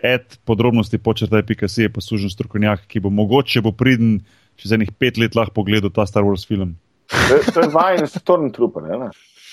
Ed 0.00 0.38
podrobnosti 0.48 0.96
počrtaj 0.96 1.44
PKC 1.44 1.84
je 1.84 1.90
pa 1.92 2.00
služen 2.00 2.32
strokovnjak, 2.32 2.86
ki 2.88 3.02
bo 3.04 3.12
mogoče 3.12 3.60
bo 3.60 3.74
priden 3.76 4.22
čez 4.56 4.72
enih 4.72 4.88
pet 4.96 5.20
let 5.20 5.36
lahko 5.36 5.60
pogledal 5.60 5.92
ta 5.92 6.08
Star 6.08 6.24
Wars 6.24 6.48
film. 6.48 6.78
To 7.12 7.36
je- 7.36 7.44
to 7.52 7.60
je 7.60 7.68
vajen 7.68 8.08
Stormtrooper. 8.08 8.88
ne? 8.88 9.10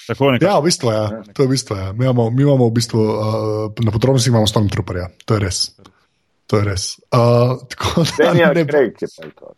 Tako 0.08 0.32
nekako. 0.32 0.52
Ja, 0.52 0.60
v 0.60 0.64
bistvu 0.64 0.92
je. 0.92 0.98
Ja. 0.98 1.24
To 1.34 1.44
je 1.44 1.48
v 1.48 1.52
bistvu, 1.52 1.76
ja. 1.76 1.92
mi, 1.94 2.06
imamo, 2.06 2.30
mi 2.30 2.42
imamo 2.42 2.68
v 2.68 2.74
bistvu 2.80 3.02
uh, 3.04 3.86
na 3.86 3.92
podrobnostih 3.92 4.32
imamo 4.32 4.48
Stormtrooperja. 4.48 5.10
To 5.26 5.36
je 5.36 5.40
res. 5.40 5.60
To 6.48 6.58
je 6.58 6.64
res. 6.64 6.96
Uh, 7.12 7.60
tako 7.68 8.06
da 8.08 8.32
Daniel 8.32 8.54
ne 8.56 8.64
Craig 8.64 8.96
je 9.02 9.08
pa 9.12 9.28
to. 9.36 9.52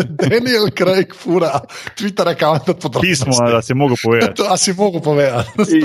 Daniel 0.24 0.70
Craig, 0.78 1.12
fura, 1.14 1.60
Twitter 1.92 2.24
račun 2.24 2.72
od 2.72 2.78
podrobnosti. 2.80 3.24
Pismo, 3.28 3.50
da 3.50 3.62
si 3.62 3.74
mogel 3.74 3.96
povedati. 4.04 4.34
To 4.40 4.48
a 4.48 4.56
si 4.56 4.72
mogel 4.72 5.00
povedati. 5.00 5.80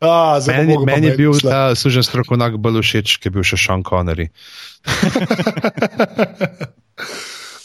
A, 0.00 0.40
meni, 0.46 0.74
mogel 0.74 0.86
meni 0.86 1.06
je 1.06 1.12
povedati. 1.14 1.22
bil 1.22 1.32
ta 1.50 1.74
služen 1.74 2.02
strokovnjak 2.02 2.58
bolj 2.58 2.82
všeč, 2.82 3.18
ki 3.22 3.30
je 3.30 3.34
bil 3.38 3.46
še 3.46 3.56
Sean 3.56 3.86
Connery. 3.86 4.26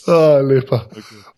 A, 0.08 0.40
lepa. 0.46 0.86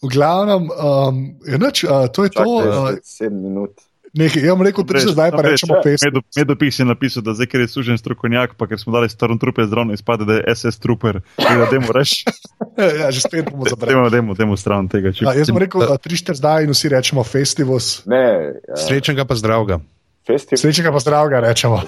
V 0.02 0.08
glavnem, 0.12 0.70
um, 0.70 1.40
je 1.46 1.58
nič, 1.58 1.84
uh, 1.86 2.08
to 2.12 2.24
je 2.28 2.30
to. 2.30 2.44
Čakaj, 2.44 2.70
Uh, 2.72 3.00
sedem 3.04 3.42
minut. 3.42 3.72
Nekaj, 4.12 4.44
jaz 4.44 4.58
bom 4.60 4.66
rekel, 4.68 4.84
da 4.84 5.00
se 5.00 5.14
zdaj 5.14 5.32
pa 5.32 5.42
rečemo 5.42 5.76
festival. 5.84 6.22
Medopis 6.36 6.80
je 6.80 6.86
napisal, 6.86 7.24
da 7.24 7.32
zdaj, 7.34 7.48
ker 7.48 7.62
je 7.64 7.68
sužen 7.72 7.96
strokovnjak, 7.96 8.58
pa 8.60 8.68
ker 8.68 8.76
smo 8.80 8.92
dali 8.92 9.08
stormtrooper 9.10 9.64
zdravo, 9.70 9.94
izpade, 9.96 10.26
da 10.28 10.34
je 10.34 10.56
SS 10.56 10.84
trooper. 10.84 11.22
Da 11.40 11.68
demo 11.72 11.88
reči. 11.96 12.28
ja, 13.00 13.08
že 13.08 13.24
spet 13.24 13.48
bomo 13.48 13.64
zabrali. 13.72 13.96
Demo, 13.96 14.10
demo, 14.12 14.34
demo 14.36 14.58
stran 14.60 14.92
tega. 14.92 15.16
Ja, 15.16 15.32
jaz 15.32 15.48
bom 15.48 15.64
rekel, 15.64 15.88
da 15.88 15.96
trišter 15.96 16.36
zdaj 16.36 16.68
in 16.68 16.76
vsi 16.76 16.92
rečemo 16.92 17.24
festival. 17.24 17.80
Ne, 18.12 18.52
uh, 18.68 18.76
Srečnega 18.76 19.24
pa 19.24 19.40
zdravega. 19.40 19.80
festival. 20.28 20.60
Srečnega 20.60 20.92
pa 20.92 21.00
zdravega 21.00 21.40
rečemo. 21.48 21.80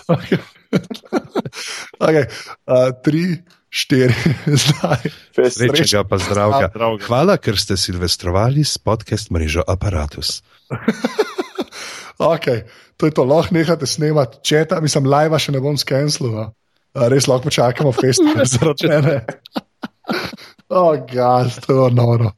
okay. 2.07 2.23
uh, 2.71 2.95
tri, 3.03 3.43
štiri, 3.73 4.13
zdaj. 4.63 5.09
Srečnega 5.33 6.05
pa. 6.05 6.21
Zdravega. 6.21 6.69
Hvala, 7.09 7.41
ker 7.41 7.57
ste 7.57 7.73
silvestrovali 7.79 8.61
s 8.61 8.77
podcast 8.77 9.33
mrežo 9.33 9.65
Apparatus. 9.65 10.39
Okay. 12.23 12.63
To 12.97 13.09
je 13.09 13.11
to, 13.11 13.25
lahko 13.25 13.55
nehate 13.57 13.89
snemati, 13.89 14.37
če 14.45 14.65
ta, 14.69 14.77
mislim, 14.79 15.09
live 15.09 15.39
še 15.41 15.51
ne 15.51 15.59
bom 15.63 15.75
skenslil. 15.75 16.29
No. 16.31 16.45
Res 16.93 17.27
lahko 17.27 17.49
počakamo 17.49 17.91
festival 17.91 18.45
zaradi. 18.53 19.17
O, 20.69 20.77
oh, 20.77 20.93
gaz, 21.09 21.57
to 21.65 21.73
je 21.73 21.89
noro. 21.97 22.31